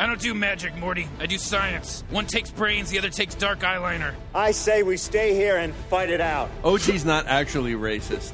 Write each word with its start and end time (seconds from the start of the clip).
I 0.00 0.06
don't 0.06 0.18
do 0.18 0.32
magic, 0.32 0.74
Morty. 0.76 1.06
I 1.18 1.26
do 1.26 1.36
science. 1.36 2.04
One 2.08 2.24
takes 2.24 2.50
brains, 2.50 2.88
the 2.88 2.96
other 2.96 3.10
takes 3.10 3.34
dark 3.34 3.58
eyeliner. 3.60 4.14
I 4.34 4.52
say 4.52 4.82
we 4.82 4.96
stay 4.96 5.34
here 5.34 5.58
and 5.58 5.74
fight 5.90 6.08
it 6.08 6.22
out. 6.22 6.48
OG's 6.64 7.04
not 7.04 7.26
actually 7.26 7.74
racist 7.74 8.32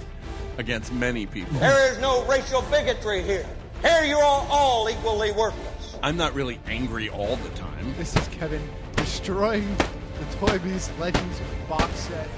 against 0.59 0.93
many 0.93 1.27
people. 1.27 1.59
There 1.59 1.91
is 1.91 1.99
no 1.99 2.25
racial 2.27 2.63
bigotry 2.71 3.21
here. 3.25 3.45
Here 3.83 4.05
you 4.05 4.15
are 4.15 4.47
all 4.49 4.89
equally 4.89 5.33
worthless. 5.33 5.99
I'm 6.05 6.17
not 6.17 6.35
really 6.35 6.61
angry 6.69 7.09
all 7.09 7.35
the 7.35 7.51
time. 7.57 7.93
This 7.99 8.15
is 8.15 8.29
Kevin 8.29 8.63
destroying 8.95 9.77
the 9.77 10.47
Toy 10.47 10.61
Biz 10.61 10.89
Legends 11.01 11.41
box 11.69 11.93
set. 11.99 12.29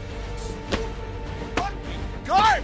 Fucking 1.54 2.00
God! 2.24 2.62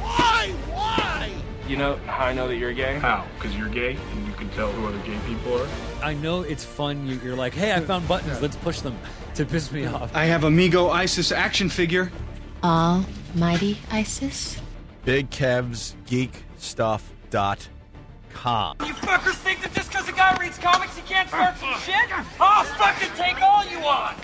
Why? 0.00 0.48
Why? 0.72 1.30
You 1.68 1.76
know 1.76 1.96
how 2.06 2.24
I 2.24 2.32
know 2.32 2.48
that 2.48 2.56
you're 2.56 2.72
gay? 2.72 2.94
How? 2.94 3.26
Because 3.34 3.54
you're 3.54 3.68
gay 3.68 3.96
and 3.96 4.25
you 4.25 4.25
can 4.25 4.25
tell 4.56 4.72
who 4.72 4.86
other 4.86 4.98
gay 5.00 5.18
people 5.26 5.60
are? 5.60 5.68
I 6.02 6.14
know 6.14 6.40
it's 6.42 6.64
fun. 6.64 7.06
You- 7.06 7.20
You're 7.22 7.36
like, 7.36 7.52
hey, 7.54 7.72
I 7.74 7.80
found 7.80 8.08
buttons. 8.08 8.40
Let's 8.40 8.56
push 8.56 8.80
them 8.80 8.98
to 9.34 9.44
piss 9.44 9.70
me 9.70 9.86
off. 9.86 10.10
I 10.16 10.24
have 10.24 10.44
Amigo 10.44 10.88
Isis 10.88 11.30
action 11.30 11.68
figure. 11.68 12.10
Almighty 12.64 13.78
Isis? 13.90 14.58
Big 15.04 15.30
Kev's 15.30 15.94
Geek 16.06 16.42
Stuff 16.56 17.12
dot 17.30 17.68
com. 18.32 18.76
You 18.80 18.92
fuckers 18.94 19.34
think 19.36 19.60
that 19.62 19.72
just 19.74 19.90
because 19.90 20.08
a 20.08 20.12
guy 20.12 20.36
reads 20.40 20.58
comics 20.58 20.96
he 20.96 21.02
can't 21.02 21.28
start 21.28 21.56
some 21.58 21.74
shit? 21.80 21.94
I'll 22.40 22.64
fucking 22.64 23.10
take 23.16 23.40
all 23.42 23.64
you 23.66 23.78
want! 23.80 24.16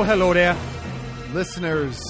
Oh, 0.00 0.02
hello 0.02 0.32
there. 0.32 0.56
Listeners, 1.34 2.00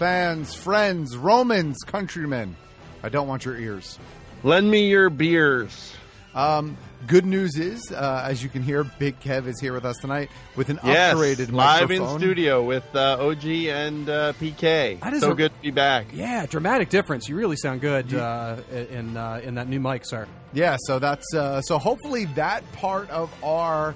fans, 0.00 0.52
friends, 0.52 1.16
Romans, 1.16 1.76
countrymen. 1.86 2.56
I 3.04 3.08
don't 3.08 3.28
want 3.28 3.44
your 3.44 3.56
ears. 3.56 4.00
Lend 4.42 4.68
me 4.68 4.88
your 4.88 5.10
beers. 5.10 5.94
Um, 6.34 6.76
good 7.06 7.24
news 7.24 7.56
is, 7.56 7.92
uh, 7.92 8.24
as 8.28 8.42
you 8.42 8.48
can 8.48 8.64
hear, 8.64 8.82
Big 8.82 9.20
Kev 9.20 9.46
is 9.46 9.60
here 9.60 9.72
with 9.72 9.84
us 9.84 9.96
tonight 9.98 10.28
with 10.56 10.70
an 10.70 10.80
Yes, 10.82 11.14
upgraded 11.14 11.52
live 11.52 11.88
microphone. 11.88 12.14
in 12.14 12.18
studio 12.18 12.64
with 12.64 12.84
uh, 12.96 13.16
OG 13.24 13.44
and 13.46 14.08
uh, 14.08 14.32
PK. 14.32 14.98
That 14.98 15.12
is 15.12 15.20
so 15.20 15.30
a- 15.30 15.34
good 15.36 15.52
to 15.54 15.60
be 15.62 15.70
back. 15.70 16.06
Yeah, 16.12 16.46
dramatic 16.46 16.88
difference. 16.88 17.28
You 17.28 17.36
really 17.36 17.56
sound 17.56 17.80
good 17.80 18.12
uh, 18.12 18.56
in 18.90 19.16
uh, 19.16 19.40
in 19.44 19.54
that 19.54 19.68
new 19.68 19.78
mic, 19.78 20.04
sir. 20.04 20.26
Yeah, 20.52 20.78
so 20.80 20.98
that's 20.98 21.32
uh, 21.32 21.60
so. 21.60 21.78
Hopefully, 21.78 22.24
that 22.34 22.64
part 22.72 23.08
of 23.10 23.30
our 23.44 23.94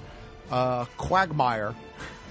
uh, 0.49 0.85
quagmire 0.95 1.75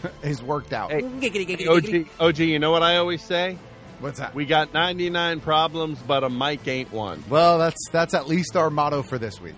is 0.22 0.43
worked 0.43 0.72
out. 0.72 0.91
Hey, 0.91 1.66
OG, 1.66 2.06
OG, 2.19 2.38
you 2.38 2.59
know 2.59 2.71
what 2.71 2.83
I 2.83 2.97
always 2.97 3.22
say? 3.22 3.59
What's 4.00 4.19
that? 4.19 4.34
We 4.34 4.47
got 4.47 4.72
99 4.72 5.41
problems, 5.41 5.99
but 6.06 6.25
a 6.25 6.31
mic 6.31 6.66
ain't 6.66 6.91
one. 6.91 7.22
Well, 7.28 7.59
that's 7.59 7.78
that's 7.93 8.15
at 8.15 8.27
least 8.28 8.56
our 8.56 8.71
motto 8.71 9.03
for 9.03 9.19
this 9.19 9.41
week. 9.41 9.55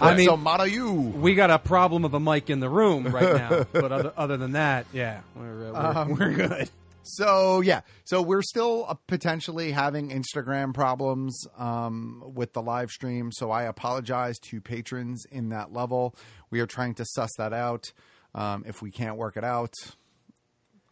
I 0.00 0.16
mean, 0.16 0.26
so 0.26 0.36
motto 0.36 0.64
you. 0.64 0.92
We 0.92 1.34
got 1.34 1.50
a 1.50 1.58
problem 1.58 2.04
of 2.04 2.14
a 2.14 2.20
mic 2.20 2.50
in 2.50 2.60
the 2.60 2.68
room 2.68 3.06
right 3.08 3.34
now, 3.36 3.66
but 3.72 3.92
other, 3.92 4.12
other 4.16 4.36
than 4.36 4.52
that, 4.52 4.86
yeah, 4.92 5.20
we're 5.36 5.68
uh, 5.68 5.72
we're, 5.72 6.00
Um, 6.00 6.08
we're 6.16 6.32
good. 6.48 6.70
So 7.02 7.60
yeah, 7.60 7.80
so 8.04 8.22
we're 8.22 8.42
still 8.42 8.86
uh, 8.88 8.94
potentially 9.06 9.72
having 9.72 10.10
Instagram 10.10 10.74
problems 10.74 11.46
um, 11.56 12.22
with 12.34 12.52
the 12.52 12.62
live 12.62 12.90
stream. 12.90 13.30
So 13.32 13.50
I 13.50 13.64
apologize 13.64 14.38
to 14.50 14.60
patrons 14.60 15.26
in 15.30 15.50
that 15.50 15.72
level. 15.72 16.14
We 16.50 16.60
are 16.60 16.66
trying 16.66 16.94
to 16.94 17.04
suss 17.04 17.30
that 17.38 17.52
out. 17.52 17.92
Um, 18.34 18.64
if 18.66 18.80
we 18.82 18.90
can't 18.90 19.16
work 19.16 19.36
it 19.36 19.44
out, 19.44 19.74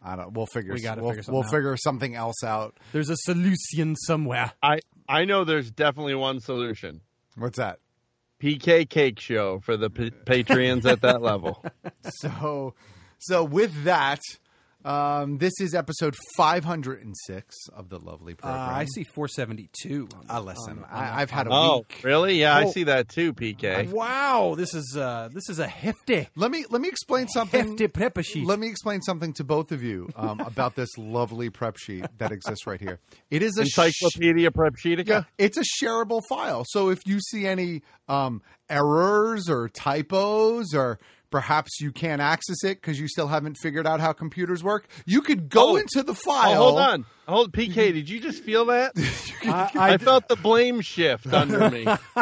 I 0.01 0.15
don't. 0.15 0.33
We'll 0.33 0.45
figure. 0.45 0.73
We 0.73 0.81
gotta 0.81 1.01
we'll, 1.01 1.11
figure 1.11 1.23
something 1.23 1.33
we'll 1.33 1.43
out. 1.45 1.51
figure 1.51 1.77
something 1.77 2.15
else 2.15 2.43
out. 2.43 2.77
There's 2.91 3.09
a 3.09 3.17
solution 3.17 3.95
somewhere. 3.95 4.51
I, 4.61 4.79
I 5.07 5.25
know 5.25 5.43
there's 5.43 5.71
definitely 5.71 6.15
one 6.15 6.39
solution. 6.39 7.01
What's 7.35 7.57
that? 7.57 7.79
PK 8.41 8.87
Cake 8.89 9.19
Show 9.19 9.59
for 9.59 9.75
the 9.75 9.89
p- 9.89 10.11
Patreons 10.11 10.85
at 10.85 11.01
that 11.01 11.21
level. 11.21 11.63
So, 12.21 12.73
so 13.19 13.43
with 13.43 13.83
that, 13.83 14.21
um, 14.85 15.37
this 15.39 15.53
is 15.59 15.75
episode 15.75 16.15
506 16.37 17.55
of 17.75 17.89
the 17.89 17.99
lovely 17.99 18.33
Uh, 18.33 18.35
program. 18.37 18.69
I 18.75 18.85
see 18.85 19.03
472. 19.13 20.07
on 20.13 20.25
Uh, 20.29 20.41
listen, 20.41 20.79
on 20.79 20.83
on 20.85 20.89
I, 20.89 21.05
the- 21.07 21.13
I've 21.15 21.29
had 21.31 21.47
a 21.47 21.49
Oh, 21.51 21.77
week. 21.79 22.01
really? 22.03 22.39
Yeah, 22.39 22.55
I 22.55 22.63
Oh. 22.63 22.71
see 22.71 22.83
that 22.85 23.09
too, 23.09 23.33
PK. 23.33 23.91
Wow, 23.91 24.55
this 24.57 24.73
is 24.73 24.95
uh, 24.97 25.29
this 25.33 25.49
is 25.49 25.59
a 25.59 25.67
hefty, 25.67 26.27
Let 26.35 26.51
me 26.51 26.65
let 26.69 26.81
me 26.81 26.87
explain 26.87 27.27
something. 27.27 27.67
hefty 27.69 27.87
prep 27.87 28.17
sheet. 28.23 28.45
Let 28.47 28.59
me 28.59 28.67
explain 28.67 29.01
something 29.01 29.33
to 29.33 29.43
both 29.43 29.71
of 29.71 29.83
you 29.83 30.09
um, 30.15 30.39
about 30.51 30.75
this 30.75 30.89
lovely 30.97 31.49
prep 31.49 31.77
sheet 31.77 32.05
that 32.17 32.31
exists 32.31 32.65
right 32.65 32.79
here. 32.79 32.99
It 33.29 33.41
is 33.43 33.57
a 33.57 33.65
sh- 33.65 33.77
Encyclopedia 33.77 34.51
Prep 34.51 34.73
Sheetica? 34.83 35.07
yeah, 35.07 35.23
it's 35.37 35.57
a 35.57 35.63
shareable 35.83 36.21
file. 36.29 36.63
So 36.67 36.89
if 36.89 36.99
you 37.05 37.19
see 37.19 37.45
any 37.45 37.81
um, 38.07 38.41
errors 38.69 39.49
or 39.49 39.67
typos 39.69 40.73
or 40.73 40.99
perhaps 41.29 41.79
you 41.81 41.91
can't 41.91 42.21
access 42.21 42.63
it 42.63 42.81
because 42.81 42.99
you 42.99 43.07
still 43.07 43.27
haven't 43.27 43.55
figured 43.61 43.85
out 43.87 43.99
how 43.99 44.13
computers 44.13 44.63
work, 44.63 44.87
you 45.05 45.21
could 45.21 45.49
go 45.49 45.71
Oh. 45.71 45.75
into 45.77 46.01
the 46.03 46.11
Oh, 46.11 46.15
file. 46.15 46.55
hold 46.55 46.79
on. 46.79 47.05
Hold 47.27 47.53
PK, 47.53 47.93
did 47.93 48.09
you 48.09 48.19
just 48.19 48.43
feel 48.43 48.65
that? 48.65 48.93
I, 49.43 49.69
I, 49.93 49.97
felt 49.97 50.27
the 50.27 50.35
blame 50.35 50.81
shift 50.81 51.31
under 51.31 51.69
me. 51.69 51.85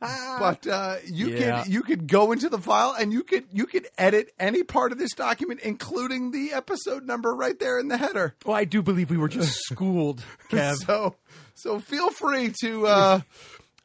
but 0.00 0.66
uh, 0.66 0.96
you 1.06 1.28
Yeah. 1.28 1.62
could 1.62 1.72
you 1.72 1.82
could 1.82 2.06
go 2.08 2.32
into 2.32 2.48
the 2.48 2.58
file 2.58 2.94
and 2.98 3.12
you 3.12 3.22
could 3.22 3.44
you 3.52 3.66
could 3.66 3.86
edit 3.98 4.32
any 4.38 4.62
part 4.62 4.92
of 4.92 4.98
this 4.98 5.12
document, 5.12 5.60
including 5.60 6.30
the 6.32 6.52
episode 6.52 7.06
number 7.06 7.34
right 7.34 7.58
there 7.58 7.78
in 7.78 7.88
the 7.88 7.96
header. 7.96 8.34
well, 8.44 8.56
I 8.56 8.64
do 8.64 8.82
believe 8.82 9.10
we 9.10 9.16
were 9.18 9.28
just 9.28 9.56
schooled, 9.70 10.22
Kev. 10.50 10.76
So 10.84 11.14
so 11.54 11.78
feel 11.78 12.10
free 12.10 12.52
to 12.62 12.86
uh, 12.86 13.20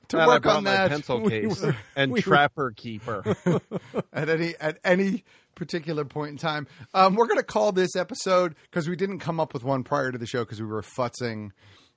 to 0.10 0.18
Glad 0.18 0.24
I 0.24 0.28
work 0.28 0.44
brought 0.44 0.56
on 0.58 0.64
my 0.64 0.72
that 0.72 0.90
pencil 0.90 1.20
We 1.22 1.30
case 1.30 1.62
were- 1.62 1.76
and 1.96 2.12
we 2.12 2.20
were- 2.20 2.24
trapper 2.24 2.72
keeper. 2.76 3.24
at 4.14 4.30
any 4.30 4.56
at 4.60 4.80
any 4.84 5.24
particular 5.56 6.06
point 6.06 6.32
in 6.32 6.38
time. 6.38 6.68
Um, 6.94 7.16
we're 7.16 7.26
going 7.28 7.40
to 7.40 7.44
call 7.46 7.72
this 7.72 7.96
episode 7.96 8.56
because 8.70 8.88
we 8.88 8.96
didn't 8.96 9.20
come 9.20 9.40
up 9.40 9.54
with 9.54 9.64
one 9.64 9.84
prior 9.84 10.12
to 10.12 10.18
the 10.18 10.28
show 10.28 10.44
because 10.44 10.62
we 10.62 10.68
were 10.68 10.84
futzing 10.84 11.50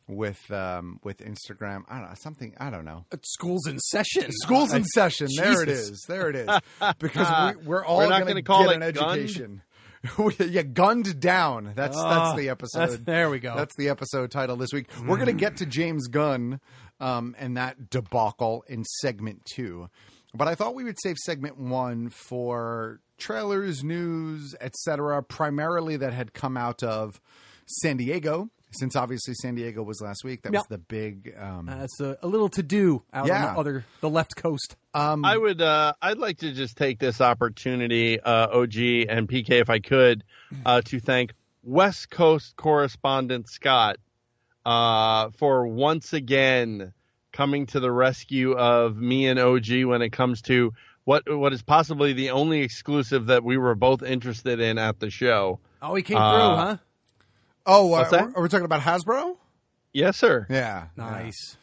with 0.09 0.51
um, 0.51 0.99
with 1.05 1.19
Instagram. 1.19 1.83
I 1.89 1.99
don't 1.99 2.09
know 2.09 2.15
something. 2.19 2.55
I 2.59 2.71
don't 2.71 2.85
know. 2.85 3.05
School's 3.23 3.67
in 3.67 3.79
session. 3.79 4.27
Schools 4.33 4.73
in 4.73 4.85
session. 4.95 5.29
There 5.37 5.63
it 5.63 5.69
is. 5.69 6.05
There 6.09 6.29
it 6.31 6.37
is. 6.37 6.49
Because 6.99 7.57
we, 7.57 7.67
we're 7.67 7.85
all 7.85 7.99
We're 7.99 8.09
not 8.09 8.21
going 8.23 8.29
gonna 8.33 8.43
call 8.43 8.65
get 8.65 8.71
it 8.73 8.83
an 8.83 8.93
gunned? 8.95 9.21
education. 9.21 9.63
yeah, 10.49 10.63
gunned 10.63 11.21
down. 11.21 11.73
That's 11.77 11.97
Ah, 11.97 12.33
that's 12.33 12.41
the 12.41 12.47
that's- 12.47 12.75
episode. 12.75 13.05
there 13.05 13.29
we 13.29 13.39
go. 13.39 13.55
That's 13.55 13.77
the 13.77 13.91
episode 13.91 14.31
title 14.31 14.57
this 14.57 14.71
week. 14.73 14.87
We're 15.07 15.17
going 15.17 15.27
to 15.27 15.33
get 15.35 15.59
to 15.59 15.67
James 15.67 16.09
Gunn 16.09 16.59
um, 17.01 17.35
and 17.39 17.57
that 17.57 17.91
debacle 17.91 18.65
in 18.69 18.85
segment 19.01 19.43
two, 19.45 19.89
but 20.35 20.47
I 20.49 20.55
thought 20.55 20.75
we 20.75 20.85
would 20.85 20.99
save 21.03 21.17
segment 21.19 21.59
one 21.59 22.11
for 22.11 23.01
trailers, 23.19 23.83
news, 23.83 24.55
etc. 24.61 25.23
Primarily 25.23 25.97
that 25.97 26.13
had 26.13 26.33
come 26.33 26.57
out 26.57 26.83
of 26.83 27.21
San 27.67 27.97
Diego. 27.97 28.51
Since 28.73 28.95
obviously 28.95 29.35
San 29.35 29.57
Diego 29.57 29.83
was 29.83 30.01
last 30.01 30.23
week, 30.23 30.43
that 30.43 30.53
Yep. 30.53 30.61
was 30.61 30.67
the 30.69 30.79
big. 30.79 31.35
Um, 31.37 31.67
That's 31.67 31.99
a, 31.99 32.17
a 32.23 32.29
little 32.29 32.49
to 32.51 32.63
do 32.63 33.03
out 33.13 33.27
Yeah. 33.27 33.49
on 33.49 33.55
the 33.55 33.61
other 33.61 33.85
the 34.01 34.09
left 34.09 34.37
coast. 34.37 34.77
um, 34.95 35.25
I 35.25 35.37
would. 35.37 35.61
Uh, 35.61 35.95
I'd 36.01 36.19
like 36.19 36.39
to 36.39 36.53
just 36.53 36.77
take 36.77 37.01
this 37.01 37.21
opportunity, 37.21 38.21
uh, 38.21 38.47
OG 38.57 39.07
and 39.09 39.29
PK, 39.29 39.61
if 39.61 39.71
I 39.71 39.81
could, 39.81 40.23
uh, 40.65 40.83
to 40.83 41.01
thank 41.01 41.33
West 41.65 42.11
Coast 42.11 42.55
correspondent 42.55 43.49
Scott 43.51 43.97
uh, 44.67 45.31
for 45.39 45.67
once 45.67 46.13
again 46.13 46.93
coming 47.33 47.67
to 47.67 47.81
the 47.81 47.91
rescue 47.93 48.53
of 48.53 48.97
me 48.97 49.27
and 49.29 49.39
OG 49.39 49.85
when 49.85 50.03
it 50.03 50.11
comes 50.11 50.43
to 50.43 50.73
what 51.05 51.23
what 51.35 51.53
is 51.53 51.63
possibly 51.63 52.13
the 52.13 52.31
only 52.31 52.61
exclusive 52.63 53.27
that 53.27 53.43
we 53.45 53.57
were 53.57 53.75
both 53.75 54.03
interested 54.03 54.61
in 54.61 54.79
at 54.79 55.01
the 55.01 55.11
show. 55.11 55.59
Oh, 55.81 55.95
he 55.95 56.03
came 56.03 56.17
Uh, 56.19 56.31
through, 56.31 56.57
huh? 56.57 56.77
oh, 57.67 57.87
uh, 57.87 57.89
What's 57.89 58.13
are 58.13 58.43
we 58.43 58.49
talking 58.49 58.65
about 58.65 58.81
Hasbro? 58.83 59.37
Yes, 59.93 60.17
sir. 60.17 60.47
Yeah. 60.51 60.87
Nice. 60.97 61.57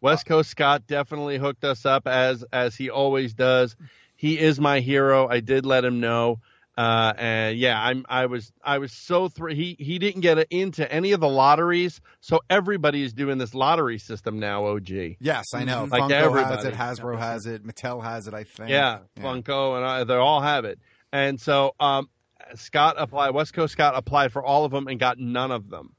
West 0.00 0.26
Coast 0.26 0.50
Scott 0.50 0.86
definitely 0.86 1.38
hooked 1.38 1.64
us 1.64 1.84
up 1.86 2.06
as 2.06 2.44
as 2.52 2.76
he 2.76 2.90
always 2.90 3.34
does. 3.34 3.76
He 4.16 4.38
is 4.38 4.60
my 4.60 4.80
hero. 4.80 5.26
I 5.28 5.40
did 5.40 5.66
let 5.66 5.84
him 5.84 6.00
know. 6.00 6.38
Uh, 6.76 7.12
and 7.16 7.56
yeah, 7.56 7.80
I'm 7.80 8.04
I 8.08 8.26
was 8.26 8.52
I 8.62 8.78
was 8.78 8.92
so 8.92 9.28
thr- 9.28 9.50
he 9.50 9.76
he 9.78 10.00
didn't 10.00 10.22
get 10.22 10.38
into 10.50 10.90
any 10.90 11.12
of 11.12 11.20
the 11.20 11.28
lotteries, 11.28 12.00
so 12.20 12.40
everybody 12.50 13.02
is 13.02 13.12
doing 13.12 13.38
this 13.38 13.54
lottery 13.54 13.98
system 13.98 14.40
now. 14.40 14.66
OG. 14.66 14.88
Yes, 15.20 15.46
I 15.54 15.62
know. 15.64 15.84
Like 15.84 16.02
Funko 16.02 16.10
everybody. 16.10 16.56
has 16.56 16.64
it, 16.64 16.74
Hasbro 16.74 17.18
has 17.18 17.46
it, 17.46 17.64
Mattel 17.64 18.02
has 18.02 18.26
it. 18.26 18.34
I 18.34 18.42
think. 18.42 18.70
Yeah, 18.70 19.00
Funko 19.20 19.76
and 19.76 19.86
I, 19.86 20.02
they 20.02 20.14
all 20.14 20.40
have 20.40 20.64
it. 20.64 20.80
And 21.12 21.40
so 21.40 21.76
um, 21.78 22.08
Scott 22.56 22.96
applied. 22.98 23.30
West 23.30 23.54
Coast 23.54 23.72
Scott 23.72 23.94
applied 23.96 24.32
for 24.32 24.42
all 24.42 24.64
of 24.64 24.72
them 24.72 24.88
and 24.88 24.98
got 24.98 25.16
none 25.16 25.52
of 25.52 25.70
them, 25.70 25.94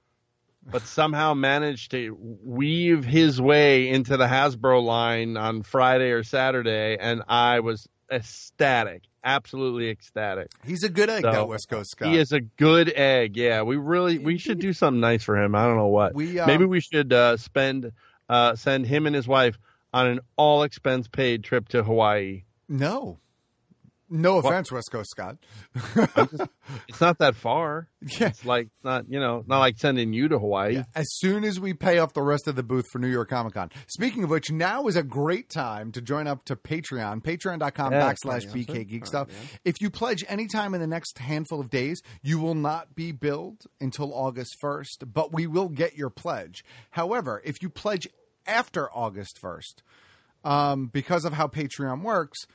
but 0.69 0.81
somehow 0.85 1.33
managed 1.33 1.91
to 1.91 2.17
weave 2.43 3.05
his 3.05 3.39
way 3.39 3.87
into 3.87 4.17
the 4.17 4.27
Hasbro 4.27 4.83
line 4.83 5.37
on 5.37 5.63
Friday 5.63 6.11
or 6.11 6.23
Saturday, 6.23 6.97
and 6.99 7.23
I 7.29 7.61
was 7.61 7.87
ecstatic, 8.15 9.03
absolutely 9.23 9.89
ecstatic. 9.89 10.47
He's 10.65 10.83
a 10.83 10.89
good 10.89 11.09
egg, 11.09 11.23
So, 11.23 11.31
that 11.31 11.47
West 11.47 11.69
Coast 11.69 11.91
Scott. 11.91 12.09
He 12.09 12.17
is 12.17 12.31
a 12.31 12.41
good 12.41 12.89
egg. 12.89 13.37
Yeah, 13.37 13.61
we 13.63 13.75
really 13.75 14.17
we 14.17 14.37
should 14.37 14.59
do 14.59 14.73
something 14.73 15.01
nice 15.01 15.23
for 15.23 15.37
him. 15.37 15.55
I 15.55 15.65
don't 15.65 15.77
know 15.77 15.87
what. 15.87 16.13
We, 16.15 16.39
um, 16.39 16.47
Maybe 16.47 16.65
we 16.65 16.79
should 16.79 17.11
uh, 17.13 17.37
spend 17.37 17.91
uh, 18.29 18.55
send 18.55 18.85
him 18.85 19.05
and 19.05 19.15
his 19.15 19.27
wife 19.27 19.57
on 19.93 20.07
an 20.07 20.19
all 20.35 20.63
expense 20.63 21.07
paid 21.07 21.43
trip 21.43 21.69
to 21.69 21.83
Hawaii. 21.83 22.43
No. 22.67 23.19
No 24.15 24.37
offense, 24.37 24.71
West 24.71 24.89
Coast 24.91 25.09
Scott. 25.09 25.37
It's 26.87 27.01
not 27.01 27.19
that 27.19 27.35
far. 27.35 27.87
Yeah. 28.19 28.27
It's 28.27 28.45
like 28.45 28.67
not 28.83 29.09
you 29.09 29.19
know 29.19 29.43
not 29.47 29.57
like 29.59 29.79
sending 29.79 30.13
you 30.13 30.27
to 30.27 30.37
Hawaii. 30.37 30.83
As 30.93 31.07
soon 31.17 31.43
as 31.43 31.59
we 31.59 31.73
pay 31.73 31.97
off 31.97 32.13
the 32.13 32.21
rest 32.21 32.47
of 32.47 32.55
the 32.55 32.61
booth 32.61 32.85
for 32.91 32.99
New 32.99 33.07
York 33.07 33.29
Comic 33.29 33.55
Con. 33.55 33.71
Speaking 33.87 34.23
of 34.23 34.29
which, 34.29 34.51
now 34.51 34.85
is 34.85 34.95
a 34.95 35.01
great 35.01 35.49
time 35.49 35.91
to 35.93 36.01
join 36.01 36.27
up 36.27 36.45
to 36.45 36.55
Patreon, 36.55 37.23
patreon.com 37.23 37.93
Yeah, 37.93 38.13
backslash 38.13 38.45
BK 38.51 38.87
Geek 38.87 39.07
Stuff. 39.07 39.29
If 39.63 39.81
you 39.81 39.89
pledge 39.89 40.23
anytime 40.27 40.75
in 40.75 40.81
the 40.81 40.87
next 40.87 41.17
handful 41.17 41.59
of 41.59 41.71
days, 41.71 41.99
you 42.21 42.37
will 42.37 42.53
not 42.53 42.93
be 42.93 43.11
billed 43.11 43.63
until 43.81 44.13
August 44.13 44.55
1st, 44.63 45.11
but 45.11 45.33
we 45.33 45.47
will 45.47 45.69
get 45.69 45.97
your 45.97 46.11
pledge. 46.11 46.63
However, 46.91 47.41
if 47.43 47.55
you 47.63 47.69
pledge 47.71 48.07
after 48.45 48.87
August 48.91 49.39
1st, 49.41 49.81
um, 50.43 50.87
because 50.93 51.25
of 51.25 51.33
how 51.33 51.47
Patreon 51.47 52.03
works, 52.03 52.45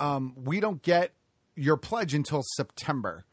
um, 0.00 0.34
we 0.36 0.60
don't 0.60 0.82
get 0.82 1.12
your 1.54 1.76
pledge 1.76 2.14
until 2.14 2.42
September. 2.56 3.24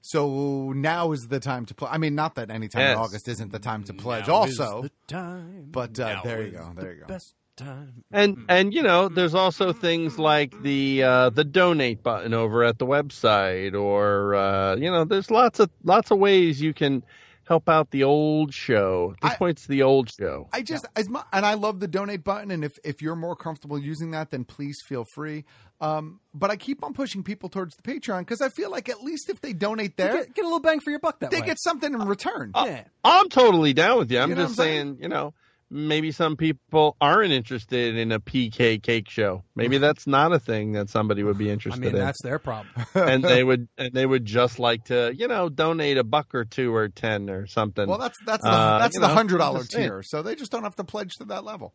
So 0.00 0.72
now 0.74 1.12
is 1.12 1.28
the 1.28 1.40
time 1.40 1.66
to 1.66 1.74
play. 1.74 1.90
I 1.90 1.98
mean, 1.98 2.14
not 2.14 2.36
that 2.36 2.50
any 2.50 2.68
time 2.68 2.92
in 2.92 2.98
August 2.98 3.28
isn't 3.28 3.52
the 3.52 3.58
time 3.58 3.84
to 3.84 3.92
pledge. 3.92 4.28
Now 4.28 4.44
is 4.44 4.58
also, 4.58 4.82
the 4.82 4.90
time. 5.06 5.68
but 5.70 5.98
uh, 5.98 6.20
there 6.24 6.42
you 6.42 6.52
go. 6.52 6.72
There 6.74 6.94
you 6.94 7.00
go. 7.00 7.06
Best 7.06 7.34
time. 7.56 8.04
And 8.10 8.44
and 8.48 8.72
you 8.72 8.82
know 8.82 9.08
there's 9.08 9.34
also 9.34 9.72
things 9.72 10.18
like 10.18 10.62
the 10.62 11.02
uh, 11.02 11.30
the 11.30 11.44
donate 11.44 12.02
button 12.02 12.32
over 12.32 12.64
at 12.64 12.78
the 12.78 12.86
website, 12.86 13.74
or 13.74 14.34
uh, 14.34 14.76
you 14.76 14.90
know 14.90 15.04
there's 15.04 15.30
lots 15.30 15.60
of 15.60 15.68
lots 15.82 16.10
of 16.10 16.18
ways 16.18 16.60
you 16.60 16.72
can 16.72 17.02
help 17.48 17.68
out 17.68 17.90
the 17.90 18.04
old 18.04 18.52
show. 18.52 19.14
At 19.22 19.30
this 19.30 19.38
point, 19.38 19.58
it's 19.58 19.66
the 19.66 19.82
old 19.82 20.10
show. 20.10 20.48
I 20.52 20.62
just 20.62 20.86
as 20.96 21.08
mu- 21.08 21.20
and 21.32 21.44
I 21.44 21.54
love 21.54 21.80
the 21.80 21.88
donate 21.88 22.22
button, 22.22 22.50
and 22.50 22.64
if 22.64 22.78
if 22.84 23.02
you're 23.02 23.16
more 23.16 23.34
comfortable 23.34 23.78
using 23.78 24.12
that, 24.12 24.30
then 24.30 24.44
please 24.44 24.78
feel 24.86 25.04
free. 25.14 25.44
Um, 25.80 26.20
but 26.34 26.50
I 26.50 26.56
keep 26.56 26.82
on 26.82 26.92
pushing 26.92 27.22
people 27.22 27.48
towards 27.48 27.76
the 27.76 27.82
Patreon 27.82 28.20
because 28.20 28.40
I 28.40 28.48
feel 28.48 28.70
like 28.70 28.88
at 28.88 29.02
least 29.02 29.30
if 29.30 29.40
they 29.40 29.52
donate 29.52 29.96
there, 29.96 30.18
Get, 30.24 30.34
get 30.34 30.42
a 30.42 30.48
little 30.48 30.60
bang 30.60 30.80
for 30.80 30.90
your 30.90 30.98
buck 30.98 31.20
that 31.20 31.30
they 31.30 31.40
way. 31.40 31.46
get 31.46 31.60
something 31.60 31.92
in 31.94 32.00
return. 32.06 32.50
yeah. 32.56 32.84
I'm 33.04 33.28
totally 33.28 33.72
down 33.74 33.98
with 33.98 34.10
you. 34.10 34.18
I'm 34.18 34.30
You 34.30 34.34
know 34.34 34.42
just 34.46 34.58
what 34.58 34.64
I'm 34.64 34.68
saying, 34.70 34.98
you 35.02 35.08
know, 35.08 35.34
maybe 35.70 36.10
some 36.10 36.36
people 36.36 36.96
aren't 37.00 37.30
interested 37.30 37.94
in 37.96 38.10
a 38.10 38.18
PK 38.18 38.82
cake 38.82 39.08
show. 39.08 39.44
Maybe 39.54 39.78
that's 39.78 40.06
not 40.06 40.32
a 40.32 40.40
thing 40.40 40.72
that 40.72 40.88
somebody 40.90 41.22
would 41.22 41.38
be 41.38 41.48
interested 41.54 41.78
in. 41.80 41.84
I 41.84 41.92
mean, 41.92 42.00
in. 42.00 42.04
that's 42.04 42.22
their 42.22 42.40
problem. 42.40 42.74
and 42.94 43.22
they 43.22 43.44
would 43.44 43.68
and 43.78 43.92
they 43.92 44.04
would 44.06 44.24
just 44.24 44.58
like 44.58 44.84
to, 44.86 45.14
you 45.14 45.28
know, 45.28 45.48
donate 45.48 45.96
a 45.96 46.02
buck 46.04 46.34
or 46.34 46.44
two 46.44 46.74
or 46.74 46.88
ten 46.88 47.30
or 47.30 47.46
something. 47.46 47.88
Well, 47.88 47.98
that's 47.98 48.18
that's 48.26 48.42
the 48.42 48.48
Uh, 48.50 48.78
that's 48.80 48.96
the 48.98 49.06
know, 49.06 49.14
hundred 49.14 49.40
I'm 49.42 49.62
saying. 49.62 49.88
tier, 49.88 50.02
so 50.02 50.22
they 50.22 50.34
just 50.34 50.50
don't 50.50 50.64
have 50.64 50.74
to 50.76 50.84
pledge 50.84 51.12
to 51.18 51.24
that 51.26 51.44
level. 51.44 51.72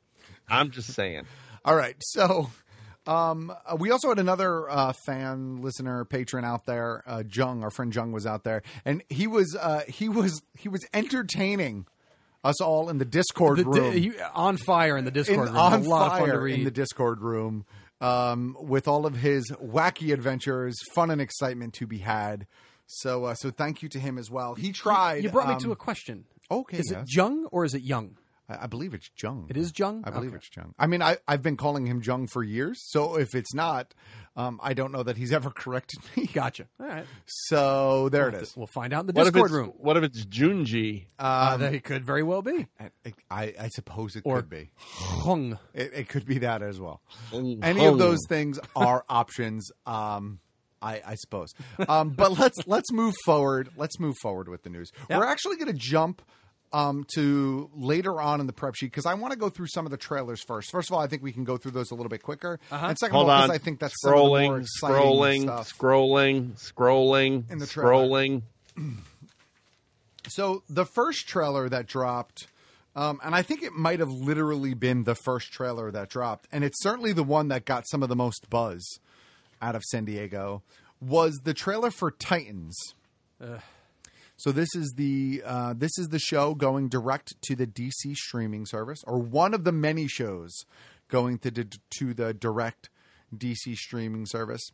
I'm 0.49 0.71
just 0.71 0.91
saying. 0.91 1.23
All 1.65 1.75
right, 1.77 1.95
so 2.01 2.49
um, 3.05 3.51
uh, 3.65 3.75
we 3.77 3.91
also 3.91 4.09
had 4.09 4.19
another 4.19 4.69
uh, 4.69 4.93
fan, 5.05 5.61
listener, 5.61 6.05
patron 6.05 6.45
out 6.45 6.65
there. 6.65 7.03
Uh, 7.05 7.23
Jung, 7.29 7.63
our 7.63 7.71
friend 7.71 7.93
Jung, 7.93 8.11
was 8.11 8.25
out 8.25 8.43
there, 8.43 8.61
and 8.85 9.03
he 9.09 9.27
was 9.27 9.55
uh, 9.59 9.81
he 9.87 10.07
was 10.09 10.41
he 10.57 10.69
was 10.69 10.85
entertaining 10.93 11.85
us 12.43 12.59
all 12.61 12.89
in 12.89 12.97
the 12.97 13.05
Discord 13.05 13.57
The- 13.59 13.65
room. 13.65 13.93
he- 13.93 14.11
on 14.33 14.57
fire 14.57 14.97
in 14.97 15.05
the 15.05 15.11
Discord 15.11 15.47
in, 15.49 15.53
room. 15.53 15.57
on 15.61 15.73
a 15.73 15.77
lot 15.87 16.11
fire 16.11 16.21
of 16.23 16.27
fun 16.27 16.35
to 16.35 16.41
read. 16.41 16.59
in 16.59 16.63
the 16.65 16.71
Discord 16.71 17.21
room 17.21 17.65
um, 18.01 18.55
with 18.59 18.87
all 18.87 19.05
of 19.05 19.15
his 19.15 19.49
wacky 19.63 20.13
adventures, 20.13 20.75
fun 20.93 21.09
and 21.11 21.21
excitement 21.21 21.73
to 21.75 21.87
be 21.87 21.99
had. 21.99 22.47
So, 22.85 23.25
uh, 23.25 23.33
so 23.35 23.49
thank 23.49 23.81
you 23.81 23.87
to 23.89 23.99
him 23.99 24.17
as 24.17 24.29
well. 24.29 24.55
He 24.55 24.71
tried. 24.73 25.23
You 25.23 25.29
brought 25.29 25.47
me 25.47 25.53
um, 25.53 25.59
to 25.61 25.71
a 25.71 25.75
question. 25.75 26.25
Okay, 26.51 26.79
Is 26.79 26.89
yes. 26.91 27.03
it 27.03 27.15
Jung 27.15 27.45
or 27.51 27.63
is 27.63 27.73
it 27.73 27.81
Young? 27.81 28.17
I, 28.49 28.63
I 28.63 28.67
believe 28.67 28.93
it's 28.93 29.09
Jung. 29.21 29.47
It 29.49 29.57
is 29.57 29.71
Jung? 29.77 30.03
I 30.05 30.09
believe 30.11 30.29
Okay. 30.31 30.37
it's 30.37 30.49
Jung. 30.55 30.73
I 30.77 30.87
mean, 30.87 31.01
I, 31.01 31.17
I've 31.27 31.41
been 31.41 31.57
calling 31.57 31.85
him 31.85 32.01
Jung 32.03 32.27
for 32.27 32.43
years. 32.43 32.79
So 32.89 33.17
if 33.17 33.33
it's 33.35 33.53
not, 33.53 33.93
um, 34.35 34.59
I 34.63 34.73
don't 34.73 34.91
know 34.91 35.03
that 35.03 35.17
he's 35.17 35.31
ever 35.31 35.49
corrected 35.55 35.99
me. 36.15 36.27
Gotcha. 36.27 36.67
All 36.79 36.87
right. 36.87 37.05
So 37.25 38.09
there 38.09 38.29
it 38.29 38.35
is. 38.35 38.55
We'll 38.55 38.67
find 38.67 38.93
out 38.93 39.01
in 39.01 39.07
the 39.07 39.13
What 39.13 39.25
Discord 39.25 39.51
room. 39.51 39.73
what 39.77 39.97
if 39.97 40.03
it's 40.03 40.25
Junji? 40.25 41.05
Uh, 41.19 41.51
Um, 41.53 41.61
they 41.61 41.79
could 41.79 42.05
very 42.05 42.23
well 42.23 42.41
be. 42.41 42.67
I, 42.79 43.13
I, 43.29 43.53
I 43.59 43.67
suppose 43.69 44.15
it 44.15 44.23
Or 44.25 44.37
could 44.37 44.49
be. 44.49 44.69
Hung. 44.77 45.57
It, 45.73 45.91
it 45.93 46.09
could 46.09 46.25
be 46.25 46.39
that 46.39 46.61
as 46.61 46.79
well. 46.79 47.01
Hung. 47.31 47.59
Any 47.63 47.85
of 47.85 47.97
those 47.97 48.19
things 48.27 48.59
are 48.75 49.03
options. 49.09 49.71
Um, 49.85 50.39
I, 50.81 51.01
I 51.07 51.15
suppose. 51.15 51.53
Um, 51.87 52.09
but 52.09 52.37
let's 52.37 52.57
let's 52.67 52.91
move 52.91 53.13
forward. 53.23 53.69
Let's 53.77 54.01
move 54.01 54.15
forward 54.21 54.49
with 54.49 54.63
the 54.63 54.69
news. 54.69 54.91
Yep. 55.09 55.17
We're 55.17 55.25
actually 55.27 55.55
going 55.55 55.71
to 55.71 55.79
jump 55.79 56.21
um, 56.73 57.05
to 57.13 57.69
later 57.75 58.19
on 58.19 58.41
in 58.41 58.47
the 58.47 58.53
prep 58.53 58.75
sheet 58.75 58.87
because 58.87 59.05
I 59.05 59.13
want 59.13 59.31
to 59.31 59.39
go 59.39 59.49
through 59.49 59.67
some 59.67 59.85
of 59.85 59.91
the 59.91 59.97
trailers 59.97 60.41
first. 60.41 60.71
First 60.71 60.89
of 60.89 60.95
all, 60.95 60.99
I 60.99 61.07
think 61.07 61.21
we 61.21 61.31
can 61.31 61.43
go 61.43 61.55
through 61.55 61.71
those 61.71 61.91
a 61.91 61.95
little 61.95 62.09
bit 62.09 62.23
quicker. 62.23 62.59
Uh-huh. 62.71 62.87
And 62.87 62.97
second 62.97 63.13
Hold 63.13 63.27
of 63.27 63.29
all, 63.29 63.41
because 63.43 63.55
I 63.55 63.63
think 63.63 63.79
that's 63.79 63.93
some 64.01 64.13
of 64.13 64.19
the 64.19 64.23
more 64.23 64.61
scrolling, 64.61 64.67
scrolling, 64.81 65.41
stuff. 65.43 65.73
scrolling, 65.77 66.73
scrolling, 66.73 67.51
In 67.51 67.59
the 67.59 67.67
trailer. 67.67 67.93
scrolling. 67.93 68.41
So 70.27 70.63
the 70.69 70.85
first 70.85 71.27
trailer 71.27 71.69
that 71.69 71.85
dropped, 71.85 72.47
um, 72.95 73.19
and 73.23 73.35
I 73.35 73.41
think 73.41 73.61
it 73.61 73.73
might 73.73 73.99
have 73.99 74.09
literally 74.09 74.73
been 74.73 75.03
the 75.03 75.15
first 75.15 75.51
trailer 75.51 75.91
that 75.91 76.09
dropped, 76.09 76.47
and 76.51 76.63
it's 76.63 76.81
certainly 76.81 77.13
the 77.13 77.23
one 77.23 77.49
that 77.49 77.65
got 77.65 77.87
some 77.87 78.01
of 78.01 78.09
the 78.09 78.15
most 78.15 78.49
buzz 78.49 78.99
out 79.61 79.75
of 79.75 79.83
San 79.83 80.05
Diego, 80.05 80.63
was 80.99 81.41
the 81.43 81.53
trailer 81.53 81.91
for 81.91 82.09
Titans. 82.09 82.77
So 84.37 84.51
this 84.51 84.69
is 84.75 84.93
the 84.97 85.43
uh, 85.45 85.73
this 85.77 85.97
is 85.97 86.07
the 86.09 86.19
show 86.19 86.55
going 86.55 86.89
direct 86.89 87.33
to 87.43 87.55
the 87.55 87.67
DC 87.67 88.15
streaming 88.15 88.65
service, 88.65 88.99
or 89.05 89.19
one 89.19 89.53
of 89.53 89.63
the 89.63 89.71
many 89.71 90.07
shows 90.07 90.65
going 91.07 91.37
to 91.39 91.51
the, 91.51 91.67
to 91.99 92.13
the 92.13 92.33
direct 92.33 92.89
DC 93.35 93.75
streaming 93.75 94.25
service. 94.25 94.71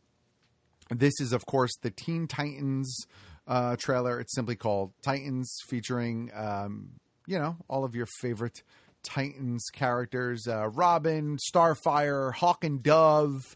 This 0.90 1.20
is, 1.20 1.34
of 1.34 1.46
course, 1.46 1.72
the 1.82 1.92
Teen 1.92 2.28
Titans 2.28 3.06
uh, 3.48 3.76
trailer. 3.76 4.20
It's 4.20 4.34
simply 4.34 4.56
called 4.56 4.92
Titans, 5.04 5.54
featuring, 5.68 6.32
um, 6.34 6.92
you 7.28 7.38
know, 7.38 7.58
all 7.70 7.84
of 7.84 7.96
your 7.96 8.08
favorite 8.22 8.64
Titans 9.04 9.66
characters 9.72 10.48
uh, 10.48 10.68
Robin, 10.70 11.38
Starfire, 11.38 12.34
Hawk 12.34 12.64
and 12.64 12.84
Dove, 12.84 13.56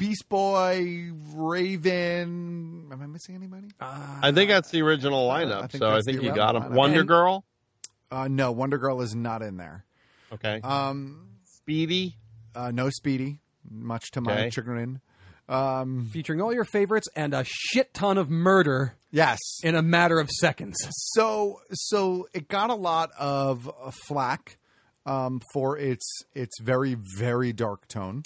Beast 0.00 0.28
Boy, 0.30 1.10
Raven. 1.34 2.88
Am 2.90 3.02
I 3.02 3.06
missing 3.06 3.34
anybody? 3.34 3.68
I 3.80 4.32
think 4.32 4.48
that's 4.50 4.70
the 4.70 4.80
original 4.80 5.28
lineup. 5.28 5.64
I 5.64 5.66
think 5.66 5.82
so 5.82 5.90
I 5.90 6.00
think 6.00 6.22
you 6.22 6.34
got 6.34 6.56
him. 6.56 6.62
lineup. 6.62 6.70
Wonder 6.70 7.00
And- 7.00 7.08
Girl. 7.08 7.44
Uh, 8.10 8.26
no, 8.26 8.50
Wonder 8.50 8.78
Girl 8.78 9.02
is 9.02 9.14
not 9.14 9.42
in 9.42 9.58
there. 9.58 9.84
Okay. 10.32 10.60
Um, 10.64 11.28
Speedy. 11.44 12.16
uh, 12.54 12.70
no 12.70 12.88
Speedy, 12.90 13.40
much 13.70 14.10
to 14.12 14.20
my 14.22 14.48
chagrin. 14.48 15.00
Um, 15.50 16.08
Featuring 16.12 16.40
all 16.40 16.52
your 16.52 16.64
favorites 16.64 17.08
and 17.14 17.34
a 17.34 17.44
shit 17.46 17.92
ton 17.92 18.16
of 18.18 18.30
murder 18.30 18.94
yes. 19.10 19.38
in 19.62 19.74
a 19.74 19.82
matter 19.82 20.18
of 20.18 20.30
seconds. 20.30 20.76
So 21.12 21.60
so 21.72 22.26
it 22.32 22.48
got 22.48 22.70
a 22.70 22.74
lot 22.74 23.10
of 23.18 23.68
uh, 23.68 23.90
flack 24.08 24.56
um, 25.04 25.40
for 25.52 25.76
its 25.76 26.22
its 26.34 26.58
very 26.60 26.96
very 27.18 27.52
dark 27.52 27.86
tone, 27.88 28.22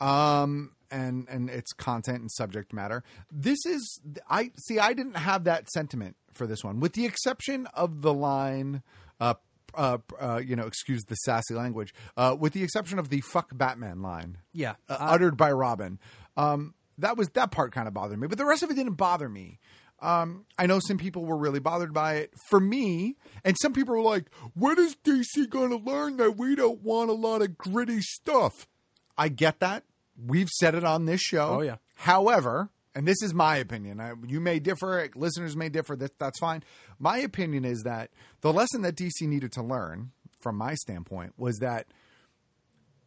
um, 0.00 0.72
and 0.90 1.26
and 1.28 1.48
its 1.50 1.72
content 1.72 2.20
and 2.20 2.30
subject 2.30 2.72
matter. 2.72 3.02
This 3.30 3.58
is 3.66 4.00
I 4.28 4.50
see. 4.56 4.78
I 4.78 4.92
didn't 4.92 5.16
have 5.16 5.44
that 5.44 5.68
sentiment 5.70 6.16
for 6.34 6.46
this 6.46 6.62
one, 6.64 6.80
with 6.80 6.92
the 6.94 7.04
exception 7.06 7.66
of 7.74 8.02
the 8.02 8.14
line. 8.14 8.82
Uh, 9.20 9.34
uh, 9.74 9.98
uh, 10.18 10.40
you 10.44 10.56
know, 10.56 10.66
excuse 10.66 11.04
the 11.04 11.14
sassy 11.16 11.54
language. 11.54 11.92
Uh, 12.16 12.34
with 12.38 12.52
the 12.54 12.62
exception 12.62 12.98
of 12.98 13.10
the 13.10 13.20
"fuck 13.20 13.50
Batman" 13.56 14.00
line, 14.02 14.38
Yeah. 14.52 14.74
uh, 14.88 14.96
uttered 14.98 15.36
by 15.36 15.52
Robin. 15.52 15.98
Um, 16.36 16.74
that 16.96 17.16
was 17.16 17.28
that 17.34 17.50
part 17.50 17.72
kind 17.72 17.86
of 17.86 17.94
bothered 17.94 18.18
me, 18.18 18.26
but 18.28 18.38
the 18.38 18.46
rest 18.46 18.62
of 18.62 18.70
it 18.70 18.74
didn't 18.74 18.94
bother 18.94 19.28
me. 19.28 19.58
Um, 20.00 20.46
I 20.58 20.66
know 20.66 20.78
some 20.78 20.96
people 20.96 21.24
were 21.24 21.36
really 21.36 21.58
bothered 21.60 21.92
by 21.92 22.14
it. 22.14 22.32
For 22.48 22.60
me, 22.60 23.16
and 23.44 23.56
some 23.60 23.72
people 23.72 23.94
were 23.94 24.00
like, 24.02 24.30
"When 24.54 24.78
is 24.78 24.96
DC 25.04 25.46
going 25.50 25.70
to 25.70 25.76
learn 25.76 26.16
that 26.16 26.36
we 26.38 26.54
don't 26.56 26.80
want 26.82 27.10
a 27.10 27.14
lot 27.14 27.42
of 27.42 27.58
gritty 27.58 28.00
stuff?" 28.00 28.66
I 29.18 29.28
get 29.28 29.58
that. 29.60 29.84
We've 30.26 30.48
said 30.48 30.74
it 30.74 30.84
on 30.84 31.04
this 31.06 31.20
show. 31.20 31.58
Oh, 31.58 31.60
yeah. 31.62 31.76
However, 31.94 32.70
and 32.94 33.06
this 33.06 33.22
is 33.22 33.32
my 33.32 33.56
opinion. 33.56 34.00
I, 34.00 34.14
you 34.26 34.40
may 34.40 34.58
differ. 34.58 35.08
Listeners 35.14 35.56
may 35.56 35.68
differ. 35.68 35.94
That, 35.96 36.18
that's 36.18 36.38
fine. 36.38 36.64
My 36.98 37.18
opinion 37.18 37.64
is 37.64 37.82
that 37.82 38.10
the 38.40 38.52
lesson 38.52 38.82
that 38.82 38.96
DC 38.96 39.22
needed 39.22 39.52
to 39.52 39.62
learn, 39.62 40.10
from 40.40 40.56
my 40.56 40.74
standpoint, 40.74 41.34
was 41.38 41.58
that 41.58 41.86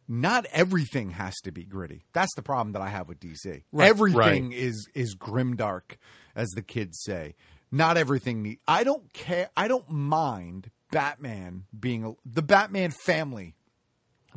not 0.08 0.46
everything 0.52 1.10
has 1.10 1.34
to 1.44 1.52
be 1.52 1.64
gritty. 1.64 2.04
That's 2.12 2.34
the 2.34 2.42
problem 2.42 2.72
that 2.72 2.82
I 2.82 2.88
have 2.88 3.08
with 3.08 3.20
DC. 3.20 3.62
Right. 3.72 3.88
Everything 3.88 4.48
Right. 4.50 4.52
is 4.58 4.88
is 4.94 5.14
grimdark, 5.16 5.96
as 6.34 6.48
the 6.50 6.62
kids 6.62 7.00
say. 7.02 7.34
Not 7.70 7.96
everything. 7.96 8.42
Need, 8.42 8.58
I 8.68 8.84
don't 8.84 9.12
care. 9.12 9.48
I 9.56 9.68
don't 9.68 9.88
mind 9.90 10.70
Batman 10.90 11.64
being 11.78 12.16
the 12.26 12.42
Batman 12.42 12.90
family 12.90 13.54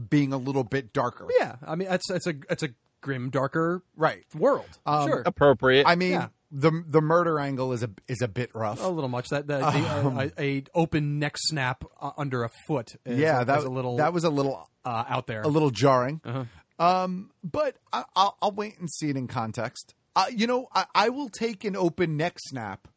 being 0.09 0.33
a 0.33 0.37
little 0.37 0.63
bit 0.63 0.93
darker. 0.93 1.27
Yeah, 1.39 1.55
I 1.65 1.75
mean, 1.75 1.87
it's 1.91 2.09
it's 2.09 2.27
a 2.27 2.35
it's 2.49 2.63
a 2.63 2.69
grim, 3.01 3.29
darker 3.29 3.83
right 3.95 4.23
world. 4.33 4.65
Um, 4.85 5.07
sure, 5.09 5.23
Appropriate. 5.25 5.85
I 5.87 5.95
mean, 5.95 6.11
Yeah. 6.13 6.27
the 6.51 6.71
the 6.87 7.01
murder 7.01 7.39
angle 7.39 7.71
is 7.73 7.83
a 7.83 7.89
is 8.07 8.21
a 8.21 8.27
bit 8.27 8.49
rough. 8.53 8.83
a 8.83 8.87
little 8.87 9.09
much. 9.09 9.29
That, 9.29 9.47
that 9.47 9.73
the, 9.73 9.89
Um, 10.07 10.17
uh, 10.17 10.27
a, 10.37 10.57
a 10.57 10.63
open 10.73 11.19
neck 11.19 11.35
snap 11.37 11.83
uh, 12.01 12.11
under 12.17 12.43
a 12.43 12.49
foot. 12.67 12.95
Is, 13.05 13.19
yeah, 13.19 13.43
that 13.43 13.55
was 13.57 13.65
a 13.65 13.69
little 13.69 13.97
that 13.97 14.13
was 14.13 14.23
a 14.23 14.29
little 14.29 14.69
uh, 14.83 15.03
out 15.07 15.27
there. 15.27 15.41
a 15.43 15.47
little 15.47 15.69
jarring. 15.71 16.21
Uh-huh. 16.25 16.43
Um, 16.77 17.31
but 17.43 17.77
I, 17.93 18.03
I'll, 18.17 18.37
I'll 18.41 18.51
wait 18.51 18.77
and 18.79 18.89
see 18.91 19.09
it 19.09 19.15
in 19.15 19.27
context. 19.27 19.93
Uh, 20.15 20.25
you 20.29 20.45
know, 20.45 20.67
I, 20.73 20.85
I 20.93 21.09
will 21.09 21.29
take 21.29 21.63
an 21.63 21.75
open 21.77 22.17
neck 22.17 22.37
snap 22.47 22.87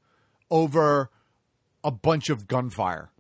over 0.51 1.11
a 1.85 1.91
bunch 1.91 2.29
of 2.29 2.49
gunfire, 2.49 3.11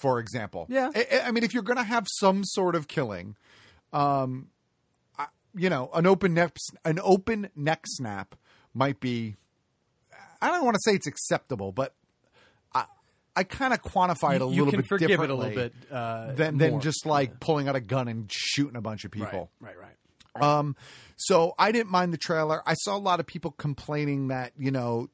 for 0.00 0.18
example. 0.18 0.66
Yeah. 0.68 0.90
I, 0.94 1.20
I 1.26 1.30
mean, 1.30 1.44
if 1.44 1.52
you're 1.54 1.62
going 1.62 1.76
to 1.78 1.82
have 1.84 2.06
some 2.18 2.42
sort 2.44 2.74
of 2.74 2.88
killing, 2.88 3.36
um, 3.92 4.48
I, 5.18 5.26
you 5.54 5.68
know, 5.70 5.90
an 5.94 6.06
open 6.06 6.34
neck 6.34 6.56
an 6.84 6.98
open 7.02 7.50
neck 7.54 7.82
snap 7.86 8.34
might 8.74 9.00
be. 9.00 9.36
I 10.42 10.48
don't 10.48 10.64
want 10.64 10.74
to 10.76 10.80
say 10.84 10.94
it's 10.94 11.06
acceptable, 11.06 11.70
but 11.72 11.94
I 12.74 12.84
I 13.36 13.44
kind 13.44 13.74
of 13.74 13.82
quantify 13.82 14.36
it 14.36 14.42
a 14.42 14.46
You- 14.46 14.50
you 14.52 14.64
little 14.64 14.70
can 14.70 14.80
bit 14.80 14.88
forgive 14.88 15.10
it 15.10 15.14
a 15.14 15.16
differently 15.18 15.48
little 15.48 15.62
bit, 15.64 15.74
uh, 15.92 16.32
than 16.32 16.56
than 16.58 16.80
just 16.80 17.04
like 17.04 17.40
pulling 17.40 17.68
out 17.68 17.76
a 17.76 17.80
gun 17.80 18.08
and 18.08 18.30
shooting 18.32 18.76
a 18.76 18.80
bunch 18.80 19.04
of 19.04 19.10
people. 19.10 19.50
Right, 19.60 19.76
right, 19.76 19.86
right. 20.36 20.42
Um, 20.42 20.76
so 21.16 21.54
I 21.58 21.72
didn't 21.72 21.90
mind 21.90 22.12
the 22.12 22.18
trailer. 22.18 22.62
I 22.64 22.74
saw 22.74 22.96
a 22.96 22.98
lot 22.98 23.20
of 23.20 23.26
people 23.26 23.50
complaining 23.50 24.28
that 24.28 24.52
you 24.56 24.70
know 24.70 25.10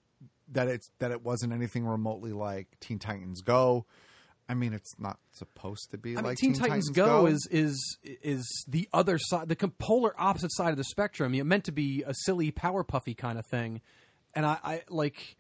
that 0.53 0.69
it's 0.69 0.89
that 1.01 1.11
it 1.11 1.23
wasn't 1.23 1.53
anything 1.53 1.87
remotely 1.87 2.33
like 2.33 2.69
Teen 2.81 2.99
Titans 3.01 3.41
Go. 3.43 3.87
I 4.49 4.55
mean, 4.55 4.73
it's 4.73 4.95
not 4.99 5.19
supposed 5.33 5.91
to 5.91 5.99
be 5.99 6.13
I 6.13 6.17
mean, 6.17 6.25
like 6.25 6.39
Teen, 6.39 6.55
Titans, 6.55 6.91
Go, 6.91 7.27
is 7.27 7.49
is 7.51 7.99
is 8.05 8.65
the 8.69 8.89
other 8.93 9.19
side, 9.19 9.49
the 9.49 9.57
polar 9.57 10.15
opposite 10.19 10.53
side 10.53 10.71
of 10.71 10.77
the 10.77 10.85
spectrum. 10.85 11.35
It 11.35 11.45
meant 11.45 11.65
to 11.65 11.73
be 11.73 12.05
a 12.07 12.15
silly, 12.15 12.51
power 12.51 12.85
puffy 12.85 13.15
kind 13.15 13.39
of 13.39 13.47
thing, 13.47 13.81
and 14.35 14.47
I, 14.47 14.59
I 14.63 14.83
like 14.89 15.37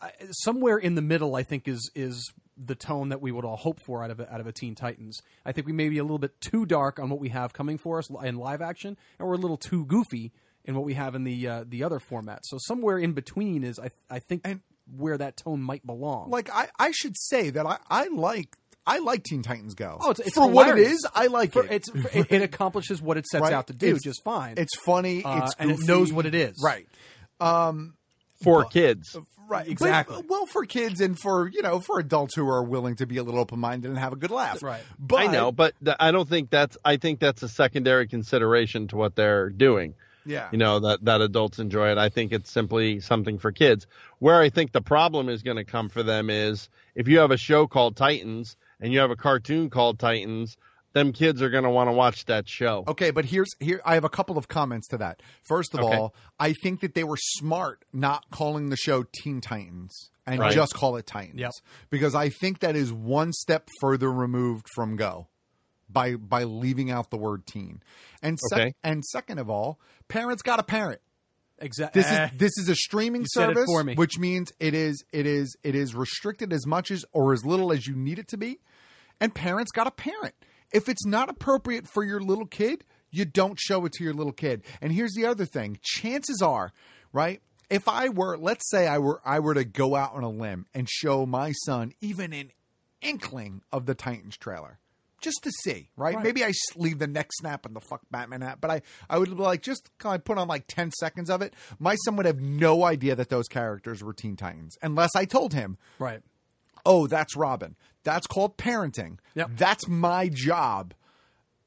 I, 0.00 0.12
somewhere 0.30 0.78
in 0.78 0.94
the 0.94 1.02
middle. 1.02 1.34
I 1.34 1.42
think 1.42 1.66
is 1.66 1.90
is 1.94 2.32
the 2.56 2.76
tone 2.76 3.08
that 3.08 3.20
we 3.20 3.32
would 3.32 3.44
all 3.44 3.56
hope 3.56 3.80
for 3.84 4.02
out 4.02 4.10
of 4.10 4.20
a, 4.20 4.32
out 4.32 4.40
of 4.40 4.46
a 4.46 4.52
Teen 4.52 4.74
Titans. 4.74 5.20
I 5.44 5.52
think 5.52 5.66
we 5.66 5.72
may 5.72 5.88
be 5.88 5.98
a 5.98 6.04
little 6.04 6.18
bit 6.18 6.40
too 6.40 6.66
dark 6.66 6.98
on 7.00 7.10
what 7.10 7.18
we 7.18 7.30
have 7.30 7.52
coming 7.52 7.78
for 7.78 7.98
us 7.98 8.08
in 8.22 8.36
live 8.36 8.62
action, 8.62 8.96
and 9.18 9.28
we're 9.28 9.34
a 9.34 9.38
little 9.38 9.58
too 9.58 9.84
goofy 9.86 10.32
in 10.64 10.74
what 10.74 10.84
we 10.84 10.94
have 10.94 11.16
in 11.16 11.24
the 11.24 11.48
uh, 11.48 11.64
the 11.66 11.82
other 11.82 11.98
format. 11.98 12.46
So 12.46 12.58
somewhere 12.60 12.98
in 12.98 13.12
between 13.12 13.64
is 13.64 13.80
I 13.80 13.90
I 14.08 14.20
think 14.20 14.46
where 14.94 15.18
that 15.18 15.36
tone 15.36 15.60
might 15.62 15.84
belong. 15.86 16.30
like 16.30 16.48
I, 16.52 16.68
I 16.78 16.90
should 16.92 17.16
say 17.16 17.50
that 17.50 17.66
I, 17.66 17.78
I 17.90 18.08
like 18.08 18.56
I 18.86 18.98
like 18.98 19.24
Teen 19.24 19.42
Titans 19.42 19.74
Go. 19.74 19.98
Oh, 20.00 20.10
it's, 20.12 20.20
it's 20.20 20.34
for 20.36 20.48
what 20.48 20.68
it 20.68 20.78
is, 20.78 21.04
I 21.14 21.26
like 21.26 21.52
For- 21.52 21.64
it. 21.64 21.72
It's 21.72 21.88
it, 22.14 22.26
it 22.30 22.42
accomplishes 22.42 23.02
what 23.02 23.16
it 23.16 23.26
sets 23.26 23.42
Right? 23.42 23.52
out 23.52 23.66
to 23.66 23.72
do 23.72 23.86
It's- 23.86 24.02
just 24.02 24.22
fine. 24.22 24.54
It's 24.58 24.76
funny. 24.76 25.24
Uh, 25.24 25.44
it's 25.46 25.54
and 25.58 25.70
it 25.72 25.80
knows 25.80 26.12
what 26.12 26.24
it 26.26 26.34
is. 26.36 26.60
Right. 26.62 26.86
Um, 27.40 27.94
for 28.42 28.64
kids. 28.66 29.16
Right, 29.48 29.68
Exactly. 29.68 30.16
But, 30.16 30.28
well, 30.28 30.46
for 30.46 30.64
kids 30.64 31.00
and 31.00 31.16
for 31.16 31.48
you 31.48 31.62
know 31.62 31.78
for 31.78 32.00
adults 32.00 32.34
who 32.34 32.48
are 32.48 32.64
willing 32.64 32.96
to 32.96 33.06
be 33.06 33.16
a 33.18 33.22
little 33.22 33.38
open 33.38 33.60
minded 33.60 33.88
and 33.88 33.96
have 33.98 34.12
a 34.12 34.16
good 34.16 34.32
laugh. 34.32 34.60
Right. 34.60 34.82
But 34.98 35.16
I 35.20 35.26
know, 35.28 35.52
but 35.52 35.74
I 36.00 36.10
don't 36.10 36.28
think 36.28 36.50
that's. 36.50 36.76
I 36.84 36.96
think 36.96 37.20
that's 37.20 37.44
a 37.44 37.48
secondary 37.48 38.08
consideration 38.08 38.88
to 38.88 38.96
what 38.96 39.14
they're 39.14 39.48
doing. 39.50 39.94
Yeah. 40.26 40.48
You 40.52 40.58
know 40.58 40.80
that 40.80 41.04
that 41.04 41.20
adults 41.20 41.58
enjoy 41.58 41.90
it. 41.92 41.98
I 41.98 42.08
think 42.08 42.32
it's 42.32 42.50
simply 42.50 43.00
something 43.00 43.38
for 43.38 43.52
kids. 43.52 43.86
Where 44.18 44.40
I 44.40 44.50
think 44.50 44.72
the 44.72 44.80
problem 44.82 45.28
is 45.28 45.42
going 45.42 45.56
to 45.56 45.64
come 45.64 45.88
for 45.88 46.02
them 46.02 46.28
is 46.30 46.68
if 46.94 47.08
you 47.08 47.18
have 47.18 47.30
a 47.30 47.36
show 47.36 47.66
called 47.66 47.96
Titans 47.96 48.56
and 48.80 48.92
you 48.92 48.98
have 48.98 49.10
a 49.10 49.16
cartoon 49.16 49.70
called 49.70 49.98
Titans, 49.98 50.56
them 50.92 51.12
kids 51.12 51.42
are 51.42 51.50
going 51.50 51.64
to 51.64 51.70
want 51.70 51.88
to 51.88 51.92
watch 51.92 52.24
that 52.24 52.48
show. 52.48 52.82
Okay, 52.88 53.10
but 53.10 53.26
here's 53.26 53.50
here 53.60 53.80
I 53.84 53.94
have 53.94 54.04
a 54.04 54.08
couple 54.08 54.38
of 54.38 54.48
comments 54.48 54.88
to 54.88 54.98
that. 54.98 55.22
First 55.42 55.74
of 55.74 55.80
Okay. 55.80 55.94
all, 55.96 56.14
I 56.40 56.54
think 56.62 56.80
that 56.80 56.94
they 56.94 57.04
were 57.04 57.18
smart 57.18 57.84
not 57.92 58.24
calling 58.30 58.70
the 58.70 58.76
show 58.76 59.04
Teen 59.22 59.40
Titans 59.40 60.10
and 60.26 60.40
Right. 60.40 60.52
just 60.52 60.74
call 60.74 60.96
it 60.96 61.06
Titans. 61.06 61.38
Yep. 61.38 61.52
Because 61.90 62.14
I 62.14 62.30
think 62.30 62.60
that 62.60 62.74
is 62.76 62.92
one 62.92 63.32
step 63.32 63.68
further 63.80 64.10
removed 64.10 64.66
from 64.74 64.96
Go 64.96 65.28
by 65.88 66.16
by 66.16 66.44
leaving 66.44 66.90
out 66.90 67.10
the 67.10 67.16
word 67.16 67.46
teen. 67.46 67.82
And 68.22 68.38
sec- 68.38 68.58
Okay. 68.58 68.72
and 68.82 69.04
second 69.04 69.38
of 69.38 69.48
all, 69.50 69.78
parents 70.08 70.42
got 70.42 70.58
a 70.60 70.62
parent. 70.62 71.00
exactly. 71.58 72.02
This 72.02 72.10
is 72.10 72.18
eh. 72.18 72.28
this 72.36 72.52
is 72.58 72.68
a 72.68 72.74
streaming 72.74 73.22
You 73.22 73.26
service, 73.30 73.64
for 73.66 73.82
me. 73.84 73.94
which 73.94 74.18
means 74.18 74.52
it 74.60 74.74
is 74.74 75.04
it 75.12 75.26
is 75.26 75.56
it 75.62 75.74
is 75.74 75.94
restricted 75.94 76.52
as 76.52 76.66
much 76.66 76.90
as 76.90 77.04
or 77.12 77.32
as 77.32 77.44
little 77.44 77.72
as 77.72 77.86
you 77.86 77.94
need 77.96 78.18
it 78.18 78.28
to 78.28 78.36
be, 78.36 78.58
and 79.20 79.34
parents 79.34 79.70
got 79.72 79.86
a 79.86 79.90
parent. 79.90 80.34
If 80.72 80.88
it's 80.88 81.06
not 81.06 81.28
appropriate 81.30 81.86
for 81.86 82.02
your 82.04 82.20
little 82.20 82.46
kid, 82.46 82.84
you 83.10 83.24
don't 83.24 83.58
show 83.58 83.84
it 83.86 83.92
to 83.92 84.04
your 84.04 84.12
little 84.12 84.32
kid. 84.32 84.62
And 84.82 84.92
here's 84.92 85.14
the 85.14 85.24
other 85.26 85.46
thing: 85.46 85.78
chances 85.82 86.42
are, 86.42 86.72
right? 87.12 87.40
If 87.70 87.88
I 87.88 88.08
were, 88.10 88.36
let's 88.36 88.68
say, 88.70 88.86
I 88.86 88.98
were 88.98 89.20
I 89.24 89.38
were 89.40 89.54
to 89.54 89.64
go 89.64 89.94
out 89.96 90.12
on 90.14 90.22
a 90.24 90.28
limb 90.30 90.66
and 90.74 90.88
show 90.88 91.24
my 91.26 91.52
son 91.64 91.92
even 92.00 92.32
an 92.32 92.50
inkling 93.00 93.62
of 93.72 93.86
the 93.86 93.94
Titans 93.94 94.36
trailer. 94.36 94.78
Just 95.26 95.42
to 95.42 95.50
see, 95.64 95.90
right? 95.96 96.14
Right. 96.14 96.22
Maybe 96.22 96.44
I 96.44 96.52
leave 96.76 97.00
the 97.00 97.08
neck 97.08 97.30
snap 97.32 97.66
and 97.66 97.74
the 97.74 97.80
fuck 97.80 98.00
Batman 98.12 98.44
app, 98.44 98.60
but 98.60 98.70
I, 98.70 98.82
I 99.10 99.18
would 99.18 99.30
like 99.36 99.60
just 99.60 99.90
kind 99.98 100.14
of 100.14 100.24
put 100.24 100.38
on 100.38 100.46
like 100.46 100.68
10 100.68 100.92
seconds 100.92 101.30
of 101.30 101.42
it. 101.42 101.52
My 101.80 101.96
son 101.96 102.14
would 102.14 102.26
have 102.26 102.40
no 102.40 102.84
idea 102.84 103.16
that 103.16 103.28
those 103.28 103.48
characters 103.48 104.04
were 104.04 104.12
Teen 104.12 104.36
Titans 104.36 104.76
unless 104.82 105.10
I 105.16 105.24
told 105.24 105.52
him, 105.52 105.78
right. 105.98 106.20
oh, 106.84 107.08
that's 107.08 107.34
Robin. 107.34 107.74
That's 108.04 108.28
called 108.28 108.56
parenting. 108.56 109.18
Yep. 109.34 109.50
That's 109.56 109.88
my 109.88 110.30
job 110.32 110.94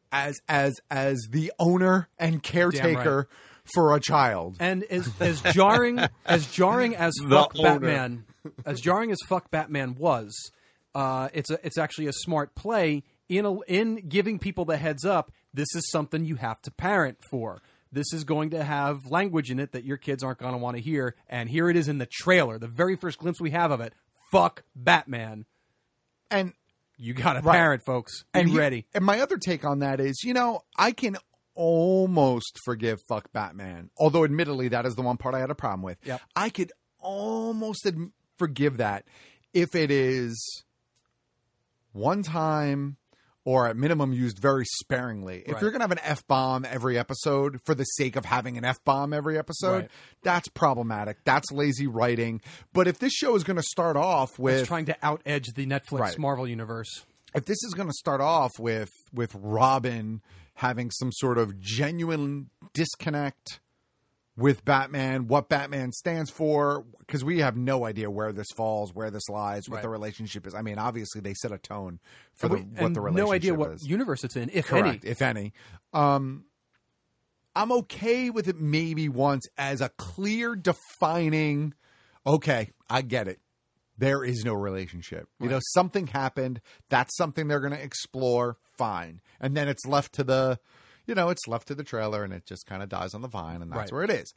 as 0.09 0.39
as 0.47 0.75
as 0.89 1.27
the 1.29 1.51
owner 1.59 2.07
and 2.17 2.41
caretaker 2.41 3.27
for 3.73 3.93
a 3.93 3.99
child. 3.99 4.55
And 4.61 4.85
as 4.85 5.11
as 5.19 5.41
jarring 5.41 5.99
as 6.25 6.47
jarring 6.47 6.95
as 6.95 7.13
The 7.15 7.29
fuck 7.29 7.59
owner. 7.59 7.79
Batman, 7.79 8.23
as 8.65 8.79
jarring 8.79 9.11
as 9.11 9.17
fuck 9.27 9.51
Batman 9.51 9.95
was, 9.95 10.33
uh, 10.95 11.27
it's 11.33 11.51
a 11.51 11.59
it's 11.65 11.77
actually 11.77 12.07
a 12.07 12.13
smart 12.13 12.55
play 12.55 13.03
in 13.29 13.45
a, 13.45 13.59
in 13.61 14.07
giving 14.09 14.39
people 14.39 14.65
the 14.65 14.77
heads 14.77 15.05
up. 15.05 15.31
This 15.53 15.73
is 15.75 15.89
something 15.89 16.25
you 16.25 16.35
have 16.35 16.61
to 16.63 16.71
parent 16.71 17.19
for. 17.31 17.61
This 17.91 18.13
is 18.13 18.23
going 18.23 18.49
to 18.51 18.63
have 18.63 19.05
language 19.07 19.49
in 19.49 19.59
it 19.59 19.71
that 19.71 19.83
your 19.83 19.97
kids 19.97 20.23
aren't 20.23 20.39
going 20.39 20.51
to 20.51 20.57
want 20.59 20.75
to 20.77 20.81
hear. 20.83 21.15
And 21.27 21.49
here 21.49 21.69
it 21.69 21.75
is 21.77 21.87
in 21.87 21.97
the 21.99 22.05
trailer, 22.11 22.59
the 22.59 22.67
very 22.67 22.95
first 22.95 23.17
glimpse 23.19 23.39
we 23.41 23.51
have 23.51 23.71
of 23.71 23.81
it. 23.81 23.93
Fuck 24.31 24.63
Batman. 24.75 25.45
And 26.29 26.53
You 26.97 27.13
got 27.13 27.33
to 27.33 27.39
Right. 27.41 27.55
parent, 27.55 27.83
folks. 27.85 28.23
Be 28.33 28.41
and 28.41 28.49
he- 28.49 28.57
ready. 28.57 28.85
and 28.93 29.05
my 29.05 29.21
other 29.21 29.37
take 29.37 29.63
on 29.63 29.79
that 29.79 29.99
is, 30.01 30.21
you 30.23 30.33
know, 30.33 30.61
I 30.77 30.91
can 30.91 31.15
almost 31.55 32.59
forgive 32.65 32.99
fuck 33.07 33.31
Batman. 33.31 33.89
Although 33.97 34.23
admittedly 34.25 34.67
that 34.67 34.85
is 34.85 34.95
the 34.95 35.01
one 35.01 35.17
part 35.17 35.33
I 35.33 35.39
had 35.39 35.49
a 35.49 35.55
problem 35.55 35.81
with. 35.81 35.97
Yep. 36.05 36.21
I 36.35 36.49
could 36.49 36.71
almost 36.99 37.85
ad- 37.85 38.11
forgive 38.37 38.77
that 38.77 39.05
if 39.53 39.73
it 39.75 39.89
is 39.91 40.63
one 41.93 42.21
time 42.21 42.97
or 43.49 43.67
at 43.67 43.75
minimum 43.75 44.13
used 44.13 44.37
very 44.37 44.63
sparingly. 44.63 45.41
If 45.43 45.53
Right. 45.53 45.61
you're 45.63 45.71
going 45.71 45.79
to 45.79 45.85
have 45.85 45.91
an 45.91 45.99
F 46.03 46.27
bomb 46.27 46.65
every 46.65 46.99
episode 46.99 47.59
for 47.65 47.73
the 47.73 47.83
sake 47.83 48.15
of 48.15 48.23
having 48.25 48.59
an 48.59 48.63
F 48.63 48.77
bomb 48.85 49.11
every 49.11 49.39
episode, 49.39 49.73
Right. 49.83 49.91
that's 50.21 50.47
problematic. 50.49 51.17
That's 51.25 51.51
lazy 51.51 51.87
writing. 51.87 52.41
But 52.73 52.87
if 52.87 52.99
this 52.99 53.11
show 53.11 53.33
is 53.35 53.43
going 53.43 53.57
to 53.57 53.63
start 53.63 53.97
off 53.97 54.37
with 54.37 54.59
It's 54.59 54.67
trying 54.67 54.85
to 54.85 54.95
out 55.01 55.23
edge 55.25 55.47
the 55.55 55.65
Netflix 55.65 55.99
Right. 55.99 56.19
Marvel 56.19 56.47
universe. 56.47 57.05
if 57.33 57.45
this 57.45 57.63
is 57.63 57.73
going 57.73 57.87
to 57.87 57.93
start 57.93 58.21
off 58.21 58.51
with 58.59 58.89
with 59.11 59.33
Robin 59.33 60.21
having 60.55 60.91
some 60.91 61.11
sort 61.11 61.39
of 61.39 61.59
genuine 61.59 62.51
disconnect 62.75 63.59
with 64.39 64.63
Batman, 64.63 65.27
what 65.27 65.49
Batman 65.49 65.91
stands 65.91 66.31
for, 66.31 66.85
because 66.99 67.23
we 67.25 67.39
have 67.39 67.57
no 67.57 67.85
idea 67.85 68.09
where 68.09 68.31
this 68.31 68.47
falls, 68.55 68.93
where 68.95 69.11
this 69.11 69.27
lies, 69.29 69.67
what 69.67 69.75
Right. 69.75 69.81
the 69.83 69.89
relationship 69.89 70.47
is. 70.47 70.55
I 70.55 70.61
mean, 70.61 70.79
obviously 70.79 71.19
they 71.21 71.33
set 71.33 71.51
a 71.51 71.57
tone 71.57 71.99
for 72.35 72.47
the, 72.47 72.55
what 72.55 72.93
the 72.93 73.01
relationship 73.01 73.07
is. 73.09 73.15
no 73.27 73.33
idea 73.33 73.53
what 73.53 73.71
is. 73.73 73.87
universe 73.87 74.23
it's 74.23 74.35
in, 74.35 74.49
if 74.53 74.67
Correct, 74.67 75.03
any. 75.03 75.11
if 75.11 75.21
any. 75.21 75.53
Um, 75.93 76.45
I'm 77.55 77.71
okay 77.73 78.29
with 78.29 78.47
it 78.47 78.59
maybe 78.59 79.09
once 79.09 79.45
as 79.57 79.81
a 79.81 79.89
clear 79.89 80.55
defining 80.55 81.73
okay, 82.25 82.71
I 82.89 83.01
get 83.01 83.27
it. 83.27 83.39
There 83.97 84.23
is 84.23 84.45
no 84.45 84.53
relationship. 84.53 85.27
You 85.41 85.49
know, 85.49 85.59
something 85.73 86.07
happened. 86.07 86.61
That's 86.89 87.15
something 87.17 87.47
they're 87.47 87.59
going 87.59 87.73
to 87.73 87.83
explore. 87.83 88.57
Fine. 88.77 89.19
And 89.41 89.57
then 89.57 89.67
it's 89.67 89.85
left 89.85 90.13
to 90.13 90.23
the, 90.23 90.59
you 91.09 91.15
know, 91.15 91.29
it's 91.29 91.47
left 91.47 91.67
to 91.67 91.75
the 91.75 91.83
trailer 91.83 92.23
and 92.23 92.31
it 92.31 92.45
just 92.45 92.65
kind 92.65 92.81
of 92.81 92.87
dies 92.87 93.13
on 93.13 93.21
the 93.21 93.27
vine 93.27 93.61
and 93.61 93.71
that's 93.71 93.91
Right. 93.91 93.91
where 93.91 94.03
it 94.03 94.11
is. 94.11 94.33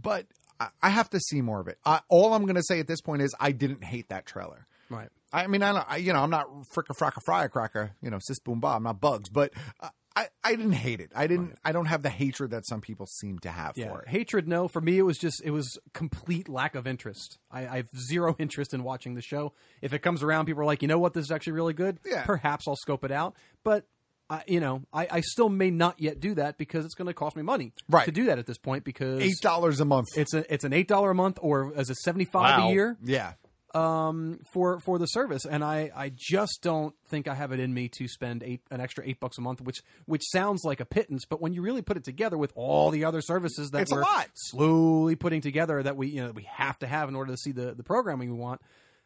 But 0.00 0.26
I, 0.58 0.68
I 0.82 0.88
have 0.88 1.10
to 1.10 1.20
see 1.20 1.42
more 1.42 1.60
of 1.60 1.68
it. 1.68 1.78
I, 1.84 2.00
all 2.08 2.32
I'm 2.32 2.42
going 2.44 2.54
to 2.56 2.62
say 2.62 2.80
at 2.80 2.86
this 2.86 3.00
point 3.02 3.20
is 3.20 3.34
I 3.38 3.52
didn't 3.52 3.84
hate 3.84 4.08
that 4.08 4.24
trailer. 4.24 4.66
Right. 4.88 5.08
I 5.32 5.46
mean, 5.46 5.62
I, 5.62 5.84
I 5.88 5.96
you 5.96 6.12
know, 6.12 6.20
I'm 6.22 6.30
not 6.30 6.46
fricka 6.74 6.96
fracka 6.98 7.18
fryer 7.26 7.48
cracker, 7.48 7.92
you 8.00 8.10
know, 8.10 8.18
sis 8.20 8.38
boom 8.38 8.60
ba. 8.60 8.68
I'm 8.68 8.82
not 8.82 9.00
bugs, 9.00 9.28
but 9.30 9.52
uh, 9.80 9.88
I, 10.14 10.26
I 10.44 10.50
didn't 10.56 10.72
hate 10.72 11.00
it. 11.00 11.10
I 11.16 11.26
didn't. 11.26 11.56
I 11.64 11.72
don't 11.72 11.86
have 11.86 12.02
the 12.02 12.10
hatred 12.10 12.50
that 12.50 12.66
some 12.66 12.82
people 12.82 13.06
seem 13.06 13.38
to 13.38 13.50
have 13.50 13.78
Yeah, 13.78 13.88
for 13.88 14.02
it. 14.02 14.08
hatred. 14.08 14.46
No, 14.46 14.68
for 14.68 14.82
me, 14.82 14.98
it 14.98 15.02
was 15.02 15.16
just 15.16 15.40
it 15.42 15.50
was 15.50 15.78
complete 15.94 16.50
lack 16.50 16.74
of 16.74 16.86
interest. 16.86 17.38
I, 17.50 17.60
I 17.66 17.76
have 17.78 17.88
zero 17.96 18.36
interest 18.38 18.74
in 18.74 18.82
watching 18.84 19.14
the 19.14 19.22
show. 19.22 19.54
If 19.80 19.94
it 19.94 20.00
comes 20.00 20.22
around, 20.22 20.44
people 20.44 20.60
are 20.60 20.66
like, 20.66 20.82
you 20.82 20.88
know 20.88 20.98
what, 20.98 21.14
this 21.14 21.24
is 21.24 21.30
actually 21.30 21.54
really 21.54 21.72
good. 21.72 21.98
Yeah. 22.04 22.24
perhaps 22.24 22.68
I'll 22.68 22.76
scope 22.76 23.02
it 23.04 23.10
out. 23.10 23.34
But 23.64 23.86
I, 24.32 24.42
you 24.46 24.60
know, 24.60 24.82
I, 24.92 25.06
I 25.10 25.20
still 25.20 25.48
may 25.48 25.70
not 25.70 26.00
yet 26.00 26.18
do 26.20 26.34
that 26.36 26.56
because 26.56 26.84
it's 26.86 26.94
going 26.94 27.08
to 27.08 27.14
cost 27.14 27.36
me 27.36 27.42
money 27.42 27.72
Right. 27.88 28.06
to 28.06 28.12
do 28.12 28.24
that 28.26 28.38
at 28.38 28.46
this 28.46 28.58
point. 28.58 28.82
Because 28.84 29.20
Eight 29.20 29.40
dollars 29.42 29.80
a 29.80 29.84
month. 29.84 30.08
It's 30.16 30.32
a 30.32 30.50
it's 30.52 30.64
an 30.64 30.72
eight 30.72 30.88
dollar 30.88 31.10
a 31.10 31.14
month 31.14 31.38
or 31.42 31.72
as 31.76 31.90
a 31.90 31.94
seventy 31.94 32.24
five 32.24 32.58
Wow. 32.60 32.68
a 32.68 32.72
year. 32.72 32.96
Yeah. 33.04 33.32
Um, 33.74 34.40
for 34.52 34.80
for 34.80 34.98
the 34.98 35.06
service, 35.06 35.46
and 35.46 35.64
I 35.64 35.90
I 35.96 36.12
just 36.14 36.60
don't 36.62 36.94
think 37.08 37.26
I 37.26 37.34
have 37.34 37.52
it 37.52 37.60
in 37.60 37.72
me 37.72 37.88
to 37.96 38.06
spend 38.06 38.42
eight 38.42 38.60
an 38.70 38.82
extra 38.82 39.02
eight 39.06 39.18
bucks 39.18 39.38
a 39.38 39.40
month, 39.40 39.62
which 39.62 39.78
which 40.04 40.20
sounds 40.30 40.60
like 40.62 40.80
a 40.80 40.84
pittance, 40.84 41.24
but 41.24 41.40
when 41.40 41.54
you 41.54 41.62
really 41.62 41.80
put 41.80 41.96
it 41.96 42.04
together 42.04 42.36
with 42.36 42.52
all 42.54 42.90
the 42.90 43.06
other 43.06 43.22
services 43.22 43.70
that 43.70 43.82
It's 43.82 43.90
we're 43.92 44.04
slowly 44.34 45.16
putting 45.16 45.40
together 45.40 45.82
that 45.82 45.96
we 45.96 46.08
you 46.08 46.20
know 46.20 46.26
that 46.26 46.36
we 46.36 46.46
have 46.52 46.78
to 46.80 46.86
have 46.86 47.08
in 47.08 47.16
order 47.16 47.32
to 47.32 47.38
see 47.38 47.52
the 47.52 47.72
the 47.74 47.82
programming 47.82 48.30
we 48.30 48.36
want. 48.36 48.60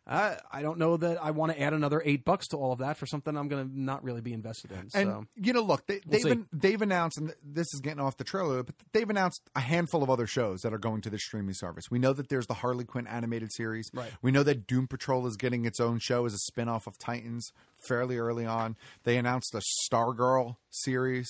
I 0.06 0.38
I 0.52 0.62
don't 0.62 0.78
know 0.78 0.96
that 0.96 1.22
I 1.22 1.32
want 1.32 1.52
to 1.52 1.60
add 1.60 1.72
another 1.72 2.00
eight 2.04 2.24
bucks 2.24 2.48
to 2.48 2.56
all 2.56 2.72
of 2.72 2.78
that 2.78 2.96
for 2.96 3.06
something 3.06 3.36
I'm 3.36 3.48
going 3.48 3.68
to 3.68 3.80
not 3.80 4.04
really 4.04 4.20
be 4.20 4.32
invested 4.32 4.70
in. 4.70 4.78
And 4.78 4.90
so 4.92 5.26
you 5.34 5.52
know, 5.52 5.62
look, 5.62 5.86
they, 5.86 6.00
We'll 6.06 6.22
they've 6.22 6.38
see. 6.38 6.44
they've 6.52 6.80
announced, 6.82 7.18
and 7.18 7.34
this 7.44 7.66
is 7.74 7.80
getting 7.80 8.00
off 8.00 8.16
the 8.16 8.24
trailer, 8.24 8.62
but 8.62 8.74
they've 8.92 9.08
announced 9.10 9.42
a 9.56 9.60
handful 9.60 10.02
of 10.02 10.10
other 10.10 10.26
shows 10.26 10.60
that 10.60 10.72
are 10.72 10.78
going 10.78 11.00
to 11.02 11.10
the 11.10 11.18
streaming 11.18 11.54
service. 11.54 11.90
We 11.90 11.98
know 11.98 12.12
that 12.12 12.28
there's 12.28 12.46
the 12.46 12.54
Harley 12.54 12.84
Quinn 12.84 13.06
animated 13.06 13.52
series. 13.52 13.90
Right. 13.92 14.10
We 14.22 14.30
know 14.30 14.44
that 14.44 14.66
Doom 14.66 14.86
Patrol 14.86 15.26
is 15.26 15.36
getting 15.36 15.64
its 15.64 15.80
own 15.80 15.98
show 15.98 16.24
as 16.24 16.34
a 16.34 16.38
spin-off 16.38 16.86
of 16.86 16.98
Titans 16.98 17.50
fairly 17.88 18.16
early 18.16 18.46
on. 18.46 18.76
They 19.04 19.16
announced 19.16 19.54
a 19.54 19.62
Stargirl 19.90 20.56
series. 20.70 21.28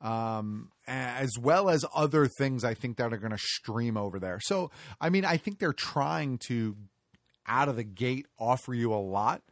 Um, 0.00 0.70
as 0.88 1.38
well 1.38 1.70
as 1.70 1.84
other 1.94 2.26
things 2.26 2.64
I 2.64 2.74
think 2.74 2.96
that 2.96 3.12
are 3.12 3.18
going 3.18 3.30
to 3.30 3.38
stream 3.38 3.96
over 3.96 4.18
there. 4.18 4.40
So, 4.42 4.72
I 5.00 5.10
mean, 5.10 5.24
I 5.24 5.36
think 5.36 5.60
they're 5.60 5.72
trying 5.72 6.38
to 6.48 6.76
out 7.52 7.68
of 7.68 7.76
the 7.76 7.84
gate 7.84 8.26
offer 8.38 8.72
you 8.74 8.92
a 8.94 8.96
lot, 8.96 9.42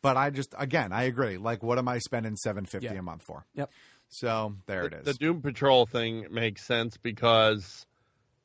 but 0.00 0.16
I 0.16 0.30
just 0.30 0.54
again 0.58 0.92
I 0.92 1.02
agree. 1.04 1.36
Like, 1.36 1.62
what 1.62 1.78
am 1.78 1.86
I 1.88 1.98
spending 1.98 2.36
seven 2.36 2.64
fifty 2.64 2.86
Yeah. 2.86 2.98
a 2.98 3.02
month 3.02 3.22
for? 3.22 3.44
Yep. 3.54 3.70
So 4.08 4.56
there 4.66 4.84
it 4.86 4.92
is. 4.94 5.04
The 5.04 5.14
Doom 5.14 5.40
Patrol 5.42 5.86
thing 5.86 6.26
makes 6.30 6.64
sense 6.64 6.96
because 6.96 7.86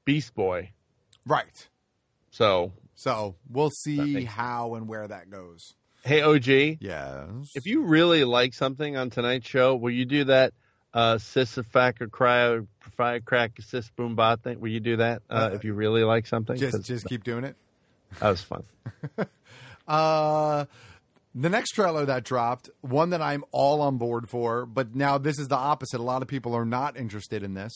Beast 0.05 0.33
Boy. 0.35 0.71
right. 1.25 1.67
So, 2.31 2.71
So 2.95 3.35
we'll 3.49 3.69
see 3.71 4.23
how 4.25 4.75
and 4.75 4.87
where 4.87 5.07
that 5.07 5.29
goes. 5.29 5.73
hey 6.03 6.21
OG, 6.21 6.77
Yes. 6.81 7.51
if 7.55 7.65
you 7.65 7.81
really 7.83 8.23
like 8.23 8.53
something 8.53 8.95
on 8.97 9.09
tonight's 9.09 9.47
show, 9.47 9.75
will 9.75 9.91
you 9.91 10.05
do 10.05 10.25
that 10.25 10.53
uh 10.93 11.15
sisafaka 11.15 12.07
cryo 12.07 12.67
fire 12.95 13.19
crack 13.19 13.59
sis 13.61 13.89
boom 13.91 14.15
bot 14.15 14.41
thing? 14.43 14.59
Will 14.59 14.69
you 14.71 14.79
do 14.79 14.97
that 14.97 15.21
uh, 15.29 15.49
if 15.53 15.63
you 15.65 15.73
really 15.73 16.03
like 16.03 16.25
something? 16.27 16.55
Just 16.57 16.77
'Cause 16.77 16.85
just 16.87 17.05
keep 17.07 17.23
doing 17.23 17.43
it. 17.43 17.55
That 18.19 18.29
was 18.29 18.41
fun. 18.41 18.63
Uh 19.87 20.65
the 21.39 21.49
next 21.49 21.71
trailer 21.71 22.03
that 22.05 22.23
dropped, 22.23 22.69
one 22.81 23.11
that 23.11 23.21
I'm 23.21 23.43
all 23.51 23.81
on 23.81 23.97
board 23.97 24.27
for, 24.27 24.65
but 24.65 24.95
now 24.95 25.19
this 25.19 25.37
is 25.37 25.47
the 25.47 25.55
opposite. 25.55 25.99
A 25.99 26.03
lot 26.03 26.23
of 26.23 26.27
people 26.27 26.55
are 26.55 26.65
not 26.65 26.97
interested 26.97 27.43
in 27.43 27.53
this. 27.53 27.71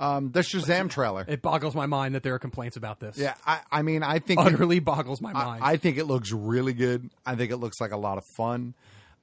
Um, 0.00 0.32
the 0.32 0.40
Shazam 0.40 0.90
trailer. 0.90 1.24
it 1.26 1.40
boggles 1.40 1.74
my 1.74 1.86
mind 1.86 2.16
that 2.16 2.22
there 2.22 2.34
are 2.34 2.38
complaints 2.38 2.76
about 2.76 3.00
this. 3.00 3.16
Yeah, 3.16 3.34
I, 3.46 3.60
I 3.70 3.82
mean, 3.82 4.02
I 4.02 4.18
think 4.18 4.40
utterly 4.40 4.80
boggles 4.80 5.20
my 5.22 5.30
I- 5.30 5.44
mind. 5.44 5.64
I, 5.64 5.76
think 5.76 5.96
it 5.98 6.04
looks 6.04 6.32
really 6.32 6.74
good. 6.74 7.08
I 7.24 7.36
think 7.36 7.52
it 7.52 7.56
looks 7.58 7.80
like 7.80 7.92
a 7.92 7.96
lot 7.96 8.18
of 8.18 8.24
fun. 8.36 8.74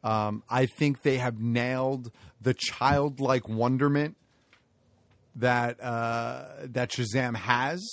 Um, 0.04 0.44
I 0.50 0.66
think 0.66 1.02
they 1.04 1.18
have 1.18 1.40
nailed 1.40 2.12
the 2.42 2.54
childlike 2.54 3.48
wonderment 3.48 4.16
that 5.36 5.82
uh, 5.84 6.46
that 6.64 6.92
Shazam 6.92 7.36
has. 7.36 7.86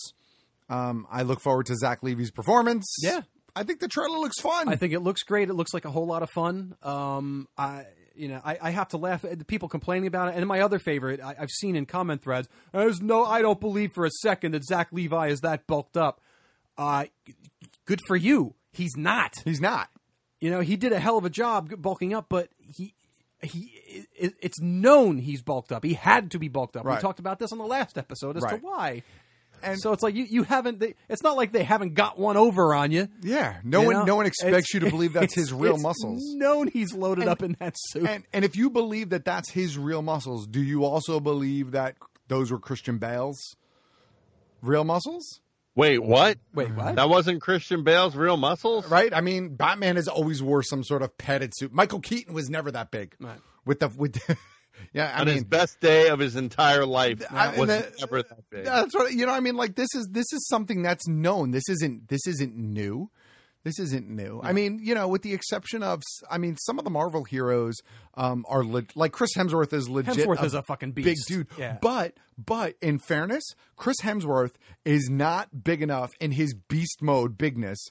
Um, 0.71 1.07
I 1.11 1.23
look 1.23 1.41
forward 1.41 1.67
to 1.67 1.75
Zach 1.77 2.03
Levi's 2.03 2.31
performance. 2.31 2.97
Yeah. 3.03 3.21
I 3.57 3.65
think 3.65 3.81
the 3.81 3.89
trailer 3.89 4.19
looks 4.19 4.41
fun. 4.41 4.69
I 4.69 4.77
think 4.77 4.93
it 4.93 5.01
looks 5.01 5.23
great. 5.25 5.51
It 5.51 5.55
looks 5.55 5.75
like 5.75 5.85
a 5.85 5.91
whole 5.91 6.07
lot 6.07 6.23
of 6.23 6.31
fun. 6.31 6.77
Um, 6.85 7.49
I, 7.59 7.85
you 8.15 8.29
know, 8.29 8.41
I, 8.45 8.57
I 8.63 8.71
have 8.71 8.89
to 8.91 8.97
laugh 8.97 9.25
at 9.25 9.39
the 9.41 9.45
people 9.45 9.69
complaining 9.69 10.07
about 10.07 10.29
it. 10.29 10.37
And 10.37 10.47
my 10.47 10.61
other 10.61 10.79
favorite, 10.79 11.21
I, 11.21 11.35
I've 11.39 11.51
seen 11.51 11.75
in 11.75 11.85
comment 11.87 12.23
threads. 12.23 12.49
There's 12.73 13.01
no, 13.03 13.25
I 13.25 13.43
don't 13.43 13.61
believe 13.61 13.91
for 13.93 14.05
a 14.05 14.11
second 14.23 14.53
that 14.53 14.65
Zach 14.65 14.89
Levi 14.93 15.29
is 15.29 15.41
that 15.41 15.67
bulked 15.67 15.97
up. 15.97 16.21
Uh, 16.79 17.07
good 17.87 18.01
for 18.07 18.15
you. 18.17 18.55
He's 18.73 18.97
not. 18.97 19.33
He's 19.45 19.61
not. 19.61 19.89
You 20.41 20.51
know, 20.51 20.61
he 20.61 20.77
did 20.77 20.93
a 20.93 21.01
hell 21.01 21.19
of 21.19 21.25
a 21.25 21.31
job 21.31 21.71
bulking 21.83 22.15
up, 22.15 22.27
but 22.29 22.49
he. 22.61 22.95
He, 23.43 23.73
it, 24.19 24.35
it's 24.43 24.61
known 24.61 25.17
he's 25.17 25.41
bulked 25.41 25.73
up. 25.73 25.83
He 25.83 25.95
had 25.95 26.33
to 26.33 26.39
be 26.39 26.49
bulked 26.49 26.77
up. 26.77 26.85
Right. 26.85 26.97
We 26.97 27.01
talked 27.01 27.21
about 27.21 27.39
this 27.39 27.53
on 27.53 27.59
the 27.59 27.65
last 27.65 27.97
episode 27.97 28.37
as 28.37 28.43
Right. 28.43 28.61
to 28.61 28.67
why. 28.67 29.03
And 29.63 29.81
so 29.81 29.93
it's 29.93 30.03
like 30.03 30.15
you, 30.15 30.25
you 30.25 30.43
haven't. 30.43 30.81
They, 30.81 30.95
it's 31.09 31.23
not 31.23 31.37
like 31.37 31.53
they 31.53 31.63
haven't 31.63 31.95
got 31.95 32.19
one 32.19 32.37
over 32.37 32.75
on 32.75 32.91
you. 32.93 33.09
Yeah, 33.23 33.57
no 33.65 33.81
You 33.83 33.87
one 33.87 33.97
know? 33.97 34.05
no 34.05 34.17
one 34.17 34.27
expects 34.27 34.53
It's- 34.57 34.75
you 34.75 34.81
to 34.81 34.91
believe 34.91 35.13
that's 35.13 35.35
his 35.35 35.53
real 35.53 35.75
it's 35.75 35.83
muscles. 35.83 36.23
Known 36.37 36.69
he's 36.69 36.95
loaded 36.95 37.23
And- 37.23 37.31
up 37.31 37.43
in 37.43 37.57
that 37.61 37.75
suit. 37.77 38.07
And 38.09 38.25
and 38.33 38.45
if 38.45 38.57
you 38.57 38.71
believe 38.71 39.11
that 39.11 39.25
that's 39.25 39.51
his 39.51 39.77
real 39.79 40.03
muscles, 40.03 40.47
do 40.47 40.63
you 40.63 40.85
also 40.85 41.21
believe 41.21 41.73
that 41.73 41.97
those 42.29 42.51
were 42.51 42.59
Christian 42.59 42.99
Bale's 42.99 43.57
real 44.63 44.85
muscles? 44.85 45.41
Wait, 45.77 45.99
what? 46.03 46.37
Wait, 46.53 46.75
what? 46.75 46.97
That 46.97 47.09
wasn't 47.09 47.41
Christian 47.41 47.85
Bale's 47.85 48.17
real 48.17 48.37
muscles? 48.37 48.89
Right? 48.91 49.15
I 49.15 49.21
mean, 49.21 49.55
Batman 49.55 49.97
has 49.97 50.09
always 50.09 50.43
wore 50.43 50.63
some 50.63 50.83
sort 50.83 51.03
of 51.03 51.17
padded 51.17 51.53
suit. 51.57 51.73
Michael 51.73 52.01
Keaton 52.01 52.35
was 52.35 52.51
never 52.51 52.71
that 52.73 52.91
big. 52.91 53.15
With 53.65 53.81
the 53.81 53.89
with 53.89 54.15
the, 54.15 54.37
Yeah, 54.93 55.13
I 55.15 55.21
On 55.21 55.27
mean 55.27 55.35
his 55.37 55.45
best 55.45 55.81
day 55.81 56.09
of 56.09 56.19
his 56.19 56.37
entire 56.37 56.87
life 56.87 57.23
I- 57.31 57.59
was 57.59 57.69
the- 57.69 57.93
never 58.01 58.23
that 58.23 58.51
big. 58.51 58.65
That's 58.65 58.95
what 58.95 59.13
you 59.13 59.27
know. 59.27 59.33
I 59.33 59.41
mean, 59.41 59.57
like 59.57 59.75
this 59.77 59.89
is 59.95 60.09
this 60.11 60.33
is 60.33 60.47
something 60.49 60.83
that's 60.83 61.07
known. 61.09 61.51
This 61.51 61.69
isn't 61.69 62.09
this 62.09 62.27
isn't 62.27 62.57
new. 62.57 63.11
This 63.63 63.79
isn't 63.79 64.09
new. 64.09 64.41
I 64.43 64.55
mean, 64.55 64.81
you 64.83 64.95
know, 64.95 65.07
with 65.07 65.21
the 65.21 65.35
exception 65.35 65.83
of, 65.83 66.01
I 66.31 66.39
mean, 66.39 66.57
some 66.57 66.79
of 66.79 66.85
the 66.87 66.91
Marvel 66.91 67.25
heroes 67.25 67.75
um, 68.15 68.47
are 68.49 68.65
le- 68.65 68.85
like 68.95 69.13
Chris 69.13 69.33
Hemsworth 69.37 69.75
is 69.75 69.87
legit. 69.87 70.27
Hemsworth 70.27 70.43
is 70.45 70.55
a 70.55 70.63
fucking 70.63 70.93
beast. 70.93 71.05
big 71.05 71.37
dude. 71.37 71.47
Yeah. 71.59 71.77
But 71.83 72.15
but 72.43 72.77
in 72.81 72.99
fairness, 72.99 73.43
Chris 73.77 73.99
Hemsworth 74.03 74.53
is 74.87 75.11
not 75.11 75.63
big 75.63 75.83
enough 75.83 76.13
in 76.21 76.31
his 76.33 76.55
beast 76.55 77.03
mode 77.03 77.37
bigness 77.37 77.89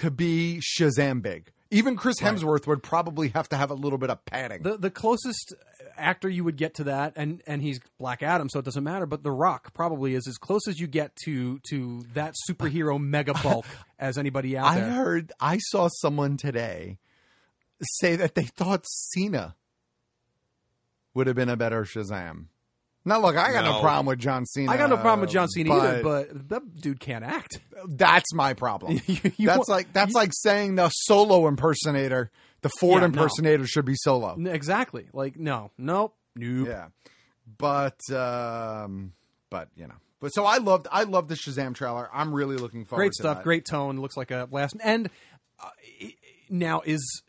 to 0.00 0.10
be 0.10 0.60
Shazam 0.60 1.22
big. 1.22 1.50
Even 1.70 1.96
Chris 1.96 2.16
Hemsworth 2.20 2.66
would 2.66 2.82
probably 2.82 3.28
have 3.28 3.48
to 3.50 3.56
have 3.56 3.70
a 3.70 3.74
little 3.74 3.96
bit 3.98 4.10
of 4.10 4.22
padding. 4.26 4.62
The 4.64 4.76
the 4.76 4.90
closest 4.90 5.54
actor 6.00 6.28
you 6.28 6.44
would 6.44 6.56
get 6.56 6.74
to 6.76 6.84
that, 6.84 7.12
and 7.16 7.42
and 7.46 7.60
he's 7.62 7.80
Black 7.98 8.22
Adam, 8.22 8.48
so 8.48 8.58
it 8.58 8.64
doesn't 8.64 8.84
matter. 8.84 9.06
But 9.06 9.22
The 9.22 9.30
Rock 9.30 9.72
probably 9.74 10.14
is 10.14 10.26
as 10.26 10.38
close 10.38 10.66
as 10.68 10.78
you 10.80 10.86
get 10.86 11.14
to 11.24 11.58
to 11.70 12.04
that 12.14 12.34
superhero 12.48 13.00
mega 13.02 13.34
bulk 13.42 13.66
as 13.98 14.18
anybody 14.18 14.56
out 14.56 14.74
there. 14.74 14.84
I 14.86 14.88
heard 14.90 15.32
I 15.40 15.58
saw 15.58 15.88
someone 15.88 16.36
today 16.36 16.98
say 17.82 18.16
that 18.16 18.34
they 18.34 18.44
thought 18.44 18.84
Cena 18.86 19.56
would 21.14 21.26
have 21.26 21.36
been 21.36 21.48
a 21.48 21.56
better 21.56 21.84
Shazam. 21.84 22.46
Now, 23.04 23.18
look, 23.20 23.34
I 23.36 23.52
got 23.52 23.64
no, 23.64 23.72
No. 23.72 23.80
problem 23.80 24.06
with 24.06 24.18
John 24.18 24.44
Cena. 24.44 24.70
I 24.70 24.76
got 24.76 24.90
no 24.90 24.96
problem 24.96 25.20
with 25.22 25.30
John 25.30 25.48
Cena 25.48 25.74
either, 25.74 26.02
but 26.02 26.48
that 26.50 26.80
dude 26.80 27.00
can't 27.00 27.24
act. 27.24 27.58
that's 27.88 28.34
my 28.34 28.52
problem. 28.52 29.00
You 29.08 29.46
that's 29.46 29.68
like 29.68 29.92
that's 29.92 30.12
like 30.14 30.32
saying 30.34 30.74
the 30.74 30.90
solo 30.90 31.48
impersonator, 31.48 32.30
the 32.62 32.70
Ford 32.80 33.02
Yeah, 33.02 33.06
no. 33.08 33.22
impersonator, 33.22 33.66
should 33.66 33.84
be 33.84 33.94
solo. 33.96 34.36
Exactly. 34.46 35.06
Like 35.12 35.38
no, 35.38 35.70
nope, 35.78 36.14
nope. 36.36 36.68
Yeah, 36.68 36.86
but 37.58 37.98
um, 38.14 39.12
but 39.50 39.68
you 39.76 39.86
know, 39.86 39.94
but 40.20 40.28
so 40.34 40.44
I 40.44 40.58
loved 40.58 40.86
I 40.90 41.04
loved 41.04 41.28
the 41.28 41.34
Shazam 41.34 41.74
trailer. 41.74 42.08
I'm 42.12 42.32
really 42.34 42.56
looking 42.56 42.84
forward. 42.84 43.00
great 43.02 43.12
to 43.12 43.22
stuff, 43.22 43.36
that. 43.38 43.44
great 43.44 43.64
tone. 43.64 44.00
Looks 44.00 44.16
like 44.16 44.30
a 44.30 44.46
blast. 44.46 44.76
And 44.82 45.10
uh, 45.62 45.68
now 46.48 46.82
is 46.84 47.22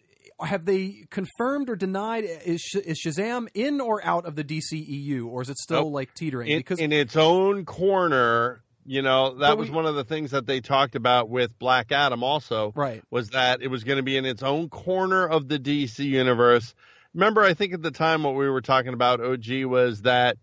have 0.44 0.65
they 0.65 1.06
confirmed 1.12 1.70
or 1.70 1.76
denied 1.76 2.24
is, 2.24 2.60
Sh- 2.62 2.78
is 2.78 3.00
Shazam 3.06 3.48
in 3.54 3.80
or 3.80 4.04
out 4.04 4.26
of 4.26 4.36
the 4.36 4.44
DCEU, 4.44 5.28
or 5.28 5.44
is 5.44 5.50
it 5.50 5.58
still 5.60 5.84
Nope. 5.84 5.94
like 5.94 6.13
teetering? 6.15 6.50
in, 6.50 6.58
because 6.60 6.80
in 6.80 6.91
its 6.91 7.15
own 7.15 7.63
corner. 7.65 8.63
You 8.91 9.01
know, 9.01 9.36
that 9.36 9.51
But 9.51 9.58
was 9.58 9.71
one 9.71 9.86
of 9.86 9.95
the 9.95 10.04
things 10.04 10.32
that 10.32 10.45
they 10.45 10.60
talked 10.60 10.97
about 10.97 11.30
with 11.30 11.58
Black 11.58 11.93
Adam 11.93 12.23
also. 12.23 12.73
Right. 12.75 13.01
Was 13.10 13.30
that 13.30 13.62
it 13.62 13.69
was 13.69 13.86
going 13.86 13.95
to 13.95 14.04
be 14.04 14.17
in 14.17 14.25
its 14.25 14.43
own 14.43 14.67
corner 14.67 15.25
of 15.25 15.47
the 15.47 15.58
DC 15.58 16.04
universe. 16.04 16.75
Remember, 17.13 17.41
I 17.41 17.54
think 17.54 17.73
at 17.73 17.82
the 17.82 17.91
time 17.91 18.23
what 18.23 18.36
we 18.36 18.49
were 18.49 18.60
talking 18.60 18.93
about, 18.93 19.21
OG, 19.21 19.63
was 19.63 20.01
that 20.01 20.36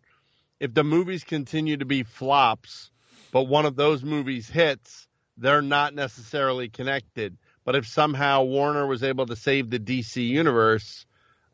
if 0.61 0.73
the 0.73 0.83
movies 0.83 1.25
continue 1.25 1.77
to 1.77 1.85
be 1.85 2.05
flops, 2.05 2.91
but 3.33 3.43
one 3.43 3.67
of 3.67 3.77
those 3.77 4.03
movies 4.03 4.49
hits, 4.49 5.09
they're 5.37 5.61
not 5.61 5.95
necessarily 5.95 6.71
connected. 6.71 7.37
But 7.67 7.77
if 7.77 7.87
somehow 7.87 8.45
Warner 8.45 8.87
was 8.87 9.03
able 9.03 9.27
to 9.27 9.37
save 9.37 9.69
the 9.69 9.79
DC 9.79 10.27
universe, 10.27 11.05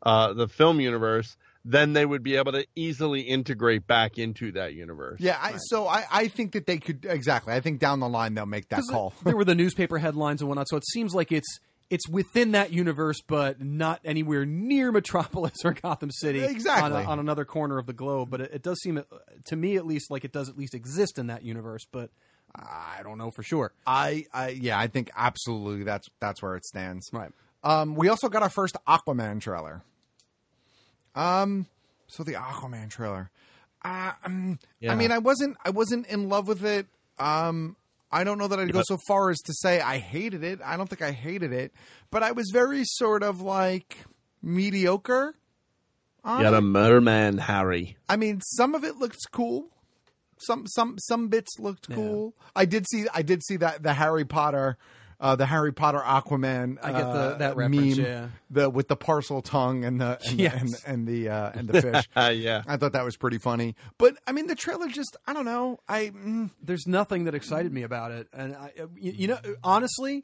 uh, 0.01 0.31
the 0.31 0.47
film 0.47 0.79
universe, 0.79 1.35
then 1.67 1.93
they 1.93 2.05
would 2.05 2.21
be 2.21 2.35
able 2.35 2.51
to 2.51 2.65
easily 2.75 3.21
integrate 3.21 3.87
back 3.87 4.19
into 4.19 4.51
that 4.51 4.75
universe. 4.75 5.19
Yeah, 5.19 5.37
I, 5.41 5.57
so 5.57 5.87
I, 5.87 6.05
I 6.11 6.27
think 6.27 6.53
that 6.53 6.67
they 6.67 6.77
could 6.77 7.05
exactly. 7.09 7.53
I 7.53 7.59
think 7.59 7.79
down 7.79 7.99
the 7.99 8.07
line 8.07 8.35
they'll 8.35 8.45
make 8.45 8.69
that 8.69 8.83
call. 8.89 9.13
there 9.23 9.35
were 9.35 9.43
the 9.43 9.55
newspaper 9.63 9.97
headlines 9.97 10.41
and 10.41 10.47
whatnot, 10.47 10.69
so 10.69 10.77
it 10.77 10.85
seems 10.85 11.15
like 11.15 11.31
it's 11.31 11.59
it's 11.89 12.07
within 12.07 12.51
that 12.51 12.71
universe, 12.71 13.17
but 13.27 13.61
not 13.61 13.99
anywhere 14.05 14.45
near 14.45 14.91
Metropolis 14.91 15.53
or 15.63 15.73
Gotham 15.73 16.11
City. 16.11 16.43
Exactly. 16.43 16.97
on, 16.97 17.05
a- 17.05 17.09
on 17.09 17.19
another 17.19 17.45
corner 17.45 17.77
of 17.77 17.87
the 17.87 17.93
globe. 17.93 18.29
But 18.29 18.41
it, 18.41 18.51
it 18.55 18.63
does 18.63 18.79
seem, 18.81 18.97
uh, 18.97 19.01
to 19.47 19.55
me 19.55 19.75
at 19.75 19.85
least, 19.85 20.09
like 20.09 20.23
it 20.23 20.31
does 20.31 20.49
at 20.49 20.57
least 20.57 20.73
exist 20.73 21.17
in 21.19 21.27
that 21.27 21.43
universe. 21.43 21.83
But 21.91 22.09
I 22.55 23.01
don't 23.03 23.17
know 23.17 23.31
for 23.31 23.43
sure. 23.43 23.71
I, 23.85 24.25
I 24.33 24.49
yeah, 24.49 24.79
I 24.79 24.87
think 24.87 25.09
absolutely 25.15 25.83
that's 25.83 26.07
that's 26.19 26.41
where 26.41 26.55
it 26.55 26.65
stands. 26.65 27.09
Right. 27.11 27.31
Um, 27.63 27.95
we 27.95 28.09
also 28.09 28.29
got 28.29 28.43
our 28.43 28.49
first 28.49 28.77
Aquaman 28.87 29.41
trailer. 29.41 29.83
Um, 31.15 31.67
so 32.07 32.23
the 32.23 32.33
Aquaman 32.33 32.89
trailer. 32.89 33.29
Uh, 33.83 34.11
um, 34.23 34.59
Yeah. 34.79 34.91
I 34.91 34.95
mean, 34.95 35.11
I 35.11 35.19
wasn't 35.19 35.57
I 35.63 35.69
wasn't 35.69 36.07
in 36.07 36.29
love 36.29 36.47
with 36.47 36.63
it. 36.65 36.87
Um, 37.19 37.75
I 38.11 38.23
don't 38.23 38.37
know 38.37 38.47
that 38.47 38.59
I'd 38.59 38.71
go 38.71 38.81
so 38.85 38.97
far 39.07 39.29
as 39.29 39.39
to 39.41 39.53
say 39.53 39.81
I 39.81 39.97
hated 39.97 40.43
it. 40.43 40.59
I 40.63 40.77
don't 40.77 40.87
think 40.87 41.01
I 41.01 41.11
hated 41.11 41.51
it, 41.51 41.73
but 42.11 42.23
I 42.23 42.31
was 42.31 42.49
very 42.53 42.83
sort 42.85 43.23
of 43.23 43.41
like 43.41 43.97
mediocre. 44.41 45.35
Got 46.23 46.41
it. 46.41 46.53
a 46.53 46.61
merman, 46.61 47.37
Harry. 47.37 47.97
I 48.09 48.15
mean, 48.15 48.41
some 48.41 48.73
of 48.73 48.83
it 48.83 48.97
looks 48.97 49.19
cool. 49.31 49.67
Some 50.39 50.65
some 50.67 50.97
some 50.99 51.27
bits 51.29 51.59
looked 51.59 51.89
cool. 51.89 52.33
I 52.55 52.65
did 52.65 52.85
see 52.89 53.05
I 53.13 53.21
did 53.21 53.43
see 53.43 53.57
that 53.57 53.83
the 53.83 53.93
Harry 53.93 54.25
Potter 54.25 54.77
uh, 55.19 55.35
the 55.35 55.45
Harry 55.45 55.71
Potter 55.73 55.99
Aquaman 56.03 56.77
I 56.83 56.91
get 56.91 56.99
the- 56.99 57.07
uh, 57.07 57.37
that 57.37 57.55
reference, 57.55 57.97
meme 57.97 58.05
yeah. 58.05 58.27
the 58.49 58.69
with 58.69 58.87
the 58.87 58.97
Parseltongue 58.97 59.85
and 59.85 59.99
the 60.01 60.19
and, 60.27 60.39
Yes. 60.39 60.53
the, 60.53 60.59
and, 60.89 60.99
and 60.99 61.07
the 61.07 61.29
uh, 61.29 61.51
and 61.55 61.67
the 61.69 61.81
fish. 61.81 62.09
yeah. 62.37 62.63
I 62.67 62.77
thought 62.77 62.93
that 62.93 63.05
was 63.05 63.17
pretty 63.17 63.37
funny. 63.37 63.75
But 63.97 64.17
I 64.27 64.31
mean 64.31 64.47
the 64.47 64.55
trailer 64.55 64.87
just 64.87 65.15
I 65.27 65.33
don't 65.33 65.45
know. 65.45 65.79
I 65.87 66.09
mm, 66.15 66.51
There's 66.61 66.85
nothing 66.87 67.25
that 67.25 67.35
excited 67.35 67.71
me 67.71 67.83
about 67.83 68.11
it, 68.11 68.27
and 68.33 68.55
I, 68.55 68.71
you, 68.95 69.11
you 69.11 69.27
know, 69.27 69.39
honestly, 69.63 70.23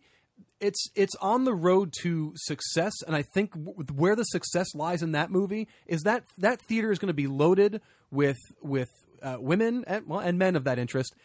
it's 0.60 0.88
it's 0.96 1.16
on 1.22 1.46
the 1.46 1.54
road 1.54 1.94
to 2.02 2.34
success, 2.36 2.94
and 3.08 3.16
I 3.16 3.22
think 3.24 3.52
w- 3.54 3.76
where 3.96 4.16
the 4.16 4.24
success 4.24 4.76
lies 4.76 5.02
in 5.02 5.14
that 5.14 5.32
movie 5.32 5.68
is 5.88 6.02
that 6.04 6.24
that 6.38 6.62
theater 6.62 6.92
is 6.92 7.00
going 7.00 7.08
to 7.08 7.14
be 7.14 7.28
loaded 7.28 7.82
with 8.12 8.38
with 8.62 8.90
uh, 9.24 9.38
women 9.40 9.84
and 9.88 10.08
well, 10.08 10.20
and 10.20 10.38
men 10.38 10.56
of 10.56 10.64
that 10.66 10.78
interest 10.80 11.16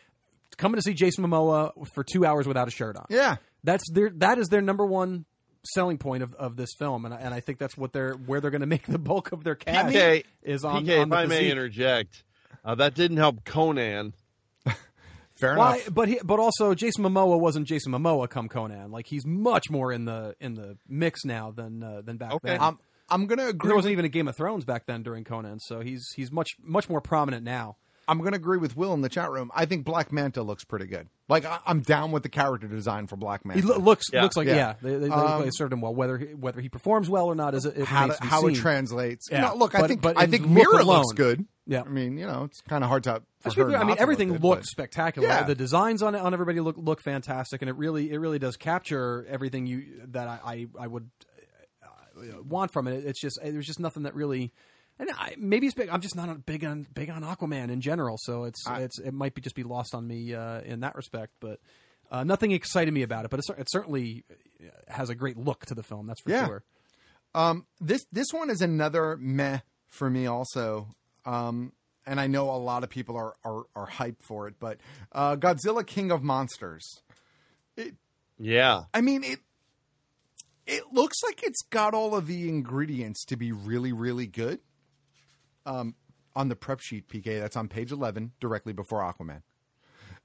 coming 0.56 0.76
to 0.76 0.82
see 0.82 0.94
Jason 0.94 1.24
Momoa 1.24 1.72
for 1.94 2.04
two 2.04 2.24
hours 2.24 2.46
without 2.46 2.68
a 2.68 2.70
shirt 2.70 2.96
on. 2.96 3.06
yeah. 3.10 3.36
That's 3.64 3.84
their 3.90 4.10
that 4.16 4.38
is 4.38 4.46
their 4.48 4.62
number 4.62 4.86
one 4.86 5.24
selling 5.64 5.98
point 5.98 6.22
of, 6.22 6.32
of 6.34 6.54
this 6.56 6.68
film, 6.78 7.04
and 7.04 7.12
I, 7.12 7.16
and 7.18 7.34
I 7.34 7.40
think 7.40 7.58
that's 7.58 7.76
what 7.76 7.92
they're 7.92 8.12
where 8.12 8.40
they're 8.40 8.52
going 8.52 8.60
to 8.60 8.66
make 8.66 8.86
the 8.86 8.98
bulk 8.98 9.32
of 9.32 9.42
their 9.42 9.56
cash 9.56 9.92
PK, 9.92 10.24
is 10.42 10.64
on. 10.64 10.84
PK, 10.86 10.96
on 11.00 11.02
if 11.04 11.08
the 11.10 11.16
I 11.16 11.26
may 11.26 11.50
interject, 11.50 12.22
uh, 12.64 12.76
that 12.76 12.94
didn't 12.94 13.16
help 13.16 13.44
Conan. 13.44 14.12
Fair 15.36 15.56
Why, 15.56 15.76
enough. 15.76 15.92
but 15.92 16.08
he, 16.08 16.18
but 16.24 16.38
also 16.38 16.74
Jason 16.74 17.04
Momoa 17.04 17.38
wasn't 17.38 17.66
Jason 17.66 17.92
Momoa 17.92 18.28
come 18.30 18.48
Conan. 18.48 18.90
Like 18.90 19.06
he's 19.06 19.26
much 19.26 19.64
more 19.68 19.92
in 19.92 20.04
the 20.06 20.34
in 20.40 20.54
the 20.54 20.78
mix 20.88 21.24
now 21.24 21.50
than 21.50 21.82
uh, 21.82 22.00
than 22.02 22.16
back 22.16 22.32
Okay. 22.32 22.50
then. 22.50 22.60
I'm 22.60 22.78
I'm 23.10 23.26
gonna 23.26 23.48
agree. 23.48 23.68
there 23.68 23.76
wasn't 23.76 23.92
even 23.92 24.04
a 24.04 24.08
Game 24.08 24.28
of 24.28 24.36
Thrones 24.36 24.64
back 24.64 24.86
then 24.86 25.02
during 25.02 25.24
Conan, 25.24 25.58
so 25.60 25.80
he's 25.80 26.06
he's 26.16 26.32
much 26.32 26.50
much 26.62 26.88
more 26.88 27.00
prominent 27.02 27.44
now. 27.44 27.76
I'm 28.08 28.18
going 28.18 28.32
to 28.32 28.36
agree 28.36 28.58
with 28.58 28.76
Will 28.76 28.94
in 28.94 29.00
the 29.00 29.08
chat 29.08 29.30
room. 29.30 29.50
I 29.54 29.64
think 29.66 29.84
Black 29.84 30.12
Manta 30.12 30.42
looks 30.42 30.62
pretty 30.64 30.86
good. 30.86 31.08
Like 31.28 31.44
I, 31.44 31.58
I'm 31.66 31.80
down 31.80 32.12
with 32.12 32.22
the 32.22 32.28
character 32.28 32.68
design 32.68 33.06
for 33.08 33.16
Black 33.16 33.44
Manta. 33.44 33.60
He 33.62 33.66
lo- 33.66 33.78
looks 33.78 34.04
Yeah. 34.12 34.22
looks 34.22 34.36
like 34.36 34.46
yeah, 34.46 34.54
Yeah. 34.54 34.74
they, 34.80 34.90
they, 34.92 34.98
they, 35.08 35.10
Um, 35.10 35.42
they 35.42 35.50
served 35.50 35.72
him 35.72 35.80
well. 35.80 35.94
Whether 35.94 36.18
he, 36.18 36.26
whether 36.34 36.60
he 36.60 36.68
performs 36.68 37.10
well 37.10 37.26
or 37.26 37.34
not 37.34 37.54
is 37.54 37.64
it, 37.66 37.76
it 37.76 37.84
how 37.86 38.02
remains 38.02 38.18
to, 38.18 38.22
to 38.22 38.28
how 38.28 38.46
it 38.46 38.54
translates. 38.54 39.26
Yeah. 39.30 39.40
No, 39.40 39.54
look, 39.56 39.74
I 39.74 39.86
think 39.88 40.02
but 40.02 40.16
I 40.16 40.26
think 40.26 40.42
look 40.44 40.52
Mira 40.52 40.82
alone- 40.84 40.98
looks 40.98 41.12
good. 41.14 41.44
Yeah. 41.66 41.82
I 41.84 41.88
mean, 41.88 42.16
you 42.16 42.26
know, 42.26 42.44
it's 42.44 42.60
kind 42.60 42.84
of 42.84 42.88
hard 42.90 43.02
to. 43.04 43.22
For 43.40 43.50
her 43.52 43.64
clear, 43.66 43.76
I 43.78 43.82
mean, 43.84 43.96
to 43.96 44.02
everything 44.02 44.28
look 44.32 44.40
good, 44.40 44.48
looked 44.48 44.62
but- 44.62 44.66
spectacular. 44.68 45.26
Yeah. 45.26 45.42
The 45.42 45.56
designs 45.56 46.00
on 46.02 46.14
on 46.14 46.32
everybody 46.32 46.60
look 46.60 46.76
look 46.78 47.00
fantastic, 47.02 47.60
and 47.60 47.68
it 47.68 47.74
really 47.76 48.12
it 48.12 48.18
really 48.18 48.38
does 48.38 48.56
capture 48.56 49.26
everything 49.28 49.66
you 49.66 50.02
that 50.12 50.28
I 50.28 50.38
I, 50.44 50.66
I 50.78 50.86
would 50.86 51.10
uh, 52.18 52.42
want 52.42 52.72
from 52.72 52.86
it. 52.86 53.04
It's 53.04 53.20
just 53.20 53.38
there's 53.42 53.66
just 53.66 53.80
nothing 53.80 54.04
that 54.04 54.14
really. 54.14 54.52
And 54.98 55.10
I, 55.10 55.34
maybe 55.38 55.66
it's 55.66 55.74
big. 55.74 55.90
I'm 55.90 56.00
just 56.00 56.16
not 56.16 56.46
big 56.46 56.64
on 56.64 56.86
big 56.94 57.10
on 57.10 57.22
Aquaman 57.22 57.70
in 57.70 57.80
general, 57.82 58.16
so 58.18 58.44
it's 58.44 58.62
it's 58.68 58.98
it 58.98 59.12
might 59.12 59.34
be 59.34 59.42
just 59.42 59.54
be 59.56 59.62
lost 59.62 59.94
on 59.94 60.06
me 60.06 60.34
uh, 60.34 60.60
in 60.62 60.80
that 60.80 60.94
respect. 60.94 61.32
But 61.40 61.60
uh, 62.10 62.24
nothing 62.24 62.52
excited 62.52 62.94
me 62.94 63.02
about 63.02 63.24
it. 63.26 63.30
But 63.30 63.40
it, 63.40 63.46
it 63.58 63.70
certainly 63.70 64.24
has 64.88 65.10
a 65.10 65.14
great 65.14 65.36
look 65.36 65.66
to 65.66 65.74
the 65.74 65.82
film. 65.82 66.06
That's 66.06 66.20
for 66.22 66.30
Yeah. 66.30 66.46
sure. 66.46 66.64
Um, 67.34 67.66
this 67.80 68.06
this 68.10 68.28
one 68.32 68.48
is 68.48 68.62
another 68.62 69.18
meh 69.20 69.58
for 69.90 70.08
me 70.08 70.26
also. 70.26 70.88
Um, 71.26 71.72
and 72.06 72.18
I 72.20 72.26
know 72.28 72.48
a 72.48 72.56
lot 72.56 72.82
of 72.82 72.88
people 72.88 73.16
are 73.16 73.34
are, 73.44 73.64
are 73.74 73.86
hyped 73.88 74.22
for 74.22 74.48
it, 74.48 74.54
but 74.58 74.78
uh, 75.12 75.36
Godzilla 75.36 75.86
King 75.86 76.10
of 76.10 76.22
Monsters. 76.22 77.02
Yeah. 78.38 78.82
I 78.94 79.00
mean 79.00 79.24
it. 79.24 79.40
It 80.66 80.82
looks 80.92 81.22
like 81.22 81.42
it's 81.44 81.62
got 81.70 81.94
all 81.94 82.16
of 82.16 82.26
the 82.26 82.48
ingredients 82.48 83.24
to 83.26 83.36
be 83.36 83.52
really 83.52 83.92
really 83.92 84.26
good. 84.26 84.60
Um, 85.66 85.94
on 86.34 86.48
the 86.48 86.56
prep 86.56 86.80
sheet, 86.80 87.08
PK, 87.08 87.40
that's 87.40 87.56
on 87.56 87.68
page 87.68 87.92
eleven, 87.92 88.32
directly 88.40 88.72
before 88.72 89.00
Aquaman. 89.00 89.42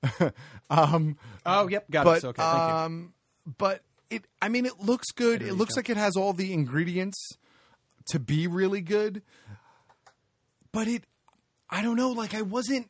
um, 0.69 1.17
Oh, 1.45 1.67
yep, 1.67 1.89
got 1.89 2.05
but, 2.05 2.17
it. 2.23 2.27
Okay, 2.27 2.41
thank 2.41 2.57
you. 2.69 2.75
um, 2.75 3.13
but 3.57 3.81
it, 4.09 4.25
I 4.41 4.49
mean, 4.49 4.65
it 4.65 4.79
looks 4.79 5.07
good. 5.11 5.41
It 5.41 5.53
looks 5.53 5.75
like 5.75 5.89
it 5.89 5.97
has 5.97 6.15
all 6.15 6.33
the 6.33 6.53
ingredients 6.53 7.17
to 8.09 8.19
be 8.19 8.47
really 8.47 8.81
good. 8.81 9.21
But 10.71 10.87
it, 10.87 11.03
I 11.69 11.81
don't 11.81 11.95
know. 11.95 12.11
Like 12.11 12.33
I 12.33 12.41
wasn't, 12.41 12.89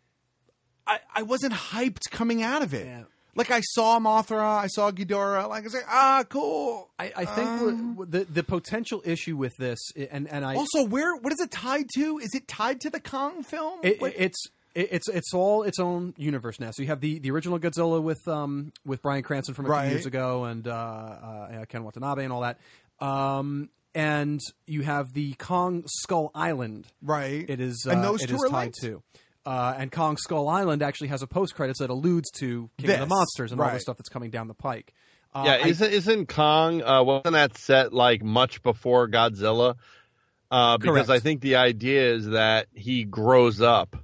I, 0.87 0.99
I 1.15 1.21
wasn't 1.23 1.53
hyped 1.53 2.09
coming 2.11 2.41
out 2.43 2.63
of 2.63 2.73
it. 2.73 2.87
Like 3.35 3.49
I 3.51 3.61
saw 3.61 3.99
Mothra, 3.99 4.43
I 4.57 4.67
saw 4.67 4.91
Ghidorah. 4.91 5.47
Like 5.47 5.61
I 5.61 5.65
was 5.65 5.73
like, 5.73 5.85
ah, 5.87 6.23
cool. 6.27 6.89
I, 6.99 7.13
I 7.15 7.25
think 7.25 7.49
Um, 7.49 8.05
the 8.09 8.25
the 8.25 8.43
potential 8.43 9.01
issue 9.05 9.37
with 9.37 9.55
this, 9.57 9.79
and 10.11 10.27
and 10.27 10.43
I 10.45 10.55
also, 10.55 10.85
where 10.85 11.15
what 11.15 11.31
is 11.31 11.39
it 11.39 11.49
tied 11.51 11.85
to? 11.95 12.17
Is 12.19 12.35
it 12.35 12.47
tied 12.47 12.81
to 12.81 12.89
the 12.89 12.99
Kong 12.99 13.43
film? 13.43 13.79
It, 13.83 13.99
it's 14.01 14.37
it, 14.75 14.89
it's 14.91 15.07
it's 15.09 15.33
all 15.33 15.63
its 15.63 15.79
own 15.79 16.13
universe 16.17 16.59
now. 16.59 16.71
So 16.71 16.81
you 16.81 16.89
have 16.89 16.99
the, 17.01 17.19
the 17.19 17.31
original 17.31 17.57
Godzilla 17.59 18.01
with 18.01 18.27
um 18.27 18.73
with 18.85 19.01
Bryan 19.01 19.23
Cranston 19.23 19.55
from 19.55 19.65
a 19.65 19.69
Right. 19.69 19.83
few 19.85 19.91
years 19.95 20.05
ago 20.05 20.43
and 20.45 20.67
uh, 20.67 20.71
uh, 20.71 21.65
Ken 21.69 21.83
Watanabe 21.85 22.23
and 22.25 22.33
all 22.33 22.41
that. 22.41 22.57
Um, 22.99 23.69
and 23.95 24.39
you 24.67 24.81
have 24.83 25.13
the 25.13 25.33
Kong 25.33 25.83
Skull 25.87 26.31
Island. 26.35 26.87
Right. 27.01 27.45
It 27.49 27.59
is 27.59 27.85
And 27.89 27.99
uh, 27.99 28.03
those 28.11 28.23
it 28.23 28.27
two 28.27 28.35
is 28.35 28.43
are 28.43 28.49
tied 28.49 28.61
linked? 28.61 28.81
to. 28.81 29.03
Uh, 29.45 29.73
and 29.77 29.91
Kong 29.91 30.17
Skull 30.17 30.47
Island 30.47 30.83
actually 30.83 31.07
has 31.07 31.21
a 31.23 31.27
post 31.27 31.55
credits 31.55 31.79
that 31.79 31.89
alludes 31.89 32.29
to 32.39 32.69
King 32.77 32.91
of 32.91 32.99
the 32.99 33.05
Monsters 33.07 33.51
and 33.51 33.59
all 33.59 33.71
the 33.71 33.79
stuff 33.79 33.97
that's 33.97 34.09
coming 34.09 34.29
down 34.29 34.47
the 34.47 34.53
pike. 34.53 34.93
Uh, 35.33 35.43
yeah, 35.45 35.65
isn't 35.65 35.93
isn't 35.93 36.27
Kong 36.27 36.83
uh, 36.83 37.01
wasn't 37.03 37.33
that 37.33 37.57
set 37.57 37.93
like 37.93 38.21
much 38.21 38.61
before 38.63 39.07
Godzilla? 39.07 39.75
Uh, 40.51 40.77
because 40.77 41.07
Correct. 41.07 41.09
I 41.09 41.19
think 41.19 41.39
the 41.41 41.55
idea 41.55 42.13
is 42.13 42.27
that 42.27 42.67
he 42.73 43.05
grows 43.05 43.61
up. 43.61 43.95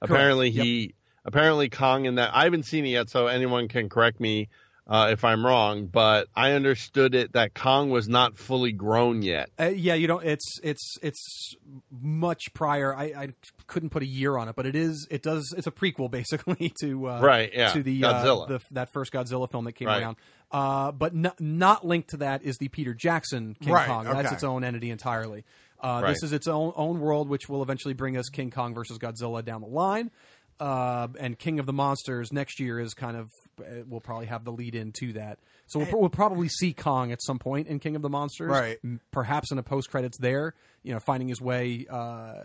Apparently, 0.00 0.48
Yep. 0.50 0.64
he 0.64 0.94
apparently 1.24 1.68
Kong 1.68 2.04
in 2.04 2.14
that 2.14 2.30
I 2.32 2.44
haven't 2.44 2.62
seen 2.62 2.86
it 2.86 2.90
yet, 2.90 3.10
so 3.10 3.26
anyone 3.26 3.66
can 3.66 3.88
correct 3.88 4.20
me 4.20 4.48
uh, 4.86 5.08
if 5.10 5.24
I'm 5.24 5.44
wrong. 5.44 5.86
But 5.86 6.28
I 6.34 6.52
understood 6.52 7.14
it 7.14 7.32
that 7.32 7.54
Kong 7.54 7.90
was 7.90 8.08
not 8.08 8.36
fully 8.36 8.72
grown 8.72 9.22
yet. 9.22 9.50
Uh, 9.58 9.66
yeah, 9.68 9.94
you 9.94 10.06
don't. 10.06 10.24
It's 10.24 10.58
it's 10.62 10.96
it's 11.02 11.54
much 11.90 12.52
prior. 12.54 12.94
I, 12.94 13.04
I 13.04 13.28
couldn't 13.66 13.90
put 13.90 14.02
a 14.02 14.06
year 14.06 14.36
on 14.36 14.48
it, 14.48 14.56
but 14.56 14.66
it 14.66 14.76
is. 14.76 15.06
It 15.10 15.22
does. 15.22 15.54
It's 15.56 15.66
a 15.66 15.72
prequel 15.72 16.10
basically 16.10 16.72
to 16.80 17.08
uh, 17.08 17.20
Right, 17.20 17.50
yeah, 17.52 17.72
to 17.72 17.82
the 17.82 18.00
Godzilla. 18.02 18.44
Uh, 18.44 18.46
the 18.46 18.60
that 18.72 18.92
first 18.92 19.12
Godzilla 19.12 19.50
film 19.50 19.64
that 19.64 19.72
came 19.72 19.88
Right. 19.88 20.02
around. 20.02 20.16
Uh, 20.50 20.92
but 20.92 21.12
no, 21.14 21.32
not 21.40 21.84
linked 21.84 22.10
to 22.10 22.18
that 22.18 22.44
is 22.44 22.56
the 22.58 22.68
Peter 22.68 22.94
Jackson 22.94 23.56
King 23.60 23.72
Right, 23.72 23.86
Kong. 23.88 24.04
That's 24.04 24.30
its 24.32 24.44
own 24.44 24.62
entity 24.62 24.90
entirely. 24.90 25.44
Uh, 25.80 26.00
Right. 26.04 26.10
This 26.10 26.22
is 26.22 26.32
its 26.32 26.46
own 26.46 26.72
own 26.76 27.00
world, 27.00 27.28
which 27.28 27.48
will 27.48 27.62
eventually 27.62 27.94
bring 27.94 28.16
us 28.16 28.28
King 28.28 28.50
Kong 28.50 28.72
versus 28.72 28.98
Godzilla 28.98 29.44
down 29.44 29.60
the 29.60 29.66
line. 29.66 30.10
Uh, 30.58 31.08
and 31.20 31.38
King 31.38 31.58
of 31.58 31.66
the 31.66 31.72
Monsters 31.72 32.32
next 32.32 32.58
year 32.60 32.80
is 32.80 32.94
kind 32.94 33.16
of 33.16 33.28
uh, 33.60 33.82
we'll 33.86 34.00
probably 34.00 34.26
have 34.26 34.44
the 34.44 34.52
lead 34.52 34.74
into 34.74 35.12
that. 35.14 35.38
So 35.66 35.80
we'll, 35.80 36.00
we'll 36.00 36.08
probably 36.10 36.48
see 36.48 36.72
Kong 36.72 37.12
at 37.12 37.22
some 37.22 37.38
point 37.38 37.66
in 37.68 37.78
King 37.78 37.94
of 37.96 38.02
the 38.02 38.08
Monsters, 38.08 38.48
Right. 38.50 38.78
Perhaps 39.10 39.52
in 39.52 39.58
a 39.58 39.62
post 39.62 39.90
credits 39.90 40.16
there, 40.18 40.54
you 40.82 40.92
know, 40.94 41.00
finding 41.00 41.28
his 41.28 41.40
way, 41.40 41.86
uh, 41.90 42.44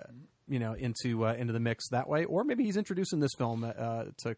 you 0.49 0.59
know, 0.59 0.73
into 0.73 1.25
uh, 1.25 1.33
into 1.33 1.53
the 1.53 1.59
mix 1.59 1.87
that 1.89 2.09
way, 2.09 2.25
or 2.25 2.43
maybe 2.43 2.63
he's 2.65 2.75
introducing 2.77 3.19
this 3.21 3.31
film 3.37 3.63
uh, 3.63 4.05
to 4.23 4.35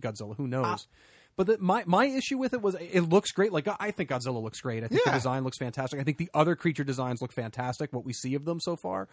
Godzilla. 0.00 0.36
Who 0.36 0.48
knows? 0.48 0.88
But 1.36 1.46
the, 1.46 1.58
my 1.58 1.84
my 1.86 2.06
issue 2.06 2.36
with 2.38 2.52
it 2.54 2.60
was 2.60 2.74
it 2.74 3.02
looks 3.02 3.30
great. 3.32 3.52
Like 3.52 3.68
I 3.80 3.90
think 3.92 4.10
Godzilla 4.10 4.42
looks 4.42 4.60
great. 4.60 4.82
I 4.84 4.88
think 4.88 5.02
Yeah. 5.06 5.12
the 5.12 5.18
design 5.18 5.44
looks 5.44 5.58
fantastic. 5.58 6.00
I 6.00 6.02
think 6.02 6.18
the 6.18 6.28
other 6.34 6.56
creature 6.56 6.84
designs 6.84 7.22
look 7.22 7.32
fantastic. 7.32 7.92
What 7.92 8.04
we 8.04 8.12
see 8.12 8.34
of 8.34 8.44
them 8.44 8.58
so 8.60 8.76
far. 8.76 9.08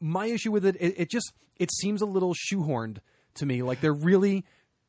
My 0.00 0.26
issue 0.26 0.52
with 0.52 0.64
it, 0.64 0.76
it, 0.80 0.94
it 0.96 1.10
just 1.10 1.32
it 1.58 1.70
seems 1.72 2.00
a 2.00 2.06
little 2.06 2.34
shoehorned 2.34 2.98
to 3.38 3.46
me. 3.46 3.62
Like 3.62 3.80
they're 3.80 3.92
really 3.92 4.44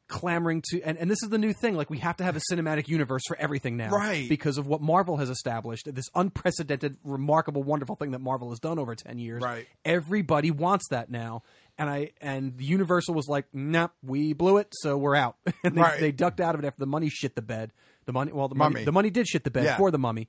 clamoring 0.08 0.64
to 0.68 0.82
and, 0.82 0.98
and 0.98 1.10
this 1.10 1.22
is 1.22 1.30
the 1.30 1.38
new 1.38 1.54
thing 1.54 1.76
like 1.76 1.92
we 1.92 2.00
have 2.00 2.18
to 2.18 2.24
have 2.24 2.36
a 2.36 2.42
cinematic 2.52 2.88
universe 2.88 3.22
for 3.28 3.38
everything 3.38 3.78
now 3.78 3.92
Right. 3.92 4.28
because 4.28 4.58
of 4.58 4.66
what 4.66 4.82
marvel 4.82 5.18
has 5.18 5.30
established 5.30 5.88
this 5.94 6.08
unprecedented 6.16 6.98
remarkable 7.04 7.62
wonderful 7.62 7.96
thing 7.96 8.10
that 8.14 8.20
marvel 8.20 8.50
has 8.50 8.60
done 8.60 8.80
over 8.80 8.96
10 8.96 9.20
years 9.20 9.44
Right. 9.44 9.68
everybody 9.86 10.50
wants 10.50 10.88
that 10.90 11.12
now 11.12 11.44
and 11.78 11.92
i 11.92 12.10
and 12.22 12.58
the 12.58 12.66
universal 12.66 13.14
was 13.14 13.28
like 13.28 13.46
nah 13.54 13.90
we 14.02 14.34
blew 14.34 14.58
it 14.58 14.70
so 14.82 14.98
we're 14.98 15.14
out 15.14 15.36
and 15.64 15.76
they, 15.78 15.82
Right. 15.82 16.00
they 16.00 16.12
ducked 16.12 16.40
out 16.42 16.56
of 16.56 16.64
it 16.64 16.66
after 16.68 16.80
the 16.80 16.88
money 16.88 17.10
shit 17.10 17.36
the 17.36 17.44
bed 17.44 17.72
the 18.08 18.12
money 18.12 18.32
well 18.32 18.48
the 18.48 18.56
money 18.56 18.74
Mummy. 18.74 18.86
the 18.86 18.92
money 18.92 19.12
did 19.12 19.28
shit 19.28 19.44
the 19.44 19.52
bed 19.52 19.66
Yeah. 19.66 19.78
for 19.78 19.92
the 19.92 20.00
mummy 20.00 20.28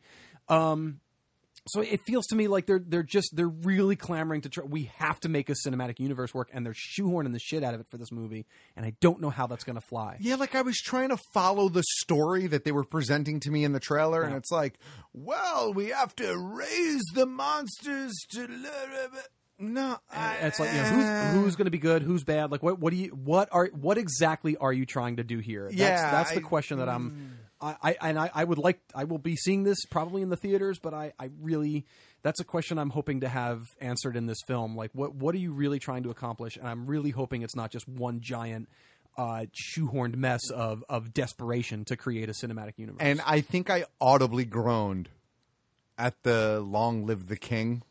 um 0.50 1.00
so 1.70 1.80
it 1.80 2.00
feels 2.06 2.26
to 2.28 2.36
me 2.36 2.48
like 2.48 2.66
they're 2.66 2.78
they're 2.84 3.02
just 3.02 3.34
they're 3.34 3.48
really 3.48 3.96
clamoring 3.96 4.42
to 4.42 4.48
try. 4.48 4.64
We 4.64 4.90
have 4.96 5.18
to 5.20 5.28
make 5.28 5.48
a 5.48 5.54
cinematic 5.54 5.98
universe 6.00 6.34
work, 6.34 6.48
and 6.52 6.64
they're 6.66 6.74
shoehorning 6.74 7.32
the 7.32 7.38
shit 7.38 7.62
out 7.64 7.74
of 7.74 7.80
it 7.80 7.86
for 7.88 7.96
this 7.98 8.12
movie. 8.12 8.46
And 8.76 8.84
I 8.84 8.94
don't 9.00 9.20
know 9.20 9.30
how 9.30 9.46
that's 9.46 9.64
going 9.64 9.76
to 9.76 9.80
fly. 9.86 10.16
Yeah, 10.20 10.36
like 10.36 10.54
I 10.54 10.62
was 10.62 10.76
trying 10.78 11.10
to 11.10 11.16
follow 11.32 11.68
the 11.68 11.82
story 12.00 12.46
that 12.48 12.64
they 12.64 12.72
were 12.72 12.84
presenting 12.84 13.40
to 13.40 13.50
me 13.50 13.64
in 13.64 13.72
the 13.72 13.80
trailer, 13.80 14.22
and 14.22 14.34
it's 14.36 14.50
like, 14.50 14.78
well, 15.12 15.72
we 15.72 15.86
have 15.88 16.14
to 16.16 16.36
raise 16.36 17.02
the 17.14 17.26
monsters 17.26 18.12
to. 18.32 18.48
No, 19.62 19.98
And 20.10 20.46
it's 20.46 20.58
like 20.58 20.70
you 20.72 20.78
know, 20.78 20.84
who's 20.84 21.34
who's 21.34 21.56
going 21.56 21.66
to 21.66 21.70
be 21.70 21.76
good, 21.78 22.02
who's 22.02 22.24
bad. 22.24 22.50
Like 22.50 22.62
what 22.62 22.78
what 22.78 22.92
do 22.92 22.96
you 22.96 23.08
what 23.10 23.50
are 23.52 23.66
what 23.78 23.98
exactly 23.98 24.56
are 24.56 24.72
you 24.72 24.86
trying 24.86 25.16
to 25.16 25.24
do 25.24 25.38
here? 25.38 25.64
That's, 25.66 25.76
Yeah, 25.78 26.10
that's 26.10 26.30
the 26.30 26.36
I- 26.36 26.42
mm. 26.42 26.46
question 26.46 26.78
that 26.78 26.88
I'm. 26.88 27.36
I, 27.60 27.76
I 27.82 27.96
and 28.00 28.18
I, 28.18 28.30
I 28.34 28.44
would 28.44 28.58
like 28.58 28.80
I 28.94 29.04
will 29.04 29.18
be 29.18 29.36
seeing 29.36 29.64
this 29.64 29.84
probably 29.86 30.22
in 30.22 30.30
the 30.30 30.36
theaters, 30.36 30.78
but 30.78 30.94
I, 30.94 31.12
I 31.18 31.30
really 31.40 31.86
that's 32.22 32.40
a 32.40 32.44
question 32.44 32.78
I'm 32.78 32.90
hoping 32.90 33.20
to 33.20 33.28
have 33.28 33.62
answered 33.80 34.16
in 34.16 34.26
this 34.26 34.38
film. 34.46 34.76
Like 34.76 34.90
what 34.92 35.14
what 35.14 35.34
are 35.34 35.38
you 35.38 35.52
really 35.52 35.78
trying 35.78 36.02
to 36.04 36.10
accomplish? 36.10 36.56
And 36.56 36.66
I'm 36.66 36.86
really 36.86 37.10
hoping 37.10 37.42
it's 37.42 37.56
not 37.56 37.70
just 37.70 37.88
one 37.88 38.20
giant 38.20 38.68
uh, 39.16 39.46
shoehorned 39.54 40.16
mess 40.16 40.40
of 40.50 40.84
of 40.88 41.12
desperation 41.12 41.84
to 41.86 41.96
create 41.96 42.28
a 42.28 42.32
cinematic 42.32 42.78
universe. 42.78 43.00
And 43.00 43.20
I 43.26 43.40
think 43.40 43.70
I 43.70 43.84
audibly 44.00 44.44
groaned 44.44 45.08
at 45.98 46.22
the 46.22 46.60
"Long 46.60 47.06
live 47.06 47.28
the 47.28 47.36
King" 47.36 47.82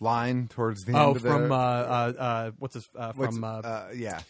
line 0.00 0.48
towards 0.48 0.84
the 0.84 0.94
oh, 0.94 1.08
end 1.08 1.16
of 1.16 1.22
the. 1.22 1.28
from 1.28 1.52
uh, 1.52 1.54
uh, 1.54 2.12
uh, 2.18 2.50
what's 2.58 2.74
his 2.74 2.88
uh, 2.96 3.12
what's- 3.14 3.34
from 3.34 3.44
uh, 3.44 3.58
uh, 3.58 3.88
yeah, 3.94 4.20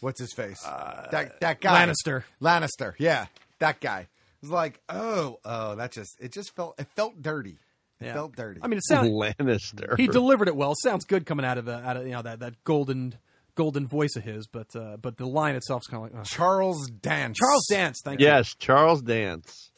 what's 0.00 0.20
his 0.20 0.32
face? 0.32 0.62
that 0.62 1.40
that 1.40 1.60
guy 1.60 1.86
Lannister. 1.86 2.24
Lannister, 2.40 2.94
yeah, 2.98 3.26
that 3.64 3.80
guy. 3.80 4.00
It 4.00 4.08
was 4.42 4.50
like, 4.50 4.80
oh, 4.88 5.38
oh, 5.44 5.74
that 5.76 5.92
just 5.92 6.16
it 6.20 6.32
just 6.32 6.54
felt 6.54 6.74
it 6.78 6.86
felt 6.94 7.20
dirty. 7.22 7.58
It 8.00 8.06
Yeah. 8.06 8.12
felt 8.14 8.36
dirty. 8.36 8.60
I 8.62 8.66
mean, 8.68 8.78
it 8.78 8.84
sounds 8.86 9.08
Lannister. 9.08 9.96
He 9.98 10.06
delivered 10.06 10.48
it 10.48 10.56
well. 10.56 10.74
Sounds 10.82 11.04
good 11.04 11.24
coming 11.26 11.46
out 11.46 11.58
of 11.58 11.64
the, 11.64 11.74
out 11.78 11.96
of 11.96 12.04
you 12.06 12.12
know 12.12 12.22
that, 12.22 12.40
that 12.40 12.62
golden 12.64 13.16
golden 13.54 13.86
voice 13.86 14.16
of 14.16 14.22
his, 14.24 14.46
but 14.46 14.74
uh, 14.76 14.96
but 14.98 15.16
the 15.16 15.26
line 15.26 15.54
itself 15.54 15.82
is 15.82 15.86
kind 15.86 16.04
of 16.04 16.12
like 16.12 16.20
uh. 16.20 16.24
Charles 16.24 16.90
Dance. 16.90 17.38
Charles 17.38 17.66
Dance. 17.70 18.00
Thank 18.04 18.20
you. 18.20 18.26
Yes, 18.26 18.54
Charles 18.56 19.00
Dance. 19.00 19.70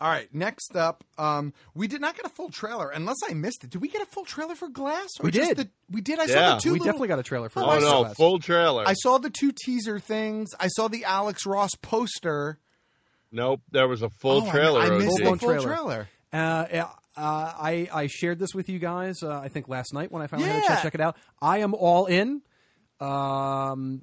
All 0.00 0.08
right, 0.08 0.32
next 0.32 0.76
up, 0.76 1.02
um, 1.18 1.52
we 1.74 1.88
did 1.88 2.00
not 2.00 2.14
get 2.14 2.24
a 2.24 2.28
full 2.28 2.50
trailer, 2.50 2.88
unless 2.90 3.16
I 3.28 3.34
missed 3.34 3.64
it. 3.64 3.70
Did 3.70 3.82
we 3.82 3.88
get 3.88 4.00
a 4.00 4.06
full 4.06 4.24
trailer 4.24 4.54
for 4.54 4.68
Glass? 4.68 5.08
Or 5.18 5.24
We 5.24 5.32
just 5.32 5.48
did. 5.48 5.56
The, 5.56 5.70
we 5.90 6.00
did. 6.00 6.20
I 6.20 6.26
saw 6.26 6.54
the 6.54 6.60
two. 6.60 6.68
we 6.68 6.78
little- 6.78 6.84
definitely 6.86 7.08
got 7.08 7.18
a 7.18 7.24
trailer 7.24 7.48
for. 7.48 7.60
Oh, 7.64 7.66
Oh, 7.66 7.68
I 7.70 7.74
Last 7.74 7.82
saw 7.82 8.02
no, 8.04 8.14
full 8.14 8.38
trailer. 8.38 8.84
I 8.86 8.92
saw 8.92 9.18
the 9.18 9.30
two 9.30 9.50
teaser 9.64 9.98
things. 9.98 10.50
I 10.60 10.68
saw 10.68 10.86
the 10.86 11.04
Alex 11.04 11.46
Ross 11.46 11.70
poster. 11.82 12.58
Nope, 13.30 13.60
there 13.70 13.86
was 13.88 14.02
a 14.02 14.08
full 14.08 14.46
Oh, 14.46 14.50
trailer. 14.50 14.80
I, 14.80 14.90
missed 14.90 15.08
OG. 15.10 15.16
the 15.18 15.24
Full-blown 15.24 15.38
full 15.38 15.48
trailer. 15.48 15.66
trailer. 15.76 16.08
Uh, 16.32 16.66
yeah, 16.72 16.84
uh, 17.16 17.52
I 17.58 17.88
I 17.92 18.06
shared 18.06 18.38
this 18.38 18.54
with 18.54 18.68
you 18.68 18.78
guys. 18.78 19.22
Uh, 19.22 19.38
I 19.38 19.48
think 19.48 19.68
last 19.68 19.92
night 19.94 20.10
when 20.12 20.22
I 20.22 20.26
finally 20.26 20.48
had 20.48 20.62
a 20.62 20.66
chance 20.66 20.80
to 20.80 20.86
check 20.86 20.94
it 20.94 21.00
out. 21.00 21.16
I 21.42 21.58
am 21.58 21.74
all 21.74 22.06
in. 22.06 22.42
Um, 23.00 24.02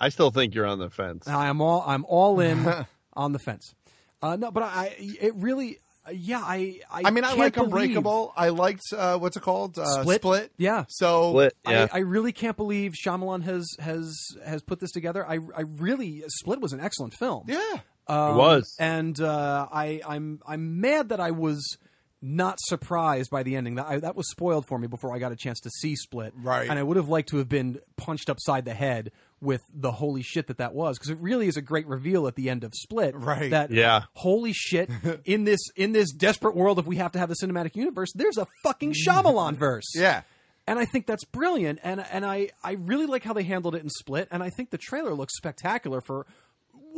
I 0.00 0.08
still 0.10 0.30
think 0.30 0.54
you're 0.54 0.66
on 0.66 0.78
the 0.78 0.90
fence. 0.90 1.26
I 1.28 1.48
am 1.48 1.60
all 1.60 1.82
I'm 1.86 2.04
all 2.06 2.40
in 2.40 2.66
on 3.14 3.32
the 3.32 3.38
fence. 3.38 3.74
Uh, 4.22 4.36
no, 4.36 4.50
but 4.50 4.62
I 4.62 4.94
it 4.98 5.34
really 5.36 5.78
yeah 6.10 6.40
I 6.42 6.80
I, 6.90 7.02
I 7.06 7.10
mean, 7.10 7.24
I 7.24 7.28
can't 7.28 7.38
like 7.40 7.54
believe- 7.54 7.66
Unbreakable. 7.72 8.32
I 8.36 8.48
liked 8.50 8.82
uh, 8.96 9.18
what's 9.18 9.36
it 9.36 9.42
called? 9.42 9.78
Uh, 9.78 9.84
Split? 10.02 10.20
Split. 10.22 10.52
Yeah. 10.56 10.84
So 10.88 11.30
Split. 11.30 11.54
Yeah. 11.68 11.88
I, 11.92 11.98
I 11.98 12.00
really 12.00 12.32
can't 12.32 12.56
believe 12.56 12.92
Shyamalan 12.94 13.42
has 13.44 13.66
has 13.80 14.16
has 14.46 14.62
put 14.62 14.80
this 14.80 14.92
together. 14.92 15.26
I 15.28 15.34
I 15.56 15.62
really 15.76 16.22
Split 16.28 16.60
was 16.60 16.72
an 16.72 16.80
excellent 16.80 17.14
film. 17.14 17.44
yeah. 17.48 17.78
Um, 18.08 18.34
It 18.34 18.36
was. 18.38 18.76
and 18.78 19.20
uh, 19.20 19.66
I 19.72 20.00
I'm 20.06 20.40
I'm 20.46 20.80
mad 20.80 21.10
that 21.10 21.20
I 21.20 21.30
was 21.32 21.76
not 22.20 22.58
surprised 22.60 23.30
by 23.30 23.42
the 23.44 23.54
ending. 23.54 23.76
That 23.76 23.86
I, 23.86 23.98
that 24.00 24.16
was 24.16 24.28
spoiled 24.30 24.66
for 24.66 24.78
me 24.78 24.88
before 24.88 25.14
I 25.14 25.18
got 25.18 25.30
a 25.30 25.36
chance 25.36 25.60
to 25.60 25.70
see 25.70 25.94
Split. 25.94 26.32
Right. 26.36 26.68
and 26.68 26.78
I 26.78 26.82
would 26.82 26.96
have 26.96 27.08
liked 27.08 27.28
to 27.28 27.36
have 27.36 27.48
been 27.48 27.78
punched 27.96 28.28
upside 28.28 28.64
the 28.64 28.74
head 28.74 29.12
with 29.40 29.60
the 29.72 29.92
holy 29.92 30.22
shit 30.22 30.48
that 30.48 30.58
that 30.58 30.74
was 30.74 30.98
because 30.98 31.10
it 31.10 31.18
really 31.20 31.46
is 31.46 31.56
a 31.56 31.62
great 31.62 31.86
reveal 31.86 32.26
at 32.26 32.34
the 32.34 32.50
end 32.50 32.64
of 32.64 32.72
Split. 32.74 33.14
Right. 33.14 33.50
That 33.52 33.70
Yeah. 33.70 34.02
holy 34.14 34.52
shit 34.52 34.90
in 35.24 35.44
this 35.44 35.60
in 35.76 35.92
this 35.92 36.10
desperate 36.12 36.56
world 36.56 36.80
if 36.80 36.86
we 36.86 36.96
have 36.96 37.12
to 37.12 37.20
have 37.20 37.30
a 37.30 37.34
cinematic 37.40 37.76
universe, 37.76 38.10
there's 38.16 38.36
a 38.38 38.48
fucking 38.64 38.94
Shyamalan 38.94 39.56
verse. 39.58 39.92
Yeah. 39.94 40.22
And 40.66 40.78
I 40.78 40.84
think 40.84 41.06
that's 41.06 41.24
brilliant, 41.24 41.78
and 41.82 42.04
and 42.12 42.26
I, 42.26 42.50
I 42.62 42.72
really 42.72 43.06
like 43.06 43.22
how 43.24 43.32
they 43.32 43.42
handled 43.44 43.74
it 43.74 43.82
in 43.82 43.88
Split, 43.88 44.28
and 44.30 44.42
I 44.42 44.50
think 44.50 44.68
the 44.68 44.76
trailer 44.76 45.14
looks 45.14 45.34
spectacular 45.34 46.02
for 46.02 46.26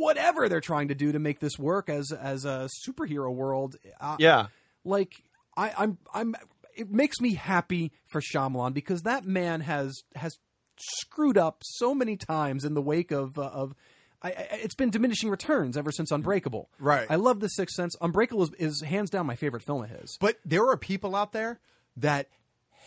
whatever 0.01 0.49
they're 0.49 0.59
trying 0.61 0.87
to 0.89 0.95
do 0.95 1.11
to 1.11 1.19
make 1.19 1.39
this 1.39 1.57
work 1.59 1.89
as 1.89 2.11
as 2.11 2.45
a 2.45 2.69
superhero 2.85 3.33
world. 3.33 3.75
Yeah. 4.19 4.47
like 4.83 5.23
I, 5.55 5.73
I'm 5.77 5.97
I'm 6.13 6.35
it 6.75 6.89
makes 6.89 7.19
me 7.19 7.33
happy 7.35 7.91
for 8.07 8.21
Shyamalan 8.21 8.73
because 8.73 9.03
that 9.03 9.25
man 9.25 9.61
has 9.61 10.03
has 10.15 10.37
screwed 10.77 11.37
up 11.37 11.61
so 11.63 11.93
many 11.93 12.17
times 12.17 12.65
in 12.65 12.73
the 12.73 12.81
wake 12.81 13.11
of 13.11 13.37
uh, 13.37 13.43
of. 13.43 13.75
I, 14.23 14.29
I, 14.29 14.47
it's 14.63 14.75
been 14.75 14.91
diminishing 14.91 15.31
returns 15.31 15.75
ever 15.75 15.91
since 15.91 16.11
Unbreakable. 16.11 16.69
Right. 16.77 17.07
I 17.09 17.15
love 17.15 17.39
The 17.39 17.47
Sixth 17.47 17.75
Sense. 17.75 17.95
Unbreakable 18.01 18.43
is, 18.43 18.51
is 18.59 18.81
hands 18.81 19.09
down 19.09 19.25
my 19.25 19.35
favorite 19.35 19.63
film 19.63 19.83
of 19.83 19.89
his. 19.89 20.15
But 20.21 20.37
there 20.45 20.69
are 20.69 20.77
people 20.77 21.15
out 21.15 21.31
there 21.31 21.59
that 21.97 22.27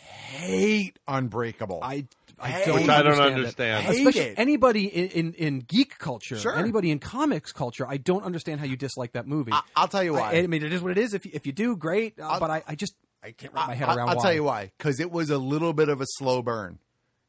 hate 0.08 0.98
Unbreakable. 1.08 1.80
I 1.82 2.06
I 2.38 2.48
Hate 2.50 2.66
don't. 2.66 2.80
Which 2.80 2.88
I 2.88 3.02
don't 3.02 3.12
understand 3.12 3.30
it. 3.30 3.34
understand. 3.36 3.86
Hate 3.86 3.98
Especially 3.98 4.20
it. 4.32 4.38
anybody 4.38 4.86
in, 4.86 5.08
in, 5.10 5.32
in 5.34 5.58
geek 5.60 5.98
culture, 5.98 6.36
Sure. 6.36 6.56
anybody 6.56 6.90
in 6.90 6.98
comics 6.98 7.52
culture, 7.52 7.86
I 7.88 7.96
don't 7.96 8.24
understand 8.24 8.58
how 8.60 8.66
you 8.66 8.76
dislike 8.76 9.12
that 9.12 9.26
movie. 9.28 9.52
I, 9.52 9.60
I'll 9.76 9.86
tell 9.88 10.02
you 10.02 10.14
why. 10.14 10.32
I, 10.32 10.38
I 10.38 10.46
mean, 10.48 10.64
it 10.64 10.72
is 10.72 10.82
what 10.82 10.90
it 10.90 10.98
is. 10.98 11.14
If 11.14 11.24
you, 11.26 11.30
if 11.32 11.46
you 11.46 11.52
do, 11.52 11.76
great. 11.76 12.18
Uh, 12.20 12.40
but 12.40 12.50
I, 12.50 12.62
I 12.66 12.74
just 12.74 12.94
I 13.22 13.30
can't 13.30 13.54
wrap 13.54 13.68
my 13.68 13.74
head 13.74 13.88
I- 13.88 13.94
around. 13.94 14.08
I'll 14.08 14.16
why. 14.16 14.22
tell 14.22 14.32
you 14.34 14.42
why. 14.44 14.72
Because 14.76 14.98
it 14.98 15.10
was 15.12 15.30
a 15.30 15.38
little 15.38 15.72
bit 15.72 15.88
of 15.88 16.00
a 16.00 16.06
slow 16.06 16.42
burn. 16.42 16.80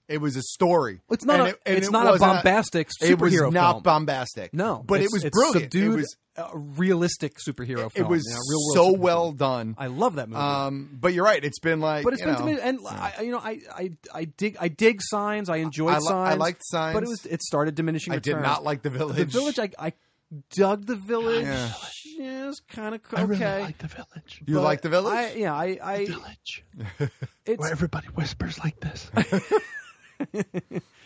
It 0.07 0.19
was 0.19 0.35
a 0.35 0.41
story. 0.43 1.01
It's 1.09 1.25
not 1.25 1.39
And 1.39 1.47
a- 1.47 1.49
it- 1.51 1.61
and 1.65 1.77
it's 1.77 1.87
it 1.87 1.91
not 1.91 2.05
a 2.07 2.11
wasn't 2.11 2.33
bombastic 2.33 2.89
It 3.01 3.19
was 3.19 3.33
not 3.51 3.71
film. 3.71 3.83
bombastic. 3.83 4.53
No, 4.53 4.83
but 4.85 4.95
it's- 5.01 5.07
it 5.07 5.15
was 5.15 5.23
it's 5.23 5.35
brilliant. 5.35 5.71
Subdued, 5.73 5.93
it 5.93 5.95
was 5.97 6.15
a 6.37 6.57
realistic 6.57 7.37
superhero 7.37 7.87
it 7.87 7.93
film. 7.93 8.05
It 8.05 8.09
was 8.09 8.23
you 8.25 8.33
know, 8.33 8.39
real-world 8.49 8.95
so 8.97 9.01
well 9.01 9.23
film. 9.27 9.35
done. 9.37 9.75
I 9.79 9.87
love 9.87 10.15
that 10.15 10.29
movie. 10.29 10.41
Um, 10.41 10.89
but 10.99 11.13
you're 11.13 11.23
right. 11.25 11.43
It's 11.43 11.59
been 11.59 11.79
like, 11.79 12.03
but 12.03 12.13
it's 12.13 12.21
you 12.21 12.25
been 12.27 12.33
know, 12.35 12.39
to 12.41 12.45
me, 12.45 12.59
and 12.61 12.79
I, 12.87 13.21
you 13.21 13.31
know, 13.31 13.39
I, 13.39 13.59
I, 13.73 13.91
I 14.13 14.25
dig, 14.25 14.57
I 14.59 14.67
dig 14.67 14.99
signs. 15.01 15.49
I 15.49 15.57
enjoyed 15.57 15.93
I 15.95 15.97
li- 15.99 16.05
I 16.05 16.09
signs. 16.09 16.39
liked 16.39 16.61
Signs. 16.65 16.93
but 16.93 17.03
it 17.03 17.09
was, 17.09 17.25
it 17.25 17.41
started 17.41 17.73
diminishing. 17.75 18.13
I 18.13 18.19
did 18.19 18.35
not 18.37 18.63
like 18.63 18.81
The 18.83 18.89
Village. 18.89 19.15
The 19.17 19.25
village, 19.25 19.57
I, 19.59 19.69
I 19.79 19.93
dug 20.55 20.85
the 20.85 20.95
village. 20.97 21.45
Yeah. 21.45 21.71
Yeah, 22.17 22.47
it's 22.49 22.61
kind 22.69 22.95
of 22.95 23.01
okay. 23.13 23.21
I 23.21 23.25
really 23.25 23.43
like 23.63 23.77
the 23.79 23.87
village. 23.87 24.41
You 24.45 24.61
like 24.61 24.81
The 24.81 24.89
Village? 24.89 25.13
I, 25.13 25.33
yeah, 25.33 25.53
I, 25.53 25.77
I 25.83 26.05
Village. 26.05 26.63
it's 27.45 27.59
Where 27.59 27.71
everybody 27.71 28.07
whispers 28.07 28.57
like 28.59 28.79
this. 28.79 29.09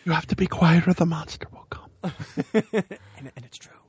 you 0.04 0.12
have 0.12 0.26
to 0.26 0.36
be 0.36 0.46
quiet 0.46 0.86
or 0.88 0.94
the 0.94 1.06
monster 1.06 1.46
will 1.52 1.66
come. 1.70 1.90
and, 2.54 3.32
and 3.36 3.44
it's 3.44 3.58
true. 3.58 3.79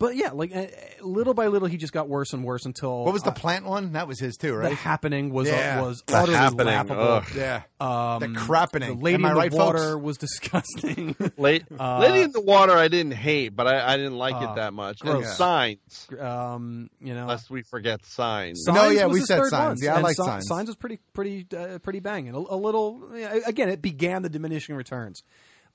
But 0.00 0.14
yeah, 0.14 0.30
like 0.30 0.54
uh, 0.54 0.66
little 1.02 1.34
by 1.34 1.48
little, 1.48 1.66
he 1.66 1.76
just 1.76 1.92
got 1.92 2.08
worse 2.08 2.32
and 2.32 2.44
worse 2.44 2.64
until 2.66 3.04
what 3.04 3.12
was 3.12 3.22
the 3.24 3.30
uh, 3.30 3.34
plant 3.34 3.64
one? 3.64 3.94
That 3.94 4.06
was 4.06 4.20
his 4.20 4.36
too, 4.36 4.52
the 4.52 4.56
right? 4.58 4.72
happening 4.72 5.32
was 5.32 5.48
Yeah. 5.48 5.80
uh, 5.80 5.84
was 5.86 6.04
The 6.06 6.16
utterly 6.16 6.36
Happening, 6.38 6.66
laughable. 6.66 7.02
ugh. 7.02 7.24
yeah. 7.34 7.62
Um, 7.80 8.20
The 8.20 8.38
crappening. 8.38 8.96
The 8.98 9.02
lady 9.04 9.14
Am 9.16 9.24
I 9.24 9.28
in 9.30 9.34
the 9.34 9.40
right, 9.40 9.52
water 9.52 9.78
folks? 9.94 10.02
was 10.04 10.18
disgusting. 10.26 11.16
Late, 11.36 11.64
Uh, 11.80 11.98
Lady 11.98 12.20
in 12.20 12.30
the 12.30 12.40
Water, 12.40 12.74
I 12.74 12.86
didn't 12.86 13.12
hate, 13.14 13.56
but 13.56 13.66
I, 13.66 13.94
I 13.94 13.96
didn't 13.96 14.16
like 14.18 14.36
uh, 14.36 14.52
it 14.52 14.54
that 14.56 14.72
much. 14.72 15.00
And 15.00 15.10
gross. 15.10 15.36
Signs, 15.36 16.08
um, 16.20 16.90
you 17.00 17.14
know, 17.14 17.26
lest 17.26 17.50
we 17.50 17.62
forget 17.62 18.06
Signs. 18.06 18.62
Signs 18.64 18.76
No, 18.76 18.88
yeah, 18.90 19.06
was 19.06 19.14
we 19.14 19.18
his 19.20 19.26
said 19.28 19.38
third 19.38 19.50
Signs. 19.50 19.80
one. 19.80 19.84
Yeah, 19.84 19.92
I 19.92 19.96
And 19.96 20.04
like 20.04 20.16
Si- 20.16 20.22
Signs. 20.22 20.46
Signs 20.46 20.68
was 20.68 20.76
pretty, 20.76 21.00
pretty, 21.12 21.44
uh, 21.56 21.78
pretty 21.80 21.98
banging. 22.00 22.34
A, 22.34 22.38
a 22.38 22.56
little, 22.56 23.02
yeah, 23.16 23.36
again, 23.46 23.68
it 23.68 23.82
began 23.82 24.22
the 24.22 24.28
diminishing 24.28 24.76
returns, 24.76 25.24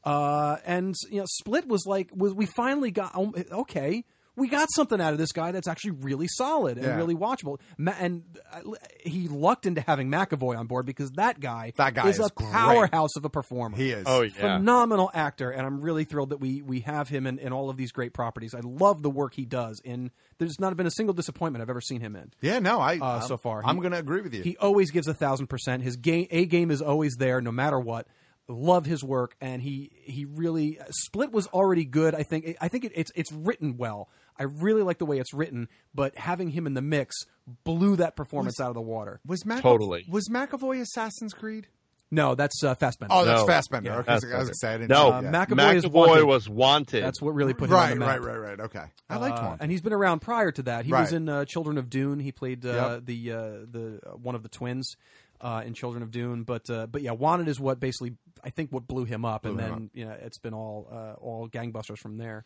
uh, 0.04 0.58
and 0.66 0.96
you 1.10 1.20
know, 1.20 1.26
Split 1.28 1.68
was 1.68 1.86
like, 1.86 2.10
was 2.14 2.34
we 2.34 2.46
finally 2.46 2.92
got 2.92 3.12
oh, 3.16 3.34
okay. 3.52 4.04
We 4.36 4.48
got 4.48 4.68
something 4.74 5.00
out 5.00 5.14
of 5.14 5.20
this 5.20 5.32
guy 5.32 5.52
that's 5.52 5.68
actually 5.68 5.92
really 5.92 6.28
solid 6.28 6.78
and 6.80 6.88
Yeah. 6.88 6.96
really 6.96 7.14
watchable. 7.14 7.60
Ma- 7.78 7.94
and 8.00 8.24
uh, 8.52 8.62
he 9.06 9.28
lucked 9.28 9.68
into 9.68 9.80
having 9.82 10.10
McAvoy 10.10 10.58
on 10.58 10.66
board 10.66 10.88
because 10.88 11.12
that 11.18 11.40
guy, 11.40 11.72
That 11.78 11.94
guy 11.94 12.08
is, 12.10 12.18
is 12.18 12.26
a 12.26 12.30
great. 12.34 12.52
powerhouse 12.52 13.16
of 13.16 13.26
a 13.26 13.30
performer. 13.30 13.78
He 13.78 13.92
is. 13.92 14.06
Oh 14.08 14.24
yeah, 14.24 14.32
phenomenal 14.58 15.12
actor, 15.14 15.52
and 15.52 15.64
I'm 15.68 15.82
really 15.82 16.04
thrilled 16.04 16.32
that 16.32 16.38
we 16.40 16.64
we 16.64 16.80
have 16.80 17.10
him 17.10 17.28
in, 17.28 17.38
in 17.38 17.54
all 17.54 17.70
of 17.70 17.78
these 17.78 17.92
great 17.92 18.12
properties. 18.16 18.56
I 18.56 18.62
love 18.64 19.04
the 19.04 19.12
work 19.12 19.36
he 19.36 19.46
does. 19.46 19.80
In 19.86 20.10
there's 20.40 20.60
not 20.60 20.76
been 20.76 20.88
a 20.88 20.92
single 20.92 21.14
disappointment 21.14 21.62
I've 21.62 21.70
ever 21.70 21.80
seen 21.82 22.02
him 22.02 22.16
in 22.16 22.32
Yeah, 22.42 22.58
no, 22.58 22.80
I 22.80 22.98
uh, 22.98 23.20
so 23.20 23.38
far. 23.38 23.62
I'm 23.64 23.78
going 23.82 23.92
to 23.92 24.00
agree 24.00 24.22
with 24.22 24.34
you. 24.34 24.42
He 24.42 24.58
always 24.58 24.90
gives 24.90 25.08
a 25.08 25.14
thousand 25.14 25.46
percent. 25.46 25.84
His 25.84 25.96
game, 25.96 26.26
a 26.32 26.46
game 26.48 26.72
is 26.72 26.82
always 26.82 27.18
there, 27.20 27.40
no 27.40 27.52
matter 27.52 27.80
what. 27.80 28.08
Love 28.48 28.86
his 28.86 29.04
work, 29.04 29.36
and 29.42 29.62
he 29.62 29.92
he 30.04 30.26
really 30.26 30.78
Split 30.90 31.32
was 31.32 31.48
already 31.48 31.86
good. 31.86 32.14
I 32.16 32.24
think 32.24 32.58
I 32.62 32.68
think 32.68 32.86
it, 32.86 32.92
it's 32.96 33.12
it's 33.16 33.32
written 33.32 33.78
well. 33.78 34.10
I 34.38 34.44
really 34.44 34.82
like 34.82 34.98
the 34.98 35.06
way 35.06 35.20
it's 35.20 35.34
written, 35.34 35.70
but 35.94 36.18
having 36.18 36.50
him 36.50 36.66
in 36.66 36.74
the 36.74 36.82
mix 36.82 37.16
blew 37.64 37.96
that 37.98 38.16
performance 38.16 38.58
Was- 38.60 38.66
out 38.66 38.70
of 38.70 38.76
the 38.76 38.82
water. 38.82 39.20
Was 39.26 39.46
Mac- 39.46 39.62
Totally. 39.62 40.06
Was 40.10 40.28
McAvoy 40.30 40.82
Assassin's 40.82 41.34
Creed? 41.34 41.68
No, 42.10 42.36
that's 42.36 42.64
uh, 42.64 42.76
Fassbender. 42.76 43.12
Oh, 43.16 43.26
that's 43.26 43.42
No. 43.42 43.48
Fassbender. 43.48 43.90
Yeah. 43.90 43.98
Okay, 44.00 44.12
I 44.12 44.16
was 44.16 44.24
gonna 44.24 44.50
say, 44.54 44.70
I 44.70 44.78
didn't 44.78 44.90
No, 44.92 45.20
know 45.20 45.32
that. 45.32 45.50
McAvoy 45.50 45.76
is 45.76 45.86
McAvoy 45.86 45.92
wanted. 45.92 46.24
was 46.26 46.50
wanted. 46.50 47.04
That's 47.04 47.20
what 47.22 47.34
really 47.34 47.56
put 47.56 47.70
him 47.70 47.76
right, 47.76 47.92
on 47.94 48.00
the 48.00 48.06
map. 48.06 48.20
right, 48.20 48.28
right, 48.40 48.50
right. 48.50 48.60
Okay, 48.60 48.84
I 49.10 49.18
liked 49.18 49.40
Uh, 49.40 49.46
one. 49.48 49.58
and 49.62 49.72
he's 49.72 49.82
been 49.82 49.94
around 49.94 50.20
prior 50.20 50.52
to 50.52 50.62
that. 50.64 50.86
He 50.86 50.92
Right. 50.92 51.02
was 51.02 51.14
in 51.14 51.28
uh, 51.28 51.46
Children 51.46 51.80
of 51.80 51.90
Dune. 51.90 52.20
He 52.20 52.32
played 52.32 52.66
uh, 52.68 53.00
Yep. 53.00 53.06
the 53.06 53.32
uh, 53.32 53.38
the 53.72 54.00
uh, 54.06 54.10
one 54.18 54.36
of 54.36 54.44
the 54.44 54.50
twins 54.50 54.96
uh, 55.44 55.62
in 55.66 55.74
Children 55.74 56.02
of 56.02 56.10
Dune. 56.10 56.44
But 56.44 56.70
uh, 56.70 56.88
but 56.88 57.02
yeah, 57.04 57.12
Wanted 57.12 57.50
is 57.50 57.60
what 57.60 57.80
basically 57.80 58.16
I 58.44 58.50
think 58.50 58.72
what 58.72 58.88
blew 58.88 59.06
him 59.06 59.26
up, 59.26 59.46
and 59.46 59.60
him 59.60 59.70
then 59.70 59.90
you 59.94 60.06
know 60.06 60.16
it's 60.20 60.40
been 60.40 60.54
all 60.54 60.88
uh, 60.92 61.14
all 61.22 61.48
gangbusters 61.50 62.00
from 62.00 62.18
there. 62.18 62.46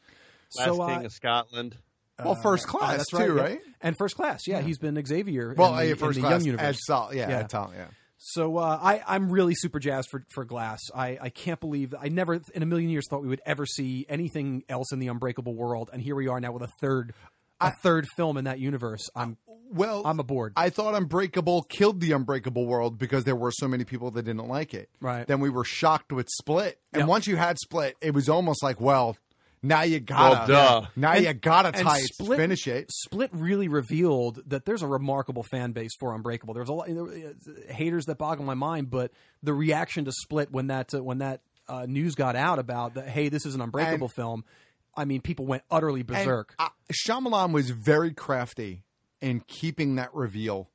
Last 0.58 0.66
so, 0.66 0.82
uh, 0.82 0.96
King 0.96 1.06
of 1.06 1.12
Scotland. 1.14 1.78
well, 2.24 2.36
first 2.42 2.66
uh, 2.68 2.72
class 2.72 2.98
that's 2.98 3.10
too, 3.12 3.36
yeah. 3.36 3.42
right? 3.42 3.60
And 3.82 3.96
first 3.98 4.16
class, 4.16 4.48
yeah, 4.48 4.60
Yeah. 4.60 4.66
he's 4.66 4.80
been 4.80 5.02
Xavier. 5.06 5.54
Well, 5.56 5.72
in 5.72 5.78
the, 5.78 5.86
yeah, 5.86 5.92
in 5.92 5.98
first 5.98 6.16
the 6.16 6.22
class. 6.22 6.32
Young 6.32 6.46
Universe. 6.46 6.80
Sol, 6.86 7.14
yeah, 7.14 7.30
Yeah. 7.30 7.40
Ed 7.40 7.52
Sol, 7.52 7.72
yeah. 7.76 7.86
So 8.20 8.58
uh, 8.58 8.80
I, 8.82 9.04
I'm 9.08 9.30
really 9.32 9.54
super 9.54 9.80
jazzed 9.80 10.10
for, 10.10 10.26
for 10.34 10.44
Glass. 10.44 10.80
I, 10.96 11.20
I 11.22 11.30
can't 11.30 11.60
believe 11.60 11.94
I 12.00 12.10
never 12.10 12.42
in 12.56 12.64
a 12.64 12.66
million 12.66 12.90
years 12.90 13.06
thought 13.08 13.22
we 13.22 13.28
would 13.28 13.42
ever 13.46 13.68
see 13.68 14.08
anything 14.10 14.64
else 14.68 14.92
in 14.92 14.98
the 14.98 15.08
Unbreakable 15.08 15.54
world, 15.54 15.92
and 15.94 16.02
here 16.02 16.16
we 16.16 16.28
are 16.28 16.40
now 16.40 16.52
with 16.52 16.64
a 16.64 16.70
third 16.82 17.14
a 17.60 17.72
third 17.72 18.08
film 18.16 18.38
in 18.38 18.46
that 18.46 18.60
universe. 18.60 19.10
I'm 19.16 19.38
Well, 19.72 20.02
I'm 20.06 20.20
aboard. 20.20 20.54
I 20.56 20.70
thought 20.70 20.96
Unbreakable 20.96 21.64
killed 21.64 22.00
the 22.00 22.12
Unbreakable 22.14 22.66
world 22.66 22.98
because 22.98 23.24
there 23.26 23.36
were 23.36 23.52
so 23.52 23.68
many 23.68 23.84
people 23.84 24.12
that 24.12 24.24
didn't 24.24 24.48
like 24.48 24.74
it. 24.74 24.90
Right. 25.02 25.28
Then 25.28 25.40
we 25.40 25.50
were 25.50 25.64
shocked 25.66 26.12
with 26.14 26.28
Split, 26.30 26.80
and 26.94 27.02
Yep. 27.02 27.10
once 27.10 27.28
you 27.28 27.36
had 27.36 27.58
Split, 27.60 27.96
it 28.02 28.14
was 28.14 28.30
almost 28.30 28.64
like, 28.64 28.80
well, 28.80 29.18
now 29.64 29.82
you 29.82 30.00
gotta, 30.00 30.52
Well, 30.54 30.82
duh. 30.82 30.88
now 30.96 31.14
And- 31.14 31.26
you 31.26 31.34
gotta 31.34 31.70
and 31.70 31.78
tie 31.86 31.98
it, 31.98 32.14
Split- 32.14 32.38
finish 32.40 32.68
it. 32.68 32.90
Split 32.92 33.32
really 33.34 33.68
revealed 33.68 34.40
that 34.46 34.66
there's 34.66 34.84
a 34.84 34.88
remarkable 34.88 35.44
fan 35.44 35.72
base 35.72 35.92
for 36.00 36.14
Unbreakable. 36.16 36.54
There's 36.54 36.70
a 36.70 36.74
lot 36.74 36.88
there 36.88 37.04
were, 37.04 37.12
uh, 37.12 37.74
haters 37.74 38.06
that 38.06 38.18
boggle 38.20 38.46
my 38.46 38.54
mind, 38.54 38.90
but 38.92 39.12
the 39.44 39.54
reaction 39.54 40.06
to 40.06 40.12
Split 40.12 40.52
when 40.52 40.68
that 40.68 40.94
uh, 40.94 41.04
when 41.04 41.18
that 41.18 41.42
uh, 41.68 41.86
news 41.86 42.16
got 42.16 42.38
out 42.38 42.60
about 42.60 42.94
that, 42.94 43.10
hey, 43.10 43.28
this 43.28 43.46
is 43.46 43.54
an 43.56 43.60
Unbreakable 43.62 44.08
And- 44.08 44.14
film. 44.16 44.46
I 44.98 45.06
mean, 45.06 45.22
people 45.22 45.46
went 45.46 45.64
utterly 45.72 46.04
berserk. 46.04 46.56
And, 46.60 46.68
uh, 46.68 46.72
Shyamalan 46.92 47.52
was 47.54 47.70
very 47.70 48.14
crafty 48.14 48.84
in 49.22 49.42
keeping 49.48 49.96
that 49.96 50.14
reveal 50.14 50.70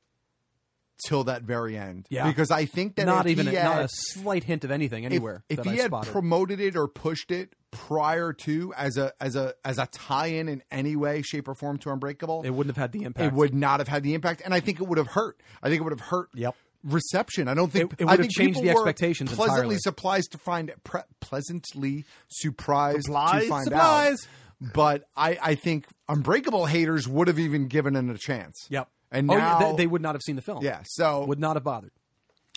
till 1.07 1.23
that 1.25 1.41
very 1.43 1.77
end. 1.77 2.07
Yeah. 2.09 2.27
because 2.27 2.49
I 2.51 2.65
think 2.65 2.95
that 2.95 3.05
not 3.05 3.25
if 3.25 3.31
even 3.33 3.47
he 3.47 3.55
a, 3.55 3.63
not 3.63 3.75
had- 3.75 3.85
a 3.85 3.89
slight 3.91 4.43
hint 4.45 4.63
of 4.63 4.71
anything 4.71 5.03
if- 5.03 5.11
anywhere. 5.11 5.43
If, 5.49 5.57
that 5.57 5.65
he 5.65 5.71
I 5.73 5.81
had 5.83 5.87
spotted. 5.87 6.11
promoted 6.11 6.59
it 6.61 6.75
or 6.77 6.87
pushed 6.87 7.29
it 7.31 7.53
prior 7.71 8.31
to 8.33 8.71
as 8.77 8.97
a 8.97 9.11
as 9.19 9.35
a 9.35 9.55
as 9.65 9.79
a 9.79 9.87
tie-in 9.87 10.47
in 10.47 10.61
any 10.71 10.95
way, 10.95 11.23
shape, 11.23 11.47
or 11.47 11.55
form 11.55 11.77
to 11.79 11.89
Unbreakable, 11.91 12.43
it 12.45 12.51
wouldn't 12.51 12.75
have 12.75 12.81
had 12.81 12.91
the 12.91 13.03
impact. 13.03 13.33
it 13.33 13.35
would 13.35 13.53
not 13.53 13.79
have 13.79 13.87
had 13.87 14.03
the 14.03 14.13
impact, 14.13 14.43
and 14.45 14.53
I 14.53 14.59
think 14.59 14.79
it 14.79 14.87
would 14.87 14.99
have 14.99 15.07
hurt. 15.07 15.41
I 15.63 15.69
think 15.69 15.81
it 15.81 15.83
would 15.83 15.91
have 15.93 15.99
hurt. 16.07 16.29
Yep. 16.35 16.55
Reception. 16.83 17.47
I 17.47 17.53
don't 17.53 17.71
think 17.71 17.93
It- 17.93 18.01
it 18.01 18.05
I 18.07 18.11
would 18.11 18.11
have 18.11 18.19
think 18.21 18.31
changed 18.35 18.59
people 18.59 18.61
the 18.73 18.73
were 18.81 18.87
expectations 18.87 19.31
Pleasantly 19.33 19.59
entirely. 19.61 19.77
surprised 19.79 20.31
to 20.33 20.37
find 20.37 20.71
pre- 20.83 21.01
pleasantly 21.21 22.05
surprised 22.27 23.03
Supplies? 23.05 23.43
to 23.43 23.49
find 23.49 23.63
Supplies. 23.65 24.13
out. 24.61 24.71
But 24.73 25.03
I, 25.15 25.37
I 25.41 25.55
think 25.55 25.87
Unbreakable 26.07 26.65
haters 26.65 27.07
would 27.07 27.27
have 27.27 27.39
even 27.39 27.67
given 27.67 27.95
it 27.95 28.13
a 28.13 28.17
chance. 28.17 28.67
Yep. 28.69 28.89
And 29.11 29.29
oh, 29.29 29.35
now 29.37 29.59
yeah, 29.59 29.71
they, 29.71 29.75
they 29.77 29.87
would 29.87 30.01
not 30.01 30.15
have 30.15 30.21
seen 30.21 30.35
the 30.35 30.41
film. 30.41 30.63
yeah. 30.63 30.81
So 30.85 31.25
would 31.25 31.39
not 31.39 31.55
have 31.55 31.63
bothered. 31.63 31.91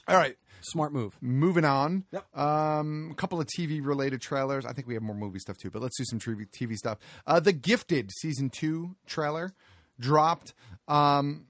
all 0.08 0.16
right. 0.16 0.36
Smart 0.62 0.92
move. 0.92 1.16
Moving 1.20 1.64
on. 1.64 2.04
Yep. 2.12 2.36
Um, 2.36 3.10
a 3.12 3.14
couple 3.14 3.40
of 3.40 3.46
TV 3.46 3.80
related 3.84 4.20
trailers. 4.20 4.64
I 4.66 4.72
think 4.72 4.88
we 4.88 4.94
have 4.94 5.02
more 5.02 5.14
movie 5.14 5.38
stuff 5.38 5.58
too, 5.58 5.70
but 5.70 5.80
let's 5.82 5.96
do 5.96 6.04
some 6.04 6.18
TV, 6.18 6.46
TV 6.50 6.74
stuff. 6.76 6.98
Uh, 7.26 7.38
the 7.38 7.52
Gifted 7.52 8.10
season 8.20 8.50
two 8.50 8.96
trailer 9.06 9.52
dropped. 10.00 10.54
Um, 10.88 11.46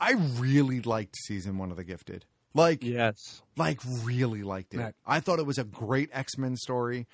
I 0.00 0.12
really 0.38 0.80
liked 0.80 1.16
season 1.26 1.58
one 1.58 1.70
of 1.70 1.76
The 1.76 1.84
Gifted. 1.84 2.24
Like, 2.54 2.82
Yes. 2.82 3.42
like 3.56 3.78
really 4.02 4.42
liked 4.42 4.74
it. 4.74 4.78
Right. 4.78 4.94
I 5.06 5.20
thought 5.20 5.38
it 5.38 5.46
was 5.46 5.58
a 5.58 5.64
great 5.64 6.10
X 6.12 6.36
Men 6.38 6.56
story. 6.56 7.06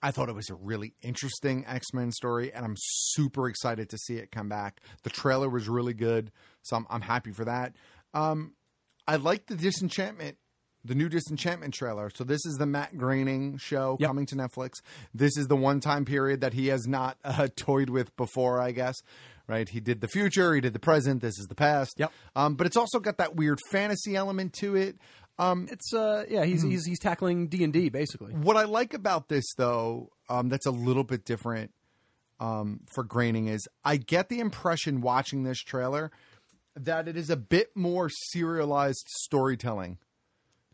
I 0.00 0.12
thought 0.12 0.28
it 0.28 0.34
was 0.34 0.48
a 0.48 0.54
really 0.54 0.94
interesting 1.02 1.64
X 1.66 1.92
Men 1.92 2.12
story, 2.12 2.52
and 2.52 2.64
I'm 2.64 2.76
super 2.78 3.48
excited 3.48 3.88
to 3.90 3.98
see 3.98 4.14
it 4.16 4.30
come 4.30 4.48
back. 4.48 4.80
The 5.02 5.10
trailer 5.10 5.48
was 5.50 5.68
really 5.68 5.92
good, 5.94 6.30
so 6.62 6.76
I'm, 6.76 6.86
I'm 6.88 7.00
happy 7.02 7.32
for 7.32 7.44
that. 7.44 7.74
Um, 8.14 8.54
I 9.06 9.16
like 9.16 9.46
the 9.46 9.56
Disenchantment, 9.56 10.36
the 10.84 10.94
new 10.94 11.08
Disenchantment 11.08 11.74
trailer. 11.74 12.10
So 12.14 12.22
this 12.24 12.46
is 12.46 12.54
the 12.58 12.66
Matt 12.66 12.96
Groening 12.96 13.58
show 13.58 13.96
Yep. 14.00 14.08
coming 14.08 14.26
to 14.26 14.36
Netflix. 14.36 14.74
This 15.12 15.36
is 15.36 15.48
the 15.48 15.56
one 15.56 15.80
time 15.80 16.04
period 16.04 16.40
that 16.42 16.52
he 16.54 16.68
has 16.68 16.86
not 16.86 17.18
uh, 17.24 17.48
toyed 17.56 17.90
with 17.90 18.16
before, 18.16 18.60
I 18.60 18.70
guess. 18.70 18.94
Right? 19.48 19.68
He 19.68 19.80
did 19.80 20.00
the 20.02 20.08
future, 20.08 20.54
he 20.54 20.60
did 20.60 20.74
the 20.74 20.78
present. 20.78 21.22
This 21.22 21.38
is 21.38 21.46
the 21.48 21.54
past. 21.54 21.94
Yep. 21.98 22.12
Um, 22.36 22.54
but 22.54 22.66
it's 22.66 22.76
also 22.76 23.00
got 23.00 23.16
that 23.16 23.34
weird 23.34 23.58
fantasy 23.70 24.14
element 24.14 24.52
to 24.60 24.76
it. 24.76 24.96
Um, 25.38 25.68
It's 25.70 25.94
uh 25.94 26.24
yeah 26.28 26.44
he's 26.44 26.62
Hmm. 26.62 26.70
he's 26.70 26.84
he's 26.84 26.98
tackling 26.98 27.48
D 27.48 27.64
and 27.64 27.72
D 27.72 27.88
basically. 27.88 28.34
what 28.34 28.56
I 28.56 28.64
like 28.64 28.92
about 28.92 29.28
this, 29.28 29.46
though, 29.56 30.10
um, 30.28 30.48
that's 30.50 30.66
a 30.66 30.70
little 30.70 31.04
bit 31.04 31.24
different 31.24 31.70
um, 32.40 32.80
for 32.92 33.04
Groening 33.04 33.48
is 33.48 33.66
I 33.84 33.96
get 33.96 34.28
the 34.28 34.40
impression 34.40 35.00
watching 35.00 35.44
this 35.44 35.58
trailer 35.60 36.10
that 36.76 37.08
it 37.08 37.16
is 37.16 37.30
a 37.30 37.36
bit 37.36 37.68
more 37.74 38.08
serialized 38.10 39.06
storytelling 39.08 39.98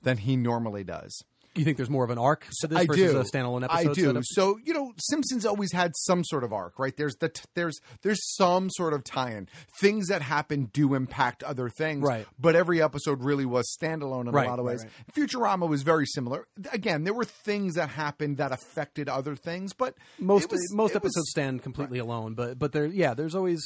than 0.03 0.19
he 0.19 0.35
normally 0.37 0.83
does. 0.85 1.23
You 1.57 1.65
think 1.65 1.77
there's 1.77 1.91
more 1.91 2.05
of 2.05 2.11
an 2.11 2.19
arc 2.19 2.47
to 2.61 2.67
this 2.67 2.79
I 2.79 2.87
versus 2.87 3.13
do. 3.13 3.19
a 3.19 3.25
standalone 3.25 3.65
episode? 3.65 3.91
I 3.91 3.93
do. 3.95 4.05
setup? 4.07 4.23
So 4.27 4.59
you 4.65 4.75
know, 4.75 4.93
Simpsons 4.99 5.47
always 5.47 5.73
had 5.73 5.93
some 5.97 6.25
sort 6.25 6.43
of 6.45 6.53
arc, 6.53 6.79
right? 6.79 6.97
There's 6.97 7.15
the 7.17 7.29
t- 7.29 7.43
there's 7.55 7.81
there's 8.03 8.19
some 8.37 8.71
sort 8.71 8.93
of 8.93 9.05
tie-in. 9.05 9.49
Things 9.81 10.09
that 10.09 10.23
happen 10.23 10.71
do 10.73 10.95
impact 10.95 11.43
other 11.43 11.69
things, 11.69 12.03
Right. 12.03 12.27
But 12.39 12.57
every 12.57 12.83
episode 12.83 13.23
really 13.23 13.45
was 13.47 13.73
standalone 13.81 14.27
in 14.29 14.33
Right, 14.33 14.47
a 14.47 14.51
lot 14.51 14.59
of 14.59 14.65
right, 14.65 14.79
ways. 14.79 14.87
Futurama 15.15 15.69
was 15.69 15.83
very 15.83 16.07
similar. 16.07 16.47
Again, 16.73 17.05
there 17.05 17.15
were 17.15 17.25
things 17.25 17.75
that 17.75 17.89
happened 17.91 18.39
that 18.39 18.51
affected 18.53 19.09
other 19.09 19.37
things, 19.37 19.73
but 19.73 19.95
most 20.19 20.51
was- 20.51 20.73
most 20.75 20.91
it 20.91 21.03
was- 21.03 21.13
episodes 21.13 21.31
stand 21.31 21.63
completely 21.63 21.99
alone, 21.99 22.35
but 22.35 22.59
but 22.59 22.73
there 22.73 22.87
yeah 22.87 23.15
there's 23.15 23.35
always 23.35 23.63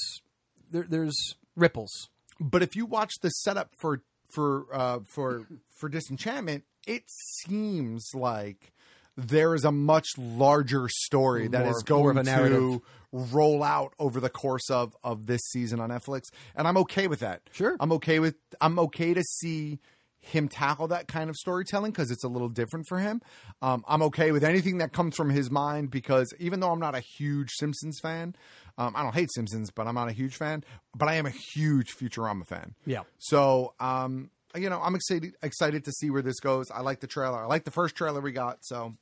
there, 0.71 0.85
there's 0.89 1.37
ripples. 1.57 2.11
But 2.41 2.63
if 2.63 2.77
you 2.77 2.87
watch 2.87 3.13
the 3.23 3.31
setup 3.31 3.75
for 3.75 4.03
for 4.31 4.67
uh, 4.73 4.99
for 5.07 5.47
for 5.79 5.89
Disenchantment, 5.89 6.65
it 6.89 7.05
seems 7.07 8.11
like 8.15 8.73
there 9.17 9.55
is 9.55 9.65
a 9.65 9.73
much 9.73 10.07
larger 10.17 10.89
story 10.89 11.49
that 11.49 11.65
More- 11.65 11.77
is 11.77 11.83
going 11.83 12.19
a 12.19 12.25
to 12.25 12.83
roll 13.13 13.63
out 13.63 13.95
over 13.99 14.21
the 14.21 14.29
course 14.29 14.71
of 14.71 14.97
of 15.05 15.27
this 15.27 15.43
season 15.51 15.81
on 15.81 15.91
Netflix, 15.91 16.23
and 16.57 16.67
I'm 16.67 16.77
okay 16.79 17.07
with 17.09 17.21
that. 17.21 17.43
Sure. 17.53 17.77
I'm 17.79 17.93
okay 17.93 18.19
with 18.19 18.37
I'm 18.61 18.79
okay 18.79 19.15
to 19.15 19.23
see 19.23 19.79
him 20.21 20.49
tackle 20.49 20.89
that 20.89 21.09
kind 21.09 21.31
of 21.31 21.37
storytelling 21.37 21.93
because 21.93 22.11
it's 22.11 22.25
a 22.25 22.29
little 22.29 22.49
different 22.49 22.87
for 22.89 22.99
him. 22.99 23.21
Um, 23.63 23.85
I'm 23.89 24.03
okay 24.03 24.33
with 24.33 24.45
anything 24.45 24.79
that 24.79 24.93
comes 24.93 25.17
from 25.17 25.31
his 25.31 25.51
mind 25.51 25.91
because 25.91 26.33
even 26.39 26.61
though 26.61 26.71
I'm 26.71 26.81
not 26.81 26.95
a 26.95 27.01
huge 27.01 27.51
Simpsons 27.53 27.99
fan, 28.01 28.35
um, 28.77 28.95
I 28.97 29.03
don't 29.03 29.15
hate 29.15 29.33
Simpsons, 29.33 29.71
but 29.71 29.87
I'm 29.87 29.95
not 29.95 30.09
a 30.09 30.13
huge 30.13 30.37
fan. 30.37 30.65
But 30.95 31.09
I 31.09 31.15
am 31.15 31.27
a 31.27 31.31
huge 31.31 31.97
Futurama 31.97 32.47
fan. 32.47 32.75
Yeah. 32.85 33.03
So, 33.19 33.75
um, 33.81 34.31
you 34.57 34.71
know, 34.71 34.81
I'm 34.81 34.95
excited 34.95 35.35
excited 35.43 35.85
to 35.85 35.93
see 35.93 36.11
where 36.11 36.23
this 36.23 36.41
goes. 36.41 36.71
I 36.71 36.81
like 36.81 37.01
the 37.01 37.07
trailer. 37.07 37.43
I 37.43 37.47
like 37.47 37.65
the 37.65 37.71
first 37.71 37.95
trailer 37.95 38.21
we 38.21 38.33
got, 38.33 38.59
so 38.63 38.95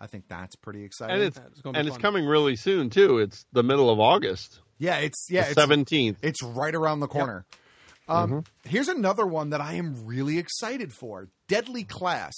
I 0.00 0.06
think 0.06 0.28
that's 0.28 0.56
pretty 0.56 0.84
exciting. 0.84 1.16
And 1.16 1.24
it's, 1.24 1.38
it's 1.38 1.60
gonna 1.60 1.78
and 1.78 1.88
it's 1.88 1.98
coming 1.98 2.26
really 2.26 2.56
soon 2.56 2.90
too. 2.90 3.18
It's 3.18 3.46
the 3.52 3.62
middle 3.62 3.90
of 3.90 4.00
August. 4.00 4.60
yeah, 4.78 4.98
it's 4.98 5.26
yeah, 5.30 5.42
the 5.42 5.48
it's, 5.48 5.60
seventeenth. 5.60 6.18
it's 6.22 6.42
right 6.42 6.74
around 6.74 7.00
the 7.00 7.08
corner. 7.08 7.44
Um, 8.08 8.44
Here's 8.64 8.88
another 8.88 9.26
one 9.26 9.50
that 9.50 9.60
I 9.60 9.74
am 9.74 10.06
really 10.06 10.38
excited 10.38 10.92
for: 10.92 11.28
Deadly 11.48 11.82
Class, 11.82 12.34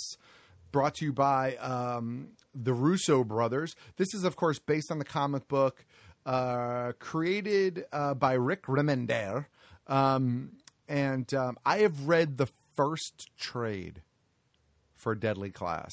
brought 0.73 0.95
to 0.97 1.05
you 1.05 1.13
by 1.13 1.57
um, 1.57 2.29
the 2.55 2.73
Russo 2.73 3.25
brothers. 3.25 3.75
This 3.97 4.15
is, 4.15 4.25
of 4.25 4.37
course, 4.37 4.59
based 4.59 4.91
on 4.91 4.99
the 4.99 5.05
comic 5.05 5.47
book 5.49 5.85
uh, 6.25 6.93
created 6.99 7.85
uh, 7.93 8.15
by 8.15 8.35
Rick 8.35 8.65
Remender, 8.65 9.47
um, 9.87 10.53
and 10.89 11.33
um, 11.35 11.59
I 11.65 11.79
have 11.79 12.09
read 12.09 12.37
the 12.39 12.49
first 12.77 13.31
trade 13.39 14.03
for 14.95 15.15
Deadly 15.15 15.51
Class. 15.51 15.93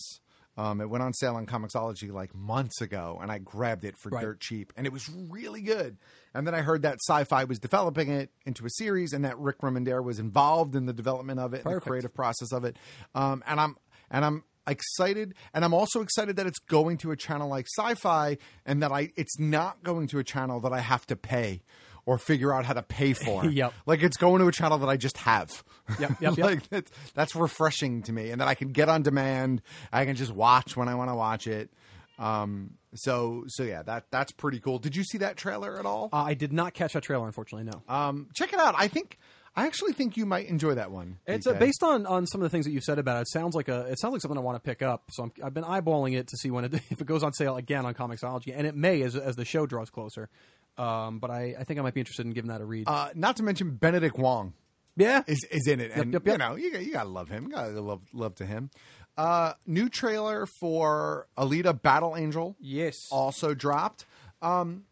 Um, 0.58 0.80
it 0.80 0.89
went 0.89 1.04
on 1.04 1.14
sale 1.14 1.36
on 1.36 1.46
Comixology 1.46 2.12
like 2.14 2.34
months 2.34 2.80
ago, 2.80 3.20
and 3.22 3.30
I 3.30 3.39
grabbed 3.39 3.84
it 3.84 3.98
for 3.98 4.10
Right. 4.10 4.22
dirt 4.22 4.39
cheap, 4.39 4.72
and 4.78 4.88
it 4.88 4.93
was 4.93 5.10
really 5.10 5.62
good. 5.62 5.98
And 6.34 6.48
then 6.48 6.56
I 6.56 6.62
heard 6.62 6.84
that 6.84 7.00
Sci-Fi 7.06 7.43
was 7.43 7.60
developing 7.60 8.10
it 8.10 8.30
into 8.46 8.66
a 8.66 8.70
series, 8.70 9.12
and 9.12 9.26
that 9.26 9.38
Rick 9.38 9.60
Remender 9.60 10.02
was 10.02 10.18
involved 10.18 10.76
in 10.76 10.86
the 10.86 10.93
development 10.93 11.39
of 11.41 11.54
it, 11.54 11.66
and 11.66 11.76
the 11.76 11.82
creative 11.82 12.14
process 12.14 12.54
of 12.54 12.64
it. 12.64 12.78
Um, 13.14 13.43
and 13.46 13.60
I'm 13.60 13.76
and 14.10 14.24
I'm 14.24 14.43
excited, 14.66 15.36
and 15.54 15.66
I'm 15.66 15.74
also 15.74 16.02
excited 16.02 16.38
that 16.38 16.48
it's 16.48 16.60
going 16.60 16.98
to 17.00 17.12
a 17.12 17.18
channel 17.18 17.50
like 17.50 17.68
Sci-Fi, 17.78 18.38
and 18.66 18.82
that 18.82 18.93
I 18.93 19.12
it's 19.18 19.38
not 19.38 19.84
going 19.84 20.08
to 20.08 20.20
a 20.20 20.24
channel 20.24 20.62
that 20.62 20.72
I 20.72 20.80
have 20.80 21.06
to 21.08 21.18
pay 21.18 21.64
or 22.06 22.18
figure 22.18 22.53
out 22.53 22.66
how 22.66 22.74
to 22.74 22.84
pay 22.84 23.14
for. 23.26 23.45
Yep. 23.45 23.74
Like 23.86 24.03
it's 24.03 24.18
going 24.18 24.41
to 24.41 24.47
a 24.47 24.51
channel 24.51 24.78
that 24.80 24.89
I 24.89 24.97
just 24.97 25.18
have. 25.18 25.64
Yep, 25.99 26.12
yep, 26.20 26.20
yep. 26.38 26.38
like 26.38 26.70
that's, 26.70 26.91
that's 27.14 27.36
refreshing 27.36 28.03
to 28.03 28.14
me, 28.14 28.32
and 28.32 28.41
that 28.41 28.47
I 28.47 28.56
can 28.56 28.70
get 28.70 28.89
on 28.89 29.03
demand. 29.03 29.62
I 29.91 30.06
can 30.06 30.16
just 30.16 30.32
watch 30.32 30.76
when 30.76 30.88
I 30.88 30.95
want 30.95 31.10
to 31.10 31.16
watch 31.16 31.47
it. 31.47 31.70
Um, 32.18 32.76
so 32.93 33.43
so 33.47 33.64
yeah, 33.64 33.84
that 33.84 34.06
that's 34.10 34.32
pretty 34.32 34.60
cool. 34.60 34.80
Did 34.80 34.95
you 34.95 35.03
see 35.03 35.18
that 35.20 35.38
trailer 35.38 35.78
at 35.80 35.86
all? 35.86 36.10
Uh, 36.14 36.24
I 36.24 36.34
did 36.34 36.53
not 36.53 36.74
catch 36.74 36.93
that 36.93 37.03
trailer, 37.03 37.26
unfortunately. 37.26 37.70
No. 37.72 37.93
Um, 37.93 38.30
check 38.34 38.53
it 38.53 38.60
out. 38.60 38.76
I 38.78 38.88
think 38.88 39.18
I 39.56 39.68
actually 39.68 39.93
think 39.93 40.18
you 40.18 40.26
might 40.26 40.47
enjoy 40.47 40.76
that 40.76 40.91
one. 40.91 41.18
It's 41.26 41.47
uh, 41.47 41.53
BK. 41.53 41.60
based 41.60 41.84
on, 41.84 42.06
on 42.06 42.28
some 42.28 42.41
of 42.41 42.43
the 42.43 42.49
things 42.49 42.66
that 42.66 42.72
you've 42.72 42.84
said 42.84 42.99
about 42.99 43.20
it. 43.20 43.22
It 43.22 43.30
sounds 43.30 43.56
like 43.56 43.70
a 43.70 43.82
it 43.82 43.99
sounds 43.99 44.12
like 44.14 44.22
something 44.22 44.38
I 44.38 44.41
want 44.41 44.62
to 44.62 44.66
pick 44.66 44.82
up. 44.82 45.03
So 45.12 45.24
I'm, 45.24 45.32
I've 45.43 45.53
been 45.53 45.64
eyeballing 45.64 46.18
it 46.18 46.28
to 46.28 46.38
see 46.38 46.51
when 46.51 46.66
it 46.66 46.74
if 46.89 46.99
it 46.99 47.06
goes 47.08 47.24
on 47.24 47.34
sale 47.34 47.56
again 47.56 47.86
on 47.86 47.93
Comixology, 47.93 48.53
and 48.56 48.68
it 48.68 48.76
may 48.76 49.01
as 49.01 49.16
as 49.16 49.36
the 49.36 49.45
show 49.45 49.66
draws 49.66 49.89
closer. 49.89 50.30
Um, 50.78 51.19
but 51.19 51.30
I, 51.32 51.55
I 51.59 51.63
think 51.63 51.80
I 51.80 51.84
might 51.84 51.93
be 51.93 52.01
interested 52.01 52.26
in 52.26 52.34
giving 52.34 52.49
that 52.49 52.61
a 52.61 52.65
read. 52.65 52.88
Uh, 52.88 53.09
not 53.15 53.38
to 53.38 53.43
mention 53.43 53.71
Benedict 53.76 54.17
Wong. 54.17 54.53
Yeah, 54.97 55.23
is 55.28 55.45
is 55.51 55.67
in 55.67 55.80
it, 55.82 55.89
Yep, 55.89 55.97
and 55.97 56.13
yep, 56.13 56.26
you 56.28 56.38
know 56.38 56.55
you 56.55 56.71
got- 56.71 56.86
you 56.86 56.91
gotta 56.93 57.09
love 57.09 57.28
him. 57.30 57.43
You 57.43 57.49
gotta 57.49 57.82
love 57.82 58.01
love 58.13 58.36
to 58.36 58.45
him. 58.45 58.69
Uh, 59.17 59.53
new 59.65 59.88
trailer 59.89 60.45
for 60.59 61.28
Alita 61.38 61.82
Battle 61.82 62.15
Angel. 62.17 62.55
Yes, 62.59 62.95
also 63.11 63.53
dropped. 63.53 64.05
Um, 64.41 64.84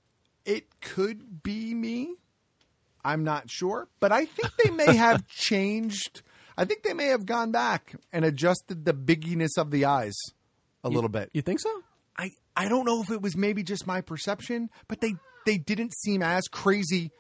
it 0.46 0.68
could 0.82 1.42
be 1.44 1.74
me. 1.74 2.16
I'm 3.06 3.24
not 3.24 3.50
sure, 3.50 3.88
but 4.00 4.12
I 4.12 4.26
think 4.26 4.50
they 4.64 4.70
may 4.72 4.96
have 4.96 5.26
changed. 5.28 6.22
I 6.58 6.66
think 6.66 6.84
they 6.84 6.94
may 6.94 7.08
have 7.08 7.26
gone 7.26 7.52
back 7.52 7.96
and 8.12 8.24
adjusted 8.26 8.86
the 8.86 8.94
bigginess 8.94 9.58
of 9.58 9.72
the 9.72 9.86
eyes 9.86 10.16
a 10.84 10.90
You- 10.90 10.96
little 10.96 11.10
bit. 11.10 11.30
You 11.34 11.42
think 11.42 11.60
so? 11.62 11.70
I 12.18 12.32
I 12.56 12.68
don't 12.70 12.86
know 12.86 13.02
if 13.02 13.10
it 13.10 13.22
was 13.22 13.36
maybe 13.38 13.64
just 13.64 13.88
my 13.88 14.02
perception, 14.02 14.70
but 14.88 15.00
they 15.02 15.16
they 15.46 15.58
didn't 15.58 15.94
seem 15.94 16.22
as 16.24 16.48
crazy 16.48 17.12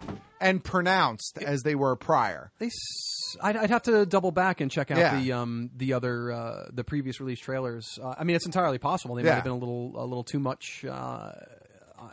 and 0.41 0.63
pronounced 0.63 1.37
as 1.41 1.61
they 1.63 1.75
were 1.75 1.95
prior. 1.95 2.51
They, 2.59 2.65
s- 2.67 3.37
I'd, 3.41 3.55
I'd 3.55 3.69
have 3.69 3.83
to 3.83 4.05
double 4.05 4.31
back 4.31 4.59
and 4.61 4.69
check 4.69 4.91
out 4.91 4.97
Yeah. 4.97 5.19
the 5.19 5.31
um 5.33 5.69
the 5.75 5.93
other 5.93 6.31
uh, 6.31 6.65
the 6.71 6.83
previous 6.83 7.19
release 7.19 7.39
trailers. 7.39 7.97
Uh, 8.01 8.15
I 8.17 8.23
mean, 8.23 8.35
it's 8.35 8.45
entirely 8.45 8.77
possible 8.77 9.15
they 9.15 9.23
might 9.23 9.31
have 9.35 9.43
been 9.43 9.53
a 9.53 9.57
little 9.57 9.93
a 9.95 10.05
little 10.05 10.23
too 10.23 10.39
much, 10.39 10.83
uh, 10.85 10.91
uh, 10.91 11.33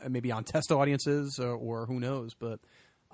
maybe 0.08 0.30
on 0.32 0.44
test 0.44 0.70
audiences 0.70 1.38
or, 1.40 1.50
or 1.54 1.86
who 1.86 1.98
knows. 2.00 2.34
But 2.34 2.60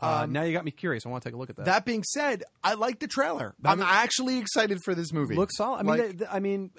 uh, 0.03 0.23
Um, 0.25 0.33
now 0.33 0.43
you 0.43 0.53
got 0.53 0.65
me 0.67 0.71
curious. 0.71 1.07
I 1.07 1.09
want 1.09 1.23
to 1.23 1.29
take 1.31 1.35
a 1.35 1.39
look 1.39 1.49
at 1.51 1.57
that. 1.57 1.65
That 1.65 1.85
being 1.87 2.03
said, 2.05 2.45
I 2.63 2.75
like 2.75 2.99
the 2.99 3.09
trailer. 3.09 3.55
That 3.63 3.71
I'm 3.71 3.81
is- 3.81 3.87
actually 3.89 4.37
excited 4.39 4.81
for 4.85 4.95
this 4.95 5.13
movie. 5.13 5.35
looks 5.37 5.57
solid. 5.57 5.79
I 5.79 5.83
mean, 5.83 5.89
Like- 5.89 6.01
they, 6.03 6.13
they- 6.13 6.27
I 6.31 6.41
mean, 6.41 6.71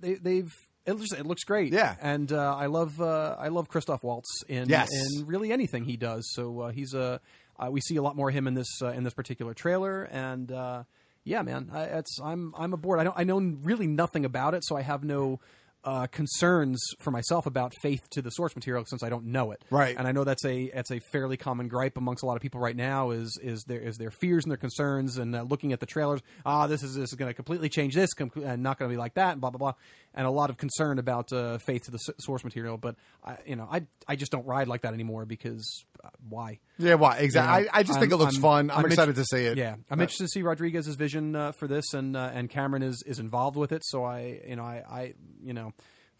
they, 0.00 0.14
they've 0.14 0.54
it 0.86 0.92
looks, 0.92 1.12
it 1.12 1.26
looks 1.26 1.44
great. 1.44 1.72
Yeah. 1.72 1.94
and 2.00 2.32
uh, 2.32 2.54
I 2.56 2.66
love 2.66 3.00
uh, 3.00 3.36
I 3.38 3.48
love 3.48 3.68
Christoph 3.68 4.02
Waltz 4.02 4.42
in 4.48 4.68
Yes. 4.68 4.88
in 5.18 5.26
really 5.26 5.52
anything 5.52 5.84
he 5.84 5.96
does. 5.96 6.28
So 6.34 6.60
uh, 6.60 6.70
he's 6.72 6.94
a 6.94 7.20
uh, 7.58 7.68
we 7.70 7.80
see 7.80 7.96
a 7.96 8.02
lot 8.02 8.16
more 8.16 8.28
of 8.30 8.34
him 8.34 8.46
in 8.46 8.54
this 8.54 8.80
uh, 8.82 8.88
in 8.88 9.04
this 9.04 9.14
particular 9.14 9.52
trailer, 9.54 10.04
and 10.04 10.50
uh, 10.50 10.84
yeah, 11.24 11.42
man, 11.42 11.70
I, 11.72 11.82
it's 11.84 12.18
I'm 12.24 12.54
I'm 12.56 12.72
aboard. 12.72 12.98
I 13.00 13.04
don't 13.04 13.18
I 13.18 13.24
know 13.24 13.38
really 13.38 13.86
nothing 13.86 14.24
about 14.24 14.54
it, 14.54 14.62
so 14.64 14.76
I 14.76 14.82
have 14.82 15.04
no. 15.04 15.40
Uh, 15.82 16.06
concerns 16.08 16.78
for 16.98 17.10
myself 17.10 17.46
about 17.46 17.72
faith 17.80 18.02
to 18.10 18.20
the 18.20 18.28
source 18.28 18.54
material 18.54 18.84
since 18.86 19.02
I 19.02 19.08
don't 19.08 19.24
know 19.24 19.50
it. 19.50 19.64
Right. 19.70 19.96
and 19.96 20.06
I 20.06 20.12
know 20.12 20.24
that's 20.24 20.44
a 20.44 20.70
that's 20.74 20.90
a 20.90 21.00
fairly 21.10 21.38
common 21.38 21.68
gripe 21.68 21.96
amongst 21.96 22.22
a 22.22 22.26
lot 22.26 22.36
of 22.36 22.42
people 22.42 22.60
right 22.60 22.76
now. 22.76 23.12
Is 23.12 23.38
is 23.42 23.64
there 23.66 23.80
is 23.80 23.96
their 23.96 24.10
fears 24.10 24.44
and 24.44 24.50
their 24.50 24.58
concerns 24.58 25.16
and 25.16 25.34
uh, 25.34 25.40
looking 25.42 25.72
at 25.72 25.80
the 25.80 25.86
trailers. 25.86 26.20
Ah, 26.44 26.66
this 26.66 26.82
is 26.82 26.96
this 26.96 27.08
is 27.08 27.14
going 27.14 27.30
to 27.30 27.34
completely 27.34 27.70
change 27.70 27.94
this, 27.94 28.12
com- 28.12 28.30
and 28.44 28.62
not 28.62 28.78
going 28.78 28.90
to 28.90 28.94
be 28.94 28.98
like 28.98 29.14
that, 29.14 29.32
and 29.32 29.40
blah 29.40 29.48
blah 29.48 29.58
blah. 29.58 29.72
And 30.12 30.26
a 30.26 30.30
lot 30.30 30.50
of 30.50 30.58
concern 30.58 30.98
about 30.98 31.32
uh, 31.32 31.56
faith 31.56 31.84
to 31.84 31.90
the 31.92 31.98
s- 32.08 32.14
source 32.18 32.44
material. 32.44 32.76
But 32.76 32.96
I, 33.24 33.38
you 33.46 33.56
know, 33.56 33.66
I 33.70 33.86
I 34.06 34.16
just 34.16 34.30
don't 34.32 34.44
ride 34.46 34.68
like 34.68 34.82
that 34.82 34.92
anymore 34.92 35.24
because 35.24 35.66
uh, 35.89 35.89
why? 36.28 36.58
Yeah, 36.78 36.94
why 36.94 37.18
exactly? 37.18 37.60
You 37.60 37.64
know, 37.66 37.70
I, 37.74 37.78
I 37.80 37.82
just 37.82 37.98
think 37.98 38.12
it 38.12 38.16
looks 38.16 38.34
I'm- 38.36 38.42
fun. 38.42 38.70
I'm, 38.70 38.78
I'm 38.78 38.86
excited 38.86 39.14
to 39.16 39.24
see 39.24 39.44
it. 39.44 39.58
Yeah, 39.58 39.72
I'm 39.74 39.84
But- 39.88 40.00
interested 40.00 40.24
to 40.24 40.28
see 40.28 40.42
Rodriguez's 40.42 40.96
vision 40.96 41.34
uh, 41.36 41.52
for 41.52 41.66
this, 41.68 41.92
and 41.94 42.16
uh, 42.16 42.30
and 42.32 42.48
Cameron 42.50 42.82
is 42.82 43.02
is 43.06 43.18
involved 43.18 43.56
with 43.56 43.72
it. 43.72 43.82
So 43.84 44.04
I, 44.04 44.40
you 44.46 44.56
know, 44.56 44.64
I, 44.64 44.82
I 44.90 45.14
you 45.42 45.52
know. 45.54 45.72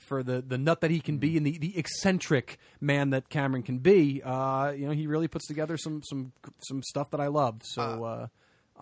For 0.09 0.22
the, 0.22 0.41
the 0.41 0.57
nut 0.57 0.81
that 0.81 0.91
he 0.91 0.99
can 0.99 1.18
be 1.18 1.37
and 1.37 1.45
the, 1.47 1.59
the 1.59 1.76
eccentric 1.78 2.57
man 2.81 3.11
that 3.11 3.28
Cameron 3.28 3.62
can 3.62 3.81
be, 3.81 4.22
uh, 4.24 4.70
you 4.74 4.87
know, 4.87 4.93
he 4.93 5.07
really 5.07 5.28
puts 5.28 5.47
together 5.47 5.76
some 5.76 6.03
some 6.03 6.33
some 6.62 6.83
stuff 6.83 7.11
that 7.11 7.20
I 7.20 7.26
love. 7.26 7.61
So, 7.64 8.05
uh, 8.05 8.26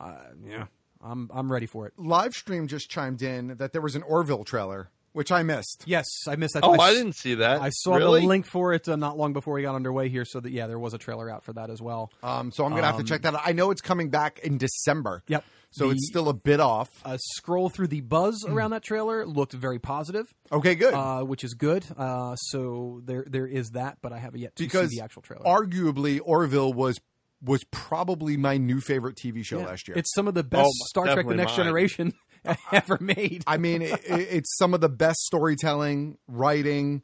uh, 0.00 0.14
yeah, 0.46 0.66
I'm 1.02 1.28
I'm 1.34 1.50
ready 1.50 1.66
for 1.66 1.88
it. 1.88 1.94
Livestream 1.98 2.68
just 2.68 2.88
chimed 2.88 3.20
in 3.20 3.48
that 3.56 3.72
there 3.72 3.82
was 3.82 3.96
an 3.96 4.04
Orville 4.04 4.44
trailer, 4.44 4.90
which 5.12 5.32
I 5.32 5.42
missed. 5.42 5.82
Yes, 5.86 6.06
I 6.28 6.36
missed 6.36 6.54
that. 6.54 6.64
Oh, 6.64 6.74
s- 6.74 6.80
I 6.80 6.92
didn't 6.92 7.14
see 7.14 7.34
that. 7.36 7.60
I 7.60 7.70
saw 7.70 7.94
Really? 7.96 8.20
the 8.20 8.26
link 8.26 8.46
for 8.46 8.72
it 8.74 8.88
uh, 8.88 8.96
not 8.96 9.16
long 9.18 9.32
before 9.32 9.54
we 9.54 9.62
got 9.62 9.74
underway 9.74 10.08
here. 10.08 10.24
So 10.24 10.40
that 10.40 10.50
yeah, 10.52 10.66
there 10.66 10.78
was 10.78 10.94
a 10.94 10.98
trailer 10.98 11.30
out 11.30 11.44
for 11.44 11.52
that 11.54 11.70
as 11.70 11.80
well. 11.82 12.10
Um, 12.22 12.52
so 12.52 12.64
I'm 12.64 12.70
gonna 12.70 12.84
have 12.86 12.96
to 12.96 13.00
Um, 13.00 13.06
check 13.06 13.22
that 13.22 13.34
out. 13.34 13.42
I 13.44 13.52
know 13.52 13.70
it's 13.70 13.80
coming 13.80 14.10
back 14.10 14.40
in 14.40 14.58
December. 14.58 15.22
Yep. 15.28 15.44
So 15.70 15.86
The- 15.88 15.92
it's 15.94 16.08
still 16.08 16.28
a 16.30 16.34
bit 16.34 16.60
off. 16.60 16.88
A 17.04 17.18
scroll 17.18 17.68
through 17.68 17.88
the 17.88 18.00
buzz 18.00 18.42
around 18.48 18.70
that 18.70 18.82
trailer 18.82 19.26
looked 19.26 19.52
very 19.52 19.78
positive. 19.78 20.32
Okay, 20.50 20.74
good. 20.74 20.94
Uh, 20.94 21.22
which 21.24 21.44
is 21.44 21.52
good. 21.54 21.84
Uh, 21.96 22.36
so 22.36 23.02
there 23.04 23.24
there 23.28 23.46
is 23.46 23.70
that, 23.70 23.98
but 24.00 24.12
I 24.12 24.18
haven't 24.18 24.40
yet 24.40 24.56
to 24.56 24.62
because 24.64 24.90
see 24.90 24.96
the 24.98 25.04
actual 25.04 25.22
trailer. 25.22 25.44
arguably 25.44 26.20
Orville 26.24 26.72
was 26.72 26.98
was 27.40 27.62
probably 27.70 28.36
my 28.36 28.56
new 28.56 28.80
favorite 28.80 29.16
TV 29.16 29.44
show 29.44 29.60
Yeah. 29.60 29.66
last 29.66 29.86
year. 29.86 29.96
It's 29.96 30.12
some 30.12 30.26
of 30.26 30.34
the 30.34 30.42
best 30.42 30.66
Oh, 30.66 30.86
Star 30.88 31.04
Trek: 31.12 31.26
The 31.28 31.34
Next 31.36 31.50
mine. 31.52 31.56
Generation 31.58 32.12
ever 32.72 32.98
made. 33.00 33.44
I 33.46 33.56
mean, 33.56 33.82
it, 33.82 33.92
it- 34.04 34.28
it's 34.30 34.56
some 34.56 34.74
of 34.74 34.80
the 34.80 34.88
best 34.88 35.18
storytelling, 35.20 36.18
writing, 36.28 37.02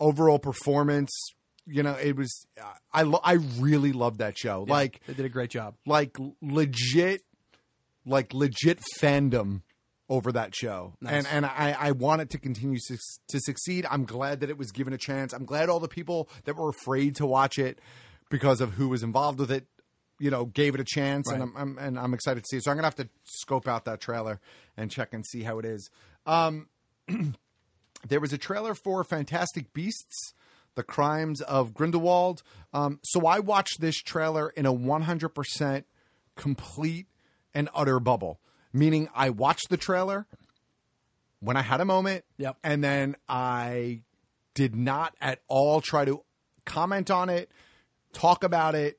overall 0.00 0.38
performance. 0.38 1.10
You 1.66 1.82
know, 1.82 1.94
it 1.94 2.16
was. 2.16 2.46
I 2.92 3.02
lo- 3.02 3.20
I 3.24 3.34
really 3.58 3.92
loved 3.92 4.18
that 4.20 4.38
show. 4.38 4.64
Yeah, 4.66 4.72
like 4.72 5.00
they 5.06 5.14
did 5.14 5.24
a 5.26 5.28
great 5.28 5.50
job. 5.50 5.74
like 5.84 6.16
legit, 6.40 7.22
like 8.04 8.32
legit 8.32 8.80
fandom 9.00 9.62
over 10.08 10.30
that 10.30 10.54
show, 10.54 10.94
Nice. 11.00 11.12
and 11.12 11.26
and 11.26 11.46
I, 11.46 11.76
I 11.76 11.90
want 11.90 12.22
it 12.22 12.30
to 12.30 12.38
continue 12.38 12.78
to, 12.86 12.96
to 13.30 13.40
succeed. 13.40 13.84
I'm 13.90 14.04
glad 14.04 14.38
that 14.40 14.50
it 14.50 14.56
was 14.56 14.70
given 14.70 14.92
a 14.92 14.98
chance. 14.98 15.32
I'm 15.32 15.44
glad 15.44 15.68
all 15.68 15.80
the 15.80 15.88
people 15.88 16.28
that 16.44 16.54
were 16.56 16.68
afraid 16.68 17.16
to 17.16 17.26
watch 17.26 17.58
it 17.58 17.80
because 18.30 18.60
of 18.60 18.74
who 18.74 18.88
was 18.88 19.02
involved 19.02 19.40
with 19.40 19.50
it, 19.50 19.66
you 20.18 20.30
know, 20.30 20.46
gave 20.46 20.74
it 20.74 20.80
a 20.80 20.84
chance, 20.84 21.30
and 21.30 21.42
I'm, 21.42 21.52
I'm 21.56 21.78
and 21.78 21.98
I'm 21.98 22.14
excited 22.14 22.44
to 22.44 22.46
see 22.48 22.56
it. 22.58 22.64
So 22.64 22.70
I'm 22.70 22.76
gonna 22.76 22.86
have 22.86 22.94
to 22.96 23.08
scope 23.24 23.68
out 23.68 23.84
that 23.84 24.00
trailer 24.00 24.40
and 24.76 24.90
check 24.90 25.12
and 25.12 25.24
see 25.26 25.42
how 25.42 25.58
it 25.58 25.64
is. 25.64 25.90
Um, 26.26 26.68
there 28.08 28.20
was 28.20 28.32
a 28.32 28.38
trailer 28.38 28.74
for 28.74 29.02
Fantastic 29.04 29.72
Beasts. 29.72 30.32
The 30.74 30.82
Crimes 30.82 31.40
of 31.40 31.72
Grindelwald. 31.72 32.42
Um, 32.74 33.00
so 33.02 33.26
I 33.26 33.38
watched 33.38 33.80
this 33.80 33.96
trailer 33.96 34.50
in 34.50 34.66
a 34.66 34.72
100% 34.74 35.84
complete 36.36 37.06
and 37.54 37.70
utter 37.74 37.98
bubble. 37.98 38.40
Meaning, 38.74 39.08
I 39.14 39.30
watched 39.30 39.70
the 39.70 39.78
trailer 39.78 40.26
when 41.40 41.56
I 41.56 41.62
had 41.62 41.80
a 41.80 41.86
moment, 41.86 42.26
Yep. 42.36 42.58
and 42.62 42.84
then 42.84 43.16
I 43.26 44.02
did 44.52 44.76
not 44.76 45.14
at 45.18 45.40
all 45.48 45.80
try 45.80 46.04
to 46.04 46.22
comment 46.66 47.10
on 47.10 47.30
it, 47.30 47.50
talk 48.12 48.44
about 48.44 48.74
it, 48.74 48.98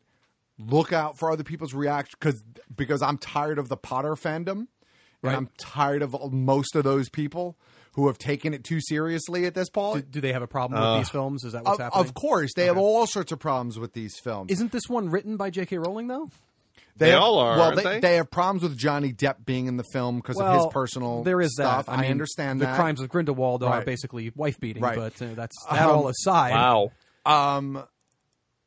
look 0.59 0.91
out 0.93 1.17
for 1.17 1.31
other 1.31 1.43
people's 1.43 1.73
reaction 1.73 2.17
because 2.19 2.43
because 2.75 3.01
I'm 3.01 3.17
tired 3.17 3.59
of 3.59 3.69
the 3.69 3.77
Potter 3.77 4.15
fandom, 4.15 4.67
Right. 5.21 5.31
and 5.31 5.35
I'm 5.37 5.49
tired 5.57 6.01
of 6.01 6.15
most 6.31 6.75
of 6.75 6.83
those 6.83 7.09
people 7.09 7.57
who 7.93 8.07
have 8.07 8.17
taken 8.19 8.53
it 8.53 8.63
too 8.63 8.79
seriously 8.79 9.45
at 9.45 9.55
this 9.55 9.69
point. 9.69 10.05
Do, 10.11 10.19
do 10.19 10.21
they 10.21 10.33
have 10.33 10.43
a 10.43 10.47
problem 10.47 10.79
Uh, 10.81 10.93
with 10.97 11.01
these 11.05 11.09
films? 11.09 11.43
Is 11.43 11.53
that 11.53 11.63
what's 11.63 11.79
Of, 11.79 11.83
happening? 11.85 12.05
of 12.05 12.13
course, 12.13 12.51
they 12.55 12.65
have 12.65 12.77
all 12.77 13.07
sorts 13.07 13.31
of 13.31 13.39
problems 13.39 13.79
with 13.79 13.93
these 13.93 14.19
films. 14.19 14.51
Isn't 14.51 14.71
this 14.71 14.83
one 14.87 15.09
written 15.09 15.35
by 15.37 15.49
J.K. 15.49 15.77
Rowling 15.79 16.07
though? 16.07 16.29
They 16.95 17.11
have- 17.11 17.21
all 17.21 17.37
are, 17.39 17.57
Well, 17.57 17.61
aren't 17.71 17.83
they, 17.83 17.99
they? 17.99 18.15
have 18.15 18.29
problems 18.31 18.63
with 18.63 18.75
Johnny 18.77 19.13
Depp 19.13 19.45
being 19.45 19.67
in 19.67 19.77
the 19.77 19.83
film 19.93 20.17
because 20.17 20.39
of 20.39 20.55
his 20.55 20.65
personal. 20.71 21.21
There 21.23 21.39
is 21.41 21.53
stuff. 21.53 21.85
that. 21.87 21.91
I, 21.91 22.01
mean, 22.01 22.09
understand 22.11 22.59
the 22.59 22.65
that. 22.65 22.75
crimes 22.75 22.99
of 23.01 23.09
Grindelwald 23.09 23.63
are 23.63 23.83
basically 23.83 24.31
wife 24.35 24.59
beating, 24.59 24.81
Right. 24.81 24.95
but 24.95 25.21
uh, 25.21 25.33
that's 25.35 25.55
that 25.69 25.83
Um, 25.87 25.95
all 25.95 26.07
aside. 26.07 26.51
Wow. 26.51 26.91
Um, 27.25 27.83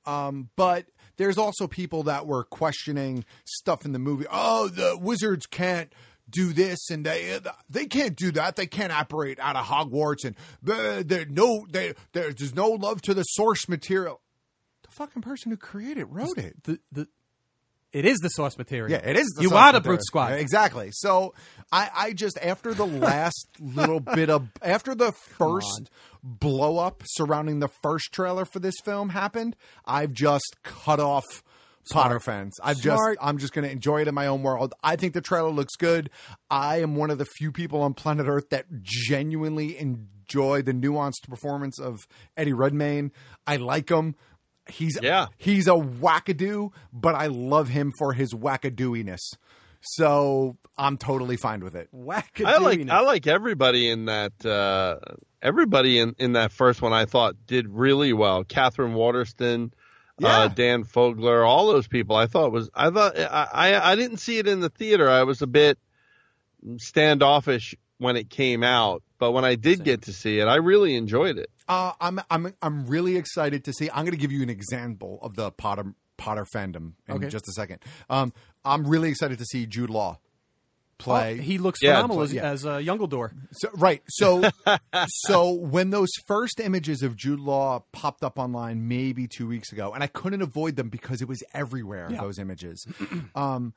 um, 0.07 0.49
but 0.57 0.87
there's 1.21 1.37
also 1.37 1.67
people 1.67 2.05
that 2.05 2.27
were 2.27 2.45
questioning 2.45 3.27
stuff 3.45 3.85
in 3.85 3.93
the 3.93 3.99
movie. 3.99 4.25
Oh, 4.33 4.69
the 4.69 4.97
wizards 4.99 5.45
can't 5.45 5.93
do 6.31 6.55
this 6.55 6.89
and 6.89 7.05
they 7.05 7.39
they 7.69 7.85
can't 7.85 8.17
do 8.17 8.33
that. 8.33 8.57
They 8.57 8.67
can't 8.67 8.91
operate 8.91 9.39
out 9.39 9.55
of 9.55 9.67
Hogwarts 9.67 10.25
and 10.25 10.35
uh, 10.67 11.03
there 11.05 11.27
no 11.27 11.67
they, 11.71 11.93
there's 12.13 12.55
no 12.55 12.71
love 12.71 13.03
to 13.03 13.13
the 13.13 13.25
source 13.25 13.69
material. 13.69 14.23
The 14.83 14.93
fucking 14.93 15.21
person 15.21 15.51
who 15.51 15.59
created 15.59 16.07
wrote 16.09 16.39
it. 16.39 16.63
The 16.63 16.79
the 16.91 17.07
it 17.93 18.05
is 18.05 18.19
the 18.19 18.29
source 18.29 18.57
material. 18.57 18.91
Yeah, 18.91 19.09
it 19.09 19.17
is. 19.17 19.27
The 19.37 19.43
you 19.43 19.55
are 19.55 19.73
the 19.73 19.79
material. 19.79 19.83
brute 19.83 20.05
squad. 20.05 20.33
Exactly. 20.35 20.91
So 20.93 21.35
I, 21.73 21.91
I 21.95 22.13
just 22.13 22.39
after 22.41 22.75
the 22.75 22.87
last 22.87 23.49
little 23.61 24.01
bit 24.01 24.31
of 24.31 24.49
after 24.63 24.95
the 24.95 25.13
first 25.13 25.91
blow 26.23 26.79
up 26.79 27.03
surrounding 27.07 27.61
the 27.61 27.69
first 27.69 28.13
trailer 28.13 28.45
for 28.45 28.59
this 28.59 28.77
film 28.85 29.11
happened, 29.11 29.57
I've 29.85 30.13
just 30.13 30.57
cut 30.63 31.01
off 31.01 31.25
Potter 31.91 32.21
fans. 32.21 32.55
I've 32.63 32.77
Smart. 32.77 33.17
just 33.17 33.27
I'm 33.27 33.39
just 33.39 33.53
going 33.53 33.65
to 33.65 33.71
enjoy 33.71 34.03
it 34.03 34.09
in 34.09 34.15
my 34.15 34.27
own 34.27 34.43
world. 34.43 34.75
I 34.83 34.97
think 34.97 35.15
the 35.15 35.21
trailer 35.21 35.51
looks 35.51 35.75
good. 35.77 36.11
I 36.51 36.83
am 36.83 36.95
one 36.95 37.11
of 37.11 37.19
the 37.19 37.25
few 37.25 37.51
people 37.51 37.83
on 37.83 37.95
planet 37.95 38.27
Earth 38.29 38.51
that 38.51 38.67
genuinely 38.83 39.77
enjoy 39.79 40.63
the 40.63 40.73
nuanced 40.73 41.29
performance 41.29 41.81
of 41.81 41.99
Eddie 42.37 42.53
Redmayne. 42.53 43.13
I 43.47 43.57
like 43.57 43.89
him. 43.91 44.15
He's 44.71 44.99
Yeah. 45.03 45.27
he's 45.39 45.67
a 45.69 45.73
wackadoo, 45.73 46.73
but 46.93 47.15
I 47.15 47.27
love 47.27 47.69
him 47.69 47.93
for 47.99 48.13
his 48.13 48.33
wackadooiness. 48.33 49.21
So 49.83 50.57
I'm 50.77 50.97
totally 50.99 51.37
fine 51.37 51.65
with 51.65 51.75
it. 51.75 51.89
Wackadoo. 51.95 52.45
I 52.47 52.59
like 52.59 52.89
I 52.89 53.01
like 53.01 53.27
everybody 53.27 53.89
in 53.89 54.07
that 54.07 54.45
uh, 54.45 54.97
everybody 55.43 55.99
in, 55.99 56.15
in 56.19 56.33
that 56.35 56.53
first 56.53 56.83
one 56.83 56.93
I 56.93 57.05
thought 57.07 57.35
did 57.47 57.69
really 57.69 58.13
well. 58.13 58.45
Catherine 58.45 58.93
Waterston, 58.95 59.73
Yeah. 60.19 60.39
uh, 60.41 60.49
Dan 60.49 60.85
Fogler, 60.85 61.47
all 61.49 61.69
those 61.69 61.89
people. 61.89 62.15
I 62.15 62.27
thought 62.27 62.53
was 62.53 62.69
I 62.75 62.91
thought 62.91 63.19
I, 63.19 63.49
I 63.53 63.93
I 63.93 63.97
didn't 63.97 64.19
see 64.19 64.39
it 64.39 64.47
in 64.47 64.61
the 64.61 64.69
theater. 64.69 65.09
I 65.09 65.23
was 65.23 65.41
a 65.41 65.47
bit 65.47 65.79
standoffish 66.77 67.75
when 67.99 68.17
it 68.17 68.31
came 68.31 68.63
out, 68.63 69.03
but 69.19 69.33
when 69.33 69.45
I 69.45 69.55
did 69.55 69.85
get 69.85 70.03
to 70.03 70.13
see 70.13 70.39
it, 70.41 70.47
I 70.47 70.57
really 70.57 70.95
enjoyed 70.95 71.39
it. 71.39 71.51
Uh, 71.71 71.93
I'm 72.01 72.21
I'm 72.31 72.55
I'm 72.61 72.87
really 72.87 73.17
excited 73.17 73.65
to 73.65 73.73
see. 73.73 73.89
I'm 73.91 74.05
going 74.05 74.11
to 74.13 74.17
give 74.21 74.33
you 74.33 74.43
an 74.43 74.51
example 74.51 75.19
of 75.23 75.37
the 75.37 75.51
Potter 75.53 75.95
Potter 76.17 76.45
fandom 76.55 76.93
in 77.09 77.15
Okay. 77.17 77.29
just 77.29 77.49
a 77.49 77.53
second. 77.53 77.79
Um, 78.11 78.33
I'm 78.65 78.87
really 78.87 79.09
excited 79.09 79.39
to 79.39 79.45
see 79.45 79.65
Jude 79.67 79.89
Law 79.91 80.19
play. 80.99 81.39
Oh, 81.39 81.43
he 81.43 81.57
looks 81.57 81.81
Yeah, 81.83 81.95
phenomenal 81.97 82.23
as, 82.23 82.35
yeah. 82.35 82.43
as 82.51 82.67
uh, 82.67 82.77
Youngledore. 82.77 83.31
So, 83.53 83.69
right. 83.75 84.03
So, 84.09 84.51
so 85.07 85.53
when 85.53 85.89
those 85.89 86.11
first 86.27 86.61
images 86.61 87.03
of 87.03 87.17
Jude 87.17 87.41
Law 87.41 87.85
popped 87.93 88.23
up 88.23 88.39
online 88.39 88.87
maybe 88.87 89.27
two 89.27 89.47
weeks 89.49 89.73
ago, 89.73 89.93
and 89.95 90.03
I 90.05 90.09
couldn't 90.09 90.43
avoid 90.43 90.77
them 90.77 90.91
because 90.91 91.23
it 91.23 91.29
was 91.29 91.43
everywhere. 91.55 92.09
Yeah. 92.11 92.21
Those 92.21 92.39
images. 92.39 92.87
um, 93.35 93.73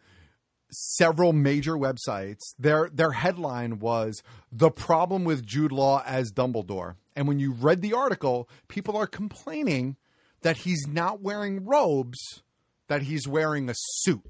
several 0.70 1.32
major 1.34 1.74
websites. 1.78 2.39
Their 2.60 2.89
their 2.91 3.12
headline 3.12 3.80
was 3.80 4.22
the 4.52 4.70
problem 4.72 5.24
with 5.24 5.46
Jude 5.46 5.72
Law 5.72 6.04
as 6.06 6.32
Dumbledore, 6.32 6.96
and 7.16 7.28
when 7.28 7.39
you 7.39 7.51
read 7.51 7.82
the 7.82 7.93
article, 7.93 8.49
people 8.68 8.97
are 8.97 9.07
complaining 9.07 9.97
that 10.41 10.57
he's 10.57 10.88
not 10.88 11.22
wearing 11.22 11.66
robes, 11.66 12.43
that 12.88 13.03
he's 13.03 13.28
wearing 13.28 13.70
a 13.70 13.74
suit. 13.76 14.26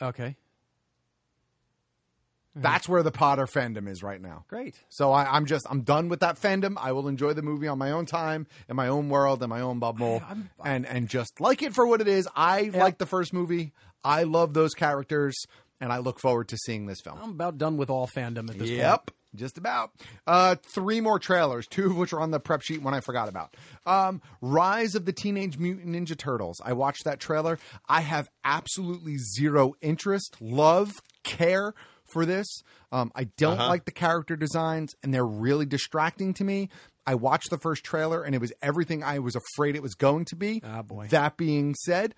Okay. 0.00 0.36
That's 2.58 2.88
where 2.88 3.02
the 3.02 3.12
Potter 3.12 3.44
fandom 3.44 3.86
is 3.86 4.02
right 4.02 4.20
now. 4.20 4.46
Great. 4.48 4.80
So 4.88 5.12
I, 5.12 5.36
I'm 5.36 5.44
just 5.44 5.66
I'm 5.68 5.82
done 5.82 6.08
with 6.08 6.20
that 6.20 6.40
fandom. 6.40 6.76
I 6.78 6.92
will 6.92 7.06
enjoy 7.06 7.34
the 7.34 7.42
movie 7.42 7.68
on 7.68 7.76
my 7.76 7.90
own 7.90 8.06
time, 8.06 8.46
in 8.66 8.76
my 8.76 8.88
own 8.88 9.10
world, 9.10 9.42
in 9.42 9.50
my 9.50 9.60
own 9.60 9.78
bubble, 9.78 10.22
and 10.64 10.86
and 10.86 11.06
just 11.06 11.38
like 11.38 11.60
it 11.62 11.74
for 11.74 11.86
what 11.86 12.00
it 12.00 12.08
is. 12.08 12.26
I 12.34 12.70
like 12.72 12.96
the 12.96 13.04
first 13.04 13.34
movie. 13.34 13.74
I 14.02 14.22
love 14.22 14.54
those 14.54 14.72
characters, 14.72 15.44
and 15.80 15.92
I 15.92 15.98
look 15.98 16.18
forward 16.20 16.48
to 16.48 16.56
seeing 16.56 16.86
this 16.86 17.00
film. 17.00 17.18
I'm 17.22 17.30
about 17.30 17.58
done 17.58 17.76
with 17.76 17.90
all 17.90 18.06
fandom 18.06 18.48
at 18.50 18.58
this 18.58 18.68
point. 18.68 18.70
Yep, 18.70 19.10
just 19.34 19.58
about. 19.58 19.90
Uh, 20.26 20.56
three 20.74 21.00
more 21.00 21.18
trailers, 21.18 21.66
two 21.66 21.86
of 21.86 21.96
which 21.96 22.12
are 22.12 22.20
on 22.20 22.30
the 22.30 22.40
prep 22.40 22.62
sheet. 22.62 22.82
One 22.82 22.94
I 22.94 23.00
forgot 23.00 23.28
about. 23.28 23.54
Um, 23.84 24.20
Rise 24.40 24.94
of 24.94 25.04
the 25.04 25.12
Teenage 25.12 25.58
Mutant 25.58 25.88
Ninja 25.94 26.16
Turtles. 26.16 26.60
I 26.64 26.72
watched 26.72 27.04
that 27.04 27.20
trailer. 27.20 27.58
I 27.88 28.00
have 28.00 28.28
absolutely 28.44 29.18
zero 29.18 29.74
interest, 29.82 30.36
love, 30.40 30.92
care 31.22 31.74
for 32.04 32.24
this. 32.24 32.46
Um, 32.92 33.10
I 33.14 33.24
don't 33.36 33.58
Uh-huh. 33.58 33.68
like 33.68 33.84
the 33.84 33.90
character 33.92 34.36
designs, 34.36 34.94
and 35.02 35.12
they're 35.12 35.26
really 35.26 35.66
distracting 35.66 36.32
to 36.34 36.44
me. 36.44 36.68
I 37.06 37.14
watched 37.16 37.50
the 37.50 37.58
first 37.58 37.84
trailer, 37.84 38.22
and 38.22 38.34
it 38.34 38.40
was 38.40 38.52
everything 38.62 39.02
I 39.04 39.18
was 39.20 39.36
afraid 39.36 39.76
it 39.76 39.82
was 39.82 39.94
going 39.94 40.24
to 40.26 40.36
be. 40.36 40.60
Ah, 40.64 40.82
boy. 40.82 41.06
That 41.10 41.36
being 41.36 41.74
said, 41.84 42.14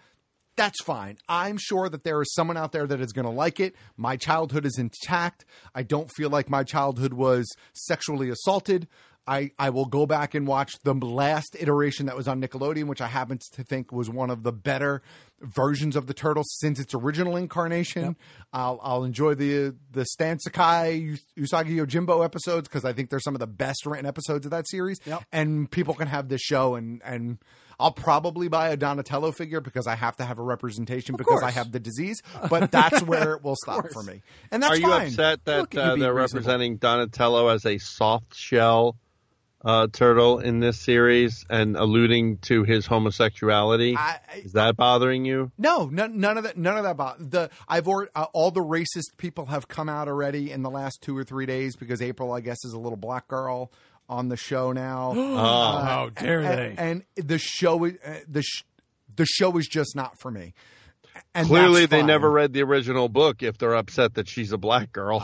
that's 0.58 0.82
fine. 0.82 1.16
I'm 1.28 1.56
sure 1.56 1.88
that 1.88 2.02
there 2.02 2.20
is 2.20 2.34
someone 2.34 2.56
out 2.56 2.72
there 2.72 2.86
that 2.86 3.00
is 3.00 3.12
going 3.12 3.24
to 3.24 3.30
like 3.30 3.60
it. 3.60 3.76
My 3.96 4.16
childhood 4.16 4.66
is 4.66 4.76
intact. 4.76 5.44
I 5.74 5.84
don't 5.84 6.10
feel 6.10 6.28
like 6.28 6.50
my 6.50 6.64
childhood 6.64 7.14
was 7.14 7.46
sexually 7.72 8.28
assaulted. 8.28 8.88
I, 9.26 9.52
I 9.58 9.70
will 9.70 9.84
go 9.84 10.04
back 10.04 10.34
and 10.34 10.46
watch 10.46 10.72
the 10.82 10.94
last 10.94 11.56
iteration 11.60 12.06
that 12.06 12.16
was 12.16 12.26
on 12.26 12.42
Nickelodeon, 12.42 12.86
which 12.86 13.00
I 13.00 13.06
happen 13.06 13.38
to 13.52 13.62
think 13.62 13.92
was 13.92 14.10
one 14.10 14.30
of 14.30 14.42
the 14.42 14.52
better 14.52 15.02
versions 15.40 15.96
of 15.96 16.06
the 16.06 16.14
Turtles 16.14 16.46
since 16.58 16.80
its 16.80 16.94
original 16.94 17.36
incarnation. 17.36 18.16
I'll, 18.52 18.80
I'll 18.82 19.04
enjoy 19.04 19.34
the 19.34 19.74
the 19.90 20.04
Stan 20.04 20.38
Sakai 20.38 21.16
Usagi 21.38 21.76
Yojimbo 21.76 22.24
episodes 22.24 22.68
because 22.68 22.84
I 22.84 22.92
think 22.92 23.10
they're 23.10 23.20
some 23.20 23.34
of 23.34 23.40
the 23.40 23.46
best 23.46 23.86
written 23.86 24.06
episodes 24.06 24.44
of 24.46 24.50
that 24.50 24.68
series. 24.68 24.98
And 25.32 25.70
people 25.70 25.94
can 25.94 26.08
have 26.08 26.28
this 26.28 26.40
show 26.40 26.74
and 26.74 27.00
and 27.04 27.38
I'll 27.80 27.92
probably 27.92 28.48
buy 28.48 28.70
a 28.70 28.76
Donatello 28.76 29.30
figure 29.30 29.60
because 29.60 29.86
I 29.86 29.94
have 29.94 30.16
to 30.16 30.24
have 30.24 30.40
a 30.40 30.42
representation 30.42 31.14
because 31.16 31.44
I 31.44 31.52
have 31.52 31.70
the 31.70 31.78
disease. 31.78 32.20
But 32.50 32.72
that's 32.72 33.02
where 33.02 33.34
it 33.34 33.44
will 33.44 33.54
stop 33.56 33.84
for 33.92 34.02
me, 34.02 34.22
and 34.50 34.62
that's 34.62 34.72
Are 34.72 34.76
you 34.78 34.86
fine. 34.88 35.06
upset 35.08 35.44
that 35.44 35.58
Look 35.60 35.74
uh, 35.76 35.94
they're 35.96 36.12
reasonable. 36.12 36.14
representing 36.14 36.76
Donatello 36.78 37.48
as 37.48 37.64
a 37.66 37.78
soft 37.78 38.34
shell 38.34 38.96
uh, 39.64 39.88
turtle 39.92 40.38
in 40.38 40.60
this 40.60 40.80
series 40.80 41.44
and 41.50 41.76
alluding 41.76 42.38
to 42.38 42.62
his 42.64 42.86
homosexuality? 42.86 43.96
Is 44.36 44.52
that 44.52 44.76
bothering 44.76 45.24
you? 45.24 45.50
No, 45.58 45.86
none, 45.86 46.20
none 46.20 46.38
of 46.38 46.44
that. 46.44 46.56
None 46.56 46.76
of 46.76 46.84
that. 46.84 46.90
About 46.90 47.30
the 47.30 47.50
I've 47.68 47.88
already, 47.88 48.10
uh, 48.14 48.26
all 48.32 48.50
the 48.50 48.62
racist 48.62 49.16
people 49.16 49.46
have 49.46 49.68
come 49.68 49.88
out 49.88 50.08
already 50.08 50.50
in 50.50 50.62
the 50.62 50.70
last 50.70 51.02
two 51.02 51.16
or 51.16 51.24
three 51.24 51.46
days 51.46 51.76
because 51.76 52.00
April, 52.00 52.32
I 52.32 52.40
guess, 52.40 52.64
is 52.64 52.72
a 52.72 52.78
little 52.78 52.96
black 52.96 53.28
girl 53.28 53.72
on 54.08 54.28
the 54.28 54.36
show 54.36 54.72
now. 54.72 55.14
Oh. 55.16 55.78
How 55.84 56.10
dare 56.10 56.40
and, 56.40 56.58
they. 56.78 56.82
And, 56.82 57.04
the 57.16 57.38
show, 57.38 57.84
is- 57.84 57.98
uh, 58.04 58.20
the 58.26 58.42
sh- 58.42 58.64
the 59.16 59.26
show 59.26 59.56
is 59.58 59.66
just 59.66 59.96
not 59.96 60.18
for 60.20 60.30
me. 60.30 60.54
And 61.34 61.46
Clearly, 61.46 61.86
they 61.86 61.98
fine. 61.98 62.06
never 62.06 62.30
read 62.30 62.52
the 62.52 62.62
original 62.62 63.08
book 63.08 63.42
if 63.42 63.58
they're 63.58 63.74
upset 63.74 64.14
that 64.14 64.28
she's 64.28 64.52
a 64.52 64.58
black 64.58 64.92
girl. 64.92 65.20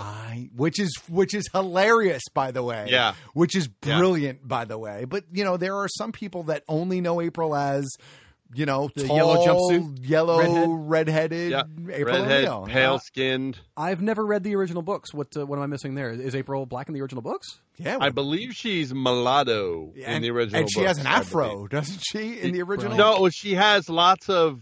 which 0.57 0.79
is 0.79 0.95
which 1.09 1.35
is 1.35 1.49
hilarious 1.53 2.23
by 2.33 2.51
the 2.51 2.63
way 2.63 2.87
Yeah. 2.91 3.15
which 3.33 3.55
is 3.57 3.69
Yeah. 3.85 3.99
brilliant 3.99 4.47
by 4.47 4.65
the 4.65 4.79
way 4.79 5.05
but 5.05 5.25
you 5.33 5.45
know 5.45 5.57
there 5.57 5.77
are 5.77 5.89
some 5.89 6.13
people 6.13 6.45
that 6.45 6.63
only 6.69 7.01
know 7.01 7.21
april 7.21 7.55
as 7.57 7.87
you 8.55 8.67
know 8.67 8.89
The 8.95 9.07
tall, 9.07 9.17
yellow 9.17 9.47
jumpsuit? 9.47 10.09
yellow 10.09 10.39
Redhead? 10.39 10.69
redheaded 10.71 11.51
Yeah, 11.53 11.63
april 11.93 12.21
redhead, 12.25 12.49
pale 12.69 12.99
skinned. 13.01 13.59
I've 13.77 14.01
never 14.03 14.25
read 14.25 14.45
the 14.45 14.55
original 14.55 14.83
books. 14.83 15.13
What 15.13 15.37
uh, 15.37 15.45
what 15.47 15.57
am 15.57 15.63
I 15.63 15.67
missing 15.67 15.95
there? 15.95 16.11
Is 16.11 16.35
April 16.37 16.65
black 16.67 16.89
in 16.89 16.95
the 16.95 17.01
original 17.01 17.23
books? 17.23 17.59
Yeah, 17.79 17.99
I 18.01 18.11
believe 18.11 18.53
she's 18.55 18.93
mulatto 18.95 19.93
in 19.97 20.03
and, 20.05 20.25
the 20.25 20.31
original. 20.31 20.61
and 20.61 20.71
she 20.71 20.81
has 20.83 20.99
an 20.99 21.07
afro 21.07 21.67
doesn't 21.67 22.01
she 22.07 22.39
in 22.41 22.53
the 22.53 22.63
original 22.63 22.97
No, 22.97 23.29
she 23.31 23.55
has 23.55 23.89
lots 23.89 24.29
of 24.29 24.61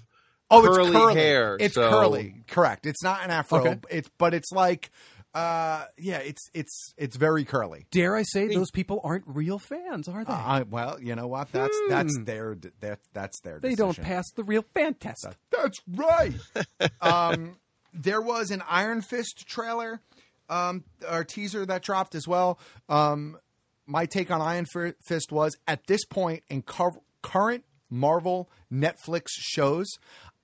oh 0.52 0.62
curly, 0.62 0.88
it's 0.90 0.96
curly 0.96 1.14
hair. 1.14 1.56
it's 1.58 1.74
so- 1.74 1.90
curly 1.90 2.34
correct 2.46 2.86
it's 2.86 3.02
not 3.02 3.24
an 3.24 3.30
afro 3.30 3.60
Okay. 3.60 3.78
it's 3.90 4.10
but 4.18 4.34
it's 4.34 4.52
like 4.52 4.90
uh 5.34 5.84
yeah 5.96 6.18
it's 6.18 6.50
it's 6.52 6.92
it's 6.98 7.16
very 7.16 7.44
curly 7.44 7.86
Dare 7.90 8.14
I 8.14 8.22
say 8.22 8.48
those 8.54 8.70
people 8.70 9.00
aren't 9.02 9.24
real 9.26 9.58
fans, 9.58 10.06
are 10.06 10.24
they? 10.24 10.32
uh, 10.32 10.64
well 10.70 10.98
you 11.00 11.14
know 11.16 11.26
what 11.26 11.50
that's 11.52 11.74
that's 11.88 12.16
their 12.24 12.56
that 12.80 12.98
that's 13.14 13.40
their 13.40 13.58
they 13.58 13.74
don't 13.74 13.98
pass 13.98 14.26
the 14.36 14.44
real 14.44 14.62
fan 14.74 14.92
test. 14.94 15.26
That's 15.50 15.80
right. 15.88 16.34
um, 17.00 17.56
there 17.94 18.20
was 18.20 18.50
an 18.50 18.62
Iron 18.68 19.00
Fist 19.00 19.46
trailer 19.46 20.02
um, 20.50 20.84
or 21.10 21.24
teaser 21.24 21.64
that 21.64 21.82
dropped 21.82 22.14
as 22.14 22.28
well. 22.28 22.58
Um, 22.90 23.38
my 23.86 24.04
take 24.04 24.30
on 24.30 24.42
Iron 24.42 24.66
Fist 24.66 25.32
was 25.32 25.56
at 25.66 25.86
this 25.86 26.04
point 26.04 26.42
in 26.50 26.60
cur- 26.60 27.00
current 27.22 27.64
Marvel 27.88 28.50
Netflix 28.72 29.28
shows, 29.30 29.86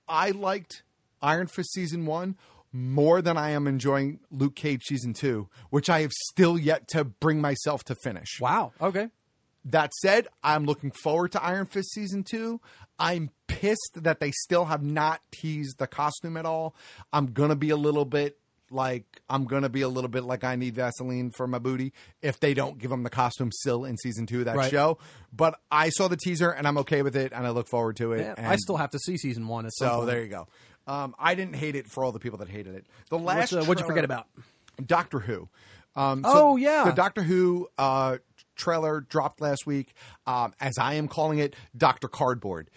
I 0.09 0.31
liked 0.31 0.83
Iron 1.21 1.47
Fist 1.47 1.71
season 1.73 2.05
one 2.05 2.35
more 2.71 3.21
than 3.21 3.37
I 3.37 3.51
am 3.51 3.67
enjoying 3.67 4.19
Luke 4.31 4.55
Cage 4.55 4.83
season 4.83 5.13
two, 5.13 5.49
which 5.69 5.89
I 5.89 6.01
have 6.01 6.11
still 6.11 6.57
yet 6.57 6.87
to 6.89 7.03
bring 7.03 7.41
myself 7.41 7.83
to 7.85 7.95
finish. 8.03 8.39
Wow. 8.39 8.73
Okay. 8.81 9.09
That 9.65 9.93
said, 9.93 10.27
I'm 10.43 10.65
looking 10.65 10.91
forward 10.91 11.33
to 11.33 11.43
Iron 11.43 11.65
Fist 11.65 11.91
season 11.91 12.23
two. 12.23 12.61
I'm 12.97 13.29
pissed 13.47 13.91
that 13.95 14.19
they 14.19 14.31
still 14.31 14.65
have 14.65 14.83
not 14.83 15.21
teased 15.31 15.77
the 15.77 15.87
costume 15.87 16.37
at 16.37 16.45
all. 16.45 16.75
I'm 17.11 17.27
gonna 17.27 17.55
be 17.55 17.69
a 17.69 17.75
little 17.75 18.05
bit 18.05 18.38
like 18.71 19.21
I'm 19.29 19.45
gonna 19.45 19.69
be 19.69 19.81
a 19.81 19.89
little 19.89 20.09
bit 20.09 20.23
like 20.23 20.43
I 20.43 20.55
need 20.55 20.75
Vaseline 20.75 21.31
for 21.31 21.47
my 21.47 21.59
booty 21.59 21.93
if 22.21 22.39
they 22.39 22.53
don't 22.53 22.77
give 22.77 22.91
him 22.91 23.03
the 23.03 23.09
costume 23.09 23.51
still 23.51 23.85
in 23.85 23.97
season 23.97 24.25
two 24.25 24.39
of 24.39 24.45
that 24.45 24.55
Right. 24.57 24.69
show. 24.71 24.97
But 25.33 25.59
I 25.71 25.89
saw 25.89 26.07
the 26.07 26.17
teaser 26.17 26.49
and 26.49 26.67
I'm 26.67 26.77
okay 26.79 27.01
with 27.01 27.15
it 27.15 27.31
and 27.33 27.45
I 27.45 27.49
look 27.51 27.67
forward 27.67 27.95
to 27.97 28.13
it. 28.13 28.21
Yeah, 28.21 28.35
and 28.37 28.47
I 28.47 28.55
still 28.57 28.77
have 28.77 28.91
to 28.91 28.99
see 28.99 29.17
season 29.17 29.47
one. 29.47 29.65
At 29.65 29.73
so 29.73 30.05
there 30.05 30.21
you 30.21 30.29
go. 30.29 30.47
Um, 30.87 31.13
I 31.19 31.35
didn't 31.35 31.55
hate 31.55 31.75
it 31.75 31.87
for 31.87 32.03
all 32.03 32.11
the 32.11 32.19
people 32.19 32.39
that 32.39 32.49
hated 32.49 32.73
it. 32.75 32.87
The 33.09 33.19
last 33.19 33.53
uh, 33.53 33.63
what'd 33.63 33.79
you 33.79 33.85
forget 33.87 34.05
about? 34.05 34.27
Doctor 34.83 35.19
Who. 35.19 35.49
Um, 35.95 36.23
Oh, 36.25 36.55
yeah. 36.55 36.85
the 36.85 36.91
Doctor 36.93 37.21
Who 37.23 37.67
uh, 37.77 38.17
trailer 38.55 39.01
dropped 39.01 39.41
last 39.41 39.65
week. 39.67 39.93
Um, 40.25 40.53
as 40.59 40.77
I 40.79 40.95
am 40.95 41.07
calling 41.07 41.39
it, 41.39 41.55
Doctor 41.77 42.07
Cardboard. 42.07 42.69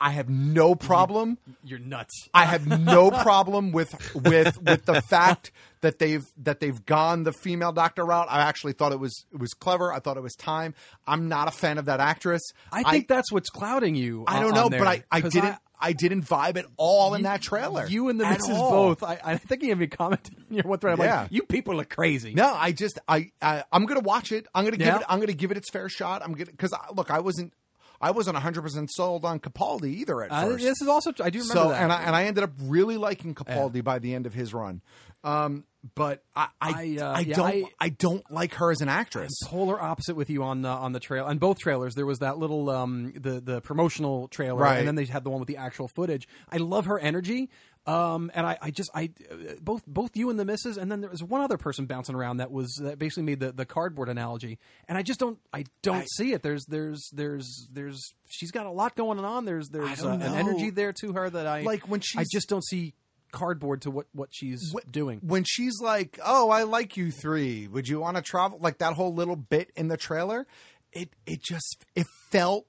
I 0.00 0.06
I 0.08 0.10
have 0.10 0.28
no 0.28 0.74
problem. 0.74 1.38
You're 1.64 1.78
nuts. 1.78 2.28
I 2.32 2.44
have 2.44 2.66
no 2.66 3.10
problem 3.10 3.72
with 3.72 3.94
with 4.14 4.60
with 4.62 4.84
the 4.84 5.02
fact 5.02 5.50
that 5.80 5.98
they've 5.98 6.24
that 6.42 6.60
they've 6.60 6.84
gone 6.86 7.24
the 7.24 7.32
female 7.32 7.72
doctor 7.72 8.04
route. 8.04 8.28
I 8.30 8.42
actually 8.42 8.72
thought 8.72 8.92
it 8.92 9.00
was 9.00 9.26
it 9.32 9.38
was 9.38 9.52
clever. 9.54 9.92
I 9.92 9.98
thought 9.98 10.16
it 10.16 10.22
was 10.22 10.34
time. 10.34 10.74
I'm 11.06 11.28
not 11.28 11.48
a 11.48 11.50
fan 11.50 11.78
of 11.78 11.86
that 11.86 12.00
actress. 12.00 12.42
I 12.72 12.82
think 12.90 13.08
that's 13.08 13.30
what's 13.32 13.50
clouding 13.50 13.94
you. 13.94 14.24
I 14.26 14.40
don't 14.40 14.54
know, 14.54 14.68
there, 14.68 14.78
but 14.78 14.88
I, 14.88 15.04
I 15.10 15.20
didn't 15.20 15.56
I, 15.78 15.92
didn't 15.92 16.22
vibe 16.22 16.56
at 16.56 16.64
all 16.78 17.14
in 17.14 17.22
that 17.22 17.42
trailer. 17.42 17.86
You 17.86 18.08
and 18.08 18.18
the 18.18 18.24
At 18.24 18.38
missus 18.38 18.56
all. 18.56 18.70
both. 18.70 19.02
I, 19.02 19.18
I 19.22 19.36
think 19.36 19.62
you 19.62 19.70
even 19.72 19.90
commented 19.90 20.34
in 20.48 20.56
your 20.56 20.64
one 20.64 20.78
thread. 20.78 20.98
I'm 20.98 21.04
Yeah. 21.04 21.20
like, 21.22 21.32
you 21.32 21.42
people 21.42 21.78
are 21.80 21.84
crazy. 21.84 22.32
No, 22.32 22.52
I 22.54 22.72
just 22.72 22.98
I, 23.06 23.30
I 23.42 23.62
I'm 23.70 23.84
gonna 23.84 24.00
watch 24.00 24.32
it. 24.32 24.46
I'm 24.54 24.64
gonna 24.64 24.78
give 24.78 24.94
it. 24.94 25.02
I'm 25.08 25.20
gonna 25.20 25.32
give 25.34 25.50
it 25.50 25.56
its 25.58 25.68
fair 25.70 25.88
shot. 25.90 26.22
I'm 26.22 26.32
gonna 26.32 26.50
because 26.50 26.72
look, 26.94 27.10
I 27.10 27.20
wasn't 27.20 27.52
I 28.00 28.10
wasn't 28.10 28.34
100 28.34 28.62
percent 28.62 28.90
sold 28.92 29.24
on 29.24 29.40
Capaldi 29.40 29.86
either 29.94 30.22
at 30.22 30.30
Uh, 30.32 30.46
first. 30.46 30.64
this 30.64 30.80
is 30.82 30.88
also 30.88 31.12
I 31.22 31.30
do 31.30 31.40
remember 31.40 31.54
so, 31.62 31.68
that. 31.70 31.82
and 31.82 31.92
I 31.92 32.02
and 32.02 32.14
I 32.16 32.24
ended 32.24 32.44
up 32.44 32.50
really 32.62 32.96
liking 32.96 33.34
Capaldi 33.34 33.82
by 33.82 33.98
the 33.98 34.14
end 34.14 34.26
of 34.26 34.34
his 34.34 34.52
run. 34.54 34.82
Um, 35.24 35.64
but 35.94 36.22
I 36.34 36.48
I, 36.60 36.70
I, 36.70 36.98
uh, 37.00 37.12
I 37.12 37.20
yeah, 37.20 37.34
don't 37.36 37.46
I- 37.46 37.64
I, 37.80 37.88
don't 37.90 38.30
like 38.30 38.54
her 38.54 38.70
as 38.70 38.80
an 38.80 38.88
actress. 38.88 39.32
polar 39.44 39.80
opposite 39.80 40.16
with 40.16 40.30
you 40.30 40.42
on 40.42 40.62
the 40.62 40.68
on 40.68 40.92
the 40.92 41.00
trail 41.00 41.24
on 41.24 41.38
both 41.38 41.58
trailers. 41.58 41.94
There 41.94 42.06
was 42.06 42.18
that 42.20 42.38
little 42.38 42.68
um 42.70 43.12
the 43.16 43.40
the 43.40 43.60
promotional 43.60 44.28
trailer, 44.28 44.62
Right. 44.62 44.78
and 44.78 44.86
then 44.88 44.94
they 44.94 45.04
had 45.04 45.24
the 45.24 45.30
one 45.30 45.40
with 45.40 45.48
the 45.48 45.56
actual 45.58 45.88
footage. 45.88 46.26
I 46.50 46.56
love 46.58 46.86
her 46.86 46.98
energy. 46.98 47.50
Um, 47.86 48.32
and 48.34 48.44
I, 48.44 48.58
I 48.60 48.70
just, 48.72 48.90
I, 48.96 49.10
uh, 49.30 49.52
both, 49.62 49.86
both 49.86 50.16
you 50.16 50.28
and 50.28 50.36
the 50.40 50.44
missus, 50.44 50.76
and 50.76 50.90
then 50.90 51.02
there 51.02 51.10
was 51.10 51.22
one 51.22 51.40
other 51.40 51.56
person 51.56 51.86
bouncing 51.86 52.16
around 52.16 52.38
that 52.38 52.50
was 52.50 52.74
that 52.82 52.98
basically 52.98 53.22
made 53.22 53.38
the, 53.38 53.52
the 53.52 53.64
cardboard 53.64 54.08
analogy, 54.08 54.58
and 54.88 54.98
I 54.98 55.02
just 55.02 55.20
don't, 55.20 55.38
I 55.52 55.66
don't 55.82 56.04
see 56.16 56.32
it. 56.32 56.42
There's, 56.42 56.64
there's, 56.64 57.08
there's, 57.12 57.68
there's, 57.72 58.02
she's 58.28 58.50
got 58.50 58.66
a 58.66 58.72
lot 58.72 58.96
going 58.96 59.20
on. 59.20 59.44
There's, 59.44 59.68
there's 59.68 60.02
uh, 60.04 60.08
an 60.08 60.22
energy 60.22 60.70
there 60.70 60.92
to 60.94 61.12
her 61.12 61.30
that 61.30 61.46
I 61.46 61.60
Like, 61.62 61.88
when 61.88 62.02
I 62.16 62.24
just 62.28 62.48
don't 62.48 62.64
see 62.64 62.94
cardboard 63.32 63.82
to 63.82 63.90
what 63.90 64.06
what 64.12 64.28
she's 64.32 64.74
doing. 64.90 65.20
when 65.22 65.44
she's 65.44 65.80
like, 65.80 66.18
"Oh, 66.24 66.50
I 66.50 66.62
like 66.62 66.96
you 66.96 67.10
three. 67.10 67.68
Would 67.68 67.88
you 67.88 68.00
want 68.00 68.16
to 68.16 68.22
travel?" 68.22 68.58
Like 68.60 68.78
that 68.78 68.94
whole 68.94 69.14
little 69.14 69.36
bit 69.36 69.70
in 69.76 69.88
the 69.88 69.96
trailer, 69.96 70.46
it 70.92 71.10
it 71.26 71.42
just 71.42 71.84
it 71.94 72.06
felt 72.30 72.66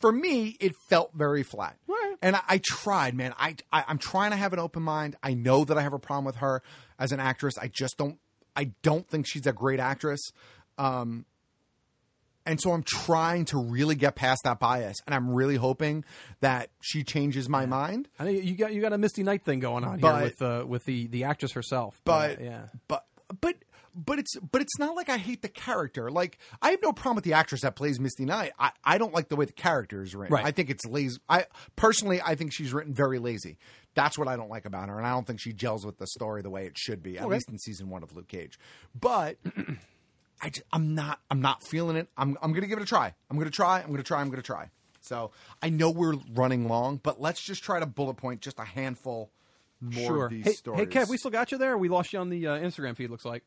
for 0.00 0.12
me 0.12 0.56
it 0.60 0.74
felt 0.88 1.12
very 1.14 1.42
flat. 1.42 1.76
And 2.22 2.36
I, 2.36 2.40
I 2.48 2.60
tried, 2.62 3.14
man. 3.14 3.34
I, 3.38 3.56
I 3.72 3.84
I'm 3.86 3.98
trying 3.98 4.30
to 4.30 4.36
have 4.36 4.52
an 4.52 4.58
open 4.58 4.82
mind. 4.82 5.16
I 5.22 5.34
know 5.34 5.64
that 5.64 5.76
I 5.78 5.82
have 5.82 5.92
a 5.92 5.98
problem 5.98 6.24
with 6.24 6.36
her 6.36 6.62
as 6.98 7.12
an 7.12 7.20
actress. 7.20 7.54
I 7.58 7.68
just 7.68 7.96
don't. 7.96 8.18
I 8.56 8.72
don't 8.82 9.08
think 9.08 9.26
she's 9.26 9.46
a 9.46 9.52
great 9.52 9.80
actress. 9.80 10.30
Um, 10.78 11.26
and 12.46 12.60
so 12.60 12.72
I'm 12.72 12.82
trying 12.82 13.44
to 13.46 13.58
really 13.58 13.94
get 13.94 14.14
past 14.14 14.42
that 14.44 14.58
bias, 14.58 14.96
and 15.06 15.14
I'm 15.14 15.30
really 15.30 15.56
hoping 15.56 16.04
that 16.40 16.70
she 16.80 17.02
changes 17.04 17.48
my 17.48 17.66
mind. 17.66 18.08
I 18.18 18.24
think 18.24 18.44
you 18.44 18.54
got 18.54 18.72
you 18.74 18.80
got 18.80 18.92
a 18.92 18.98
Misty 18.98 19.22
Knight 19.22 19.44
thing 19.44 19.60
going 19.60 19.84
on 19.84 20.00
But- 20.00 20.14
here 20.16 20.24
with 20.24 20.42
uh, 20.42 20.64
with 20.66 20.84
the 20.84 21.06
the 21.08 21.24
actress 21.24 21.52
herself. 21.52 22.00
but 22.04 22.40
yeah, 22.40 22.66
but 22.88 23.04
but 23.40 23.56
but 23.96 24.18
it's 24.18 24.36
but 24.50 24.60
it's 24.60 24.76
not 24.78 24.96
like 24.96 25.08
I 25.08 25.18
hate 25.18 25.40
the 25.42 25.48
character. 25.48 26.10
Like 26.10 26.38
I 26.60 26.70
have 26.72 26.82
no 26.82 26.92
problem 26.92 27.14
with 27.14 27.24
the 27.24 27.34
actress 27.34 27.60
that 27.62 27.76
plays 27.76 28.00
Misty 28.00 28.24
Knight. 28.24 28.52
I, 28.58 28.72
I 28.84 28.98
don't 28.98 29.14
like 29.14 29.28
the 29.28 29.36
way 29.36 29.44
the 29.44 29.52
character 29.52 30.02
is 30.02 30.14
written. 30.16 30.34
Right. 30.34 30.44
I 30.44 30.50
think 30.50 30.68
it's 30.68 30.84
lazy. 30.84 31.18
I 31.28 31.46
personally 31.76 32.20
I 32.20 32.34
think 32.34 32.52
she's 32.52 32.72
written 32.72 32.92
very 32.92 33.18
lazy. 33.20 33.56
That's 33.94 34.18
what 34.18 34.26
I 34.26 34.34
don't 34.34 34.50
like 34.50 34.64
about 34.64 34.88
her, 34.88 34.98
and 34.98 35.06
I 35.06 35.10
don't 35.12 35.24
think 35.24 35.40
she 35.40 35.52
gels 35.52 35.86
with 35.86 35.98
the 35.98 36.08
story 36.08 36.42
the 36.42 36.50
way 36.50 36.66
it 36.66 36.76
should 36.76 37.00
be. 37.04 37.16
At 37.18 37.26
Okay. 37.26 37.34
least 37.34 37.48
in 37.48 37.58
season 37.58 37.88
one 37.88 38.02
of 38.02 38.14
Luke 38.16 38.26
Cage. 38.26 38.58
But 39.00 39.36
I 40.42 40.50
just, 40.50 40.66
I'm 40.72 40.94
not 40.94 41.20
I'm 41.30 41.40
not 41.40 41.62
feeling 41.66 41.96
it. 41.96 42.08
I'm 42.16 42.36
I'm 42.42 42.52
gonna 42.52 42.66
give 42.66 42.78
it 42.78 42.82
a 42.82 42.86
try. 42.86 43.14
I'm 43.30 43.38
gonna 43.38 43.50
try. 43.50 43.80
I'm 43.80 43.90
gonna 43.90 44.02
try. 44.02 44.20
I'm 44.20 44.30
gonna 44.30 44.42
try. 44.42 44.68
So 45.00 45.32
I 45.62 45.68
know 45.70 45.90
we're 45.90 46.14
running 46.34 46.66
long, 46.68 46.98
but 47.02 47.20
let's 47.20 47.40
just 47.42 47.62
try 47.62 47.78
to 47.80 47.86
bullet 47.86 48.14
point 48.14 48.40
just 48.40 48.58
a 48.58 48.64
handful 48.64 49.30
more 49.80 50.06
sure. 50.06 50.24
of 50.26 50.30
these 50.30 50.44
Hey, 50.46 50.52
stories. 50.52 50.80
hey, 50.80 50.86
Kev, 51.00 51.08
we 51.08 51.16
still 51.18 51.30
got 51.30 51.52
you 51.52 51.58
there. 51.58 51.76
We 51.76 51.88
lost 51.88 52.12
you 52.12 52.18
on 52.20 52.30
the 52.30 52.46
uh, 52.46 52.58
Instagram 52.58 52.96
feed. 52.96 53.10
Looks 53.10 53.24
like. 53.24 53.42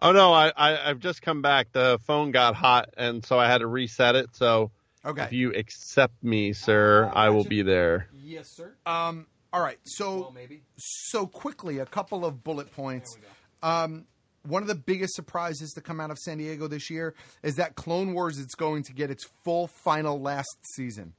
Oh 0.00 0.12
no, 0.12 0.32
I, 0.32 0.52
I 0.56 0.90
I've 0.90 0.98
just 0.98 1.22
come 1.22 1.42
back. 1.42 1.72
The 1.72 1.98
phone 2.04 2.30
got 2.32 2.54
hot, 2.54 2.90
and 2.96 3.24
so 3.24 3.38
I 3.38 3.46
had 3.48 3.58
to 3.58 3.66
reset 3.66 4.16
it. 4.16 4.34
So 4.34 4.70
Okay. 5.04 5.24
if 5.24 5.32
you 5.32 5.52
accept 5.52 6.14
me, 6.22 6.52
sir, 6.52 7.10
I 7.14 7.28
will 7.30 7.44
be 7.44 7.62
there. 7.62 8.08
Yes, 8.14 8.48
sir. 8.56 8.74
Um. 8.86 9.26
All 9.52 9.60
right. 9.60 9.78
So 9.84 10.20
Well, 10.22 10.32
maybe. 10.32 10.62
so 10.76 11.26
quickly, 11.26 11.78
a 11.78 11.86
couple 11.86 12.24
of 12.24 12.42
bullet 12.42 12.72
points. 12.72 13.16
Um. 13.62 14.06
One 14.46 14.62
of 14.62 14.68
the 14.68 14.74
biggest 14.74 15.14
surprises 15.14 15.72
to 15.72 15.80
come 15.80 16.00
out 16.00 16.10
of 16.10 16.18
San 16.18 16.38
Diego 16.38 16.66
this 16.66 16.90
year 16.90 17.14
is 17.42 17.56
that 17.56 17.74
Clone 17.76 18.12
Wars 18.12 18.38
is 18.38 18.54
going 18.56 18.82
to 18.84 18.92
get 18.92 19.10
its 19.10 19.24
full 19.44 19.68
final 19.68 20.20
last 20.20 20.56
season. 20.74 21.12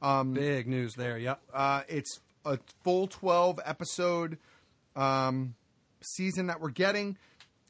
Um, 0.00 0.32
Big 0.34 0.66
news 0.66 0.94
there. 0.94 1.18
Yep. 1.18 1.40
uh, 1.54 1.82
it's 1.88 2.20
a 2.44 2.58
full 2.82 3.06
12 3.06 3.60
episode 3.64 4.38
um, 4.96 5.54
season 6.00 6.46
that 6.48 6.60
we're 6.60 6.70
getting. 6.70 7.16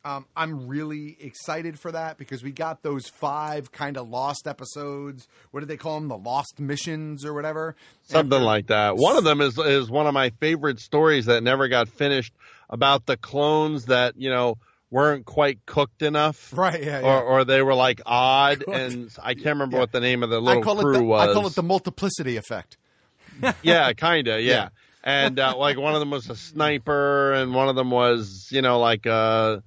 Um, 0.04 0.26
I'm 0.36 0.66
really 0.66 1.16
excited 1.20 1.78
for 1.78 1.92
that 1.92 2.18
because 2.18 2.42
we 2.42 2.50
got 2.50 2.82
those 2.82 3.06
five 3.08 3.70
kind 3.70 3.96
of 3.96 4.08
lost 4.08 4.48
episodes. 4.48 5.28
What 5.52 5.60
did 5.60 5.68
they 5.68 5.76
call 5.76 6.00
them? 6.00 6.08
The 6.08 6.16
lost 6.16 6.58
missions 6.58 7.24
or 7.24 7.32
whatever. 7.34 7.76
Something 8.04 8.32
After- 8.38 8.44
like 8.44 8.66
that. 8.68 8.96
One 8.96 9.16
of 9.16 9.22
them 9.22 9.40
is 9.40 9.56
is 9.58 9.88
one 9.90 10.08
of 10.08 10.14
my 10.14 10.30
favorite 10.40 10.80
stories 10.80 11.26
that 11.26 11.44
never 11.44 11.68
got 11.68 11.88
finished 11.88 12.32
about 12.68 13.06
the 13.06 13.16
clones 13.16 13.84
that 13.84 14.14
you 14.16 14.28
know 14.28 14.56
weren't 14.92 15.24
quite 15.24 15.64
cooked 15.64 16.02
enough, 16.02 16.52
Right, 16.52 16.82
yeah, 16.82 17.00
yeah. 17.00 17.06
Or, 17.06 17.22
or 17.22 17.44
they 17.44 17.62
were 17.62 17.74
like 17.74 18.02
odd, 18.06 18.62
and 18.68 19.10
I 19.20 19.34
can't 19.34 19.46
remember 19.46 19.78
what 19.78 19.90
the 19.90 20.00
name 20.00 20.22
of 20.22 20.30
the 20.30 20.40
little 20.40 20.62
I 20.62 20.64
call 20.64 20.76
crew 20.80 20.94
it 20.94 20.98
the, 20.98 21.04
was. 21.04 21.28
I 21.28 21.32
call 21.32 21.46
it 21.46 21.54
the 21.54 21.62
multiplicity 21.62 22.36
effect. 22.36 22.76
yeah, 23.62 23.92
kind 23.94 24.28
of, 24.28 24.40
yeah. 24.42 24.50
Yeah. 24.50 24.68
And 25.04 25.40
uh, 25.40 25.56
like 25.56 25.78
one 25.78 25.94
of 25.94 26.00
them 26.00 26.10
was 26.10 26.30
a 26.30 26.36
sniper, 26.36 27.32
and 27.32 27.54
one 27.54 27.68
of 27.68 27.74
them 27.74 27.90
was, 27.90 28.48
you 28.52 28.62
know, 28.62 28.78
like 28.78 29.06
uh, 29.06 29.58
a, 29.58 29.62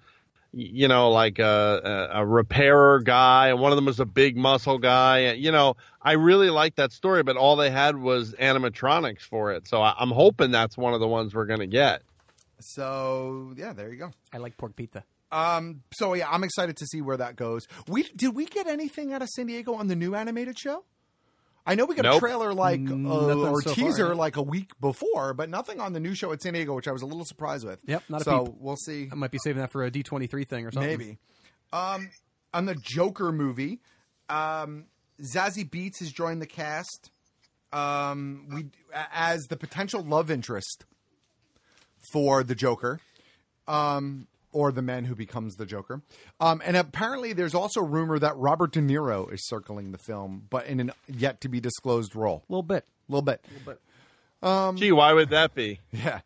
you 0.53 0.87
know, 0.87 1.09
like 1.09 1.39
a, 1.39 2.09
a, 2.13 2.21
a 2.21 2.25
repairer 2.25 3.01
guy, 3.01 3.49
and 3.49 3.59
one 3.59 3.73
of 3.73 3.75
them 3.75 3.85
was 3.85 3.99
a 3.99 4.05
big 4.05 4.37
muscle 4.37 4.77
guy. 4.77 5.19
And, 5.19 5.43
you 5.43 5.51
know, 5.51 5.75
I 6.01 6.13
really 6.13 6.49
liked 6.51 6.77
that 6.77 6.93
story, 6.93 7.23
but 7.23 7.35
all 7.35 7.57
they 7.57 7.69
had 7.69 7.97
was 7.97 8.33
animatronics 8.33 9.21
for 9.21 9.51
it. 9.51 9.67
So 9.67 9.81
I, 9.81 9.93
I'm 9.97 10.11
hoping 10.11 10.51
that's 10.51 10.77
one 10.77 10.93
of 10.93 11.01
the 11.01 11.07
ones 11.07 11.33
we're 11.33 11.47
gonna 11.47 11.67
get. 11.67 12.03
So 12.59 13.53
yeah, 13.57 13.73
there 13.73 13.91
you 13.91 13.97
go. 13.97 14.11
I 14.31 14.37
like 14.37 14.55
pork 14.55 14.75
pizza. 14.75 15.03
Um, 15.35 15.81
so 15.93 16.13
yeah, 16.13 16.29
I'm 16.29 16.45
excited 16.45 16.77
to 16.77 16.85
see 16.85 17.01
where 17.01 17.17
that 17.17 17.35
goes. 17.35 17.67
We 17.89 18.03
did 18.15 18.35
we 18.35 18.45
get 18.45 18.67
anything 18.67 19.11
out 19.11 19.21
of 19.21 19.27
San 19.27 19.47
Diego 19.47 19.73
on 19.73 19.87
the 19.87 19.95
new 19.95 20.15
animated 20.15 20.57
show? 20.57 20.85
I 21.67 21.75
know 21.75 21.85
we 21.85 21.95
got 21.95 22.05
a 22.05 22.19
trailer 22.19 22.53
like 22.53 22.79
uh, 22.89 22.93
or 22.93 23.61
so 23.61 23.69
far, 23.69 23.73
teaser 23.73 24.07
yeah. 24.09 24.13
like 24.13 24.37
a 24.37 24.41
week 24.41 24.71
before, 24.79 25.33
but 25.33 25.49
nothing 25.49 25.81
on 25.81 25.91
the 25.91 25.99
new 25.99 26.13
show 26.13 26.31
at 26.31 26.41
San 26.41 26.53
Diego, 26.53 26.73
which 26.73 26.87
I 26.87 26.91
was 26.93 27.01
a 27.01 27.05
little 27.05 27.25
surprised 27.25 27.65
with. 27.65 27.79
Yep, 27.85 28.03
not 28.07 28.21
a 28.21 28.23
so 28.23 28.45
peep. 28.45 28.55
we'll 28.59 28.77
see. 28.77 29.09
I 29.11 29.15
might 29.15 29.31
be 29.31 29.39
saving 29.39 29.61
that 29.61 29.71
for 29.71 29.83
a 29.83 29.91
D 29.91 30.03
twenty 30.03 30.27
three 30.27 30.45
thing 30.45 30.65
or 30.65 30.71
something. 30.71 30.97
Maybe. 30.97 31.17
Um, 31.73 32.11
on 32.53 32.65
the 32.65 32.75
Joker 32.75 33.33
movie, 33.33 33.81
um, 34.29 34.85
Zazie 35.21 35.69
Beetz 35.69 35.99
has 35.99 36.13
joined 36.13 36.41
the 36.41 36.47
cast. 36.47 37.11
Um, 37.73 38.47
we 38.53 38.67
as 39.11 39.47
the 39.49 39.57
potential 39.57 40.01
love 40.01 40.31
interest 40.31 40.85
for 42.13 42.41
the 42.41 42.55
Joker, 42.55 43.01
um, 43.67 44.27
or 44.55 44.71
the 44.71 44.81
man 44.81 45.03
who 45.03 45.13
becomes 45.15 45.55
the 45.55 45.65
Joker. 45.65 46.01
Um, 46.39 46.61
and 46.65 46.77
apparently, 46.77 47.33
there's 47.33 47.53
also 47.53 47.81
rumor 47.81 48.17
that 48.19 48.37
Robert 48.37 48.71
De 48.71 48.79
Niro 48.79 49.31
is 49.31 49.45
circling 49.45 49.91
the 49.91 49.97
film, 49.97 50.47
but 50.49 50.65
in 50.65 50.79
an 50.79 50.93
yet 51.07 51.41
to 51.41 51.49
be 51.49 51.59
disclosed 51.59 52.15
role. 52.15 52.43
A 52.49 52.51
little 52.53 52.63
bit. 52.63 52.85
A 53.09 53.11
little 53.11 53.21
bit. 53.21 53.45
little 53.51 53.73
bit. 53.73 54.49
Um, 54.49 54.77
Gee, 54.77 54.93
why 54.93 55.11
would 55.11 55.29
that 55.29 55.53
be? 55.53 55.81
yeah. 55.91 56.21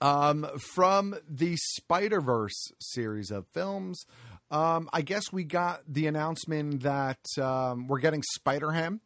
Um, 0.00 0.46
from 0.72 1.16
the 1.28 1.56
Spider 1.56 2.20
Verse 2.20 2.68
series 2.80 3.30
of 3.30 3.46
films, 3.52 4.06
um, 4.52 4.88
I 4.92 5.02
guess 5.02 5.24
we 5.32 5.42
got 5.44 5.82
the 5.86 6.06
announcement 6.06 6.84
that 6.84 7.18
um, 7.38 7.88
we're 7.88 7.98
getting 7.98 8.22
Spider 8.34 8.70
Ham 8.70 9.00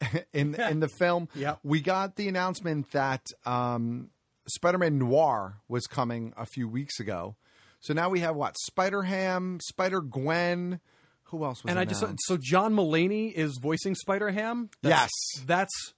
in 0.32 0.54
in 0.54 0.78
the 0.80 0.88
film. 0.98 1.28
Yep. 1.34 1.58
We 1.64 1.80
got 1.80 2.14
the 2.16 2.28
announcement 2.28 2.92
that 2.92 3.26
um, 3.44 4.10
Spider 4.50 4.78
Man 4.78 4.98
Noir 4.98 5.58
was 5.68 5.86
coming 5.86 6.32
a 6.36 6.46
few 6.46 6.68
weeks 6.68 7.00
ago. 7.00 7.36
So 7.80 7.94
now 7.94 8.08
we 8.10 8.20
have 8.20 8.36
what 8.36 8.56
Spider 8.58 9.02
Ham, 9.02 9.58
Spider 9.62 10.00
Gwen. 10.00 10.80
Who 11.24 11.44
else 11.44 11.62
was? 11.64 11.70
And 11.70 11.78
I 11.78 11.84
just 11.84 12.02
announced? 12.02 12.24
so 12.26 12.36
John 12.36 12.74
Mulaney 12.74 13.32
is 13.32 13.58
voicing 13.62 13.94
Spider 13.94 14.30
Ham. 14.30 14.68
Yes. 14.82 15.10
that's 15.46 15.94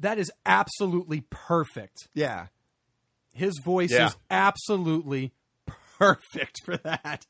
that 0.00 0.18
is 0.18 0.30
absolutely 0.44 1.22
perfect. 1.30 2.08
yeah. 2.14 2.46
His 3.34 3.54
voice 3.64 3.90
Yeah. 3.92 4.08
is 4.08 4.16
absolutely 4.30 5.32
perfect 5.98 6.56
for 6.66 6.76
that. 6.78 7.24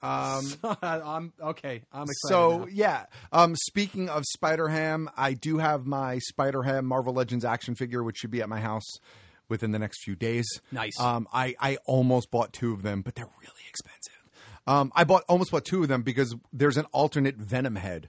Um, 0.00 0.44
I'm 0.82 1.32
okay. 1.42 1.82
I'm 1.92 2.02
excited. 2.04 2.28
So 2.28 2.58
now. 2.60 2.66
yeah, 2.70 3.06
um, 3.32 3.54
speaking 3.56 4.08
of 4.08 4.22
Spider 4.24 4.68
Ham, 4.68 5.10
I 5.16 5.34
do 5.34 5.58
have 5.58 5.84
my 5.86 6.18
Spider 6.20 6.62
Ham 6.62 6.86
Marvel 6.86 7.12
Legends 7.12 7.44
action 7.44 7.74
figure, 7.74 8.02
which 8.04 8.16
should 8.18 8.30
be 8.30 8.40
at 8.40 8.48
my 8.48 8.60
house 8.60 8.86
within 9.48 9.72
the 9.72 9.78
next 9.78 10.02
few 10.02 10.14
days. 10.16 10.46
Nice. 10.72 10.98
Um, 11.00 11.26
I 11.32 11.54
I 11.60 11.76
almost 11.86 12.30
bought 12.30 12.52
two 12.52 12.72
of 12.72 12.82
them, 12.82 13.02
but 13.02 13.14
they're 13.14 13.28
really 13.40 13.64
expensive. 13.68 14.12
Um, 14.66 14.92
I 14.94 15.04
bought 15.04 15.24
almost 15.28 15.50
bought 15.50 15.64
two 15.64 15.82
of 15.82 15.88
them 15.88 16.02
because 16.02 16.34
there's 16.52 16.76
an 16.76 16.84
alternate 16.92 17.36
Venom 17.36 17.76
head. 17.76 18.08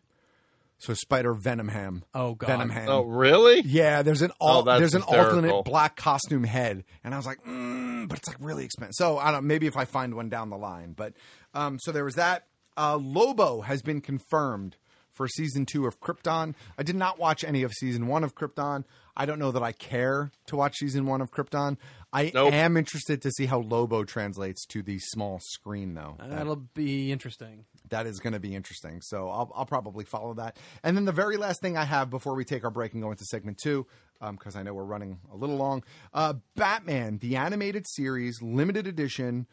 So 0.81 0.93
Spider 0.93 1.33
Venom 1.33 1.67
Ham. 1.67 2.03
Oh, 2.15 2.35
God. 2.35 2.47
Venom 2.47 2.69
Ham. 2.69 2.87
Oh, 2.87 3.01
really? 3.01 3.59
Yeah, 3.61 4.01
there's 4.01 4.21
an 4.21 4.31
Oh, 4.39 4.47
al- 4.47 4.63
that's 4.63 4.79
there's 4.79 4.93
an 4.93 5.01
hysterical. 5.01 5.35
alternate 5.35 5.65
black 5.65 5.97
costume 5.97 6.45
head, 6.45 6.85
and 7.03 7.13
I 7.13 7.17
was 7.17 7.25
like, 7.25 7.43
mm, 7.43 8.07
but 8.07 8.17
it's 8.19 8.29
like 8.29 8.37
really 8.39 8.63
expensive. 8.63 8.93
So 8.95 9.17
I 9.17 9.31
don't. 9.31 9.45
Maybe 9.45 9.67
if 9.67 9.75
I 9.75 9.83
find 9.83 10.13
one 10.13 10.29
down 10.29 10.49
the 10.49 10.57
line, 10.57 10.93
but 10.93 11.13
um, 11.53 11.79
so 11.81 11.91
there 11.91 12.05
was 12.05 12.15
that. 12.15 12.45
Uh, 12.77 12.95
Lobo 12.95 13.59
has 13.61 13.81
been 13.81 13.99
confirmed 13.99 14.77
for 15.11 15.27
season 15.27 15.65
two 15.65 15.85
of 15.85 15.99
Krypton. 15.99 16.55
I 16.77 16.83
did 16.83 16.95
not 16.95 17.19
watch 17.19 17.43
any 17.43 17.63
of 17.63 17.73
season 17.73 18.07
one 18.07 18.23
of 18.23 18.33
Krypton. 18.35 18.85
I 19.19 19.25
don't 19.25 19.37
know 19.37 19.51
that 19.51 19.61
I 19.61 19.73
care 19.73 20.31
to 20.47 20.55
watch 20.55 20.77
season 20.77 21.05
one 21.05 21.19
of 21.19 21.29
Krypton. 21.29 21.75
I 22.13 22.31
Nope. 22.33 22.53
am 22.53 22.77
interested 22.77 23.21
to 23.23 23.31
see 23.31 23.45
how 23.45 23.59
Lobo 23.59 24.05
translates 24.05 24.65
to 24.67 24.81
the 24.81 24.97
small 24.97 25.39
screen, 25.41 25.93
though. 25.93 26.15
that'll 26.19 26.55
be 26.55 27.11
interesting. 27.11 27.65
That 27.89 28.07
is 28.07 28.19
going 28.21 28.33
to 28.33 28.39
be 28.39 28.55
interesting. 28.55 29.01
So 29.01 29.29
I'll, 29.29 29.51
I'll 29.53 29.65
probably 29.65 30.05
follow 30.05 30.33
that. 30.35 30.57
And 30.83 30.95
then 30.95 31.03
the 31.03 31.11
very 31.11 31.35
last 31.35 31.61
thing 31.61 31.75
I 31.77 31.83
have 31.83 32.09
before 32.09 32.33
we 32.33 32.45
take 32.45 32.63
our 32.63 32.71
break 32.71 32.93
and 32.93 33.03
go 33.03 33.11
into 33.11 33.25
segment 33.25 33.59
two, 33.61 33.85
because 34.31 34.55
I 34.55 34.63
know 34.63 34.73
we're 34.73 34.83
running 34.85 35.19
a 35.31 35.35
little 35.35 35.57
long. 35.57 35.83
Uh, 36.13 36.35
Batman, 36.55 37.17
the 37.17 37.35
animated 37.35 37.85
series, 37.89 38.41
limited 38.41 38.87
edition, 38.87 39.45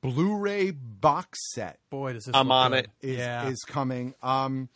Blu-ray 0.00 0.72
box 0.72 1.38
set. 1.54 1.78
Boy, 1.90 2.12
does 2.14 2.24
this 2.24 2.34
I'm 2.34 2.50
on 2.50 2.72
good. 2.72 2.88
it. 3.02 3.08
Is, 3.08 3.18
yeah. 3.18 3.48
is 3.48 3.62
coming. 3.66 4.14
Um, 4.22 4.68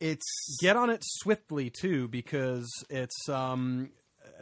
it's 0.00 0.56
get 0.60 0.76
on 0.76 0.90
it 0.90 1.00
swiftly 1.02 1.70
too 1.70 2.08
because 2.08 2.68
it's 2.88 3.28
um 3.28 3.90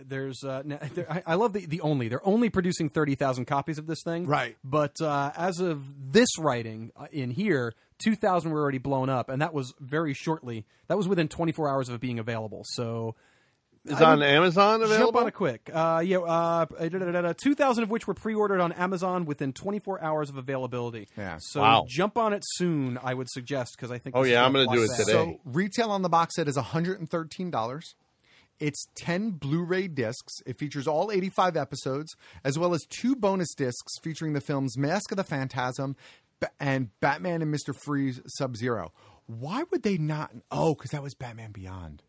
there's 0.07 0.45
uh 0.45 0.63
there, 0.95 1.11
I, 1.11 1.23
I 1.27 1.35
love 1.35 1.53
the 1.53 1.67
the 1.67 1.81
only 1.81 2.09
they're 2.09 2.27
only 2.27 2.51
producing 2.51 2.89
30,000 2.89 3.45
copies 3.47 3.79
of 3.79 3.87
this 3.87 4.03
thing 4.05 4.27
Right. 4.27 4.57
but 4.63 5.01
uh 5.01 5.33
as 5.37 5.59
of 5.61 5.83
this 6.13 6.39
writing 6.39 6.93
uh, 6.97 7.07
in 7.11 7.31
here 7.31 7.75
2000 7.99 8.51
were 8.53 8.61
already 8.61 8.79
blown 8.79 9.09
up 9.09 9.29
and 9.29 9.43
that 9.43 9.53
was 9.53 9.75
very 9.81 10.15
shortly 10.15 10.65
that 10.87 10.97
was 10.97 11.09
within 11.09 11.27
24 11.29 11.69
hours 11.69 11.89
of 11.89 11.97
it 11.97 12.01
being 12.01 12.19
available 12.21 12.63
so 12.65 13.17
Is 13.89 14.01
I 14.01 14.13
on 14.13 14.19
would 14.19 14.27
Amazon 14.29 14.81
Jump 14.81 14.93
available? 14.93 15.21
on 15.21 15.29
it 15.29 15.35
quick. 15.35 15.71
Uh, 15.73 16.03
yeah, 16.05 16.19
uh, 16.19 16.65
da- 16.67 16.89
da- 16.89 16.99
da- 17.13 17.23
da- 17.23 17.33
2,000 17.33 17.83
of 17.85 17.91
which 17.91 18.07
were 18.07 18.15
pre-ordered 18.15 18.61
on 18.61 18.73
Amazon 18.73 19.25
within 19.25 19.53
24 19.53 20.03
hours 20.03 20.31
of 20.31 20.37
availability. 20.37 21.09
Yeah. 21.17 21.39
So 21.41 21.61
Wow. 21.61 21.85
jump 21.89 22.19
on 22.19 22.33
it 22.33 22.43
soon, 22.45 22.99
I 23.03 23.15
would 23.15 23.29
suggest, 23.31 23.77
because 23.77 23.91
I 23.91 23.99
think. 23.99 24.15
Oh, 24.17 24.25
yeah, 24.25 24.45
I'm 24.45 24.53
gonna 24.53 24.67
gonna 24.67 24.79
do 24.79 24.85
it 24.85 24.89
fast. 24.89 25.01
today. 25.01 25.13
So 25.13 25.41
retail 25.45 25.91
on 25.91 26.03
the 26.03 26.09
box 26.09 26.35
set 26.37 26.49
is 26.49 26.57
$113. 26.57 27.95
It's 28.61 28.87
10 28.97 29.31
Blu-ray 29.33 29.87
discs. 29.89 30.41
It 30.45 30.59
features 30.59 30.89
all 30.89 31.13
85 31.13 31.57
episodes, 31.57 32.17
as 32.45 32.59
well 32.59 32.75
as 32.75 32.85
two 32.91 33.15
bonus 33.15 33.55
discs 33.55 33.93
featuring 34.03 34.33
the 34.33 34.41
films 34.41 34.77
Mask 34.77 35.13
of 35.13 35.17
the 35.17 35.23
Phantasm 35.25 35.95
and 36.59 36.89
Batman 37.01 37.41
and 37.43 37.55
Mr. 37.55 37.75
Freeze 37.75 38.21
Sub-Zero. 38.27 38.93
Why 39.27 39.63
would 39.71 39.83
they 39.83 39.97
not? 39.99 40.33
Oh, 40.51 40.75
because 40.75 40.91
that 40.91 41.03
was 41.03 41.15
Batman 41.15 41.53
Beyond. 41.53 42.03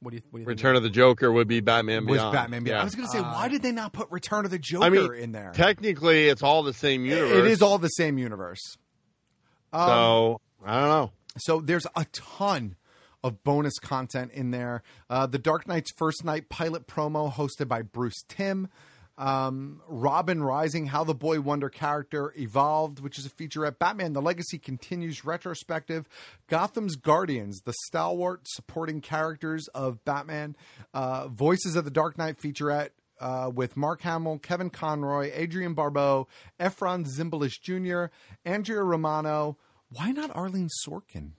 What 0.00 0.10
do 0.12 0.16
you? 0.16 0.22
What 0.30 0.38
do 0.38 0.42
you 0.42 0.46
Return 0.48 0.76
of 0.76 0.82
the 0.82 0.90
Joker 0.90 1.30
would 1.30 1.46
be 1.48 1.60
Batman 1.60 2.06
Was 2.06 2.18
Beyond. 2.18 2.32
Batman 2.32 2.64
Beyond? 2.64 2.76
Yeah. 2.76 2.80
I 2.80 2.84
was 2.84 2.94
going 2.94 3.06
to 3.06 3.12
say, 3.12 3.20
why 3.20 3.48
did 3.48 3.62
they 3.62 3.72
not 3.72 3.92
put 3.92 4.10
Return 4.10 4.44
of 4.44 4.50
the 4.50 4.58
Joker 4.58 4.84
I 4.84 4.88
mean, 4.88 5.12
in 5.14 5.32
there? 5.32 5.52
technically, 5.54 6.28
it's 6.28 6.42
all 6.42 6.62
the 6.62 6.72
same 6.72 7.04
universe. 7.04 7.36
It 7.36 7.46
is 7.46 7.60
all 7.62 7.78
the 7.78 7.88
same 7.88 8.16
universe. 8.18 8.76
Um, 9.72 9.86
So 9.88 10.40
I 10.64 10.80
don't 10.80 10.88
know. 10.88 11.12
So 11.38 11.60
there's 11.60 11.86
a 11.94 12.04
ton 12.12 12.76
of 13.22 13.44
bonus 13.44 13.78
content 13.78 14.32
in 14.32 14.50
there. 14.50 14.82
Uh, 15.10 15.26
the 15.26 15.38
Dark 15.38 15.68
Knight's 15.68 15.92
first 15.96 16.24
night 16.24 16.48
pilot 16.48 16.86
promo 16.86 17.30
hosted 17.32 17.68
by 17.68 17.82
Bruce 17.82 18.22
Timm. 18.28 18.68
Um, 19.20 19.82
Robin 19.86 20.42
Rising, 20.42 20.86
How 20.86 21.04
the 21.04 21.14
Boy 21.14 21.40
Wonder 21.42 21.68
character 21.68 22.32
evolved, 22.36 23.00
which 23.00 23.18
is 23.18 23.26
a 23.26 23.30
featurette. 23.30 23.78
Batman: 23.78 24.14
The 24.14 24.22
Legacy 24.22 24.58
continues 24.58 25.24
retrospective. 25.26 26.08
Gotham's 26.48 26.96
Guardians, 26.96 27.60
the 27.60 27.74
stalwart 27.86 28.40
supporting 28.48 29.02
characters 29.02 29.68
of 29.74 30.02
Batman. 30.06 30.56
Uh, 30.94 31.28
Voices 31.28 31.76
of 31.76 31.84
the 31.84 31.90
Dark 31.90 32.16
Knight 32.16 32.38
featurette 32.40 32.90
uh, 33.20 33.50
with 33.54 33.76
Mark 33.76 34.00
Hamill, 34.00 34.38
Kevin 34.38 34.70
Conroy, 34.70 35.30
Adrienne 35.32 35.74
Barbeau, 35.74 36.26
Efrem 36.58 37.06
Zimbalist 37.06 37.60
Jr., 37.60 38.06
Andrea 38.44 38.82
Romano. 38.82 39.58
Why 39.90 40.12
not 40.12 40.34
Arlene 40.34 40.68
Sorkin? 40.86 41.32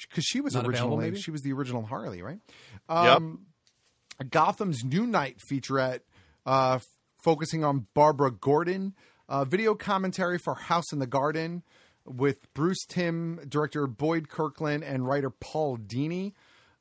Because 0.00 0.24
she 0.24 0.40
was 0.40 0.54
Not 0.54 0.66
originally 0.66 0.96
maybe? 1.06 1.20
she 1.20 1.30
was 1.30 1.42
the 1.42 1.52
original 1.52 1.82
Harley, 1.84 2.22
right? 2.22 2.38
Yep. 2.90 3.22
Gotham's 4.24 4.84
New 4.84 5.06
Night 5.06 5.38
featurette, 5.38 6.00
uh, 6.46 6.78
focusing 7.22 7.64
on 7.64 7.86
Barbara 7.94 8.30
Gordon. 8.30 8.94
Uh, 9.28 9.44
video 9.44 9.74
commentary 9.74 10.38
for 10.38 10.54
House 10.54 10.92
in 10.92 10.98
the 10.98 11.06
Garden 11.06 11.62
with 12.06 12.52
Bruce 12.54 12.84
Timm, 12.86 13.40
director 13.48 13.86
Boyd 13.86 14.28
Kirkland, 14.28 14.82
and 14.82 15.06
writer 15.06 15.30
Paul 15.30 15.76
Dini. 15.78 16.32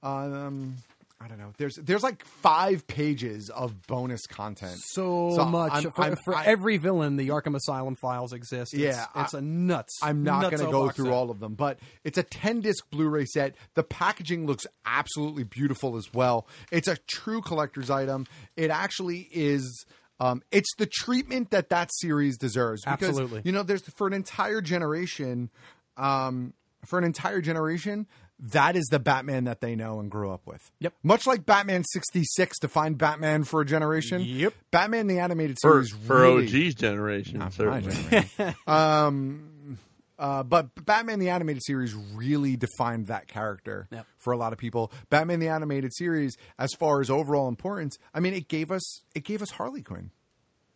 Um, 0.02 0.78
I 1.20 1.28
don't 1.28 1.40
know. 1.40 1.52
There's 1.58 1.76
there's 1.82 2.04
like 2.04 2.24
five 2.24 2.86
pages 2.86 3.50
of 3.50 3.88
bonus 3.88 4.28
content. 4.28 4.78
So, 4.92 5.32
so 5.36 5.46
much 5.46 5.72
I'm- 5.72 5.92
for, 5.92 6.02
I'm- 6.04 6.16
for 6.24 6.36
I- 6.36 6.46
every 6.46 6.78
villain. 6.78 7.16
The 7.18 7.30
Arkham 7.30 7.56
Asylum 7.56 7.96
files 7.96 8.34
exist. 8.34 8.74
It's, 8.76 8.82
Yeah, 8.82 9.06
it's 9.16 9.34
I- 9.34 9.40
a 9.40 9.42
nuts. 9.42 9.98
I'm 10.04 10.24
not 10.24 10.44
going 10.52 10.64
to 10.64 10.72
go 10.72 10.90
through 10.90 11.06
set. 11.06 11.14
all 11.14 11.32
of 11.32 11.40
them, 11.40 11.56
but 11.56 11.80
it's 12.04 12.20
a 12.20 12.24
10 12.24 12.62
disc 12.62 12.88
Blu 12.92 13.10
ray 13.10 13.26
set. 13.26 13.56
The 13.74 13.82
packaging 13.84 14.46
looks 14.46 14.68
absolutely 14.86 15.44
beautiful 15.44 15.98
as 15.98 16.14
well. 16.14 16.48
It's 16.72 16.88
a 16.88 16.98
true 17.08 17.42
collector's 17.42 17.90
item. 17.90 18.28
It 18.56 18.70
actually 18.70 19.28
is. 19.32 19.86
Um, 20.20 20.44
it's 20.52 20.70
the 20.78 20.86
treatment 20.88 21.50
that 21.52 21.70
that 21.70 21.90
series 21.94 22.38
deserves. 22.38 22.82
Because, 22.84 23.10
Absolutely. 23.10 23.42
You 23.44 23.52
know, 23.52 23.64
there's 23.64 23.82
for 23.96 24.06
an 24.08 24.14
entire 24.14 24.62
generation, 24.62 25.50
um, 25.96 26.54
for 26.86 26.98
an 27.00 27.06
entire 27.06 27.42
generation, 27.42 28.08
that 28.40 28.76
is 28.76 28.86
the 28.92 29.00
Batman 29.00 29.46
that 29.46 29.62
they 29.62 29.76
know 29.76 30.00
and 30.00 30.12
grew 30.12 30.30
up 30.32 30.46
with. 30.46 30.70
Yep. 30.80 30.94
Much 31.04 31.26
like 31.26 31.46
Batman 31.46 31.84
66 31.84 32.60
defined 32.60 32.98
Batman 32.98 33.44
for 33.44 33.62
a 33.62 33.66
generation. 33.66 34.22
Yep. 34.22 34.54
Batman 34.72 35.08
the 35.08 35.20
animated 35.20 35.58
For, 35.62 35.84
series 35.84 36.06
for 36.06 36.22
really, 36.22 36.46
OG's 36.46 36.76
generation, 36.76 37.40
Not 37.40 37.54
certainly. 37.54 37.82
my 37.82 37.92
generation. 37.94 38.56
um, 38.68 39.78
uh, 40.20 40.44
but 40.44 40.70
Batman 40.86 41.20
the 41.20 41.30
animated 41.30 41.64
series 41.64 41.94
really 41.96 42.56
defined 42.58 43.08
that 43.08 43.28
character 43.28 43.88
Yep. 43.92 44.06
for 44.18 44.34
a 44.34 44.38
lot 44.38 44.54
of 44.54 44.60
people. 44.60 44.92
Batman 45.10 45.40
the 45.40 45.48
animated 45.50 45.94
series, 45.96 46.38
as 46.60 46.74
far 46.80 47.02
as 47.02 47.10
overall 47.10 47.48
importance, 47.48 47.98
I 48.14 48.20
mean, 48.20 48.34
it 48.34 48.48
gave 48.48 48.72
us 48.72 49.02
it 49.16 49.24
gave 49.24 49.42
us 49.42 49.52
Harley 49.52 49.82
Quinn, 49.84 50.12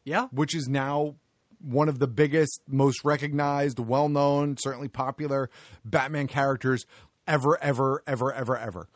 Yeah. 0.04 0.28
which 0.32 0.56
is 0.56 0.68
now 0.68 1.16
one 1.60 1.88
of 1.90 2.00
the 2.00 2.08
biggest, 2.08 2.60
most 2.68 3.04
recognized, 3.06 3.78
well 3.78 4.10
known, 4.10 4.58
certainly 4.60 4.88
popular 4.88 5.48
Batman 5.86 6.26
characters 6.28 6.86
ever, 7.32 7.58
ever, 7.64 8.04
ever, 8.06 8.34
ever, 8.34 8.58
ever. 8.58 8.90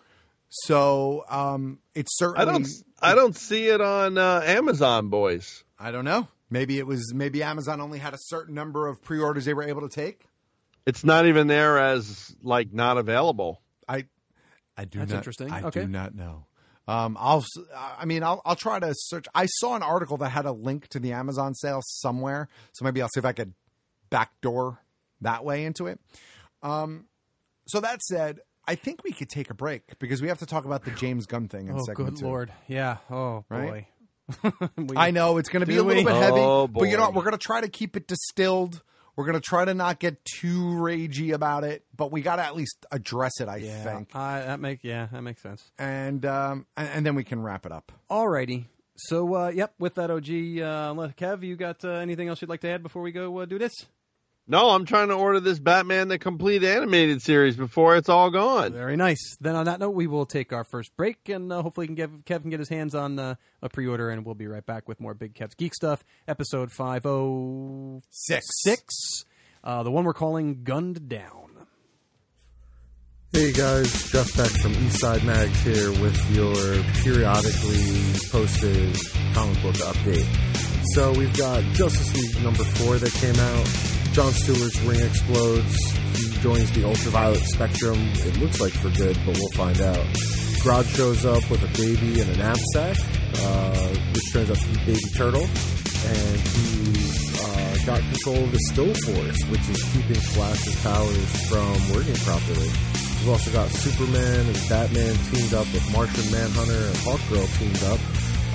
So 0.49 1.25
um, 1.29 1.79
it's 1.95 2.17
certainly 2.17 2.41
I 2.41 2.51
don't. 2.51 2.67
I 3.01 3.15
don't 3.15 3.35
see 3.35 3.67
it 3.67 3.81
on 3.81 4.17
uh, 4.17 4.41
Amazon, 4.45 5.09
boys. 5.09 5.63
I 5.79 5.91
don't 5.91 6.05
know. 6.05 6.27
Maybe 6.49 6.77
it 6.77 6.87
was 6.87 7.13
maybe 7.13 7.43
Amazon 7.43 7.81
only 7.81 7.99
had 7.99 8.13
a 8.13 8.17
certain 8.19 8.53
number 8.53 8.87
of 8.87 9.01
pre-orders 9.01 9.45
they 9.45 9.53
were 9.53 9.63
able 9.63 9.81
to 9.81 9.89
take. 9.89 10.21
It's 10.85 11.03
not 11.03 11.25
even 11.25 11.47
there 11.47 11.79
as 11.79 12.35
like 12.43 12.71
not 12.71 12.97
available. 12.97 13.61
I 13.87 14.05
I 14.77 14.85
do 14.85 14.99
That's 14.99 15.11
not, 15.11 15.17
interesting. 15.17 15.51
I 15.51 15.63
Okay. 15.63 15.81
do 15.81 15.87
not 15.87 16.13
know. 16.13 16.45
Um, 16.87 17.17
I'll 17.19 17.43
I 17.75 18.05
mean 18.05 18.23
I'll 18.23 18.41
I'll 18.45 18.55
try 18.55 18.79
to 18.79 18.93
search. 18.95 19.25
I 19.33 19.47
saw 19.47 19.75
an 19.75 19.81
article 19.83 20.17
that 20.17 20.29
had 20.29 20.45
a 20.45 20.51
link 20.51 20.87
to 20.89 20.99
the 20.99 21.13
Amazon 21.13 21.55
sale 21.55 21.81
somewhere, 21.83 22.47
so 22.73 22.85
maybe 22.85 23.01
I'll 23.01 23.09
see 23.09 23.19
if 23.19 23.25
I 23.25 23.33
could 23.33 23.53
backdoor 24.11 24.79
that 25.21 25.43
way 25.43 25.65
into 25.65 25.87
it. 25.87 25.99
Um, 26.61 27.05
so 27.67 27.79
that 27.81 28.01
said, 28.01 28.39
I 28.67 28.75
think 28.75 29.03
we 29.03 29.11
could 29.11 29.29
take 29.29 29.49
a 29.49 29.53
break 29.53 29.97
because 29.99 30.21
we 30.21 30.27
have 30.29 30.39
to 30.39 30.45
talk 30.45 30.65
about 30.65 30.85
the 30.85 30.91
James 30.91 31.25
Gunn 31.25 31.47
thing 31.47 31.67
in 31.67 31.75
Oh, 31.75 31.83
segment 31.85 32.11
good 32.15 32.19
two. 32.19 32.25
lord. 32.25 32.51
Yeah. 32.67 32.97
Oh, 33.11 33.45
Right? 33.49 33.69
boy. 33.69 33.87
We- 34.77 34.97
I 34.97 35.11
know 35.11 35.37
it's 35.37 35.49
going 35.49 35.61
to 35.61 35.65
be 35.67 35.75
Do 35.75 35.81
a 35.81 35.83
little 35.83 36.03
we? 36.03 36.09
bit 36.11 36.15
heavy, 36.19 36.39
Oh, 36.41 36.67
but 36.67 36.85
you 36.85 36.97
know 36.97 37.03
what? 37.03 37.13
boy. 37.13 37.17
We're 37.19 37.25
going 37.25 37.37
to 37.37 37.45
try 37.45 37.61
to 37.61 37.67
keep 37.69 37.95
it 37.95 38.07
distilled. 38.07 38.81
We're 39.15 39.25
going 39.25 39.35
to 39.35 39.41
try 39.41 39.63
to 39.65 39.73
not 39.73 39.99
get 39.99 40.17
too 40.25 40.61
ragey 40.61 41.31
about 41.33 41.63
it, 41.63 41.85
but 41.95 42.11
we 42.11 42.21
got 42.21 42.35
to 42.37 42.43
at 42.43 42.55
least 42.55 42.85
address 42.91 43.39
it. 43.39 43.47
I 43.47 43.57
Yeah. 43.57 43.83
think, 43.83 44.15
I, 44.15 44.39
that 44.41 44.59
make 44.59 44.79
yeah, 44.83 45.07
that 45.11 45.21
makes 45.21 45.41
sense. 45.41 45.71
and 45.79 46.25
um, 46.25 46.65
and, 46.75 46.89
and 46.89 47.05
then 47.05 47.15
we 47.15 47.23
can 47.23 47.41
wrap 47.41 47.65
it 47.65 47.71
up. 47.71 47.91
Alrighty. 48.09 48.65
So, 48.97 49.35
uh, 49.35 49.47
yep, 49.49 49.73
with 49.77 49.95
that, 49.95 50.09
OG, 50.09 50.23
uh, 50.29 50.93
Kev, 51.19 51.43
you 51.43 51.55
got 51.57 51.83
uh, 51.85 51.89
anything 51.89 52.29
else 52.29 52.41
you'd 52.41 52.49
like 52.49 52.61
to 52.61 52.69
add 52.69 52.81
before 52.81 53.01
we 53.01 53.11
go 53.11 53.37
uh, 53.39 53.45
do 53.45 53.59
this? 53.59 53.73
No, 54.47 54.69
I'm 54.69 54.85
trying 54.85 55.07
to 55.07 55.15
order 55.15 55.39
this 55.39 55.57
Batman 55.57 56.07
the 56.07 56.19
complete 56.19 56.63
animated 56.63 57.23
series 57.23 57.55
before 57.55 57.95
it's 57.95 58.09
all 58.09 58.29
gone. 58.29 58.73
Very 58.73 58.95
nice. 58.95 59.35
Then, 59.41 59.55
on 59.55 59.65
that 59.65 59.79
note, 59.79 59.95
we 59.95 60.05
will 60.05 60.27
take 60.27 60.53
our 60.53 60.63
first 60.63 60.95
break, 60.95 61.29
and 61.29 61.51
uh, 61.51 61.63
hopefully, 61.63 61.87
can 61.87 61.95
get, 61.95 62.25
Kev 62.25 62.41
can 62.41 62.51
get 62.51 62.59
his 62.59 62.69
hands 62.69 62.93
on 62.93 63.17
uh, 63.17 63.35
a 63.63 63.69
pre 63.69 63.87
order, 63.87 64.11
and 64.11 64.23
we'll 64.23 64.35
be 64.35 64.45
right 64.45 64.65
back 64.65 64.87
with 64.87 64.99
more 64.99 65.15
Big 65.15 65.33
Kev's 65.33 65.55
Geek 65.55 65.73
Stuff, 65.73 66.03
episode 66.27 66.71
506. 66.71 68.45
Six. 68.61 68.95
Uh, 69.63 69.81
the 69.81 69.89
one 69.89 70.05
we're 70.05 70.13
calling 70.13 70.63
Gunned 70.63 71.09
Down. 71.09 71.49
Hey 73.33 73.51
guys, 73.51 74.11
Jeff 74.11 74.37
Beck 74.37 74.51
from 74.61 74.71
Eastside 74.73 75.25
Mags 75.25 75.59
here 75.61 75.89
with 76.01 76.31
your 76.31 76.53
periodically 77.03 78.13
posted 78.31 78.95
comic 79.33 79.61
book 79.61 79.75
update. 79.75 80.85
So 80.93 81.11
we've 81.11 81.35
got 81.35 81.61
Justice 81.73 82.15
League 82.15 82.43
number 82.43 82.63
four 82.63 82.97
that 82.97 83.11
came 83.11 83.35
out. 83.35 84.04
John 84.15 84.31
Stewart's 84.31 84.79
ring 84.83 85.01
explodes. 85.01 85.91
He 86.15 86.29
joins 86.39 86.71
the 86.71 86.87
ultraviolet 86.87 87.43
spectrum. 87.43 87.99
It 87.99 88.39
looks 88.39 88.61
like 88.61 88.71
for 88.71 88.89
good, 88.91 89.17
but 89.25 89.35
we'll 89.35 89.51
find 89.51 89.81
out. 89.81 90.05
Grodd 90.63 90.87
shows 90.95 91.25
up 91.25 91.43
with 91.51 91.61
a 91.61 91.71
baby 91.75 92.21
and 92.21 92.31
a 92.31 92.37
knapsack, 92.37 92.95
uh, 93.43 93.87
which 94.13 94.31
turns 94.31 94.51
out 94.51 94.55
to 94.55 94.67
be 94.69 94.77
Baby 94.85 95.09
Turtle, 95.17 95.43
and 95.43 96.39
he's 96.39 97.43
uh, 97.43 97.75
got 97.85 97.99
control 97.99 98.39
of 98.39 98.51
the 98.53 98.59
Still 98.71 98.93
Force, 99.03 99.43
which 99.51 99.67
is 99.67 99.83
keeping 99.91 100.21
Flash's 100.31 100.81
powers 100.81 101.49
from 101.49 101.75
working 101.91 102.15
properly. 102.23 102.71
We've 103.19 103.29
also 103.35 103.51
got 103.51 103.67
Superman 103.67 104.47
and 104.47 104.69
Batman 104.69 105.13
teamed 105.27 105.53
up 105.53 105.67
with 105.73 105.83
Martian 105.91 106.31
Manhunter 106.31 106.87
and 106.87 106.95
Hawkgirl 107.03 107.59
teamed 107.59 107.83
up. 107.91 107.99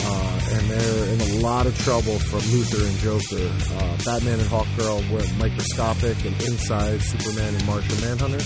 Uh, 0.03 0.41
and 0.53 0.71
they're 0.71 1.15
in 1.15 1.21
a 1.21 1.41
lot 1.41 1.67
of 1.67 1.77
trouble 1.79 2.19
from 2.19 2.41
Luthor 2.41 2.87
and 2.87 2.99
Joker. 2.99 3.47
Uh, 3.77 3.97
Batman 4.05 4.41
and 4.41 4.49
Hawkgirl 4.49 5.11
went 5.13 5.39
microscopic 5.39 6.25
and 6.25 6.35
inside 6.43 7.01
Superman 7.03 7.55
and 7.55 7.67
Martian 7.67 8.01
Manhunter 8.01 8.41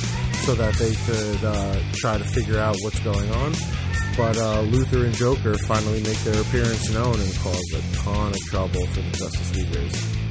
so 0.45 0.55
that 0.55 0.75
they 0.75 0.95
could 1.07 1.45
uh, 1.45 1.81
try 1.95 2.19
to 2.19 2.25
figure 2.25 2.59
out 2.59 2.77
what's 2.83 3.01
going 3.01 3.31
on. 3.33 3.53
But 4.17 4.37
uh, 4.37 4.63
Luthor 4.63 5.05
and 5.05 5.15
Joker 5.15 5.55
finally 5.67 6.03
make 6.03 6.19
their 6.19 6.41
appearance 6.41 6.91
known 6.91 7.19
and 7.19 7.35
cause 7.39 7.73
a 7.75 7.97
ton 7.97 8.29
of 8.29 8.41
trouble 8.51 8.87
for 8.87 9.01
the 9.01 9.11
Justice 9.11 9.57
Leaguers. 9.57 10.25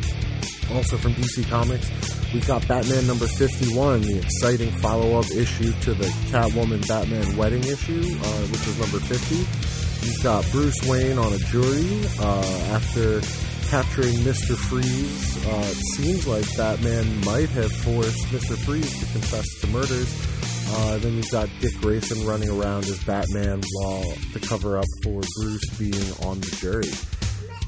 Also 0.72 0.98
from 0.98 1.14
DC 1.14 1.48
Comics, 1.50 1.92
we've 2.34 2.48
got 2.48 2.66
Batman 2.68 3.06
number 3.06 3.28
51, 3.28 4.02
the 4.02 4.20
exciting 4.20 4.72
follow 4.80 5.20
up 5.20 5.26
issue 5.32 5.74
to 5.82 5.94
the 5.94 6.06
Catwoman 6.32 6.88
Batman 6.88 7.36
wedding 7.36 7.64
issue, 7.64 8.18
uh, 8.22 8.42
which 8.48 8.66
is 8.68 8.80
number 8.80 9.00
50. 9.00 9.83
You've 10.06 10.24
got 10.24 10.46
Bruce 10.52 10.82
Wayne 10.88 11.18
on 11.18 11.34
a 11.34 11.38
jury 11.38 12.06
uh, 12.20 12.74
after 12.74 13.22
capturing 13.70 14.14
Mr. 14.18 14.56
Freeze. 14.56 15.46
Uh, 15.46 15.66
it 15.66 15.86
seems 15.96 16.28
like 16.28 16.46
Batman 16.58 17.24
might 17.26 17.50
have 17.50 17.72
forced 17.72 18.26
Mr. 18.28 18.58
Freeze 18.58 19.00
to 19.00 19.06
confess 19.12 19.46
to 19.62 19.68
murders. 19.68 20.44
Uh, 20.70 20.98
then 21.00 21.14
you've 21.16 21.32
got 21.32 21.50
Dick 21.60 21.74
Grayson 21.82 22.26
running 22.26 22.50
around 22.50 22.86
as 22.86 23.04
Batman 23.04 23.62
while 23.80 24.04
to 24.34 24.40
cover 24.40 24.78
up 24.78 24.86
for 25.04 25.22
Bruce 25.40 25.70
being 25.78 26.12
on 26.24 26.40
the 26.40 26.56
jury. 26.60 26.90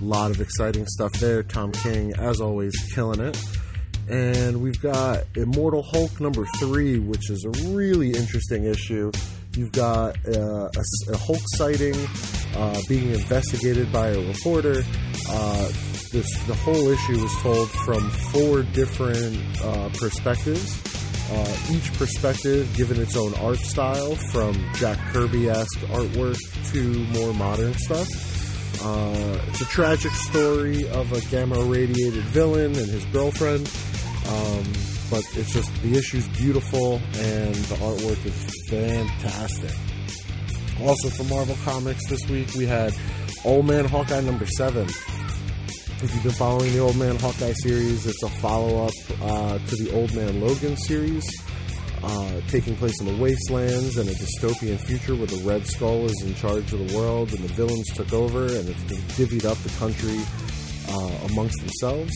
A 0.02 0.04
lot 0.04 0.32
of 0.32 0.42
exciting 0.42 0.86
stuff 0.88 1.14
there. 1.14 1.42
Tom 1.42 1.72
King, 1.72 2.14
as 2.18 2.42
always, 2.42 2.76
killing 2.94 3.20
it. 3.20 3.38
And 4.10 4.62
we've 4.62 4.82
got 4.82 5.24
Immortal 5.36 5.84
Hulk 5.84 6.20
number 6.20 6.46
three, 6.60 7.00
which 7.00 7.30
is 7.30 7.46
a 7.46 7.70
really 7.70 8.12
interesting 8.12 8.66
issue. 8.66 9.12
You've 9.56 9.72
got 9.72 10.18
uh, 10.28 10.70
a, 10.76 11.12
a, 11.14 11.18
Hulk 11.18 11.42
sighting 11.56 11.96
uh, 12.56 12.82
being 12.90 13.12
investigated 13.12 13.90
by 13.92 14.10
a 14.10 14.20
reporter. 14.20 14.84
Uh, 15.30 15.68
this 16.12 16.38
the 16.46 16.56
whole 16.56 16.88
issue 16.90 17.24
is 17.24 17.34
told 17.42 17.70
from 17.70 18.10
four 18.10 18.64
different 18.64 19.38
uh, 19.64 19.90
perspectives. 19.94 20.82
Uh, 21.32 21.58
each 21.72 21.92
perspective 21.94 22.70
given 22.76 23.02
its 23.02 23.16
own 23.16 23.34
art 23.36 23.58
style, 23.58 24.16
from 24.16 24.54
Jack 24.76 25.00
Kirby 25.14 25.50
esque 25.50 25.80
artwork 25.88 26.38
to 26.74 26.84
more 27.18 27.34
modern 27.34 27.74
stuff. 27.76 28.08
Uh, 28.84 29.40
it's 29.48 29.62
a 29.62 29.66
tragic 29.66 30.12
story 30.12 30.88
of 30.90 31.12
a 31.14 31.22
gamma 31.32 31.60
radiated 31.64 32.24
villain 32.26 32.76
and 32.76 32.90
his 32.90 33.06
girlfriend. 33.06 33.72
Um, 34.28 34.66
but 35.10 35.24
it's 35.34 35.54
just 35.54 35.72
the 35.82 35.98
issue's 35.98 36.28
beautiful 36.30 36.96
and 37.16 37.56
the 37.56 37.76
artwork 37.76 38.26
is 38.26 38.70
fantastic. 38.70 39.72
Also 40.82 41.10
from 41.10 41.30
Marvel 41.30 41.58
Comics 41.64 42.06
this 42.10 42.28
week, 42.30 42.54
we 42.56 42.66
had 42.66 42.94
Old 43.44 43.66
Man 43.66 43.86
Hawkeye 43.86 44.22
number 44.22 44.46
seven. 44.46 44.88
If 44.88 46.14
you've 46.14 46.24
been 46.24 46.32
following 46.34 46.74
the 46.74 46.80
Old 46.80 46.98
Man 46.98 47.16
Hawkeye 47.18 47.54
series, 47.54 48.06
it's 48.06 48.22
a 48.24 48.30
follow 48.30 48.86
up 48.86 48.94
uh, 49.22 49.58
to 49.58 49.76
the 49.78 49.92
Old 49.94 50.14
Man 50.14 50.42
Logan 50.42 50.76
series, 50.78 51.26
uh, 52.04 52.42
taking 52.50 52.76
place 52.76 53.00
in 53.00 53.08
the 53.08 53.16
wastelands 53.16 53.98
and 53.98 54.10
a 54.10 54.14
dystopian 54.14 54.78
future 54.80 55.16
where 55.16 55.28
the 55.28 55.38
Red 55.38 55.66
Skull 55.66 56.06
is 56.06 56.22
in 56.24 56.36
charge 56.36 56.74
of 56.74 56.88
the 56.88 56.98
world 56.98 57.34
and 57.34 57.44
the 57.44 57.54
villains 57.54 57.88
took 57.94 58.12
over 58.12 58.46
and 58.46 58.70
it's 58.70 58.84
divvied 59.18 59.46
up 59.46 59.58
the 59.60 59.70
country 59.80 60.20
uh, 60.90 61.28
amongst 61.32 61.60
themselves. 61.60 62.12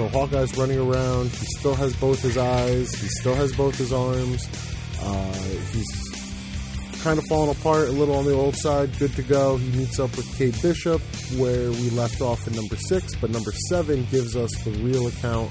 So 0.00 0.08
Hawkeye's 0.08 0.56
running 0.56 0.78
around. 0.78 1.28
He 1.28 1.44
still 1.58 1.74
has 1.74 1.94
both 1.96 2.22
his 2.22 2.38
eyes. 2.38 2.90
He 2.94 3.06
still 3.08 3.34
has 3.34 3.54
both 3.54 3.76
his 3.76 3.92
arms. 3.92 4.48
Uh, 4.98 5.32
he's 5.72 7.02
kind 7.02 7.18
of 7.18 7.24
falling 7.26 7.50
apart 7.50 7.88
a 7.88 7.92
little 7.92 8.16
on 8.16 8.24
the 8.24 8.32
old 8.32 8.56
side. 8.56 8.98
Good 8.98 9.14
to 9.16 9.22
go. 9.22 9.58
He 9.58 9.76
meets 9.76 10.00
up 10.00 10.16
with 10.16 10.34
Kate 10.38 10.56
Bishop 10.62 11.02
where 11.36 11.70
we 11.70 11.90
left 11.90 12.22
off 12.22 12.48
in 12.48 12.54
number 12.54 12.76
six, 12.76 13.14
but 13.16 13.28
number 13.28 13.52
seven 13.68 14.06
gives 14.10 14.36
us 14.36 14.50
the 14.64 14.70
real 14.82 15.06
account 15.06 15.50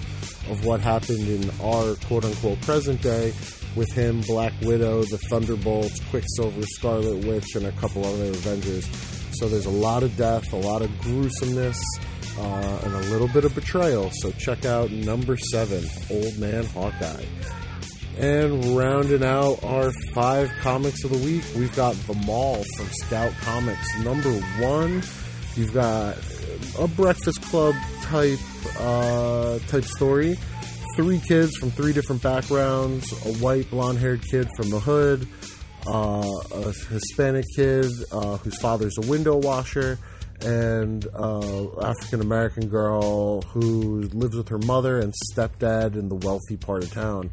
of 0.50 0.66
what 0.66 0.82
happened 0.82 1.28
in 1.28 1.48
our 1.62 1.94
quote 2.08 2.26
unquote 2.26 2.60
present 2.62 3.04
day 3.04 3.32
with 3.76 3.92
him, 3.92 4.22
Black 4.22 4.54
Widow, 4.64 5.04
the 5.04 5.20
Thunderbolts, 5.30 6.00
Quicksilver, 6.10 6.64
Scarlet 6.64 7.24
Witch, 7.24 7.54
and 7.54 7.68
a 7.68 7.72
couple 7.74 8.04
other 8.04 8.30
Avengers. 8.30 8.90
So 9.34 9.48
there's 9.48 9.68
a 9.68 9.70
lot 9.70 10.02
of 10.02 10.18
death, 10.18 10.52
a 10.54 10.56
lot 10.56 10.82
of 10.82 10.90
gruesomeness, 11.02 11.80
uh, 12.40 12.80
and 12.84 12.94
a 12.94 13.02
little 13.12 13.28
bit 13.28 13.46
of 13.46 13.54
betrayal. 13.54 14.10
So 14.22 14.32
check 14.32 14.66
out 14.66 14.92
number 14.92 15.38
seven, 15.38 15.84
Old 16.10 16.38
Man 16.40 16.66
Hawkeye. 16.66 17.26
And 18.18 18.78
rounding 18.78 19.24
out 19.24 19.64
our 19.64 19.92
five 20.14 20.52
comics 20.60 21.04
of 21.06 21.12
the 21.12 21.18
week, 21.20 21.44
we've 21.56 21.74
got 21.76 21.96
The 22.08 22.16
Mall 22.26 22.64
from 22.76 22.88
Scout 22.88 23.32
Comics. 23.42 24.00
Number 24.00 24.32
one, 24.62 25.02
you've 25.56 25.74
got 25.74 26.18
a 26.78 26.88
Breakfast 26.88 27.42
Club 27.44 27.76
type 28.04 28.40
uh, 28.80 29.60
type 29.68 29.86
story. 29.86 30.38
Three 30.98 31.20
kids 31.20 31.56
from 31.58 31.72
three 31.72 31.94
different 31.94 32.22
backgrounds: 32.22 33.10
a 33.26 33.34
white 33.36 33.70
blonde-haired 33.70 34.22
kid 34.30 34.50
from 34.58 34.70
the 34.70 34.80
hood, 34.82 35.26
uh, 35.88 36.28
a 36.56 36.74
Hispanic 36.92 37.46
kid 37.56 37.86
uh, 38.12 38.36
whose 38.38 38.58
father's 38.60 38.98
a 38.98 39.08
window 39.08 39.38
washer, 39.38 39.98
and 40.44 41.06
uh, 41.14 41.82
African 41.82 42.22
American 42.22 42.68
girl 42.68 43.42
who 43.42 44.02
lives 44.14 44.36
with 44.36 44.50
her 44.50 44.58
mother 44.60 45.00
and 45.00 45.14
stepdad 45.32 45.96
in 45.96 46.10
the 46.10 46.16
wealthy 46.16 46.58
part 46.58 46.84
of 46.84 46.92
town. 46.92 47.32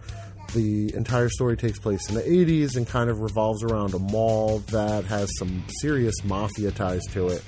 The 0.54 0.94
entire 0.94 1.28
story 1.28 1.56
takes 1.56 1.78
place 1.78 2.08
in 2.08 2.14
the 2.14 2.22
80s 2.22 2.76
and 2.76 2.86
kind 2.86 3.10
of 3.10 3.20
revolves 3.20 3.62
around 3.64 3.94
a 3.94 3.98
mall 3.98 4.60
that 4.70 5.04
has 5.04 5.28
some 5.38 5.64
serious 5.80 6.14
mafia 6.24 6.70
ties 6.70 7.02
to 7.12 7.28
it. 7.28 7.44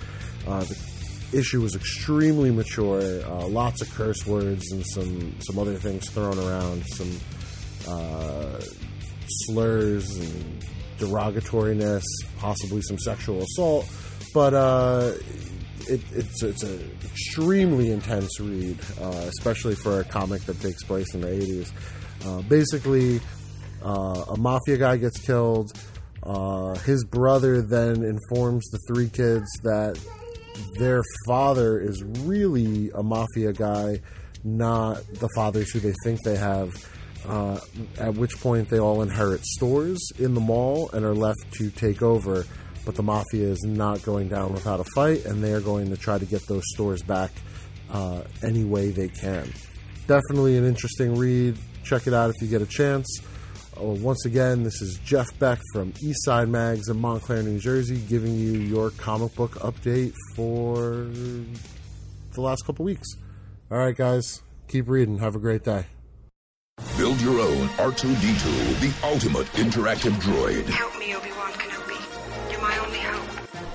Uh, 0.46 0.64
the 0.64 0.78
issue 1.32 1.60
was 1.60 1.74
extremely 1.74 2.50
mature, 2.50 3.22
uh, 3.24 3.46
lots 3.46 3.82
of 3.82 3.90
curse 3.94 4.26
words 4.26 4.70
and 4.72 4.84
some, 4.86 5.34
some 5.40 5.58
other 5.58 5.76
things 5.76 6.08
thrown 6.10 6.38
around, 6.38 6.84
some 6.88 7.20
uh, 7.88 8.60
slurs 9.46 10.16
and 10.16 10.64
derogatoriness, 10.98 12.02
possibly 12.38 12.82
some 12.82 12.98
sexual 12.98 13.42
assault. 13.42 13.88
But 14.34 14.54
uh, 14.54 15.12
it, 15.88 16.00
it's 16.12 16.42
it's 16.42 16.62
an 16.62 16.90
extremely 17.04 17.90
intense 17.90 18.38
read, 18.40 18.78
uh, 19.00 19.28
especially 19.28 19.74
for 19.74 20.00
a 20.00 20.04
comic 20.04 20.42
that 20.42 20.60
takes 20.60 20.82
place 20.84 21.14
in 21.14 21.22
the 21.22 21.28
80s. 21.28 21.72
Uh, 22.24 22.42
basically, 22.42 23.20
uh, 23.82 24.24
a 24.28 24.36
mafia 24.36 24.76
guy 24.76 24.96
gets 24.96 25.18
killed. 25.18 25.72
Uh, 26.22 26.74
his 26.80 27.04
brother 27.04 27.62
then 27.62 28.02
informs 28.02 28.66
the 28.70 28.78
three 28.88 29.08
kids 29.08 29.46
that 29.62 29.98
their 30.78 31.02
father 31.26 31.80
is 31.80 32.02
really 32.20 32.90
a 32.94 33.02
mafia 33.02 33.52
guy, 33.52 34.00
not 34.44 34.96
the 35.14 35.28
fathers 35.34 35.70
who 35.70 35.80
they 35.80 35.94
think 36.04 36.20
they 36.22 36.36
have. 36.36 36.70
Uh, 37.26 37.58
at 37.98 38.14
which 38.14 38.40
point 38.40 38.68
they 38.70 38.78
all 38.78 39.02
inherit 39.02 39.44
stores 39.44 39.98
in 40.18 40.34
the 40.34 40.40
mall 40.40 40.88
and 40.92 41.04
are 41.04 41.14
left 41.14 41.50
to 41.50 41.68
take 41.70 42.00
over. 42.00 42.46
But 42.88 42.94
the 42.94 43.02
mafia 43.02 43.48
is 43.48 43.62
not 43.64 44.02
going 44.02 44.30
down 44.30 44.54
without 44.54 44.80
a 44.80 44.84
fight, 44.84 45.26
and 45.26 45.44
they 45.44 45.52
are 45.52 45.60
going 45.60 45.90
to 45.90 45.96
try 45.98 46.16
to 46.16 46.24
get 46.24 46.46
those 46.46 46.62
stores 46.72 47.02
back 47.02 47.30
uh, 47.90 48.22
any 48.42 48.64
way 48.64 48.88
they 48.88 49.10
can. 49.10 49.52
Definitely 50.06 50.56
an 50.56 50.64
interesting 50.64 51.14
read. 51.14 51.58
Check 51.84 52.06
it 52.06 52.14
out 52.14 52.30
if 52.30 52.36
you 52.40 52.48
get 52.48 52.62
a 52.62 52.66
chance. 52.66 53.06
Uh, 53.78 53.82
once 53.82 54.24
again, 54.24 54.62
this 54.62 54.80
is 54.80 54.98
Jeff 55.04 55.38
Beck 55.38 55.58
from 55.74 55.92
Eastside 56.02 56.48
Mags 56.48 56.88
in 56.88 56.98
Montclair, 56.98 57.42
New 57.42 57.58
Jersey, 57.58 57.98
giving 58.08 58.34
you 58.34 58.52
your 58.52 58.88
comic 58.92 59.34
book 59.34 59.56
update 59.56 60.14
for 60.34 61.10
the 62.32 62.40
last 62.40 62.64
couple 62.64 62.86
weeks. 62.86 63.08
All 63.70 63.76
right, 63.76 63.94
guys, 63.94 64.40
keep 64.66 64.88
reading. 64.88 65.18
Have 65.18 65.36
a 65.36 65.38
great 65.38 65.62
day. 65.62 65.84
Build 66.96 67.20
your 67.20 67.38
own 67.38 67.68
R2D2, 67.68 68.80
the 68.80 69.06
ultimate 69.06 69.46
interactive 69.48 70.12
droid. 70.22 70.64
Help 70.64 70.98
me, 70.98 71.12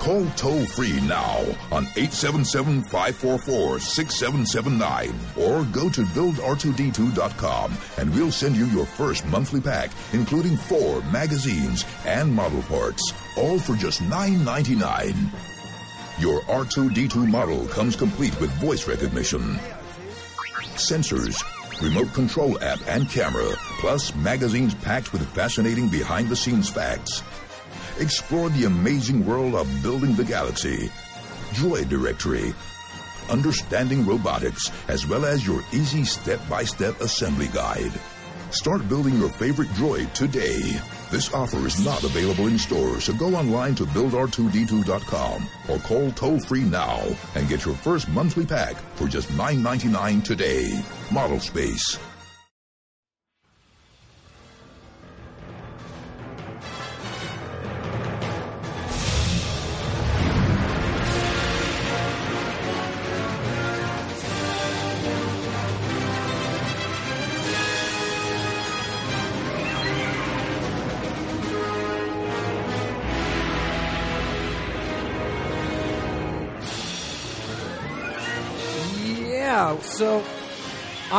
Call 0.04 0.26
toll 0.32 0.66
free 0.66 1.00
now 1.08 1.40
on 1.72 1.86
877 1.96 2.84
544 2.84 3.80
6779 3.80 5.16
or 5.38 5.64
go 5.72 5.90
to 5.90 6.02
buildr2d2.com 6.02 7.78
and 7.98 8.14
we'll 8.14 8.30
send 8.30 8.58
you 8.58 8.66
your 8.66 8.86
first 8.86 9.26
monthly 9.28 9.62
pack, 9.62 9.92
including 10.12 10.58
four 10.58 11.02
magazines 11.04 11.86
and 12.06 12.34
model 12.34 12.62
parts, 12.64 13.14
all 13.38 13.58
for 13.58 13.78
just 13.78 14.02
$9.99. 14.02 15.16
Your 16.20 16.42
R2D2 16.42 17.26
model 17.26 17.66
comes 17.68 17.96
complete 17.96 18.38
with 18.42 18.52
voice 18.56 18.86
recognition, 18.90 19.58
sensors, 20.76 21.42
remote 21.82 22.14
control 22.14 22.62
app, 22.62 22.80
and 22.88 23.10
camera, 23.10 23.50
plus 23.80 24.14
magazines 24.16 24.76
packed 24.76 25.14
with 25.14 25.26
fascinating 25.30 25.88
behind 25.88 26.28
the 26.28 26.36
scenes 26.36 26.70
facts. 26.70 27.24
Explore 28.00 28.50
the 28.50 28.66
amazing 28.66 29.24
world 29.26 29.54
of 29.54 29.68
building 29.84 30.16
the 30.16 30.24
galaxy, 30.24 30.90
Droid 31.52 31.90
Directory, 31.90 32.54
understanding 33.30 34.04
robotics, 34.06 34.72
as 34.88 35.06
well 35.06 35.26
as 35.26 35.46
your 35.46 35.64
easy 35.72 36.04
step 36.04 36.40
by 36.50 36.64
step 36.64 37.00
assembly 37.02 37.48
guide. 37.50 37.94
Start 38.50 38.88
building 38.90 39.18
your 39.20 39.30
favorite 39.30 39.70
droid 39.70 40.12
today. 40.14 40.62
This 41.12 41.34
offer 41.34 41.66
is 41.68 41.84
not 41.86 42.04
available 42.04 42.48
in 42.48 42.58
stores, 42.58 43.06
so 43.06 43.14
go 43.14 43.36
online 43.36 43.76
to 43.76 43.86
buildr2d2.com 43.86 45.48
or 45.70 45.80
call 45.80 46.12
toll 46.12 46.40
free 46.40 46.64
now 46.64 47.00
and 47.36 47.48
get 47.48 47.66
your 47.66 47.76
first 47.76 48.10
monthly 48.10 48.46
pack 48.46 48.76
for 48.96 49.08
just 49.08 49.30
$9.99 49.30 50.24
today. 50.24 50.84
Model 51.12 51.40
Space. 51.40 52.00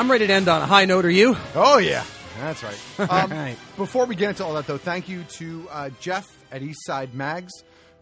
I'm 0.04 0.10
ready 0.10 0.26
to 0.26 0.32
end 0.34 0.48
on 0.48 0.60
a 0.60 0.66
high 0.66 0.84
note. 0.84 1.06
Are 1.06 1.10
you? 1.10 1.34
Oh 1.54 1.78
yeah, 1.78 2.04
that's 2.38 2.62
right. 2.62 2.78
Um, 3.10 3.30
Right. 3.30 3.56
Before 3.78 4.04
we 4.04 4.14
get 4.14 4.28
into 4.28 4.44
all 4.44 4.52
that, 4.52 4.66
though, 4.66 4.76
thank 4.76 5.08
you 5.08 5.24
to 5.38 5.66
uh, 5.70 5.88
Jeff 5.98 6.30
at 6.52 6.60
Eastside 6.60 7.14
Mags 7.14 7.50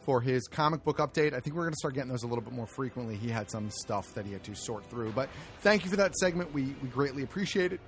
for 0.01 0.21
his 0.21 0.49
comic 0.49 0.83
book 0.83 0.99
update. 0.99 1.33
I 1.33 1.39
think 1.39 1.55
we're 1.55 1.63
going 1.63 1.75
to 1.75 1.79
start 1.79 1.95
getting 1.95 2.11
those 2.11 2.25
a 2.25 2.27
little 2.27 2.43
bit 2.43 2.55
more 2.55 2.67
frequently. 2.67 3.15
He 3.15 3.29
had 3.29 3.49
some 3.53 3.71
stuff 3.71 4.13
that 4.15 4.27
he 4.27 4.33
had 4.33 4.43
to 4.43 4.55
sort 4.57 4.85
through, 4.91 5.13
but 5.13 5.29
thank 5.61 5.85
you 5.85 5.91
for 5.91 5.97
that 5.99 6.17
segment. 6.17 6.53
We 6.53 6.75
we 6.83 6.89
greatly 6.89 7.23
appreciate 7.23 7.73
it. 7.73 7.81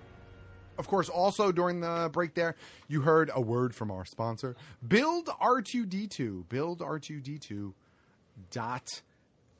Of 0.78 0.86
course, 0.86 1.08
also 1.08 1.50
during 1.50 1.80
the 1.80 2.08
break 2.12 2.34
there, 2.34 2.54
you 2.86 3.00
heard 3.00 3.32
a 3.34 3.40
word 3.40 3.74
from 3.74 3.90
our 3.90 4.04
sponsor, 4.04 4.54
Build 4.86 5.26
R2D2. 5.26 6.48
Build 6.48 6.78
R2D2 6.78 7.72
dot 8.52 9.02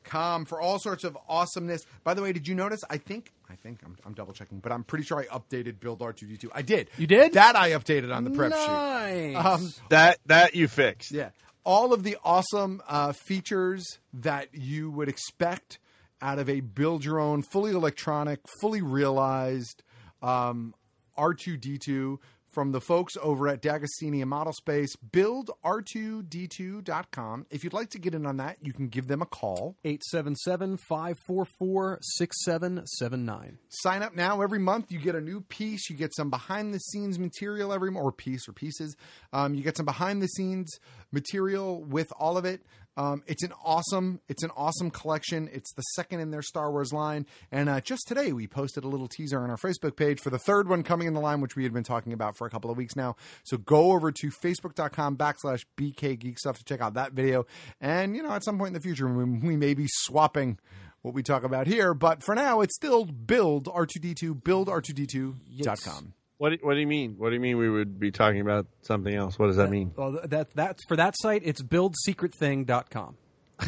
com 0.05 0.45
for 0.45 0.61
all 0.61 0.79
sorts 0.79 1.03
of 1.03 1.19
awesomeness. 1.29 1.85
By 2.05 2.15
the 2.15 2.23
way, 2.23 2.33
did 2.33 2.47
you 2.47 2.55
notice? 2.55 2.85
I 2.89 2.99
think 2.99 3.33
I 3.55 3.57
think 3.57 3.79
I'm, 3.85 3.97
I'm 4.05 4.15
double 4.15 4.33
checking, 4.33 4.59
but 4.59 4.73
I'm 4.73 4.83
pretty 4.83 5.05
sure 5.05 5.17
I 5.19 5.27
updated 5.27 5.79
Build 5.79 6.01
R2D2. 6.01 6.49
I 6.53 6.63
did. 6.63 6.91
You 6.99 7.07
did? 7.07 7.35
That 7.35 7.55
I 7.55 7.71
updated 7.71 8.13
on 8.13 8.25
the 8.25 8.31
prep 8.31 8.51
Nice. 8.51 9.31
sheet. 9.31 9.37
Um, 9.37 9.73
That 9.91 10.19
that 10.27 10.55
you 10.57 10.67
fixed. 10.67 11.13
yeah. 11.13 11.31
All 11.65 11.93
of 11.95 12.03
the 12.03 12.17
awesome 12.25 12.83
uh, 12.89 13.13
features 13.13 13.85
that 14.13 14.49
you 14.53 14.91
would 14.91 15.09
expect 15.09 15.79
out 16.21 16.39
of 16.41 16.49
a 16.51 16.61
build 16.61 17.05
your 17.05 17.21
own, 17.21 17.43
fully 17.43 17.71
electronic, 17.71 18.41
fully 18.61 18.83
realized 18.83 19.83
um, 20.21 20.75
R2D2 21.17 22.19
from 22.55 22.71
the 22.71 22.81
folks 22.81 23.17
over 23.21 23.49
at 23.49 23.61
De 23.61 23.69
Agostini 23.69 24.21
and 24.21 24.31
Model 24.31 24.53
Space. 24.53 24.95
Build 24.97 25.51
R2D2.com. 25.65 27.47
If 27.51 27.65
you'd 27.65 27.73
like 27.73 27.91
to 27.91 27.99
get 27.99 28.15
in 28.15 28.25
on 28.25 28.37
that, 28.37 28.59
you 28.63 28.73
can 28.73 28.89
give 28.89 29.09
them 29.09 29.21
a 29.21 29.27
call. 29.27 29.77
877 29.85 30.77
544 30.77 31.99
6779. 32.01 33.59
Sign 33.69 34.03
up 34.03 34.15
now. 34.15 34.41
Every 34.41 34.61
month 34.61 34.93
you 34.93 35.01
get 35.01 35.17
a 35.17 35.21
new 35.21 35.41
piece. 35.41 35.91
You 35.91 35.97
get 35.97 36.15
some 36.15 36.31
behind 36.31 36.73
the 36.73 36.79
scenes 36.79 37.19
material 37.19 37.73
every 37.73 37.91
month, 37.91 38.05
or 38.05 38.13
piece 38.13 38.49
or 38.49 38.53
pieces. 38.53 38.97
Um, 39.33 39.55
you 39.55 39.63
get 39.63 39.77
some 39.77 39.87
behind 39.87 40.23
the 40.23 40.29
scenes 40.29 40.79
material 41.11 41.83
with 41.83 42.13
all 42.19 42.39
of 42.39 42.45
it. 42.45 42.63
Um, 42.97 43.23
it's 43.27 43.43
an 43.43 43.53
awesome, 43.65 44.21
it's 44.29 44.43
an 44.43 44.51
awesome 44.57 44.91
collection. 44.91 45.49
It's 45.53 45.73
the 45.75 45.83
second 45.95 46.21
in 46.21 46.31
their 46.31 46.43
Star 46.43 46.71
Wars 46.71 46.93
line. 46.93 47.27
And 47.51 47.69
uh, 47.69 47.81
just 47.81 48.07
today 48.07 48.33
we 48.33 48.47
posted 48.47 48.85
a 48.85 48.89
little 48.89 49.09
teaser 49.09 49.41
on 49.41 49.51
our 49.51 49.57
Facebook 49.57 49.97
page 49.97 50.21
for 50.21 50.31
the 50.31 50.39
third 50.39 50.69
one 50.69 50.83
coming 50.83 51.09
in 51.09 51.15
the 51.15 51.21
line, 51.21 51.41
which 51.41 51.57
we 51.57 51.65
had 51.65 51.73
been 51.73 51.85
talking 51.85 52.13
about 52.13 52.37
for 52.37 52.47
a 52.47 52.51
couple 52.51 52.71
of 52.71 52.77
weeks 52.77 52.97
now. 52.97 53.17
So 53.45 53.57
go 53.57 53.93
over 53.93 54.13
to 54.13 54.31
facebook.com 54.31 55.17
backslash 55.17 55.65
BK 55.77 56.19
Geek 56.19 56.39
Stuff 56.39 56.59
to 56.59 56.65
check 56.65 56.81
out 56.81 56.95
that 56.95 57.13
video. 57.13 57.47
And 57.81 58.17
you 58.17 58.23
know, 58.23 58.31
at 58.31 58.45
some 58.45 58.59
point 58.59 58.69
in 58.69 58.75
the 58.75 58.81
future, 58.81 59.09
we, 59.09 59.25
we 59.25 59.57
may 59.57 59.75
be 59.75 59.87
swapping 59.89 60.59
what 61.03 61.15
we 61.15 61.23
talk 61.23 61.45
about 61.45 61.67
here. 61.67 61.95
But 61.95 62.23
for 62.23 62.35
now, 62.35 62.61
it's 62.61 62.75
still 62.75 63.05
build 63.05 63.67
R2D2, 63.67 64.43
build 64.43 64.69
R2D2.com. 64.69 66.15
What 66.39 66.51
do, 66.51 66.59
what 66.63 66.75
do 66.75 66.81
you 66.81 66.87
mean? 66.87 67.15
What 67.17 67.29
do 67.31 67.35
you 67.35 67.41
mean 67.41 67.59
we 67.59 67.71
would 67.71 67.99
be 68.01 68.11
talking 68.11 68.41
about 68.41 68.67
something 68.83 69.15
else? 69.15 69.39
What 69.39 69.47
does 69.47 69.57
that 69.57 69.71
mean? 69.71 69.93
Well, 69.97 70.19
that 70.25 70.51
that's 70.55 70.83
for 70.89 70.97
that 70.97 71.15
site. 71.19 71.43
It's 71.45 71.63
buildsecretthing.com. 71.63 73.17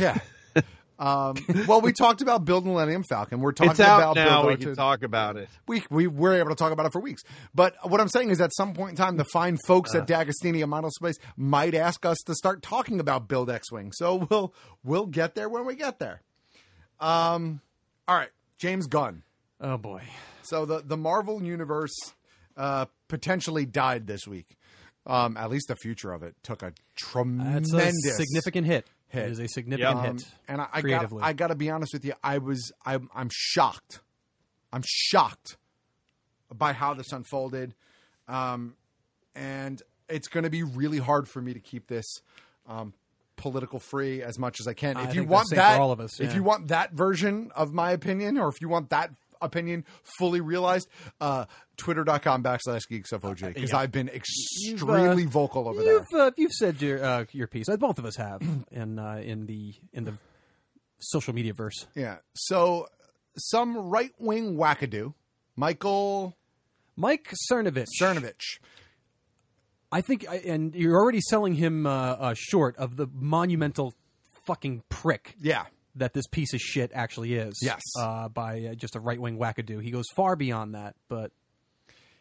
Yeah. 0.00 0.18
um, 0.98 1.36
well, 1.68 1.80
we 1.80 1.92
talked 1.92 2.22
about 2.22 2.44
build 2.44 2.66
Millennium 2.66 3.04
Falcon. 3.08 3.40
We're 3.40 3.52
talking 3.52 3.70
It's 3.72 3.80
out 3.80 3.98
about 4.00 4.16
now. 4.16 4.42
build 4.42 4.58
We 4.58 4.64
can 4.64 4.72
R2 4.72 4.76
talk 4.76 5.02
about 5.04 5.36
it. 5.36 5.48
we 5.68 5.84
we 5.90 6.06
were 6.08 6.34
able 6.34 6.48
to 6.50 6.56
talk 6.56 6.72
about 6.72 6.86
it 6.86 6.92
for 6.92 7.00
weeks. 7.00 7.22
But 7.54 7.76
what 7.88 8.00
I'm 8.00 8.08
saying 8.08 8.30
is, 8.30 8.40
at 8.40 8.50
some 8.54 8.74
point 8.74 8.90
in 8.90 8.96
time, 8.96 9.16
the 9.16 9.24
fine 9.32 9.58
folks 9.66 9.94
Uh. 9.94 9.98
at 9.98 10.06
De 10.08 10.14
Agostini 10.14 10.60
and 10.62 10.70
Model 10.70 10.90
Space 10.90 11.16
might 11.36 11.74
ask 11.74 12.04
us 12.04 12.18
to 12.26 12.34
start 12.34 12.62
talking 12.62 12.98
about 12.98 13.28
Build 13.28 13.48
X-wing. 13.48 13.92
So 13.92 14.26
we'll 14.28 14.52
we'll 14.82 15.06
get 15.06 15.34
there 15.36 15.48
when 15.48 15.66
we 15.66 15.76
get 15.76 15.98
there. 16.00 16.20
Um, 16.98 17.60
all 18.08 18.16
right, 18.16 18.30
James 18.58 18.86
Gunn. 18.86 19.22
Oh 19.60 19.76
boy. 19.76 20.02
So 20.42 20.64
the 20.64 20.82
the 20.84 20.96
Marvel 20.96 21.42
universe 21.42 21.94
uh, 22.56 22.86
potentially 23.08 23.66
died 23.66 24.06
this 24.06 24.26
week. 24.26 24.56
Um, 25.06 25.36
at 25.36 25.50
least 25.50 25.68
the 25.68 25.76
future 25.76 26.12
of 26.12 26.22
it 26.24 26.34
took 26.42 26.62
a 26.62 26.72
tremendous 26.96 27.72
a 27.72 28.12
significant 28.14 28.66
hit. 28.66 28.86
hit. 29.08 29.26
It 29.26 29.30
is 29.32 29.38
a 29.38 29.46
significant 29.46 29.96
Um, 29.96 30.04
hit. 30.04 30.28
and 30.48 30.60
I, 30.60 30.66
I 30.72 30.80
got 30.82 31.12
I 31.22 31.32
got 31.32 31.48
to 31.48 31.54
be 31.54 31.70
honest 31.70 31.92
with 31.92 32.04
you. 32.04 32.14
I 32.24 32.38
was 32.38 32.72
I'm 32.84 33.08
I'm 33.14 33.28
shocked. 33.30 34.00
I'm 34.72 34.82
shocked 34.84 35.56
by 36.52 36.72
how 36.72 36.94
this 36.94 37.12
unfolded, 37.12 37.74
um, 38.26 38.74
and 39.36 39.80
it's 40.08 40.26
going 40.28 40.44
to 40.44 40.50
be 40.50 40.64
really 40.64 40.98
hard 40.98 41.28
for 41.28 41.40
me 41.40 41.54
to 41.54 41.60
keep 41.60 41.86
this 41.86 42.06
um, 42.68 42.92
political 43.36 43.78
free 43.78 44.22
as 44.22 44.38
much 44.38 44.58
as 44.60 44.66
I 44.66 44.74
can. 44.74 44.96
I 44.96 45.04
if 45.08 45.14
you 45.14 45.22
want 45.24 45.48
that's 45.50 45.50
safe 45.50 45.56
for 45.58 45.62
that, 45.62 45.80
all 45.80 45.92
of 45.92 46.00
us, 46.00 46.20
if 46.20 46.34
you 46.34 46.42
want 46.42 46.68
that 46.68 46.92
version 46.92 47.52
of 47.54 47.72
my 47.72 47.92
opinion, 47.92 48.38
or 48.38 48.48
if 48.48 48.60
you 48.60 48.68
want 48.68 48.90
that 48.90 49.12
opinion 49.40 49.84
fully 50.18 50.40
realized, 50.40 50.88
uh, 51.20 51.46
twitter.com 51.76 52.42
backslash 52.42 52.88
geeks 52.88 53.12
of 53.12 53.22
OJ 53.22 53.54
because 53.54 53.70
Yeah. 53.70 53.78
I've 53.78 53.92
been 53.92 54.08
uh, 54.08 54.12
extremely 54.12 55.24
vocal 55.24 55.68
over 55.68 55.82
there. 55.82 55.92
You've 55.94 56.20
uh, 56.20 56.30
you've 56.36 56.52
said 56.52 56.80
your 56.80 57.04
uh, 57.04 57.24
your 57.32 57.46
piece. 57.46 57.68
Uh, 57.68 57.76
Both 57.76 57.98
of 57.98 58.04
us 58.04 58.16
have 58.16 58.40
in 58.70 58.98
uh, 58.98 59.20
in 59.24 59.46
the 59.46 59.74
in 59.92 60.04
the 60.04 60.14
social 60.98 61.34
media 61.34 61.52
verse. 61.52 61.86
Yeah. 61.94 62.16
So 62.34 62.88
some 63.36 63.76
right 63.76 64.12
wing 64.18 64.56
wackadoo, 64.56 65.14
Michael 65.56 66.36
Mike 66.96 67.32
Cernovich. 67.50 67.86
Cernovich. 68.00 68.58
I 69.92 70.00
think, 70.00 70.26
and 70.44 70.74
you're 70.74 70.96
already 70.96 71.20
selling 71.20 71.54
him 71.54 71.86
uh, 71.86 71.90
uh, 71.90 72.34
short 72.36 72.76
of 72.76 72.96
the 72.96 73.06
monumental 73.14 73.94
fucking 74.46 74.82
prick. 74.88 75.34
Yeah. 75.40 75.64
That 75.96 76.12
this 76.12 76.26
piece 76.26 76.52
of 76.52 76.60
shit 76.60 76.90
actually 76.94 77.34
is. 77.34 77.58
Yes. 77.62 77.80
Uh, 77.98 78.28
by 78.28 78.66
uh, 78.66 78.74
just 78.74 78.96
a 78.96 79.00
right 79.00 79.20
wing 79.20 79.38
wackadoo. 79.38 79.82
He 79.82 79.90
goes 79.90 80.04
far 80.14 80.36
beyond 80.36 80.74
that, 80.74 80.94
but 81.08 81.32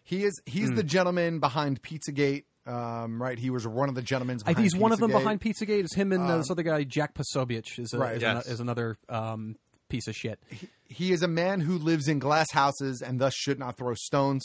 He 0.04 0.24
is 0.24 0.40
he's 0.46 0.70
Hmm. 0.70 0.76
the 0.76 0.84
gentleman 0.84 1.40
behind 1.40 1.82
Pizzagate. 1.82 2.44
Um, 2.68 3.22
right, 3.22 3.38
he 3.38 3.50
was 3.52 3.68
one 3.68 3.90
of 3.90 3.96
the 3.96 4.02
gentlemen. 4.02 4.40
I 4.44 4.54
think 4.54 4.60
he's 4.64 4.76
one 4.76 4.92
of 4.92 5.00
them 5.00 5.12
behind 5.12 5.40
Pizzagate. 5.42 5.84
It's 5.84 5.94
him 5.94 6.12
and 6.12 6.24
uh, 6.24 6.34
Um, 6.34 6.38
this 6.40 6.50
other 6.50 6.64
guy, 6.64 6.84
Jack 6.84 7.14
Posobiec, 7.14 7.78
is, 7.78 7.94
a, 7.94 7.98
Right. 8.00 8.16
is, 8.16 8.22
Yes. 8.24 8.30
ano- 8.48 8.54
is 8.54 8.60
another 8.60 8.98
um, 9.08 9.56
piece 9.90 10.08
of 10.08 10.16
shit. 10.16 10.40
He 10.88 11.12
is 11.12 11.22
a 11.22 11.28
man 11.28 11.60
who 11.60 11.78
lives 11.78 12.08
in 12.08 12.18
glass 12.18 12.50
houses 12.52 13.04
and 13.06 13.20
thus 13.22 13.36
should 13.36 13.60
not 13.60 13.78
throw 13.78 13.94
stones, 13.96 14.44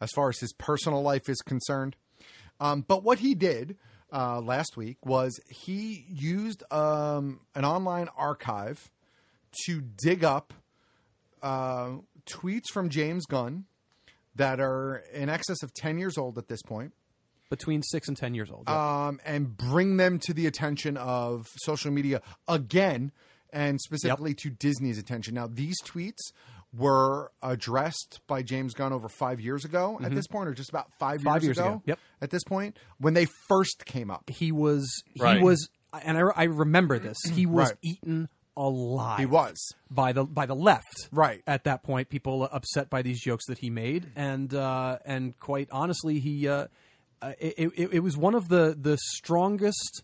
as 0.00 0.10
far 0.16 0.30
as 0.30 0.38
his 0.40 0.52
personal 0.54 1.02
life 1.02 1.28
is 1.28 1.40
concerned. 1.42 1.94
Um, 2.60 2.80
but 2.86 3.04
what 3.04 3.18
he 3.20 3.34
did 3.36 3.76
uh, 4.14 4.40
last 4.40 4.76
week 4.76 5.04
was 5.04 5.40
he 5.48 6.06
used 6.08 6.62
um, 6.72 7.40
an 7.54 7.64
online 7.64 8.08
archive 8.16 8.90
to 9.66 9.80
dig 9.80 10.22
up 10.22 10.54
uh, 11.42 11.90
tweets 12.26 12.70
from 12.72 12.88
James 12.88 13.26
Gunn 13.26 13.64
that 14.36 14.60
are 14.60 15.02
in 15.12 15.28
excess 15.28 15.62
of 15.62 15.74
ten 15.74 15.98
years 15.98 16.16
old 16.16 16.38
at 16.38 16.48
this 16.48 16.62
point. 16.62 16.92
Between 17.50 17.82
six 17.82 18.08
and 18.08 18.16
ten 18.16 18.34
years 18.34 18.50
old. 18.50 18.64
yeah. 18.66 19.06
um, 19.06 19.20
and 19.24 19.56
bring 19.56 19.96
them 19.96 20.18
to 20.20 20.32
the 20.32 20.46
attention 20.46 20.96
of 20.96 21.46
social 21.58 21.92
media 21.92 22.20
again, 22.48 23.12
and 23.52 23.80
specifically 23.80 24.34
to 24.34 24.50
Disney's 24.50 24.98
attention. 24.98 25.34
Now, 25.34 25.46
these 25.46 25.76
tweets 25.82 26.32
were 26.76 27.30
addressed 27.42 28.20
by 28.26 28.42
James 28.42 28.74
Gunn 28.74 28.92
over 28.92 29.08
five 29.08 29.40
years 29.40 29.64
ago 29.64 29.98
at 30.02 30.10
Mhm. 30.10 30.14
this 30.14 30.26
point, 30.26 30.48
or 30.48 30.54
just 30.54 30.70
about 30.70 30.90
five, 30.98 31.22
Five 31.22 31.42
years, 31.42 31.56
years 31.56 31.58
ago. 31.58 31.82
Yep. 31.86 31.98
At 32.20 32.30
this 32.30 32.44
point, 32.44 32.76
when 32.98 33.14
they 33.14 33.26
first 33.48 33.84
came 33.86 34.10
up, 34.10 34.28
he 34.30 34.50
was 34.52 35.02
Right. 35.18 35.38
he 35.38 35.42
was, 35.44 35.68
and 35.92 36.18
I, 36.18 36.22
I 36.34 36.44
remember 36.44 36.98
this. 36.98 37.18
He 37.32 37.46
was 37.46 37.68
Right. 37.70 37.78
eaten 37.82 38.28
alive. 38.56 39.18
He 39.18 39.26
was 39.26 39.72
by 39.90 40.12
the 40.12 40.24
by 40.24 40.46
the 40.46 40.54
left. 40.54 41.08
Right 41.12 41.42
at 41.46 41.64
that 41.64 41.82
point, 41.82 42.08
people 42.08 42.44
upset 42.50 42.88
by 42.90 43.02
these 43.02 43.20
jokes 43.20 43.46
that 43.46 43.58
he 43.58 43.70
made, 43.70 44.10
and 44.16 44.52
uh, 44.54 44.98
and 45.04 45.38
quite 45.40 45.68
honestly, 45.70 46.18
he 46.20 46.48
uh, 46.48 46.66
uh, 47.22 47.32
it, 47.38 47.72
it, 47.76 47.88
it 47.94 48.00
was 48.00 48.16
one 48.16 48.34
of 48.34 48.48
the 48.48 48.76
the 48.78 48.96
strongest 48.98 50.02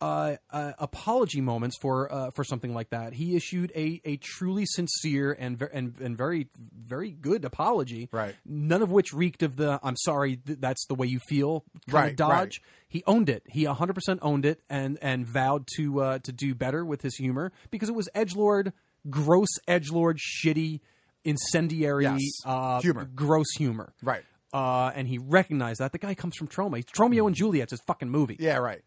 uh, 0.00 0.36
uh, 0.50 0.72
apology 0.78 1.40
moments 1.40 1.76
for 1.80 2.12
uh, 2.12 2.30
for 2.30 2.44
something 2.44 2.72
like 2.74 2.90
that. 2.90 3.12
He 3.12 3.36
issued 3.36 3.70
a, 3.74 4.00
a 4.04 4.16
truly 4.16 4.64
sincere 4.66 5.36
and, 5.38 5.58
ver- 5.58 5.66
and 5.72 5.94
and 6.00 6.16
very 6.16 6.48
very 6.74 7.10
good 7.10 7.44
apology. 7.44 8.08
Right. 8.12 8.34
None 8.46 8.82
of 8.82 8.90
which 8.90 9.12
reeked 9.12 9.42
of 9.42 9.56
the 9.56 9.78
"I'm 9.82 9.96
sorry, 9.96 10.36
th- 10.36 10.58
that's 10.60 10.86
the 10.86 10.94
way 10.94 11.06
you 11.06 11.18
feel" 11.28 11.64
kind 11.88 11.94
Right, 11.94 12.10
of 12.12 12.16
dodge. 12.16 12.30
right. 12.32 12.58
He 12.88 13.04
owned 13.06 13.28
it. 13.28 13.42
He 13.46 13.66
100 13.66 13.92
percent 13.94 14.20
owned 14.22 14.46
it 14.46 14.60
and 14.70 14.98
and 15.02 15.26
vowed 15.26 15.66
to 15.76 16.00
uh, 16.00 16.18
to 16.20 16.32
do 16.32 16.54
better 16.54 16.84
with 16.84 17.02
his 17.02 17.16
humor 17.16 17.52
because 17.70 17.88
it 17.88 17.94
was 17.94 18.08
edge 18.14 18.34
lord, 18.34 18.72
gross 19.10 19.48
edge 19.68 19.90
lord, 19.90 20.18
shitty, 20.18 20.80
incendiary 21.24 22.04
Yes. 22.04 22.20
uh, 22.44 22.80
Humor. 22.80 23.08
gross 23.14 23.50
humor. 23.56 23.92
Right. 24.02 24.22
Uh, 24.52 24.90
and 24.96 25.06
he 25.06 25.18
recognized 25.18 25.78
that 25.80 25.92
the 25.92 25.98
guy 25.98 26.14
comes 26.14 26.34
from 26.36 26.48
Troma. 26.48 26.76
He's 26.76 26.86
Tromeo 26.86 27.26
and 27.28 27.36
Juliet's 27.36 27.70
his 27.70 27.80
fucking 27.86 28.10
movie. 28.10 28.36
Yeah, 28.40 28.56
right. 28.56 28.82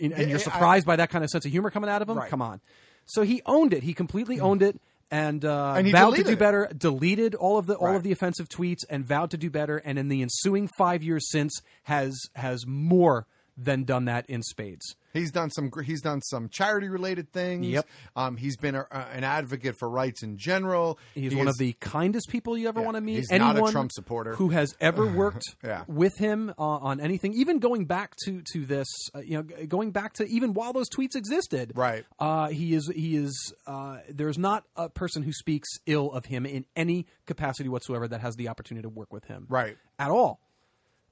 And, 0.00 0.12
and 0.12 0.28
you're 0.30 0.38
I- 0.38 0.42
surprised 0.42 0.86
by 0.86 0.96
that 0.96 1.10
kind 1.10 1.22
of 1.24 1.30
sense 1.30 1.44
of 1.44 1.50
humor 1.52 1.70
coming 1.70 1.90
out 1.90 2.02
of 2.02 2.08
him? 2.08 2.16
Right. 2.18 2.30
Come 2.30 2.42
on. 2.42 2.60
So 3.06 3.22
he 3.22 3.42
owned 3.46 3.72
it. 3.74 3.82
He 3.82 3.92
completely 3.94 4.40
owned 4.40 4.62
it 4.62 4.80
and, 5.10 5.44
uh, 5.44 5.74
And 5.76 5.90
vowed 5.90 6.14
to 6.16 6.22
do 6.22 6.30
it. 6.32 6.38
better. 6.38 6.70
Deleted 6.76 7.34
all 7.34 7.58
of 7.58 7.66
the 7.66 7.74
all 7.74 7.88
Right. 7.88 7.96
of 7.96 8.02
the 8.04 8.12
offensive 8.12 8.48
tweets 8.48 8.84
and 8.88 9.04
vowed 9.04 9.30
to 9.32 9.36
do 9.36 9.50
better. 9.50 9.78
And 9.78 9.98
in 9.98 10.08
the 10.08 10.22
ensuing 10.22 10.68
five 10.78 11.02
years 11.02 11.28
since, 11.30 11.60
has 11.84 12.16
has 12.34 12.66
more 12.66 13.26
than 13.62 13.84
done 13.84 14.06
that 14.06 14.28
in 14.30 14.42
spades. 14.42 14.96
He's 15.12 15.32
done 15.32 15.50
some. 15.50 15.72
He's 15.84 16.00
done 16.02 16.20
some 16.22 16.48
charity 16.48 16.88
related 16.88 17.32
things. 17.32 17.66
Yep. 17.66 17.86
Um, 18.14 18.36
he's 18.36 18.56
been 18.56 18.76
a, 18.76 18.86
a- 18.92 18.94
an 19.12 19.24
advocate 19.24 19.74
for 19.76 19.90
rights 19.90 20.22
in 20.22 20.36
general. 20.38 21.00
He's 21.14 21.32
He 21.32 21.36
one 21.38 21.48
is- 21.48 21.54
of 21.56 21.58
the 21.58 21.72
kindest 21.80 22.28
people 22.28 22.56
you 22.56 22.68
ever 22.68 22.80
want 22.80 22.94
to 22.96 23.00
meet. 23.00 23.16
he's 23.16 23.30
not 23.32 23.40
a 23.40 23.50
Anyone 23.58 23.72
Trump 23.72 23.90
supporter. 23.92 24.36
who 24.36 24.50
has 24.50 24.76
ever 24.80 25.04
worked 25.12 25.42
Yeah. 25.64 25.82
with 25.88 26.16
him 26.16 26.50
uh, 26.56 26.62
on 26.62 27.00
anything, 27.00 27.34
even 27.34 27.58
going 27.58 27.86
back 27.86 28.14
to 28.24 28.40
to 28.52 28.64
this, 28.64 28.86
uh, 29.14 29.18
you 29.18 29.36
know, 29.38 29.66
going 29.66 29.90
back 29.90 30.12
to 30.14 30.24
even 30.28 30.54
while 30.54 30.72
those 30.72 30.88
tweets 30.88 31.16
existed. 31.16 31.72
Right. 31.74 32.04
Uh, 32.20 32.48
he 32.50 32.74
is 32.74 32.88
he 32.94 33.16
is. 33.16 33.52
Uh, 33.66 33.98
there's 34.08 34.38
not 34.38 34.64
a 34.76 34.88
person 34.88 35.24
who 35.24 35.32
speaks 35.32 35.68
ill 35.86 36.12
of 36.12 36.26
him 36.26 36.46
in 36.46 36.66
any 36.76 37.06
capacity 37.26 37.68
whatsoever 37.68 38.06
that 38.06 38.20
has 38.20 38.36
the 38.36 38.48
opportunity 38.48 38.82
to 38.82 38.88
work 38.88 39.12
with 39.12 39.24
him. 39.24 39.46
Right. 39.48 39.76
At 39.98 40.10
all. 40.12 40.40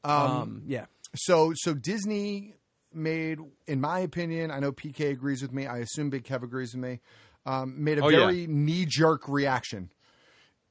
Um, 0.05 0.13
Um, 0.31 0.63
yeah. 0.67 0.87
So 1.15 1.53
so 1.57 1.75
Disney 1.75 2.55
made, 2.93 3.39
in 3.67 3.81
my 3.81 4.01
opinion, 4.01 4.51
I 4.51 4.61
know 4.61 4.73
PK 4.73 5.11
agrees 5.11 5.43
with 5.43 5.53
me. 5.53 5.67
I 5.67 5.79
assume 5.79 6.11
Big 6.11 6.25
Kev 6.25 6.43
agrees 6.43 6.75
with 6.75 6.83
me. 6.83 7.01
Um, 7.47 7.83
made 7.83 7.99
a 7.99 8.05
Oh, 8.05 8.09
yeah. 8.09 8.19
very 8.19 8.47
knee 8.47 8.85
jerk 8.87 9.29
reaction. 9.29 9.91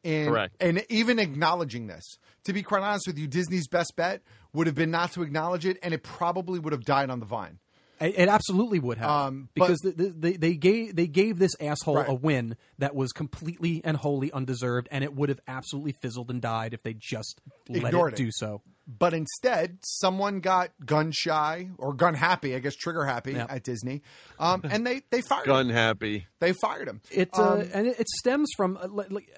And, 0.03 0.29
Correct. 0.29 0.55
And 0.59 0.85
even 0.89 1.17
acknowledging 1.19 1.88
this. 1.88 2.17
To 2.45 2.53
be 2.53 2.61
quite 2.63 2.83
honest 2.83 3.07
with 3.07 3.17
you, 3.17 3.27
Disney's 3.27 3.67
best 3.67 3.93
bet 3.95 4.21
would 4.53 4.67
have 4.67 4.75
been 4.75 4.91
not 4.91 5.11
to 5.13 5.21
acknowledge 5.23 5.65
it, 5.65 5.77
and 5.81 5.93
it 5.93 6.03
probably 6.03 6.59
would 6.59 6.71
have 6.73 6.85
died 6.85 7.09
on 7.09 7.19
the 7.19 7.25
vine. 7.25 7.59
It 7.99 8.17
it 8.17 8.29
absolutely 8.29 8.79
would 8.79 8.97
have, 8.99 9.09
Um, 9.09 9.49
but- 9.55 9.65
because 9.67 9.79
the, 9.79 9.91
the, 9.91 10.09
they, 10.09 10.33
they 10.33 10.53
gave 10.55 10.95
they 10.95 11.07
gave 11.07 11.39
this 11.39 11.53
asshole 11.59 11.95
Right. 11.97 12.09
a 12.09 12.13
win 12.13 12.55
that 12.77 12.95
was 12.95 13.11
completely 13.11 13.81
and 13.83 13.97
wholly 13.97 14.31
undeserved, 14.31 14.87
and 14.91 15.03
it 15.03 15.15
would 15.15 15.29
have 15.29 15.39
absolutely 15.47 15.93
fizzled 16.01 16.29
and 16.29 16.41
died 16.41 16.73
if 16.73 16.83
they 16.83 16.93
just 16.97 17.41
let 17.69 17.85
Ignored 17.85 18.13
it 18.13 18.19
it. 18.19 18.23
do 18.25 18.29
so. 18.31 18.61
But 18.87 19.13
instead, 19.13 19.79
someone 19.83 20.39
got 20.39 20.71
gun 20.85 21.11
shy 21.11 21.69
or 21.77 21.93
gun 21.93 22.13
happy, 22.13 22.55
I 22.55 22.59
guess 22.59 22.75
trigger 22.75 23.03
happy 23.03 23.33
Yep. 23.33 23.51
at 23.51 23.63
Disney, 23.63 24.01
um, 24.39 24.61
and 24.63 24.85
they 24.87 25.01
they 25.09 25.21
fired 25.21 25.45
Gun 25.45 25.69
him. 25.69 25.75
happy. 25.75 26.27
They 26.39 26.53
fired 26.53 26.87
him. 26.87 27.01
It 27.11 27.29
uh, 27.33 27.53
Um, 27.53 27.69
and 27.73 27.87
it, 27.87 27.99
it 27.99 28.07
stems 28.09 28.47
from 28.55 28.77
uh, 28.81 28.87
like 28.89 29.29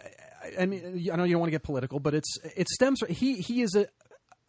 I 0.44 0.64
I 0.64 0.66
mean 0.66 1.10
I 1.12 1.16
know 1.16 1.24
you 1.24 1.32
don't 1.34 1.40
want 1.40 1.48
to 1.48 1.52
get 1.52 1.64
political, 1.64 2.00
but 2.00 2.14
it's 2.14 2.38
it 2.56 2.68
stems 2.70 3.00
from 3.00 3.10
he 3.10 3.38
he 3.42 3.62
is 3.62 3.74
a 3.76 3.88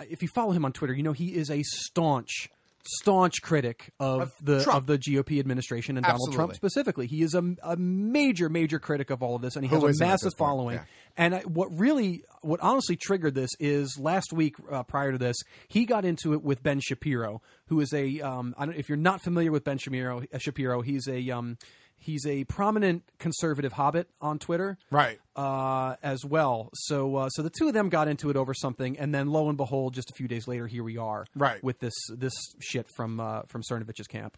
if 0.08 0.20
you 0.22 0.28
follow 0.34 0.52
him 0.52 0.64
on 0.64 0.72
Twitter, 0.72 0.94
you 0.94 1.02
know 1.02 1.12
he 1.12 1.34
is 1.34 1.50
a 1.50 1.62
staunch 1.62 2.48
staunch 2.84 3.42
critic 3.42 3.92
of, 4.00 4.22
Of 4.22 4.32
the 4.42 4.62
Trump. 4.62 4.78
of 4.78 4.86
the 4.86 4.98
GOP 4.98 5.38
administration 5.38 5.96
and 5.96 6.04
Donald 6.04 6.32
Trump 6.32 6.54
specifically. 6.54 7.06
He 7.06 7.22
is 7.22 7.34
a, 7.34 7.42
a 7.62 7.76
major 7.76 8.48
major 8.48 8.78
critic 8.78 9.10
of 9.10 9.22
all 9.22 9.36
of 9.36 9.42
this, 9.42 9.56
and 9.56 9.64
he 9.64 9.68
Who 9.68 9.86
has 9.86 10.00
a 10.00 10.04
massive 10.04 10.32
following. 10.38 10.76
Yeah. 10.76 10.84
And 11.16 11.34
I, 11.34 11.40
what 11.40 11.68
really, 11.76 12.22
what 12.42 12.60
honestly 12.60 12.96
triggered 12.96 13.34
this 13.34 13.50
is 13.58 13.98
last 13.98 14.32
week, 14.32 14.54
uh, 14.70 14.82
prior 14.84 15.12
to 15.12 15.18
this, 15.18 15.36
he 15.68 15.84
got 15.84 16.04
into 16.04 16.32
it 16.32 16.42
with 16.42 16.62
Ben 16.62 16.80
Shapiro, 16.80 17.42
who 17.66 17.80
is 17.80 17.92
a. 17.92 18.20
Um, 18.20 18.54
I 18.56 18.66
don't, 18.66 18.76
if 18.76 18.88
you're 18.88 18.96
not 18.98 19.20
familiar 19.20 19.52
with 19.52 19.64
Ben 19.64 19.78
Shapiro, 19.78 20.22
uh, 20.32 20.38
Shapiro, 20.38 20.80
he's 20.82 21.06
a 21.08 21.30
um, 21.30 21.58
he's 22.00 22.26
a 22.26 22.44
prominent 22.44 23.04
conservative 23.18 23.72
hobbit 23.74 24.08
on 24.20 24.38
Twitter, 24.38 24.78
Right. 24.90 25.20
Uh, 25.36 25.94
as 26.02 26.24
well. 26.24 26.70
So, 26.74 27.14
uh, 27.16 27.28
so 27.28 27.42
the 27.42 27.50
two 27.50 27.68
of 27.68 27.74
them 27.74 27.88
got 27.88 28.08
into 28.08 28.28
it 28.30 28.36
over 28.36 28.52
something, 28.54 28.98
and 28.98 29.14
then 29.14 29.28
lo 29.28 29.48
and 29.48 29.56
behold, 29.56 29.94
just 29.94 30.10
a 30.10 30.14
few 30.14 30.26
days 30.26 30.48
later, 30.48 30.66
here 30.66 30.82
we 30.82 30.96
are, 30.98 31.26
Right. 31.36 31.62
with 31.62 31.78
this 31.78 31.94
this 32.16 32.34
shit 32.58 32.86
from 32.96 33.20
uh, 33.20 33.42
from 33.46 33.62
Cernovich's 33.62 34.06
camp. 34.08 34.36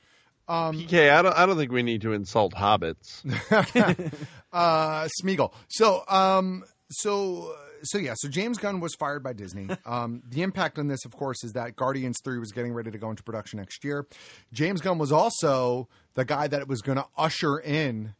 Um, 0.48 0.76
PK, 0.76 1.08
I 1.10 1.22
don't, 1.22 1.36
I 1.36 1.46
don't 1.46 1.56
think 1.56 1.70
we 1.72 1.82
need 1.84 2.02
to 2.02 2.12
insult 2.12 2.52
hobbits. 2.52 3.22
uh, 4.52 5.08
Smeagol. 5.22 5.52
So, 5.68 6.02
um, 6.08 6.64
so, 6.90 7.54
so 7.82 7.98
yeah. 7.98 8.14
So 8.16 8.28
James 8.28 8.58
Gunn 8.58 8.80
was 8.80 8.94
fired 8.94 9.22
by 9.22 9.32
Disney. 9.32 9.68
Um, 9.86 10.22
the 10.28 10.42
impact 10.42 10.78
on 10.78 10.88
this, 10.88 11.04
of 11.04 11.12
course, 11.12 11.42
is 11.44 11.52
that 11.52 11.76
Guardians 11.76 12.18
Three 12.24 12.38
was 12.38 12.52
getting 12.52 12.72
ready 12.72 12.90
to 12.90 12.98
go 12.98 13.10
into 13.10 13.22
production 13.22 13.58
next 13.58 13.84
year. 13.84 14.06
James 14.52 14.80
Gunn 14.80 14.98
was 14.98 15.12
also 15.12 15.88
the 16.14 16.24
guy 16.24 16.46
that 16.48 16.68
was 16.68 16.80
going 16.82 16.98
to 16.98 17.06
usher 17.16 17.58
in 17.58 18.14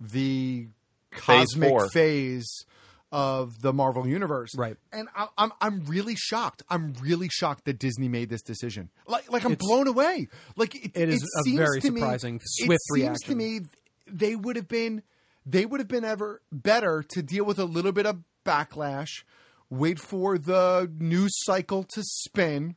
the 0.00 0.68
cosmic 1.10 1.68
four. 1.68 1.88
phase 1.90 2.64
of 3.12 3.60
the 3.62 3.72
Marvel 3.72 4.06
universe. 4.06 4.50
Right. 4.56 4.76
And 4.92 5.08
I, 5.16 5.28
I'm 5.38 5.52
I'm 5.60 5.84
really 5.84 6.16
shocked. 6.16 6.62
I'm 6.68 6.94
really 7.00 7.28
shocked 7.30 7.64
that 7.66 7.78
Disney 7.78 8.08
made 8.08 8.28
this 8.28 8.42
decision. 8.42 8.90
Like 9.06 9.30
like 9.30 9.44
I'm 9.44 9.52
It's- 9.52 9.66
blown 9.66 9.86
away. 9.86 10.28
Like 10.56 10.74
it, 10.74 10.92
It 10.94 11.08
is 11.08 11.22
it 11.22 11.28
a 11.40 11.42
seems 11.44 11.58
very 11.58 11.80
to 11.80 11.90
me- 11.90 12.00
surprising, 12.00 12.36
it 12.36 12.42
swift 12.44 12.80
seems 12.94 13.20
to 13.22 13.34
me 13.34 13.60
they 14.06 14.34
would 14.36 14.56
have 14.56 14.68
been 14.68 15.02
they 15.46 15.64
would 15.64 15.78
have 15.80 15.88
been 15.88 16.04
ever 16.04 16.42
better 16.52 17.04
to 17.10 17.22
deal 17.22 17.44
with 17.44 17.58
a 17.58 17.64
little 17.64 17.92
bit 17.92 18.06
of 18.06 18.18
backlash, 18.44 19.24
wait 19.70 19.98
for 19.98 20.38
the 20.38 20.90
news 20.98 21.32
cycle 21.44 21.84
to 21.94 22.02
spin, 22.02 22.76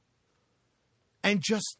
and 1.24 1.42
just 1.42 1.78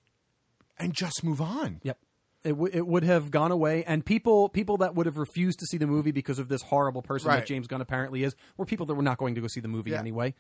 and 0.78 0.94
just 0.94 1.24
move 1.24 1.42
on. 1.42 1.80
Yep. 1.84 1.98
It, 2.44 2.50
w- 2.52 2.72
it 2.72 2.86
would 2.86 3.04
have 3.04 3.32
gone 3.32 3.52
away, 3.52 3.84
and 3.86 4.06
people 4.06 4.48
people 4.50 4.78
that 4.78 4.96
would 4.96 5.06
have 5.06 5.18
refused 5.18 5.60
to 5.60 5.66
see 5.66 5.78
the 5.78 5.88
movie 5.88 6.12
because 6.12 6.40
of 6.40 6.48
this 6.48 6.62
horrible 6.62 7.02
person 7.02 7.28
Right. 7.30 7.38
that 7.38 7.46
James 7.48 7.68
Gunn 7.68 7.82
apparently 7.82 8.24
is 8.24 8.36
were 8.58 8.66
people 8.66 8.86
that 8.86 8.96
were 8.96 9.02
not 9.04 9.18
going 9.18 9.36
to 9.36 9.42
go 9.42 9.48
see 9.48 9.60
the 9.60 9.68
movie 9.68 9.92
Yeah. 9.92 10.00
anyway. 10.00 10.34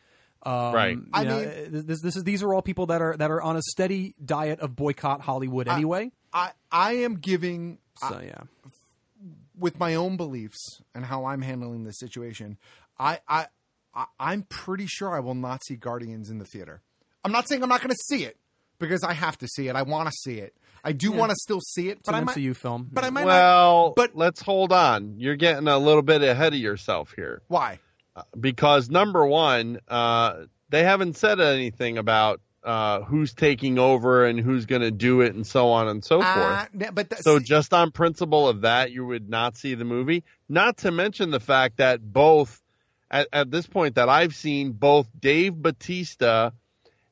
Um, 0.43 0.73
Right. 0.73 0.95
you 0.95 1.07
I 1.11 1.23
know, 1.23 1.39
mean- 1.39 1.85
this, 1.87 2.01
this 2.01 2.15
is 2.15 2.23
these 2.23 2.43
are 2.43 2.53
all 2.53 2.61
people 2.61 2.85
that 2.87 3.01
are 3.01 3.17
that 3.17 3.31
are 3.31 3.41
on 3.41 3.57
a 3.57 3.61
steady 3.61 4.13
diet 4.23 4.59
of 4.59 4.75
boycott 4.75 5.21
Hollywood 5.21 5.67
anyway. 5.67 6.11
I 6.31 6.51
I 6.71 6.93
am 6.97 7.15
giving 7.15 7.79
so 7.99 8.21
yeah, 8.23 8.43
with 9.57 9.79
my 9.79 9.95
own 9.95 10.15
beliefs 10.17 10.81
and 10.93 11.03
how 11.05 11.25
I'm 11.25 11.41
handling 11.41 11.83
this 11.83 11.97
situation, 11.97 12.57
I, 12.99 13.19
I, 13.27 13.47
I 13.93 14.05
I'm 14.19 14.43
pretty 14.43 14.85
sure 14.87 15.15
I 15.15 15.19
will 15.19 15.35
not 15.35 15.63
see 15.65 15.75
Guardians 15.75 16.29
in 16.29 16.37
the 16.39 16.45
theater. 16.45 16.81
I'm 17.23 17.31
not 17.31 17.47
saying 17.47 17.63
I'm 17.63 17.69
not 17.69 17.81
going 17.81 17.89
to 17.91 18.03
see 18.07 18.23
it 18.23 18.37
because 18.79 19.03
I 19.03 19.13
have 19.13 19.37
to 19.39 19.47
see 19.47 19.67
it. 19.67 19.75
I 19.75 19.81
want 19.83 20.07
to 20.09 20.13
see 20.15 20.39
it. 20.39 20.55
I 20.83 20.91
do 20.93 21.09
Yeah. 21.11 21.17
want 21.17 21.31
to 21.31 21.35
still 21.41 21.59
see 21.59 21.89
it, 21.89 21.97
it's 21.99 22.05
but 22.05 22.15
I 22.15 22.19
an 22.19 22.25
might. 22.25 22.37
MCU 22.37 22.55
film. 22.55 22.87
But 22.91 23.03
I 23.03 23.09
might 23.09 23.21
not. 23.21 23.27
well, 23.27 23.93
but- 23.95 24.15
let's 24.15 24.41
hold 24.41 24.71
on. 24.71 25.15
You're 25.17 25.35
getting 25.35 25.67
a 25.67 25.77
little 25.77 26.03
bit 26.03 26.21
ahead 26.21 26.53
of 26.53 26.59
yourself 26.59 27.13
here. 27.15 27.41
Why? 27.47 27.79
because 28.39 28.89
number 28.89 29.25
one, 29.27 29.79
uh, 29.87 30.45
they 30.69 30.83
haven't 30.83 31.17
said 31.17 31.39
anything 31.39 31.97
about 31.99 32.41
uh, 32.63 33.01
who's 33.03 33.33
taking 33.33 33.77
over 33.79 34.25
and 34.25 34.39
who's 34.39 34.65
going 34.65 34.81
to 34.81 34.91
do 34.91 35.21
it 35.21 35.33
and 35.35 35.45
so 35.47 35.69
on 35.69 35.87
and 35.87 36.03
so 36.03 36.21
Uh, 36.21 36.33
forth. 36.33 36.69
n- 36.81 36.89
but 36.93 37.09
that's, 37.09 37.23
So 37.23 37.39
just 37.39 37.73
on 37.73 37.91
principle 37.91 38.49
of 38.49 38.61
that, 38.61 38.91
you 38.91 39.05
would 39.05 39.29
not 39.29 39.55
see 39.55 39.73
the 39.75 39.85
movie. 39.85 40.23
Not 40.49 40.77
to 40.77 40.91
mention 40.91 41.29
the 41.31 41.39
fact 41.39 41.77
that 41.77 42.11
both, 42.11 42.59
at, 43.09 43.27
at 43.33 43.51
this 43.51 43.65
point 43.67 43.95
that 43.95 44.09
I've 44.09 44.35
seen, 44.35 44.71
both 44.73 45.07
Dave 45.19 45.55
Batista 45.55 46.51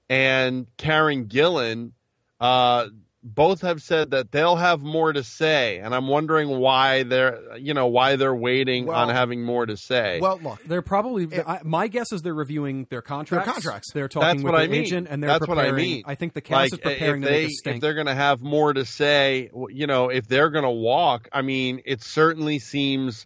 and 0.10 0.68
Karen 0.78 1.26
Gillan, 1.26 1.92
uh, 2.40 2.88
both 3.28 3.62
have 3.62 3.82
said 3.82 4.12
that 4.12 4.32
they'll 4.32 4.56
have 4.56 4.82
more 4.84 5.12
to 5.12 5.24
say, 5.24 5.80
and 5.80 5.96
I'm 5.96 6.08
wondering 6.08 6.48
why 6.60 7.02
they're, 7.02 7.58
you 7.58 7.74
know, 7.74 7.88
why 7.88 8.18
they're 8.18 8.36
waiting 8.36 8.86
Well- 8.86 9.00
on 9.00 9.10
having 9.10 9.42
more 9.42 9.66
to 9.66 9.76
say. 9.78 10.20
well, 10.22 10.40
look, 10.44 10.64
They're 10.64 10.84
probably. 10.84 11.28
I, 11.42 11.62
my 11.64 11.88
guess 11.88 12.12
is 12.12 12.22
they're 12.22 12.36
reviewing 12.36 12.86
their 12.92 13.02
contracts. 13.02 13.52
contracts. 13.52 13.92
They're 13.94 14.08
talking 14.08 14.28
That's 14.28 14.44
with 14.44 14.52
what 14.52 14.58
their 14.60 14.68
I 14.68 14.68
mean. 14.68 14.82
agent, 14.84 15.08
and 15.10 15.24
they're 15.24 15.30
That's 15.32 15.48
what 15.48 15.58
I 15.58 15.70
preparing. 15.70 15.90
mean. 15.90 16.04
I 16.06 16.14
think 16.14 16.34
the 16.34 16.42
cast 16.42 16.74
is 16.74 16.80
preparing 16.80 17.24
if 17.24 17.28
to 17.30 17.34
they 17.34 17.42
make 17.46 17.50
a 17.52 17.54
stink. 17.56 17.76
if 17.78 17.82
they're 17.82 17.96
going 17.96 18.06
to 18.06 18.14
have 18.14 18.42
more 18.44 18.74
to 18.74 18.86
say, 18.86 19.50
you 19.70 19.88
know, 19.88 20.10
if 20.10 20.28
they're 20.28 20.52
going 20.52 20.66
to 20.66 20.70
walk, 20.70 21.28
I 21.34 21.42
mean, 21.42 21.82
it 21.84 22.04
certainly 22.04 22.60
seems 22.60 23.26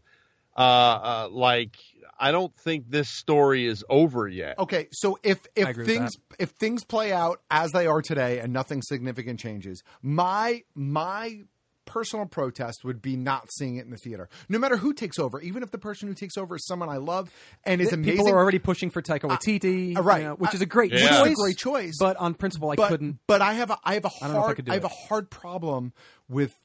uh, 0.56 0.62
uh, 0.62 1.28
like 1.30 1.76
I 2.20 2.32
don't 2.32 2.54
think 2.56 2.90
this 2.90 3.10
story 3.10 3.66
is 3.66 3.84
over 3.90 4.28
yet. 4.28 4.60
Okay, 4.60 4.88
so 4.92 5.18
if 5.24 5.40
if 5.56 5.76
things 5.76 6.12
if 6.38 6.50
things 6.52 6.84
play 6.84 7.12
out 7.14 7.42
as 7.50 7.72
they 7.72 7.88
are 7.88 8.02
today 8.02 8.40
and 8.40 8.52
nothing 8.54 8.82
significant 8.82 9.40
changes, 9.40 9.84
my 10.02 10.64
my 10.76 11.42
personal 11.86 12.28
protest 12.28 12.84
would 12.86 13.02
be 13.02 13.16
not 13.18 13.50
seeing 13.58 13.78
it 13.78 13.86
in 13.86 13.90
the 13.90 13.98
theater. 13.98 14.30
No 14.48 14.60
matter 14.60 14.78
who 14.78 14.94
takes 14.94 15.18
over, 15.18 15.42
even 15.42 15.64
if 15.64 15.72
the 15.72 15.80
person 15.80 16.08
who 16.08 16.14
takes 16.14 16.38
over 16.38 16.56
is 16.58 16.66
someone 16.68 16.88
I 16.88 16.98
love 16.98 17.32
and 17.64 17.82
is 17.82 17.88
Th- 17.88 17.94
amazing. 17.98 18.18
People 18.18 18.30
are 18.32 18.38
already 18.38 18.60
pushing 18.60 18.92
for 18.92 19.02
Taika 19.02 19.22
Waititi, 19.22 19.98
uh, 19.98 20.04
right. 20.04 20.22
you 20.22 20.28
know, 20.28 20.36
which 20.36 20.52
I- 20.52 20.54
is 20.56 20.62
a 20.62 20.68
great 20.68 20.92
which 20.92 21.02
is 21.02 21.10
a 21.10 21.24
choice. 21.24 21.36
great 21.36 21.58
choice. 21.58 21.96
But 22.00 22.18
on 22.18 22.36
principle, 22.36 22.70
I 22.70 22.76
but, 22.76 22.90
couldn't. 22.90 23.18
But 23.26 23.42
I 23.42 23.54
have 23.54 23.72
a 23.72 23.78
I 23.84 23.96
have 23.96 24.06
a 24.06 24.12
I 24.22 24.28
don't 24.28 24.36
I 24.36 24.40
hard 24.40 24.56
could 24.58 24.66
do 24.66 24.72
I 24.72 24.76
have 24.76 24.84
it. 24.84 24.92
a 24.92 25.08
hard 25.08 25.32
problem 25.32 25.94
with 26.28 26.56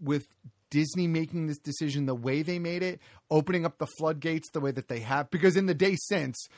with 0.00 0.26
Disney 0.70 1.06
making 1.06 1.46
this 1.46 1.58
decision 1.58 2.06
the 2.06 2.14
way 2.14 2.42
they 2.42 2.58
made 2.58 2.82
it, 2.82 3.00
opening 3.30 3.64
up 3.64 3.78
the 3.78 3.86
floodgates 3.98 4.50
the 4.50 4.60
way 4.60 4.70
that 4.72 4.88
they 4.88 5.00
have. 5.00 5.30
Because 5.30 5.56
in 5.56 5.66
the 5.66 5.74
day 5.74 5.96
since, 5.96 6.48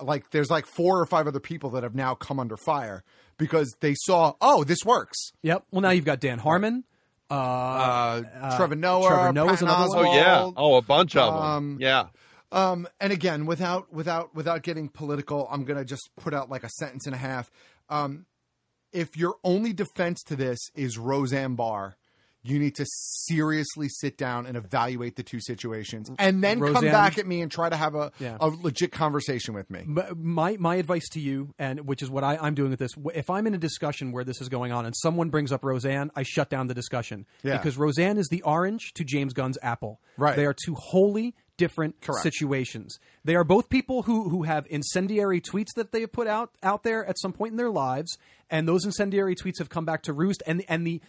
like 0.00 0.30
there's 0.30 0.50
like 0.50 0.66
four 0.66 1.00
or 1.00 1.06
five 1.06 1.26
other 1.26 1.40
people 1.40 1.70
that 1.70 1.82
have 1.82 1.94
now 1.94 2.14
come 2.14 2.38
under 2.38 2.56
fire 2.56 3.02
because 3.38 3.74
they 3.80 3.94
saw, 3.94 4.34
oh, 4.40 4.64
this 4.64 4.84
works. 4.84 5.32
Yep. 5.42 5.64
Well, 5.70 5.82
now 5.82 5.90
you've 5.90 6.04
got 6.04 6.20
Dan 6.20 6.38
Harmon. 6.38 6.84
Uh, 7.28 7.34
Uh, 7.34 8.56
Trevor 8.56 8.76
Noah, 8.76 9.08
Trevor 9.08 9.32
Noah's 9.32 9.50
Patton 9.60 9.68
another 9.68 9.88
one. 9.96 10.06
Oh 10.06 10.14
yeah. 10.14 10.50
Oh, 10.56 10.76
a 10.76 10.82
bunch 10.82 11.16
of 11.16 11.34
them. 11.34 11.42
um, 11.42 11.78
yeah. 11.80 12.06
Um, 12.52 12.86
and 13.00 13.12
again, 13.12 13.46
without 13.46 13.92
without 13.92 14.32
without 14.34 14.62
getting 14.62 14.88
political, 14.88 15.48
I'm 15.50 15.64
gonna 15.64 15.84
just 15.84 16.08
put 16.16 16.32
out 16.32 16.48
like 16.48 16.62
a 16.62 16.68
sentence 16.68 17.04
and 17.06 17.14
a 17.14 17.18
half. 17.18 17.50
Um, 17.88 18.26
if 18.92 19.16
your 19.16 19.34
only 19.42 19.72
defense 19.72 20.22
to 20.24 20.36
this 20.36 20.58
is 20.76 20.96
Roseanne 20.96 21.56
Barr, 21.56 21.96
you 22.46 22.58
need 22.58 22.74
to 22.76 22.86
seriously 22.86 23.88
sit 23.88 24.16
down 24.16 24.46
and 24.46 24.56
evaluate 24.56 25.16
the 25.16 25.22
two 25.22 25.40
situations, 25.40 26.08
mm. 26.08 26.16
and 26.18 26.42
then 26.42 26.60
come 26.60 26.84
back 26.84 27.18
at 27.18 27.26
me 27.26 27.42
and 27.42 27.50
try 27.50 27.68
to 27.68 27.76
have 27.76 27.94
a 27.94 28.12
Yeah. 28.18 28.36
a 28.40 28.48
legit 28.48 28.92
conversation 28.92 29.54
with 29.54 29.70
me. 29.70 29.84
My 30.16 30.56
my 30.58 30.76
advice 30.76 31.08
to 31.10 31.20
you, 31.20 31.54
and 31.58 31.86
which 31.86 32.02
is 32.02 32.10
what 32.10 32.24
I, 32.24 32.36
I'm 32.40 32.54
doing 32.54 32.70
with 32.70 32.78
this, 32.78 32.92
if 33.14 33.28
I'm 33.30 33.46
in 33.46 33.54
a 33.54 33.58
discussion 33.58 34.12
where 34.12 34.24
this 34.24 34.40
is 34.40 34.48
going 34.48 34.72
on 34.72 34.86
and 34.86 34.94
someone 34.96 35.30
brings 35.30 35.52
up 35.52 35.64
Roseanne, 35.64 36.10
I 36.14 36.22
shut 36.22 36.50
down 36.50 36.66
the 36.68 36.74
discussion 36.74 37.26
Yeah. 37.42 37.56
because 37.56 37.76
Roseanne 37.76 38.18
is 38.18 38.28
the 38.28 38.42
orange 38.42 38.92
to 38.94 39.04
James 39.04 39.32
Gunn's 39.32 39.58
apple. 39.62 40.00
Right. 40.16 40.36
They 40.36 40.46
are 40.46 40.54
two 40.54 40.74
wholly 40.74 41.34
different 41.56 42.00
Correct. 42.02 42.22
situations. 42.22 42.98
They 43.24 43.34
are 43.34 43.44
both 43.44 43.68
people 43.68 44.02
who 44.02 44.28
who 44.28 44.42
have 44.42 44.66
incendiary 44.70 45.40
tweets 45.40 45.72
that 45.76 45.90
they 45.92 46.02
have 46.02 46.12
put 46.12 46.26
out 46.26 46.50
out 46.62 46.82
there 46.82 47.04
at 47.06 47.18
some 47.18 47.32
point 47.32 47.52
in 47.52 47.56
their 47.56 47.70
lives, 47.70 48.16
and 48.50 48.68
those 48.68 48.84
incendiary 48.84 49.34
tweets 49.34 49.58
have 49.58 49.68
come 49.68 49.84
back 49.84 50.02
to 50.02 50.12
roost. 50.12 50.42
And 50.46 50.64
and 50.68 50.86
the 50.86 51.00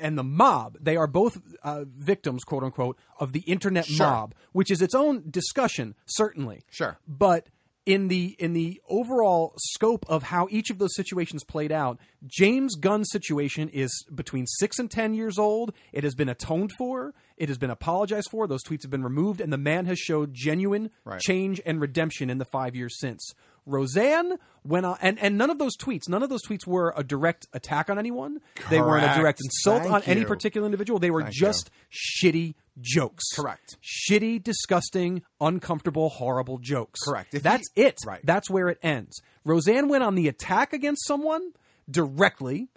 and 0.00 0.18
the 0.18 0.24
mob, 0.24 0.76
they 0.80 0.96
are 0.96 1.06
both 1.06 1.40
uh, 1.62 1.84
victims, 1.96 2.44
quote 2.44 2.62
unquote, 2.62 2.98
of 3.18 3.32
the 3.32 3.40
internet 3.40 3.86
Sure. 3.86 4.06
mob, 4.06 4.34
which 4.52 4.70
is 4.70 4.82
its 4.82 4.94
own 4.94 5.24
discussion, 5.30 5.94
certainly 6.06 6.62
Sure. 6.70 6.98
but 7.08 7.48
in 7.86 8.08
the 8.08 8.34
in 8.38 8.54
the 8.54 8.80
overall 8.88 9.52
scope 9.58 10.06
of 10.08 10.22
how 10.24 10.48
each 10.50 10.70
of 10.70 10.78
those 10.78 10.94
situations 10.96 11.44
played 11.44 11.70
out, 11.70 11.98
James 12.26 12.76
Gunn's 12.76 13.10
situation 13.10 13.68
is 13.68 14.06
between 14.14 14.46
six 14.46 14.78
and 14.78 14.90
ten 14.90 15.12
years 15.12 15.38
old. 15.38 15.74
It 15.92 16.02
has 16.04 16.14
been 16.14 16.28
atoned 16.30 16.72
for. 16.78 17.12
It 17.36 17.48
has 17.48 17.58
been 17.58 17.70
apologized 17.70 18.28
for. 18.30 18.46
Those 18.46 18.62
tweets 18.62 18.82
have 18.82 18.90
been 18.90 19.02
removed, 19.02 19.40
and 19.40 19.52
the 19.52 19.58
man 19.58 19.86
has 19.86 19.98
showed 19.98 20.32
genuine 20.32 20.90
Right. 21.04 21.20
change 21.20 21.60
and 21.66 21.80
redemption 21.80 22.30
in 22.30 22.38
the 22.38 22.44
five 22.44 22.76
years 22.76 22.98
since. 23.00 23.34
Roseanne 23.66 24.34
went 24.62 24.84
on, 24.86 24.98
and, 25.00 25.18
and 25.18 25.38
none 25.38 25.48
of 25.50 25.58
those 25.58 25.74
tweets, 25.76 26.08
none 26.08 26.22
of 26.22 26.28
those 26.28 26.42
tweets 26.46 26.66
were 26.66 26.92
a 26.96 27.02
direct 27.02 27.46
attack 27.54 27.88
on 27.90 27.98
anyone. 27.98 28.40
They 28.70 28.80
weren't 28.80 29.04
a 29.10 29.18
direct 29.18 29.40
insult 29.44 29.82
Thank 29.82 29.94
on 29.94 30.02
any 30.02 30.24
particular 30.24 30.66
individual. 30.66 31.00
They 31.00 31.10
were 31.10 31.22
Thank 31.22 31.34
just 31.34 31.70
shitty 31.90 32.54
jokes. 32.80 33.24
Correct. 33.34 33.78
Shitty, 33.82 34.42
disgusting, 34.42 35.22
uncomfortable, 35.40 36.10
horrible 36.10 36.58
jokes. 36.58 37.00
Correct. 37.00 37.34
If 37.34 37.42
That's 37.42 37.66
he- 37.74 37.82
it. 37.82 37.96
Right. 38.06 38.20
That's 38.22 38.50
where 38.50 38.68
it 38.68 38.78
ends. 38.82 39.20
Roseanne 39.44 39.88
went 39.88 40.04
on 40.04 40.14
the 40.14 40.28
attack 40.28 40.72
against 40.74 41.06
someone 41.06 41.52
directly. 41.90 42.68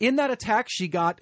In 0.00 0.16
that 0.16 0.30
attack, 0.30 0.66
she 0.70 0.88
got 0.88 1.20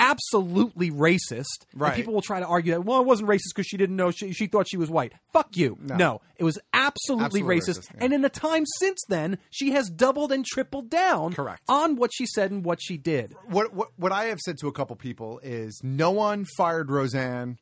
absolutely 0.00 0.90
racist. 0.90 1.44
And 1.72 1.80
Right. 1.80 1.94
people 1.94 2.14
will 2.14 2.22
try 2.22 2.40
to 2.40 2.46
argue 2.46 2.72
that, 2.72 2.84
well, 2.84 3.00
it 3.00 3.06
wasn't 3.06 3.28
racist 3.28 3.52
because 3.54 3.66
she 3.66 3.76
didn't 3.76 3.96
know 3.96 4.10
she, 4.10 4.32
she 4.32 4.46
thought 4.46 4.66
she 4.68 4.76
was 4.76 4.90
white. 4.90 5.12
Fuck 5.32 5.56
you. 5.56 5.78
No. 5.80 6.20
it 6.36 6.44
was 6.44 6.58
absolutely, 6.72 7.26
Absolutely 7.26 7.56
racist. 7.56 7.78
racist, 7.80 7.94
yeah. 7.94 8.04
And 8.04 8.12
in 8.12 8.22
the 8.22 8.28
time 8.30 8.64
since 8.78 8.98
then, 9.08 9.38
she 9.50 9.72
has 9.72 9.90
doubled 9.90 10.32
and 10.32 10.44
tripled 10.44 10.88
down 10.90 11.32
Correct. 11.34 11.62
on 11.68 11.96
what 11.96 12.10
she 12.14 12.26
said 12.26 12.50
and 12.50 12.64
what 12.64 12.78
she 12.82 12.96
did. 12.96 13.34
What 13.46 13.74
what 13.74 13.88
what 13.96 14.10
I 14.12 14.24
have 14.24 14.40
said 14.40 14.56
to 14.60 14.68
a 14.68 14.72
couple 14.72 14.96
people 14.96 15.38
is 15.42 15.78
no 15.84 16.10
one 16.10 16.46
fired 16.56 16.90
Roseanne 16.90 17.58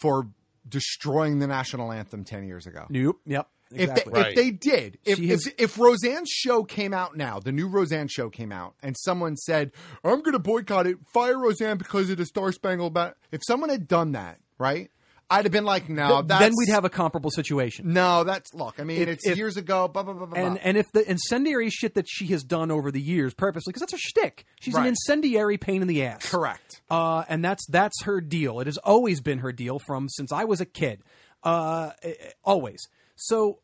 for 0.00 0.28
destroying 0.68 1.38
the 1.38 1.46
national 1.46 1.92
anthem 1.92 2.24
ten 2.24 2.44
years 2.44 2.66
ago. 2.66 2.86
Nope. 2.88 3.20
Yep. 3.24 3.48
If 3.72 3.90
Exactly. 3.90 4.12
they, 4.22 4.28
if 4.28 4.34
they 4.36 4.50
did, 4.52 4.98
if, 5.04 5.18
has- 5.18 5.46
if 5.46 5.54
if 5.58 5.78
Roseanne's 5.78 6.30
show 6.30 6.62
came 6.62 6.94
out 6.94 7.16
now, 7.16 7.40
the 7.40 7.50
new 7.52 7.66
Roseanne 7.68 8.06
show 8.08 8.30
came 8.30 8.52
out, 8.52 8.74
and 8.82 8.94
someone 9.00 9.36
said, 9.36 9.72
"I'm 10.04 10.20
going 10.20 10.34
to 10.34 10.38
boycott 10.38 10.86
it, 10.86 10.98
fire 11.12 11.36
Roseanne 11.38 11.76
because 11.76 12.08
of 12.10 12.16
the 12.16 12.26
Star 12.26 12.52
Spangled 12.52 12.94
Banner," 12.94 13.16
if 13.32 13.40
someone 13.46 13.68
had 13.70 13.88
done 13.88 14.12
that, 14.12 14.38
right, 14.56 14.90
I'd 15.28 15.44
have 15.46 15.50
been 15.52 15.64
like, 15.64 15.88
"No, 15.88 16.08
Th- 16.20 16.26
that's, 16.28 16.40
then 16.40 16.52
we'd 16.56 16.68
have 16.68 16.84
a 16.84 16.88
comparable 16.88 17.32
situation. 17.32 17.92
no, 17.92 18.22
that's 18.22 18.54
look. 18.54 18.78
I 18.78 18.84
mean, 18.84 19.02
If- 19.02 19.08
it's 19.08 19.26
if- 19.26 19.36
years 19.36 19.56
ago, 19.56 19.88
blah 19.88 20.04
blah 20.04 20.12
blah 20.14 20.26
blah." 20.26 20.38
And 20.38 20.54
blah. 20.54 20.62
and 20.62 20.76
if 20.76 20.86
the 20.92 21.10
incendiary 21.10 21.68
shit 21.70 21.94
that 21.94 22.06
she 22.08 22.28
has 22.28 22.44
done 22.44 22.70
over 22.70 22.92
the 22.92 23.00
years 23.00 23.34
purposely, 23.34 23.72
because 23.72 23.80
that's 23.80 23.92
her 23.92 23.98
shtick, 23.98 24.46
she's 24.60 24.76
an 24.76 24.86
incendiary 24.86 25.58
pain 25.58 25.82
in 25.82 25.88
the 25.88 26.04
ass. 26.04 26.24
correct. 26.30 26.82
Uh, 26.88 27.24
and 27.28 27.44
that's 27.44 27.66
that's 27.66 28.04
her 28.04 28.20
deal. 28.20 28.60
It 28.60 28.68
has 28.68 28.76
always 28.78 29.20
been 29.20 29.38
her 29.40 29.50
deal 29.50 29.80
from 29.80 30.08
since 30.08 30.30
I 30.30 30.44
was 30.44 30.60
a 30.60 30.66
kid. 30.66 31.02
Uh, 31.42 31.90
eh, 32.04 32.12
eh, 32.20 32.30
always. 32.44 32.86
So 33.16 33.58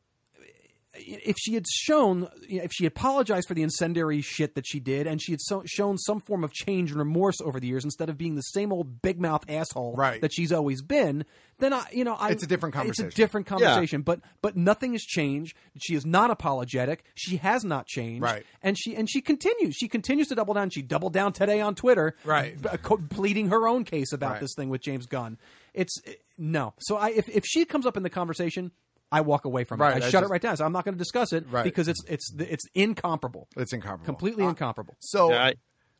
if 0.94 1.36
she 1.38 1.54
had 1.54 1.64
shown, 1.66 2.28
if 2.42 2.70
she 2.70 2.84
had 2.84 2.92
apologized 2.92 3.48
for 3.48 3.54
the 3.54 3.62
incendiary 3.62 4.20
shit 4.20 4.54
that 4.56 4.66
she 4.66 4.78
did, 4.78 5.06
and 5.06 5.22
she 5.22 5.32
had 5.32 5.40
so, 5.40 5.62
shown 5.64 5.96
some 5.96 6.20
form 6.20 6.44
of 6.44 6.52
change 6.52 6.90
and 6.90 6.98
remorse 6.98 7.40
over 7.40 7.58
the 7.58 7.66
years, 7.66 7.82
instead 7.82 8.10
of 8.10 8.18
being 8.18 8.34
the 8.34 8.42
same 8.42 8.70
old 8.70 9.00
big 9.00 9.18
mouth 9.18 9.42
asshole 9.48 9.94
Right. 9.96 10.20
that 10.20 10.34
she's 10.34 10.52
always 10.52 10.82
been, 10.82 11.24
then 11.58 11.72
I, 11.72 11.86
you 11.92 12.04
know, 12.04 12.12
I, 12.14 12.30
It's 12.32 12.42
a 12.42 12.46
different 12.46 12.74
conversation. 12.74 13.06
It's 13.06 13.14
a 13.14 13.16
different 13.16 13.46
conversation. 13.46 14.02
But 14.02 14.20
but 14.42 14.54
nothing 14.54 14.92
has 14.92 15.00
changed. 15.02 15.56
She 15.80 15.94
is 15.94 16.04
not 16.04 16.30
apologetic. 16.30 17.04
She 17.14 17.38
has 17.38 17.64
not 17.64 17.86
changed. 17.86 18.22
Right. 18.22 18.44
And 18.62 18.76
she 18.78 18.94
and 18.94 19.08
she 19.08 19.22
continues. 19.22 19.74
She 19.76 19.88
continues 19.88 20.28
to 20.28 20.34
double 20.34 20.52
down. 20.52 20.68
She 20.68 20.82
doubled 20.82 21.14
down 21.14 21.32
today 21.32 21.62
on 21.62 21.74
Twitter. 21.74 22.16
Right. 22.22 22.54
pleading 23.08 23.48
her 23.48 23.66
own 23.66 23.84
case 23.84 24.12
about 24.12 24.32
Right. 24.32 24.40
this 24.42 24.54
thing 24.54 24.68
with 24.68 24.82
James 24.82 25.06
Gunn. 25.06 25.38
It's 25.72 25.96
no. 26.36 26.74
So 26.80 26.96
I 26.98 27.10
if 27.10 27.30
if 27.30 27.44
she 27.46 27.64
comes 27.64 27.86
up 27.86 27.96
in 27.96 28.02
the 28.02 28.10
conversation, 28.10 28.72
I 29.12 29.20
walk 29.20 29.44
away 29.44 29.64
from 29.64 29.80
Right, 29.80 29.98
it. 29.98 30.02
I, 30.02 30.06
I 30.06 30.10
shut 30.10 30.22
just- 30.22 30.24
it 30.24 30.32
right 30.32 30.40
down. 30.42 30.56
So 30.56 30.64
I'm 30.64 30.72
not 30.72 30.84
going 30.84 30.94
to 30.94 30.98
discuss 30.98 31.32
it 31.32 31.44
Right. 31.50 31.62
because 31.64 31.86
it's 31.86 32.02
it's 32.08 32.32
it's 32.38 32.64
incomparable. 32.74 33.46
It's 33.56 33.72
incomparable. 33.72 34.06
Completely 34.06 34.44
incomparable. 34.44 34.94
So 35.00 35.30
Yeah, 35.30 35.44
I, 35.44 35.54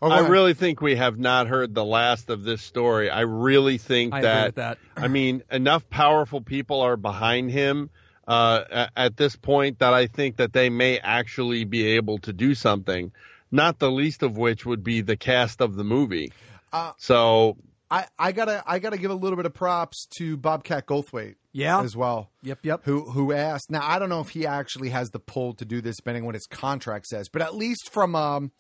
Oh, 0.05 0.11
I 0.11 0.27
really 0.27 0.55
think 0.55 0.81
we 0.81 0.97
have 0.97 1.17
not 1.17 1.47
heard 1.47 1.75
the 1.77 1.85
last 1.85 2.29
of 2.29 2.43
this 2.43 2.61
story. 2.61 3.09
I 3.09 3.21
really 3.21 3.79
think 3.79 4.13
I 4.13 4.19
agree 4.19 4.29
that, 4.31 4.47
with 4.47 4.55
that. 4.57 4.79
I 4.97 5.07
mean, 5.07 5.45
enough 5.49 5.89
powerful 5.91 6.41
people 6.41 6.81
are 6.81 6.97
behind 6.97 7.53
him 7.53 7.89
uh, 8.27 8.89
at 8.97 9.17
this 9.17 9.37
point 9.37 9.79
that 9.79 9.95
I 9.95 10.09
think 10.09 10.39
that 10.39 10.53
they 10.53 10.71
may 10.71 10.99
actually 10.99 11.63
be 11.63 11.87
able 11.91 12.19
to 12.19 12.33
do 12.33 12.57
something. 12.57 13.13
Not 13.53 13.79
the 13.79 13.93
least 13.93 14.25
of 14.25 14.37
which 14.37 14.67
would 14.67 14.83
be 14.83 15.03
the 15.03 15.17
cast 15.17 15.61
of 15.61 15.77
the 15.77 15.85
movie. 15.85 16.33
Uh, 16.73 16.93
so 16.99 17.57
I, 17.93 18.07
I 18.19 18.33
gotta 18.33 18.63
I 18.67 18.79
gotta 18.79 18.97
give 18.99 19.11
a 19.11 19.15
little 19.15 19.37
bit 19.37 19.47
of 19.47 19.55
props 19.55 20.07
to 20.19 20.37
Bobcat 20.37 20.87
Goldthwait. 20.87 21.37
Yeah. 21.55 21.83
as 21.83 21.95
well. 21.95 22.31
Yep, 22.43 22.61
yep. 22.63 22.81
Who 22.85 23.03
who 23.11 23.33
asked? 23.33 23.71
Now 23.71 23.81
I 23.87 23.99
don't 23.99 24.09
know 24.09 24.21
if 24.21 24.31
he 24.31 24.47
actually 24.47 24.89
has 24.89 25.11
the 25.11 25.19
pull 25.19 25.53
to 25.55 25.65
do 25.67 25.81
this, 25.83 25.97
depending 25.97 26.23
on 26.23 26.27
what 26.27 26.35
his 26.35 26.47
contract 26.47 27.07
says. 27.07 27.29
But 27.29 27.43
at 27.43 27.55
least 27.55 27.91
from 27.93 28.17
um, 28.17 28.53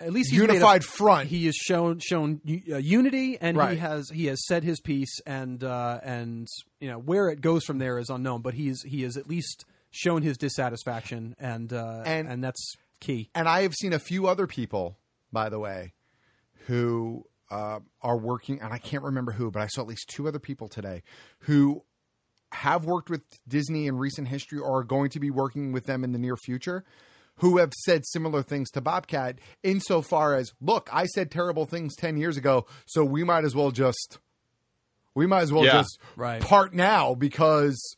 At 0.00 0.12
least 0.12 0.30
he's 0.32 0.40
made 0.40 0.50
a- 0.50 0.54
unified 0.54 0.82
front, 0.82 1.28
He 1.28 1.46
has 1.46 1.54
shown 1.54 2.00
shown 2.00 2.40
uh, 2.72 2.78
unity, 2.78 3.38
and 3.40 3.56
Right. 3.56 3.74
he 3.74 3.76
has 3.78 4.10
he 4.10 4.26
has 4.26 4.44
said 4.46 4.64
his 4.64 4.80
piece, 4.80 5.20
and 5.24 5.62
uh, 5.62 6.00
and 6.02 6.48
you 6.80 6.88
know 6.88 6.98
where 6.98 7.28
it 7.28 7.40
goes 7.40 7.64
from 7.64 7.78
there 7.78 7.96
is 8.00 8.10
unknown. 8.10 8.42
But 8.42 8.54
he's 8.54 8.82
he 8.82 9.02
has 9.02 9.16
at 9.16 9.28
least 9.28 9.64
shown 9.92 10.22
his 10.22 10.36
dissatisfaction, 10.36 11.36
and 11.38 11.72
uh, 11.72 12.02
And- 12.04 12.26
and 12.26 12.42
that's 12.42 12.74
key. 12.98 13.30
and 13.36 13.48
I 13.48 13.62
have 13.62 13.74
seen 13.74 13.92
a 13.92 13.98
few 14.00 14.26
other 14.26 14.48
people, 14.48 14.96
by 15.32 15.48
the 15.48 15.60
way, 15.60 15.92
who 16.66 17.24
uh, 17.52 17.80
are 18.00 18.16
working, 18.18 18.60
and 18.62 18.72
I 18.72 18.78
can't 18.78 19.04
remember 19.04 19.32
who, 19.32 19.50
but 19.50 19.60
I 19.62 19.66
saw 19.66 19.82
at 19.82 19.86
least 19.86 20.08
two 20.08 20.26
other 20.26 20.38
people 20.38 20.68
today 20.68 21.02
who 21.40 21.84
have 22.52 22.84
worked 22.84 23.10
with 23.10 23.22
Disney 23.46 23.86
in 23.86 23.96
recent 23.96 24.28
history 24.28 24.58
or 24.58 24.78
are 24.80 24.84
going 24.84 25.10
to 25.10 25.20
be 25.20 25.30
working 25.30 25.72
with 25.72 25.84
them 25.84 26.02
in 26.04 26.12
the 26.12 26.18
near 26.18 26.36
future. 26.36 26.84
Who 27.36 27.56
have 27.58 27.72
said 27.84 28.04
similar 28.06 28.42
things 28.42 28.70
to 28.72 28.80
Bobcat 28.82 29.38
insofar 29.62 30.34
as, 30.34 30.52
look, 30.60 30.88
I 30.92 31.06
said 31.06 31.30
terrible 31.30 31.64
things 31.64 31.96
10 31.96 32.16
years 32.18 32.36
ago, 32.36 32.66
so 32.86 33.04
we 33.04 33.24
might 33.24 33.44
as 33.44 33.54
well 33.54 33.70
just, 33.70 34.18
we 35.14 35.26
might 35.26 35.40
as 35.40 35.52
well 35.52 35.64
Yeah. 35.64 35.72
just 35.80 35.98
Right. 36.14 36.42
part 36.42 36.74
now 36.74 37.14
because, 37.14 37.96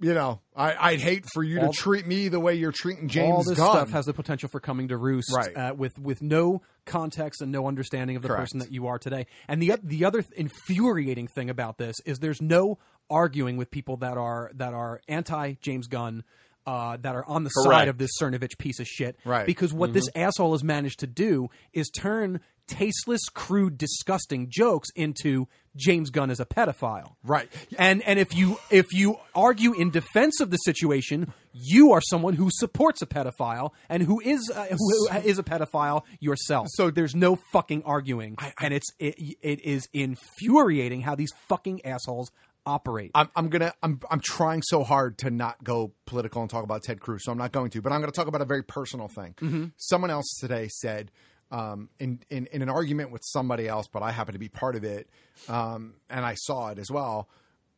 you 0.00 0.14
know, 0.14 0.40
I, 0.54 0.74
I'd 0.90 1.00
hate 1.00 1.24
for 1.32 1.42
you 1.44 1.60
All- 1.60 1.72
to 1.72 1.78
treat 1.78 2.06
me 2.06 2.28
the 2.28 2.40
way 2.40 2.54
you're 2.56 2.72
treating 2.72 3.08
James 3.08 3.32
All 3.32 3.44
this 3.44 3.56
Gunn. 3.56 3.70
stuff 3.70 3.90
has 3.90 4.06
the 4.06 4.12
potential 4.12 4.48
for 4.48 4.58
coming 4.60 4.88
to 4.88 4.96
roost, 4.96 5.32
Right. 5.34 5.56
uh, 5.56 5.74
with 5.74 5.98
with 5.98 6.20
no 6.20 6.60
context 6.86 7.40
and 7.40 7.50
no 7.50 7.66
understanding 7.66 8.16
of 8.16 8.22
the 8.22 8.28
Correct. 8.28 8.42
person 8.42 8.58
that 8.60 8.72
you 8.72 8.86
are 8.86 8.98
today. 8.98 9.26
And 9.48 9.60
the 9.60 9.74
the 9.82 10.04
other 10.04 10.24
infuriating 10.36 11.28
thing 11.28 11.50
about 11.50 11.78
this 11.78 11.96
is 12.04 12.18
there's 12.18 12.42
no 12.42 12.78
arguing 13.10 13.56
with 13.56 13.70
people 13.70 13.96
that 13.98 14.16
are 14.16 14.50
that 14.54 14.74
are 14.74 15.00
anti 15.08 15.54
James 15.60 15.86
Gunn. 15.86 16.24
Uh, 16.66 16.96
that 16.98 17.14
are 17.14 17.24
on 17.26 17.44
the 17.44 17.50
Correct. 17.50 17.70
side 17.72 17.88
of 17.88 17.98
this 17.98 18.10
Cernovich 18.20 18.58
piece 18.58 18.80
of 18.80 18.86
shit. 18.86 19.18
Right. 19.24 19.46
Because 19.46 19.72
what 19.72 19.92
this 19.92 20.08
asshole 20.14 20.52
has 20.52 20.64
managed 20.64 21.00
to 21.00 21.06
do 21.06 21.48
is 21.72 21.88
turn 21.90 22.40
tasteless, 22.66 23.20
crude, 23.32 23.76
disgusting 23.76 24.48
jokes 24.48 24.88
into 24.94 25.48
James 25.76 26.10
Gunn 26.10 26.30
as 26.30 26.40
a 26.40 26.46
pedophile. 26.46 27.16
Right. 27.24 27.48
And 27.78 28.02
and 28.02 28.18
if 28.18 28.34
you 28.34 28.58
if 28.70 28.92
you 28.92 29.18
argue 29.34 29.72
in 29.74 29.90
defense 29.90 30.40
of 30.40 30.50
the 30.50 30.56
situation, 30.58 31.32
you 31.52 31.92
are 31.92 32.00
someone 32.00 32.34
who 32.34 32.48
supports 32.52 33.02
a 33.02 33.06
pedophile 33.06 33.70
and 33.88 34.02
who 34.02 34.20
is 34.20 34.50
uh, 34.54 34.66
who 34.70 35.08
is 35.24 35.38
a 35.38 35.42
pedophile 35.42 36.02
yourself. 36.20 36.68
So 36.70 36.90
there's 36.90 37.14
no 37.14 37.36
fucking 37.52 37.82
arguing, 37.84 38.36
and 38.60 38.72
it's 38.72 38.88
it, 38.98 39.16
it 39.42 39.60
is 39.64 39.88
infuriating 39.92 41.00
how 41.00 41.14
these 41.14 41.32
fucking 41.48 41.84
assholes 41.84 42.30
operate. 42.66 43.10
I'm, 43.14 43.28
I'm 43.36 43.48
gonna 43.48 43.72
I'm 43.82 44.00
I'm 44.10 44.20
trying 44.20 44.62
so 44.62 44.84
hard 44.84 45.18
to 45.18 45.30
not 45.30 45.62
go 45.62 45.92
political 46.06 46.40
and 46.42 46.50
talk 46.50 46.64
about 46.64 46.82
Ted 46.82 47.00
Cruz, 47.00 47.24
so 47.24 47.32
I'm 47.32 47.38
not 47.38 47.52
going 47.52 47.70
to. 47.70 47.82
But 47.82 47.92
I'm 47.92 48.00
going 48.00 48.10
to 48.10 48.16
talk 48.16 48.26
about 48.28 48.40
a 48.42 48.46
very 48.46 48.62
personal 48.62 49.08
thing. 49.08 49.34
Mhm. 49.40 49.72
Someone 49.76 50.10
else 50.10 50.36
today 50.40 50.68
said 50.68 51.10
um, 51.50 51.88
in, 51.98 52.20
in 52.30 52.46
in 52.46 52.62
an 52.62 52.68
argument 52.68 53.10
with 53.10 53.22
somebody 53.24 53.68
else, 53.68 53.86
but 53.92 54.02
I 54.02 54.10
happen 54.12 54.32
to 54.32 54.38
be 54.38 54.48
part 54.48 54.76
of 54.76 54.84
it, 54.84 55.08
um, 55.48 55.94
and 56.10 56.24
I 56.24 56.34
saw 56.34 56.68
it 56.68 56.78
as 56.78 56.90
well. 56.90 57.28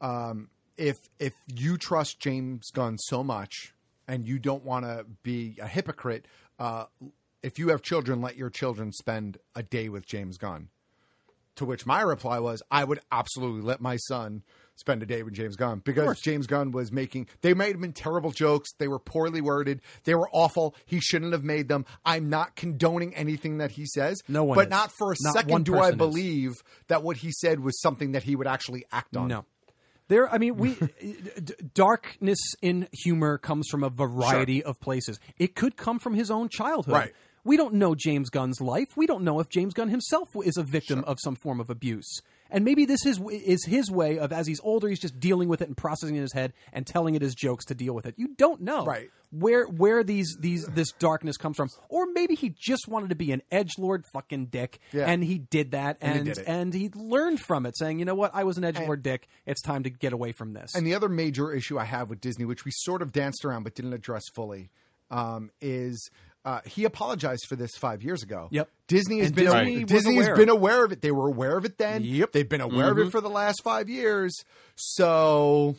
Um, 0.01 0.51
if 0.77 0.97
if 1.19 1.33
you 1.55 1.77
trust 1.77 2.21
James 2.21 2.71
Gunn 2.73 2.99
so 2.99 3.25
much 3.25 3.73
and 4.09 4.27
you 4.27 4.39
don't 4.39 4.65
want 4.65 4.85
to 4.85 5.05
be 5.23 5.57
a 5.61 5.67
hypocrite, 5.67 6.27
uh, 6.59 6.85
if 7.43 7.59
you 7.59 7.69
have 7.71 7.83
children, 7.83 8.21
let 8.21 8.37
your 8.37 8.51
children 8.51 8.93
spend 8.93 9.39
a 9.55 9.63
day 9.63 9.89
with 9.89 10.07
James 10.07 10.37
Gunn. 10.39 10.69
To 11.57 11.65
which 11.65 11.87
my 11.87 12.03
reply 12.03 12.39
was, 12.39 12.63
I 12.71 12.85
would 12.85 13.01
absolutely 13.11 13.63
let 13.63 13.81
my 13.81 13.97
son 13.97 14.43
spend 14.77 15.03
a 15.03 15.07
day 15.07 15.23
with 15.23 15.35
James 15.35 15.57
Gunn 15.57 15.81
because 15.85 16.21
James 16.21 16.47
Gunn 16.47 16.71
was 16.71 16.93
making. 16.93 17.27
They 17.41 17.55
might 17.55 17.73
have 17.73 17.81
been 17.81 17.93
terrible 17.93 18.31
jokes. 18.31 18.71
They 18.79 18.89
were 18.89 18.99
poorly 18.99 19.41
worded. 19.41 19.81
They 20.05 20.15
were 20.15 20.29
awful. 20.33 20.75
He 20.85 21.01
shouldn't 21.01 21.33
have 21.33 21.45
made 21.45 21.69
them. 21.69 21.85
I'm 22.05 22.29
not 22.29 22.57
condoning 22.57 23.15
anything 23.15 23.59
that 23.59 23.73
he 23.73 23.87
says. 23.87 24.21
No 24.29 24.45
one 24.45 24.55
but 24.57 24.67
is. 24.67 24.71
not 24.71 24.93
for 24.93 25.13
a 25.13 25.17
Not 25.21 25.35
second 25.35 25.65
do 25.65 25.75
I 25.77 25.79
person 25.79 25.93
is. 25.95 25.97
believe 25.99 26.53
that 26.89 27.03
what 27.03 27.17
he 27.17 27.33
said 27.33 27.61
was 27.61 27.81
something 27.81 28.13
that 28.13 28.23
he 28.23 28.37
would 28.37 28.47
actually 28.47 28.85
act 28.93 29.17
on. 29.17 29.29
No. 29.29 29.45
There, 30.09 30.33
I 30.33 30.39
mean, 30.39 30.57
we 30.57 30.75
d- 31.01 31.55
darkness 31.75 32.39
in 32.63 32.87
humor 32.93 33.39
comes 33.39 33.67
from 33.69 33.83
a 33.83 33.89
variety 33.91 34.63
of 34.63 34.79
places. 34.79 35.19
It 35.39 35.57
could 35.57 35.77
come 35.77 35.99
from 35.99 36.15
his 36.15 36.31
own 36.31 36.49
childhood. 36.49 36.95
Right. 36.95 37.13
We 37.45 37.57
don't 37.57 37.75
know 37.75 37.95
James 37.95 38.29
Gunn's 38.31 38.61
life. 38.61 38.97
We 38.97 39.07
don't 39.07 39.23
know 39.25 39.41
if 39.41 39.49
James 39.49 39.73
Gunn 39.73 39.89
himself 39.89 40.29
is 40.45 40.57
a 40.57 40.63
victim 40.65 41.03
of 41.07 41.19
some 41.23 41.37
form 41.37 41.61
of 41.61 41.71
abuse. 41.71 42.21
And 42.51 42.65
maybe 42.65 42.85
this 42.85 43.05
is 43.07 43.21
is 43.31 43.65
his 43.65 43.91
way 43.91 44.19
of, 44.19 44.33
as 44.33 44.47
he's 44.47 44.61
older, 44.63 44.89
he's 44.89 45.01
just 45.01 45.19
dealing 45.19 45.49
with 45.49 45.63
it 45.63 45.69
and 45.69 45.77
processing 45.77 46.15
it 46.15 46.19
in 46.19 46.23
his 46.23 46.33
head 46.33 46.53
and 46.73 46.87
telling 46.87 47.15
it 47.15 47.23
as 47.23 47.35
jokes 47.35 47.65
to 47.67 47.75
deal 47.75 47.95
with 47.95 48.07
it. 48.07 48.15
You 48.17 48.29
don't 48.37 48.61
know 48.61 48.85
Right. 48.85 49.11
where 49.31 49.65
where 49.67 50.05
these 50.05 50.37
these 50.41 50.65
this 50.67 50.93
darkness 50.93 51.37
comes 51.37 51.57
from, 51.57 51.69
or 51.89 52.07
maybe 52.13 52.35
he 52.35 52.55
just 52.59 52.87
wanted 52.89 53.09
to 53.11 53.17
be 53.17 53.33
an 53.33 53.43
edge 53.51 53.73
lord 53.79 54.05
fucking 54.13 54.47
dick, 54.47 54.79
Yeah. 54.93 55.07
and 55.11 55.25
he 55.25 55.39
did 55.39 55.73
that, 55.73 55.99
And 56.01 56.19
and 56.21 56.29
it. 56.29 56.45
and 56.47 56.73
he 56.75 56.91
learned 56.95 57.41
from 57.41 57.67
it, 57.67 57.77
saying, 57.77 57.99
you 57.99 58.05
know 58.05 58.15
what, 58.15 58.31
I 58.35 58.45
was 58.45 58.59
an 58.59 58.65
edge 58.65 58.79
lord 58.79 59.03
dick. 59.03 59.27
It's 59.45 59.61
time 59.63 59.83
to 59.83 59.91
get 59.91 60.13
away 60.13 60.33
from 60.33 60.53
this. 60.53 60.75
And 60.75 60.87
the 60.87 60.95
other 60.95 61.09
major 61.09 61.53
issue 61.53 61.79
I 61.79 61.85
have 61.85 62.09
with 62.11 62.21
Disney, 62.21 62.45
which 62.45 62.65
we 62.65 62.71
sort 62.73 63.03
of 63.03 63.13
danced 63.13 63.45
around 63.45 63.65
but 63.65 63.75
didn't 63.75 63.93
address 63.93 64.23
fully, 64.35 64.71
um, 65.11 65.51
is 65.61 66.11
uh, 66.47 66.61
he 66.65 66.85
apologized 66.85 67.45
for 67.49 67.57
this 67.57 67.73
five 67.77 68.03
years 68.03 68.23
ago. 68.23 68.49
Yep. 68.53 68.71
Disney 68.89 69.19
has 69.19 69.27
And 69.29 69.37
been 69.37 69.45
Disney 69.47 69.79
was 69.83 69.91
Disney 69.91 70.17
has 70.17 70.27
aware. 70.29 70.37
been 70.37 70.49
aware 70.49 70.85
of 70.85 70.93
it. 70.93 71.03
They 71.03 71.11
were 71.11 71.27
aware 71.29 71.59
of 71.59 71.65
it 71.67 71.77
then. 71.77 72.05
Yep. 72.05 72.33
They've 72.33 72.49
been 72.49 72.61
aware 72.63 72.91
of 72.93 72.97
Mhm. 72.97 73.09
it 73.09 73.11
for 73.11 73.21
the 73.21 73.29
last 73.29 73.63
five 73.65 73.89
years. 73.91 74.33
So 74.77 75.75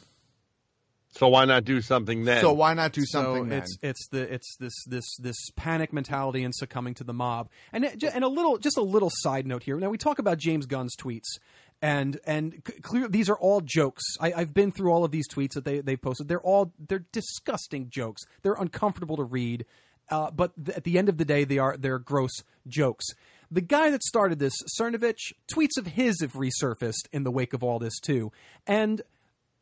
So 1.11 1.27
why 1.29 1.45
not 1.45 1.63
do 1.63 1.81
something 1.81 2.25
then? 2.25 2.41
so 2.41 2.53
why 2.53 2.73
not 2.75 2.91
do 2.91 3.01
So 3.05 3.23
something 3.23 3.49
then? 3.49 3.59
it's 3.63 3.77
it's 3.81 4.07
the 4.11 4.31
it's 4.33 4.55
this 4.59 4.73
this 4.85 5.05
this 5.17 5.37
panic 5.55 5.91
mentality 5.93 6.43
and 6.43 6.53
succumbing 6.53 6.93
to 6.95 7.03
the 7.03 7.13
mob. 7.13 7.49
And 7.73 7.85
it, 7.85 8.03
and 8.03 8.23
a 8.23 8.27
little 8.27 8.57
just 8.57 8.77
a 8.77 8.81
little 8.83 9.09
side 9.11 9.47
note 9.47 9.63
here. 9.63 9.79
Now 9.79 9.89
we 9.89 9.97
talk 9.97 10.19
about 10.19 10.37
James 10.37 10.65
Gunn's 10.65 10.95
tweets. 10.95 11.39
And 11.81 12.19
and 12.25 12.61
c- 12.67 12.81
clear 12.81 13.07
these 13.07 13.29
are 13.29 13.37
all 13.37 13.61
jokes. 13.61 14.03
I, 14.19 14.33
I've 14.33 14.53
been 14.53 14.71
through 14.71 14.91
all 14.91 15.03
of 15.05 15.11
these 15.11 15.27
tweets 15.29 15.53
that 15.53 15.63
they 15.63 15.79
they 15.79 15.95
posted. 15.95 16.27
They're 16.27 16.41
all 16.41 16.73
they're 16.79 17.05
disgusting 17.11 17.89
jokes. 17.89 18.23
They're 18.41 18.55
uncomfortable 18.55 19.15
to 19.17 19.23
read. 19.23 19.65
Uh, 20.09 20.31
but 20.31 20.53
th- 20.63 20.77
at 20.77 20.83
the 20.83 20.97
end 20.97 21.09
of 21.09 21.17
the 21.17 21.25
day, 21.25 21.43
they 21.43 21.57
are 21.57 21.75
they're 21.77 21.99
gross 21.99 22.43
jokes. 22.67 23.05
The 23.49 23.61
guy 23.61 23.89
that 23.91 24.03
started 24.03 24.39
this, 24.39 24.53
Cernovich, 24.79 25.31
tweets 25.53 25.77
of 25.77 25.87
his 25.87 26.21
have 26.21 26.33
resurfaced 26.33 27.07
in 27.13 27.23
the 27.23 27.31
wake 27.31 27.53
of 27.53 27.63
all 27.63 27.79
this 27.79 27.99
too. 27.99 28.31
And 28.65 29.01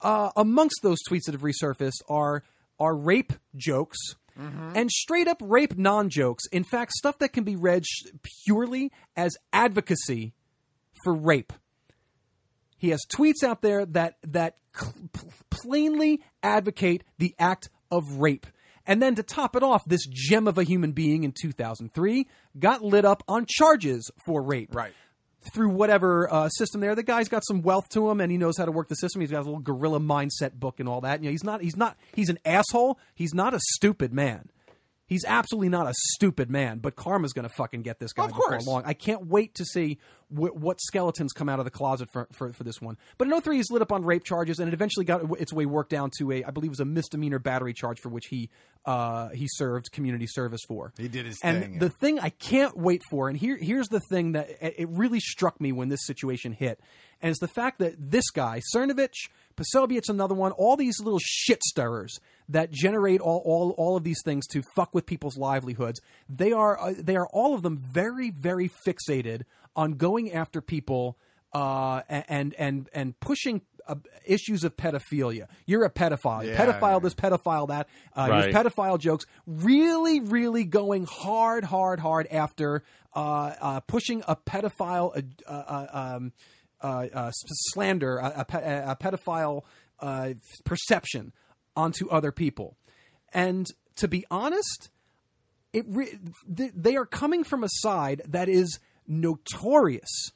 uh, 0.02 0.32
amongst 0.36 0.82
those 0.82 1.00
tweets 1.08 1.26
that 1.26 1.34
have 1.34 1.42
resurfaced 1.42 2.02
are 2.10 2.44
are 2.80 2.96
rape 2.96 3.34
jokes 3.56 3.98
and 4.76 4.92
straight 4.92 5.28
up 5.30 5.42
rape 5.42 5.78
non 5.78 6.10
jokes. 6.10 6.44
In 6.52 6.64
fact, 6.66 6.92
stuff 6.92 7.20
that 7.20 7.30
can 7.30 7.46
be 7.46 7.56
read 7.56 7.86
sh- 7.86 8.08
purely 8.46 8.92
as 9.16 9.38
advocacy 9.54 10.34
for 11.06 11.14
rape. 11.14 11.54
He 12.78 12.90
has 12.90 13.02
tweets 13.06 13.44
out 13.44 13.62
there 13.62 13.86
that 13.86 14.18
that 14.28 14.58
cl- 14.78 14.94
pl- 15.14 15.32
plainly 15.50 16.22
advocate 16.44 17.04
the 17.18 17.34
act 17.40 17.70
of 17.90 18.18
rape. 18.18 18.46
And 18.88 19.02
then 19.02 19.16
to 19.16 19.24
top 19.24 19.56
it 19.56 19.64
off, 19.64 19.84
this 19.86 20.06
gem 20.08 20.48
of 20.48 20.58
a 20.58 20.64
human 20.64 20.92
being 20.92 21.24
in 21.24 21.32
2003 21.32 22.28
got 22.60 22.84
lit 22.84 23.06
up 23.06 23.24
on 23.28 23.46
charges 23.48 24.12
for 24.26 24.42
rape. 24.44 24.74
Right. 24.76 24.94
Through 25.54 25.70
whatever 25.70 26.32
uh, 26.34 26.50
system 26.50 26.82
there, 26.82 26.96
the 26.96 27.04
guy's 27.04 27.30
got 27.30 27.44
some 27.46 27.62
wealth 27.62 27.88
to 27.90 28.10
him, 28.10 28.20
and 28.20 28.32
he 28.32 28.38
knows 28.40 28.58
how 28.58 28.66
to 28.66 28.72
work 28.72 28.88
the 28.90 28.96
system. 28.96 29.22
He's 29.22 29.30
got 29.30 29.42
a 29.42 29.46
little 29.46 29.60
gorilla 29.60 30.00
mindset 30.00 30.54
book 30.54 30.80
and 30.80 30.90
all 30.90 31.02
that. 31.02 31.20
You 31.22 31.26
know, 31.30 31.32
he's 31.32 31.44
not. 31.44 31.62
He's 31.62 31.78
not. 31.78 31.98
He's 32.16 32.30
an 32.30 32.40
asshole. 32.46 32.98
He's 33.14 33.34
not 33.36 33.54
a 33.54 33.60
stupid 33.62 34.12
man. 34.12 34.50
He's 35.08 35.24
absolutely 35.24 35.70
not 35.70 35.86
a 35.86 35.94
stupid 35.94 36.50
man, 36.50 36.80
but 36.80 36.96
karma's 36.96 37.32
going 37.32 37.48
to 37.48 37.54
fucking 37.54 37.84
get 37.84 38.00
this 38.00 38.12
guy 38.12 38.24
Of 38.24 38.32
before 38.32 38.48
course. 38.50 38.66
long. 38.66 38.82
I 38.88 38.94
can't 38.94 39.28
wait 39.28 39.54
to 39.56 39.66
see 39.66 40.00
wh- 40.30 40.56
what 40.56 40.82
skeletons 40.82 41.32
come 41.32 41.48
out 41.48 41.60
of 41.60 41.66
the 41.66 41.70
closet 41.70 42.10
for, 42.12 42.28
for, 42.32 42.52
for 42.54 42.64
this 42.64 42.82
one. 42.82 42.98
But 43.20 43.28
in 43.28 43.40
03, 43.40 43.58
he's 43.58 43.70
lit 43.70 43.84
up 43.84 43.92
on 43.92 44.04
rape 44.04 44.24
charges, 44.24 44.58
and 44.58 44.68
it 44.68 44.74
eventually 44.74 45.06
got 45.06 45.22
its 45.40 45.54
way 45.54 45.68
worked 45.68 45.92
down 45.92 46.10
to 46.18 46.32
a, 46.32 46.44
I 46.44 46.50
believe, 46.50 46.70
it 46.70 46.72
was 46.72 46.80
a 46.80 46.86
misdemeanor 46.86 47.38
battery 47.38 47.72
charge 47.76 48.00
for 48.00 48.10
which 48.10 48.26
he 48.32 48.50
uh, 48.86 49.30
he 49.30 49.48
served 49.50 49.92
community 49.92 50.28
service 50.28 50.62
for. 50.68 50.94
He 50.98 51.08
did 51.08 51.26
his 51.26 51.40
and 51.44 51.62
thing, 51.62 51.80
the 51.80 51.88
yeah. 51.88 51.92
thing 52.00 52.20
I 52.20 52.30
can't 52.30 52.78
wait 52.78 53.02
for, 53.10 53.30
and 53.30 53.38
here 53.38 53.58
here's 53.58 53.88
the 53.88 54.02
thing 54.12 54.34
that 54.34 54.50
it 54.62 54.88
really 54.90 55.20
struck 55.20 55.60
me 55.60 55.72
when 55.72 55.90
this 55.90 56.06
situation 56.06 56.52
hit, 56.52 56.80
and 57.22 57.32
it's 57.32 57.40
the 57.40 57.48
fact 57.48 57.80
that 57.80 57.96
this 57.98 58.30
guy 58.30 58.62
Cernovich, 58.74 59.30
Posobiec, 59.58 60.04
another 60.10 60.36
one, 60.36 60.52
all 60.52 60.76
these 60.76 61.00
little 61.00 61.20
shit 61.22 61.64
stirrers 61.64 62.20
that 62.50 62.72
generate 62.72 63.22
all, 63.22 63.42
all 63.44 63.72
all 63.78 63.98
of 63.98 64.04
these 64.04 64.22
things 64.24 64.46
to 64.48 64.62
fuck 64.76 64.94
with 64.94 65.06
people's 65.06 65.38
livelihoods. 65.38 66.00
They 66.30 66.52
are 66.52 66.80
uh, 66.80 66.94
they 66.98 67.16
are 67.16 67.28
all 67.34 67.56
of 67.56 67.64
them 67.64 67.80
very 67.92 68.30
very 68.30 68.70
fixated 68.88 69.44
on 69.76 69.94
going 69.94 70.32
after 70.32 70.62
people 70.62 71.18
uh, 71.54 72.02
and 72.10 72.54
and 72.54 72.90
and 72.94 73.20
pushing. 73.20 73.62
Uh, 73.88 73.96
issues 74.26 74.64
of 74.64 74.76
pedophilia. 74.76 75.48
You're 75.68 75.86
a 75.86 75.92
pedophile. 75.92 76.44
You 76.44 76.52
Yeah, 76.52 76.58
pedophile 76.66 76.94
yeah. 76.94 77.00
this, 77.00 77.14
pedophile 77.14 77.68
that. 77.68 77.88
Uh, 78.16 78.28
Right. 78.30 78.46
Use 78.48 78.56
pedophile 78.56 79.00
jokes. 79.00 79.26
Really, 79.46 80.20
really 80.22 80.64
going 80.64 81.06
hard, 81.06 81.64
hard, 81.64 82.00
hard 82.00 82.26
after 82.32 82.84
uh, 83.16 83.54
uh, 83.62 83.80
pushing 83.82 84.24
a 84.28 84.36
pedophile 84.36 85.24
uh, 85.48 85.52
uh, 85.52 85.88
um, 86.16 86.34
uh, 86.82 87.08
uh, 87.14 87.32
slander, 87.34 88.18
a, 88.18 88.46
a, 88.52 88.92
a 88.92 88.96
pedophile 88.96 89.62
uh, 90.00 90.34
perception 90.64 91.32
onto 91.76 92.10
other 92.10 92.32
people. 92.32 92.76
And 93.34 93.68
to 93.98 94.08
be 94.08 94.26
honest, 94.32 94.90
it 95.74 95.86
re- 95.88 96.18
th- 96.58 96.72
they 96.76 96.96
are 96.96 97.06
coming 97.06 97.44
from 97.44 97.64
a 97.64 97.70
side 97.70 98.22
that 98.28 98.50
is 98.50 98.80
notorious 99.08 100.32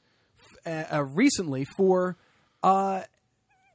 uh, 0.66 0.84
uh, 0.94 1.04
recently 1.04 1.66
for 1.78 2.18
uh, 2.64 3.02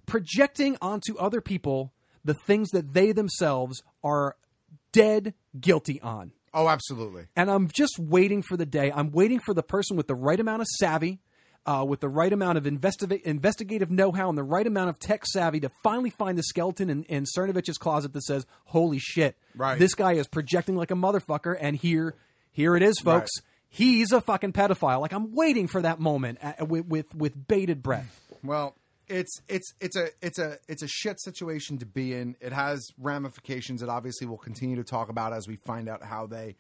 projecting 0.07 0.77
onto 0.81 1.17
other 1.19 1.41
people 1.41 1.93
the 2.25 2.35
things 2.35 2.71
that 2.71 2.93
they 2.95 3.13
themselves 3.13 3.83
are 4.03 4.37
dead 4.93 5.35
guilty 5.59 6.01
on. 6.01 6.33
oh, 6.55 6.69
absolutely. 6.69 7.25
And 7.37 7.51
I'm 7.51 7.69
just 7.69 7.99
waiting 7.99 8.43
for 8.43 8.57
the 8.57 8.65
day. 8.67 8.93
I'm 8.93 9.11
waiting 9.11 9.41
for 9.41 9.53
the 9.55 9.63
person 9.63 9.97
with 9.97 10.07
the 10.07 10.15
right 10.15 10.39
amount 10.39 10.63
of 10.63 10.69
savvy, 10.79 11.19
uh, 11.67 11.85
with 11.87 12.01
the 12.01 12.09
right 12.09 12.33
amount 12.33 12.59
of 12.59 12.65
investi- 12.65 13.21
investigative 13.23 13.91
know 13.91 14.13
how, 14.13 14.29
and 14.29 14.39
the 14.39 14.45
right 14.45 14.67
amount 14.67 14.91
of 14.91 14.99
tech 14.99 15.27
savvy 15.27 15.61
to 15.61 15.71
finally 15.83 16.11
find 16.11 16.39
the 16.39 16.43
skeleton 16.45 16.91
in, 16.91 17.03
in 17.05 17.25
Cernovich's 17.25 17.77
closet 17.79 18.13
that 18.13 18.23
says, 18.23 18.47
"Holy 18.67 18.99
shit, 18.99 19.37
Right. 19.57 19.79
this 19.79 19.95
guy 19.95 20.13
is 20.13 20.29
projecting 20.29 20.77
like 20.77 20.91
a 20.91 20.95
motherfucker." 20.95 21.57
And 21.61 21.75
here, 21.77 22.15
here 22.53 22.77
it 22.77 22.83
is, 22.83 22.99
folks. 23.01 23.31
He's 23.69 24.13
a 24.13 24.21
fucking 24.21 24.53
pedophile. 24.53 25.01
Like 25.01 25.13
I'm 25.13 25.33
waiting 25.35 25.67
for 25.67 25.83
that 25.83 25.99
moment 25.99 26.39
uh, 26.43 26.65
with, 26.65 26.87
with 26.87 27.15
with 27.15 27.49
bated 27.49 27.83
breath. 27.83 28.21
Well, 28.45 28.77
it's 29.09 29.41
it's 29.49 29.73
it's 29.81 29.97
a 29.97 30.09
it's 30.23 30.39
a 30.39 30.59
it's 30.69 30.83
a 30.83 30.89
shit 30.89 31.21
situation 31.21 31.79
to 31.79 31.87
be 31.87 32.15
in. 32.15 32.37
It 32.41 32.53
has 32.53 32.89
ramifications 32.99 33.81
that 33.81 33.89
obviously 33.89 34.27
we'll 34.27 34.39
continue 34.39 34.77
to 34.77 34.85
talk 34.85 35.09
about 35.09 35.33
as 35.33 35.47
we 35.49 35.57
find 35.57 35.89
out 35.89 36.03
how 36.03 36.27
they 36.27 36.57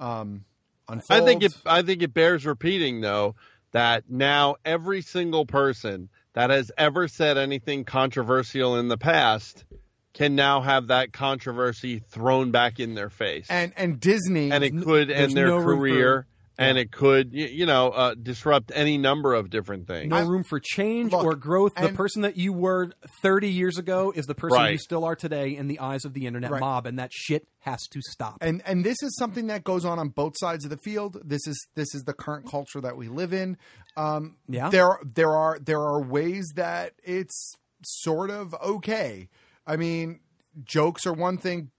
um, 0.00 0.44
unfold. 0.88 1.22
I 1.22 1.24
think 1.24 1.42
it. 1.42 1.54
I 1.66 1.82
think 1.82 2.02
it 2.02 2.14
bears 2.14 2.46
repeating 2.46 3.00
though 3.00 3.34
that 3.72 4.04
now 4.08 4.56
every 4.64 5.02
single 5.02 5.46
person 5.46 6.08
that 6.34 6.50
has 6.50 6.70
ever 6.78 7.08
said 7.08 7.36
anything 7.38 7.84
controversial 7.84 8.76
in 8.76 8.88
the 8.88 8.98
past 8.98 9.64
can 10.12 10.36
now 10.36 10.60
have 10.60 10.86
that 10.86 11.12
controversy 11.12 11.98
thrown 11.98 12.52
back 12.52 12.78
in 12.78 12.94
their 12.94 13.10
face. 13.10 13.46
And 13.50 13.72
and 13.76 14.00
Disney 14.00 14.50
and 14.52 14.64
it 14.64 14.80
could 14.82 15.10
end 15.10 15.32
their 15.32 15.48
no 15.48 15.62
career 15.62 16.26
and 16.58 16.78
it 16.78 16.92
could 16.92 17.32
you 17.32 17.66
know 17.66 17.88
uh, 17.90 18.14
disrupt 18.14 18.70
any 18.74 18.96
number 18.98 19.34
of 19.34 19.50
different 19.50 19.86
things. 19.86 20.08
no 20.10 20.24
room 20.24 20.44
for 20.44 20.60
change 20.60 21.12
Look, 21.12 21.24
or 21.24 21.34
growth. 21.34 21.74
The 21.74 21.88
person 21.90 22.22
that 22.22 22.36
you 22.36 22.52
were 22.52 22.90
30 23.22 23.48
years 23.50 23.78
ago 23.78 24.12
is 24.14 24.26
the 24.26 24.34
person 24.34 24.64
you 24.70 24.78
still 24.78 25.04
are 25.04 25.16
today 25.16 25.56
in 25.56 25.68
the 25.68 25.80
eyes 25.80 26.04
of 26.04 26.14
the 26.14 26.26
internet 26.26 26.50
Right. 26.50 26.60
mob, 26.60 26.86
and 26.86 26.98
that 26.98 27.12
shit 27.12 27.46
has 27.60 27.86
to 27.88 28.00
stop. 28.02 28.38
and 28.40 28.62
and 28.66 28.84
this 28.84 29.02
is 29.02 29.16
something 29.16 29.46
that 29.48 29.64
goes 29.64 29.84
on 29.84 29.98
on 29.98 30.08
both 30.10 30.34
sides 30.36 30.64
of 30.64 30.70
the 30.70 30.78
field. 30.78 31.20
This 31.24 31.46
is 31.46 31.66
this 31.74 31.94
is 31.94 32.02
the 32.04 32.14
current 32.14 32.48
culture 32.50 32.80
that 32.80 32.96
we 32.96 33.08
live 33.08 33.32
in. 33.32 33.56
Um, 33.96 34.36
Yeah. 34.48 34.70
there 34.70 34.98
there 35.02 35.32
are 35.34 35.58
there 35.58 35.80
are 35.80 36.02
ways 36.02 36.52
that 36.56 36.92
it's 37.02 37.54
sort 37.82 38.30
of 38.30 38.54
okay. 38.62 39.28
I 39.66 39.76
mean, 39.76 40.20
jokes 40.64 41.06
are 41.06 41.12
one 41.12 41.38
thing, 41.38 41.70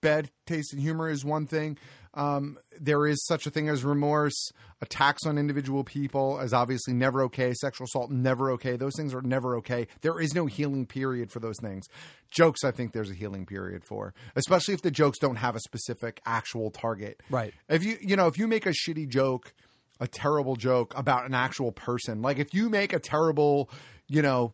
bad 0.00 0.30
taste 0.46 0.72
in 0.72 0.78
humor 0.80 1.08
is 1.10 1.24
one 1.24 1.46
thing. 1.46 1.76
Um, 2.14 2.58
there 2.78 3.06
is 3.06 3.24
such 3.26 3.46
a 3.46 3.50
thing 3.50 3.68
as 3.68 3.84
remorse. 3.84 4.50
Attacks 4.80 5.24
on 5.26 5.38
individual 5.38 5.84
people 5.84 6.40
is 6.40 6.52
obviously 6.52 6.92
never 6.92 7.22
okay. 7.22 7.54
Sexual 7.54 7.86
assault 7.86 8.10
never 8.10 8.50
okay. 8.52 8.76
Those 8.76 8.94
things 8.96 9.14
are 9.14 9.22
never 9.22 9.56
okay. 9.56 9.86
There 10.02 10.20
is 10.20 10.34
no 10.34 10.46
healing 10.46 10.86
period 10.86 11.30
for 11.30 11.40
those 11.40 11.58
things. 11.60 11.86
Jokes, 12.30 12.64
I 12.64 12.70
think 12.70 12.92
there's 12.92 13.10
a 13.10 13.14
healing 13.14 13.46
period 13.46 13.84
for, 13.84 14.12
especially 14.36 14.74
if 14.74 14.82
the 14.82 14.90
jokes 14.90 15.18
don't 15.18 15.36
have 15.36 15.54
a 15.56 15.60
specific 15.60 16.20
actual 16.26 16.70
target. 16.70 17.22
Right. 17.30 17.54
If 17.68 17.84
you 17.84 17.96
you 18.00 18.16
know 18.16 18.26
if 18.26 18.36
you 18.38 18.46
make 18.48 18.66
a 18.66 18.72
shitty 18.72 19.08
joke, 19.08 19.54
a 20.00 20.08
terrible 20.08 20.56
joke 20.56 20.92
about 20.96 21.26
an 21.26 21.34
actual 21.34 21.72
person, 21.72 22.20
like 22.20 22.38
if 22.38 22.52
you 22.52 22.68
make 22.68 22.92
a 22.92 22.98
terrible, 22.98 23.70
you 24.08 24.20
know, 24.22 24.52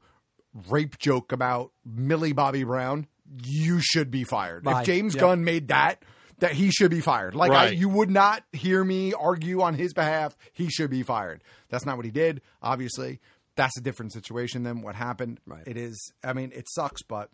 rape 0.69 0.99
joke 0.99 1.33
about 1.33 1.73
Millie 1.85 2.33
Bobby 2.33 2.65
Brown, 2.65 3.07
you 3.45 3.81
should 3.81 4.11
be 4.11 4.25
fired. 4.25 4.67
Right. 4.67 4.81
If 4.81 4.87
James 4.87 5.15
Yep. 5.15 5.21
Gunn 5.21 5.45
made 5.45 5.69
that, 5.69 6.03
that 6.39 6.53
he 6.53 6.71
should 6.71 6.91
be 6.91 7.01
fired. 7.01 7.35
Like 7.35 7.53
I, 7.53 7.69
you 7.69 7.89
would 7.89 8.11
not 8.11 8.45
hear 8.53 8.83
me 8.85 9.13
argue 9.13 9.63
on 9.63 9.75
his 9.75 9.93
behalf. 9.93 10.37
He 10.53 10.69
should 10.71 10.91
be 10.91 11.03
fired. 11.03 11.43
That's 11.69 11.85
not 11.85 11.97
what 11.97 12.05
he 12.05 12.11
did. 12.11 12.41
Obviously, 12.63 13.21
that's 13.57 13.77
a 13.79 13.81
different 13.81 14.13
situation 14.13 14.63
than 14.63 14.83
what 14.83 14.95
happened. 14.95 15.41
Right. 15.47 15.67
It 15.67 15.77
is. 15.77 16.13
I 16.23 16.33
mean, 16.33 16.53
it 16.55 16.69
sucks, 16.71 17.03
but 17.03 17.31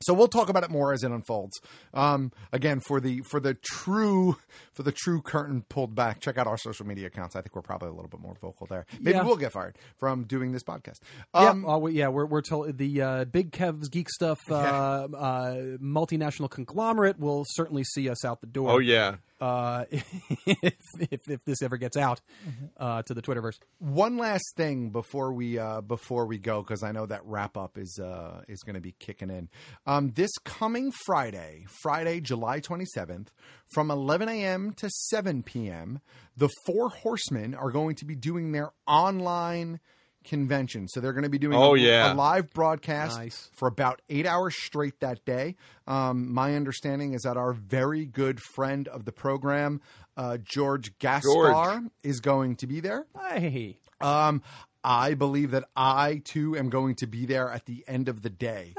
so 0.00 0.12
we'll 0.14 0.28
talk 0.28 0.48
about 0.48 0.64
it 0.64 0.70
more 0.70 0.92
as 0.92 1.02
it 1.02 1.10
unfolds. 1.10 1.60
Um, 1.92 2.32
again, 2.52 2.80
for 2.80 3.00
the 3.00 3.20
for 3.30 3.40
the 3.40 3.54
true 3.54 4.36
for 4.72 4.82
the 4.82 4.92
true 4.92 5.20
curtain 5.22 5.64
pulled 5.68 5.94
back, 5.94 6.20
check 6.20 6.38
out 6.38 6.46
our 6.46 6.58
social 6.58 6.86
media 6.86 7.06
accounts. 7.06 7.36
I 7.36 7.40
think 7.40 7.54
we're 7.54 7.62
probably 7.62 7.88
a 7.88 7.92
little 7.92 8.08
bit 8.08 8.20
more 8.20 8.36
vocal 8.40 8.66
there. 8.68 8.86
Maybe 9.00 9.16
Yeah. 9.16 9.22
we'll 9.24 9.36
get 9.36 9.52
fired 9.52 9.76
from 9.98 10.24
doing 10.24 10.52
this 10.52 10.62
podcast. 10.62 10.98
yeah, 11.34 11.50
Um, 11.50 11.64
uh, 11.66 11.78
we, 11.78 11.92
yeah, 11.92 12.08
we're 12.08 12.26
we're 12.26 12.42
told 12.42 12.76
the 12.78 13.00
uh, 13.02 13.24
Big 13.24 13.52
Kev's 13.52 13.88
Geek 13.88 14.08
Stuff 14.10 14.40
uh, 14.50 14.54
uh, 14.54 15.54
multinational 15.82 16.50
conglomerate 16.50 17.18
will 17.18 17.44
certainly 17.48 17.84
see 17.84 18.08
us 18.08 18.24
out 18.24 18.40
the 18.40 18.46
door. 18.46 18.70
Oh 18.70 18.78
yeah. 18.78 19.16
Uh, 19.44 19.84
if, 19.90 20.74
if 21.10 21.20
if 21.28 21.44
this 21.44 21.60
ever 21.62 21.76
gets 21.76 21.96
out 21.96 22.20
Mm-hmm. 22.48 22.64
uh, 22.78 23.02
to 23.02 23.14
the 23.14 23.22
Twitterverse. 23.22 23.58
one 23.78 24.16
last 24.18 24.44
thing 24.56 24.90
before 24.90 25.32
we 25.32 25.58
uh, 25.58 25.80
before 25.80 26.26
we 26.26 26.38
go 26.38 26.62
because 26.62 26.82
I 26.82 26.92
know 26.92 27.06
that 27.06 27.22
wrap 27.24 27.56
up 27.56 27.76
is 27.78 27.98
uh, 28.02 28.42
is 28.48 28.60
going 28.62 28.74
to 28.74 28.80
be 28.80 28.92
kicking 28.98 29.30
in. 29.30 29.48
Um, 29.86 30.12
this 30.14 30.30
coming 30.44 30.92
Friday, 31.06 31.66
Friday, 31.82 32.20
July 32.20 32.60
twenty 32.60 32.84
seventh, 32.86 33.32
from 33.74 33.90
eleven 33.90 34.28
a.m. 34.28 34.72
to 34.78 34.88
seven 34.90 35.42
p.m., 35.42 36.00
the 36.36 36.48
Four 36.66 36.88
Horsemen 36.90 37.54
are 37.54 37.70
going 37.70 37.94
to 37.96 38.04
be 38.04 38.14
doing 38.14 38.52
their 38.52 38.72
online 38.86 39.80
convention. 40.24 40.88
So 40.88 41.00
they're 41.00 41.12
going 41.12 41.22
to 41.24 41.28
be 41.30 41.38
doing 41.38 41.56
Oh, 41.56 41.74
a, 41.74 41.78
yeah. 41.78 42.12
a 42.12 42.14
live 42.14 42.50
broadcast 42.50 43.18
Nice. 43.18 43.50
for 43.54 43.68
about 43.68 44.02
eight 44.08 44.26
hours 44.26 44.54
straight 44.56 45.00
that 45.00 45.24
day. 45.24 45.56
Um, 45.86 46.32
my 46.32 46.56
understanding 46.56 47.12
is 47.12 47.22
that 47.22 47.36
our 47.36 47.52
very 47.52 48.06
good 48.06 48.40
friend 48.40 48.88
of 48.88 49.04
the 49.04 49.12
program, 49.12 49.80
uh, 50.16 50.38
George 50.42 50.98
Gaspar, 50.98 51.28
George. 51.52 51.82
is 52.02 52.20
going 52.20 52.56
to 52.56 52.66
be 52.66 52.80
there. 52.80 53.06
Hey, 53.32 53.78
Um, 54.00 54.42
I 54.82 55.14
believe 55.14 55.52
that 55.52 55.64
I 55.74 56.20
too 56.24 56.56
am 56.58 56.68
going 56.68 56.94
to 56.96 57.06
be 57.06 57.24
there 57.24 57.50
at 57.50 57.64
the 57.66 57.84
end 57.88 58.08
of 58.08 58.20
the 58.22 58.28
day. 58.30 58.74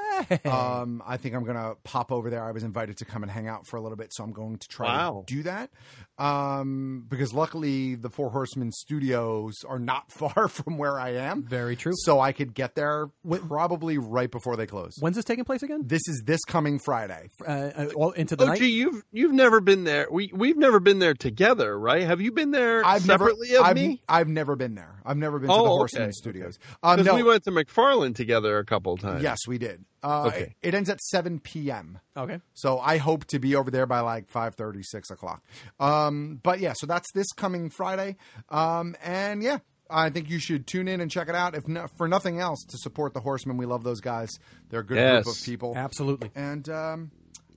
Um, 0.45 1.01
I 1.05 1.17
think 1.17 1.35
I'm 1.35 1.43
going 1.43 1.57
to 1.57 1.75
pop 1.83 2.11
over 2.11 2.29
there. 2.29 2.43
I 2.43 2.51
was 2.51 2.63
invited 2.63 2.97
to 2.97 3.05
come 3.05 3.23
and 3.23 3.31
hang 3.31 3.47
out 3.47 3.67
for 3.67 3.77
a 3.77 3.81
little 3.81 3.97
bit, 3.97 4.13
so 4.13 4.23
I'm 4.23 4.31
going 4.31 4.57
to 4.57 4.67
try 4.67 4.87
Wow. 4.87 5.23
to 5.27 5.35
do 5.35 5.43
that. 5.43 5.69
Um, 6.17 7.05
because 7.09 7.33
luckily 7.33 7.95
the 7.95 8.09
Four 8.09 8.29
Horsemen 8.29 8.71
studios 8.71 9.63
are 9.67 9.79
not 9.79 10.11
far 10.11 10.47
from 10.47 10.77
where 10.77 10.99
I 10.99 11.11
am. 11.15 11.43
Very 11.43 11.75
true. 11.75 11.91
So 11.95 12.19
I 12.19 12.31
could 12.31 12.53
get 12.53 12.75
there 12.75 13.07
probably 13.47 13.97
right 13.97 14.31
before 14.31 14.55
they 14.55 14.65
close. 14.65 14.95
when's 14.99 15.15
this 15.17 15.25
taking 15.25 15.43
place 15.43 15.61
again? 15.63 15.81
This 15.85 16.07
is 16.07 16.23
this 16.25 16.43
coming 16.45 16.79
Friday. 16.79 17.29
Uh, 17.45 17.51
uh, 17.51 17.85
well, 17.95 18.11
into 18.11 18.35
the 18.35 18.45
Oh, 18.45 18.47
night. 18.47 18.59
gee, 18.59 18.69
you've 18.71 19.03
you've 19.11 19.33
never 19.33 19.59
been 19.59 19.83
there. 19.83 20.07
We 20.09 20.31
we've 20.33 20.57
never 20.57 20.79
been 20.79 20.99
there 20.99 21.13
together, 21.13 21.77
right? 21.77 22.03
Have 22.03 22.21
you 22.21 22.31
been 22.31 22.51
there 22.51 22.85
I've 22.85 23.01
separately 23.01 23.49
never, 23.49 23.59
of 23.61 23.65
I've, 23.67 23.75
me? 23.75 24.01
I've 24.07 24.27
never 24.29 24.55
been 24.55 24.75
there. 24.75 25.01
I've 25.05 25.17
never 25.17 25.39
been 25.39 25.49
to 25.49 25.53
Oh, 25.53 25.57
the 25.57 25.63
okay. 25.63 25.75
Horsemen 25.77 26.13
studios. 26.13 26.59
Um, 26.81 27.03
no, 27.03 27.15
we 27.15 27.23
went 27.23 27.43
to 27.43 27.51
McFarlane 27.51 28.15
together 28.15 28.57
a 28.57 28.65
couple 28.65 28.93
of 28.93 28.99
times. 29.01 29.21
yes, 29.23 29.39
we 29.47 29.57
did. 29.57 29.83
Uh, 30.05 30.25
Okay. 30.27 30.55
It 30.61 30.73
ends 30.73 30.89
at 30.89 31.01
7 31.01 31.39
p.m. 31.39 31.99
okay. 32.15 32.39
So 32.53 32.79
I 32.79 32.97
hope 32.97 33.25
to 33.25 33.39
be 33.39 33.55
over 33.55 33.71
there 33.71 33.85
by 33.85 34.01
like 34.01 34.31
5.30, 34.31 34.83
6 34.83 35.09
o'clock. 35.11 35.43
Um, 35.79 36.39
but 36.43 36.59
yeah, 36.59 36.73
so 36.75 36.85
that's 36.85 37.11
this 37.13 37.31
coming 37.31 37.69
Friday. 37.69 38.17
Um, 38.49 38.95
and 39.03 39.41
yeah, 39.41 39.59
I 39.89 40.09
think 40.09 40.29
you 40.29 40.39
should 40.39 40.67
tune 40.67 40.87
in 40.87 41.01
and 41.01 41.09
check 41.11 41.27
it 41.29 41.35
out. 41.35 41.55
If 41.55 41.67
no, 41.67 41.87
for 41.97 42.07
nothing 42.07 42.39
else, 42.39 42.63
to 42.69 42.77
support 42.77 43.13
the 43.13 43.19
Horsemen. 43.19 43.57
We 43.57 43.65
love 43.65 43.83
those 43.83 44.01
guys. 44.01 44.29
They're 44.69 44.81
a 44.81 44.85
good 44.85 45.23
group 45.23 45.35
of 45.35 45.43
people. 45.43 45.73
Absolutely. 45.75 46.31
And 46.35 46.67
um, 46.69 47.11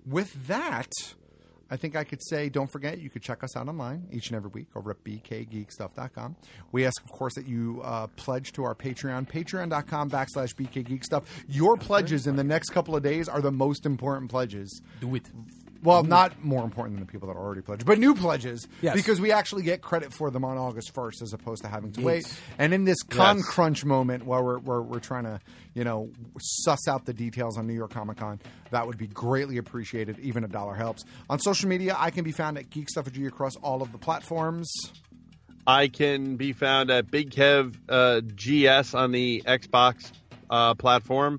with 0.07 0.47
that, 0.47 0.91
I 1.71 1.77
think 1.77 1.97
I 1.97 2.05
could 2.05 2.23
say, 2.23 2.49
don't 2.49 2.71
forget, 2.71 2.99
you 2.99 3.11
could 3.11 3.23
check 3.23 3.45
us 3.45 3.57
out 3.57 3.69
online 3.69 4.09
each 4.11 4.29
and 4.29 4.37
every 4.37 4.51
week 4.51 4.69
over 4.75 4.91
at 4.93 5.05
bkgeekstuff.com. 5.05 6.37
We 6.73 6.87
ask, 6.87 7.03
of 7.05 7.13
course, 7.13 7.35
that 7.35 7.47
you 7.47 7.81
uh, 7.85 8.07
pledge 8.17 8.53
to 8.53 8.65
our 8.65 8.75
Patreon, 8.75 9.29
patreon.com 9.31 10.11
backslash 10.11 10.55
bkgeekstuff. 10.55 11.25
Your 11.49 11.77
pledges 11.77 12.27
in 12.27 12.37
the 12.37 12.45
next 12.45 12.71
couple 12.71 12.97
of 12.97 13.03
days 13.03 13.29
are 13.29 13.41
the 13.41 13.53
most 13.53 13.87
important 13.87 14.31
pledges. 14.31 14.81
Do 15.01 15.15
it. 15.15 15.29
Well, 15.83 16.03
not 16.03 16.43
more 16.45 16.65
important 16.65 16.97
than 16.97 17.07
the 17.07 17.11
people 17.13 17.29
that 17.29 17.35
are 17.35 17.41
already 17.45 17.61
pledged, 17.61 17.87
but 17.87 17.99
new 18.01 18.15
pledges. 18.15 18.67
Yes. 18.83 18.97
Because 18.97 19.21
we 19.21 19.31
actually 19.31 19.63
get 19.63 19.81
credit 19.81 20.13
for 20.13 20.31
them 20.31 20.45
on 20.45 20.59
August 20.59 20.93
1st 20.93 21.23
as 21.23 21.33
opposed 21.33 21.63
to 21.63 21.69
having 21.69 21.93
to 21.93 22.01
wait. 22.01 22.33
And 22.59 22.75
in 22.75 22.85
this 22.85 23.01
con 23.05 23.37
Yes. 23.37 23.47
crunch 23.47 23.85
moment 23.85 24.27
where 24.27 24.43
we're, 24.43 24.59
where 24.59 24.83
we're 24.83 24.99
trying 24.99 25.25
to, 25.25 25.39
you 25.75 25.85
know, 25.85 26.11
suss 26.41 26.89
out 26.89 27.05
the 27.05 27.13
details 27.13 27.57
on 27.57 27.67
New 27.69 27.75
York 27.75 27.93
Comic 27.93 28.17
Con, 28.17 28.41
that 28.71 28.87
would 28.89 28.99
be 28.99 29.07
greatly 29.07 29.57
appreciated. 29.59 30.19
Even 30.19 30.43
a 30.43 30.49
dollar 30.49 30.75
helps. 30.75 31.05
On 31.31 31.39
social 31.39 31.69
media, 31.69 31.95
I 31.97 32.11
can 32.11 32.25
be 32.25 32.33
found 32.33 32.59
at 32.59 32.71
Geek 32.71 32.91
Stuff 32.91 33.13
G 33.13 33.27
across 33.27 33.55
all 33.57 33.81
of 33.81 33.93
the 33.93 33.99
platforms. 33.99 34.69
I 35.67 35.89
can 35.89 36.37
be 36.37 36.53
found 36.55 36.91
at 36.91 37.11
Big 37.11 37.31
Kev 37.31 37.77
uh, 37.89 38.21
GS 38.23 38.95
on 38.95 39.13
the 39.13 39.43
Xbox 39.47 40.11
uh, 40.51 40.75
platform 40.75 41.39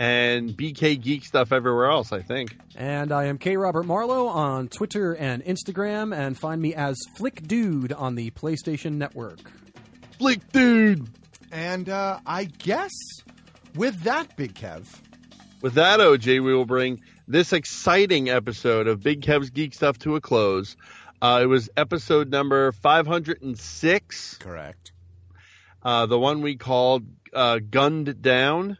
and 0.00 0.56
BK 0.56 0.98
Geek 0.98 1.26
Stuff 1.26 1.52
everywhere 1.52 1.90
else. 1.90 2.10
I 2.10 2.22
think. 2.22 2.56
And 2.74 3.12
I 3.12 3.26
am 3.26 3.36
K. 3.36 3.56
Robert 3.58 3.84
Marlowe 3.84 4.28
on 4.28 4.68
Twitter 4.68 5.14
and 5.14 5.44
Instagram, 5.44 6.16
and 6.16 6.38
find 6.38 6.60
me 6.60 6.74
as 6.74 6.96
Flick 7.16 7.46
Dude 7.46 7.92
on 7.92 8.14
the 8.14 8.30
PlayStation 8.30 8.92
Network. 8.94 9.40
Flick 10.18 10.40
dude. 10.52 11.06
And 11.52 11.88
uh, 11.88 12.20
I 12.24 12.44
guess 12.44 12.90
with 13.74 14.02
that, 14.04 14.36
Big 14.36 14.54
Kev, 14.54 14.86
With 15.60 15.74
that, 15.74 16.00
OJ, 16.00 16.42
we 16.42 16.54
will 16.54 16.64
bring 16.64 17.02
this 17.28 17.52
exciting 17.52 18.28
episode 18.30 18.86
of 18.86 19.02
Big 19.02 19.20
Kev's 19.20 19.50
Geek 19.50 19.74
Stuff 19.74 19.98
to 20.00 20.16
a 20.16 20.20
close. 20.20 20.76
Uh, 21.20 21.40
it 21.42 21.46
was 21.46 21.68
episode 21.76 22.30
number 22.30 22.72
506. 22.72 24.38
correct. 24.38 24.92
Uh, 25.82 26.06
the 26.06 26.18
one 26.18 26.40
we 26.42 26.56
called 26.56 27.04
uh, 27.34 27.58
Gunned 27.58 28.22
Down. 28.22 28.78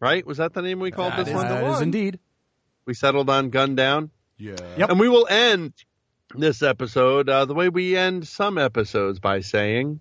Right? 0.00 0.24
Was 0.26 0.38
that 0.38 0.54
the 0.54 0.62
name 0.62 0.80
we 0.80 0.90
called 0.90 1.12
That 1.12 1.18
this 1.26 1.28
is 1.28 1.34
one? 1.34 1.48
the 1.48 1.54
That 1.54 1.64
is 1.64 1.70
one. 1.74 1.82
indeed. 1.82 2.18
We 2.86 2.94
settled 2.94 3.28
on 3.28 3.50
Gun 3.50 3.74
Down. 3.76 4.10
Yeah. 4.38 4.54
Yep. 4.78 4.90
And 4.90 4.98
we 5.00 5.08
will 5.08 5.26
end 5.28 5.74
this 6.34 6.62
episode 6.62 7.28
uh, 7.28 7.44
the 7.44 7.52
way 7.54 7.68
we 7.68 7.96
end 7.96 8.26
some 8.26 8.56
episodes 8.56 9.18
by 9.20 9.40
saying, 9.40 10.00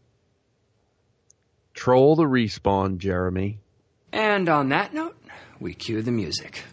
Troll 1.73 2.15
the 2.15 2.23
respawn, 2.23 2.97
Jeremy. 2.97 3.59
And 4.13 4.47
on 4.49 4.69
that 4.69 4.93
note, 4.93 5.17
we 5.59 5.73
cue 5.73 6.01
the 6.01 6.11
music. 6.11 6.63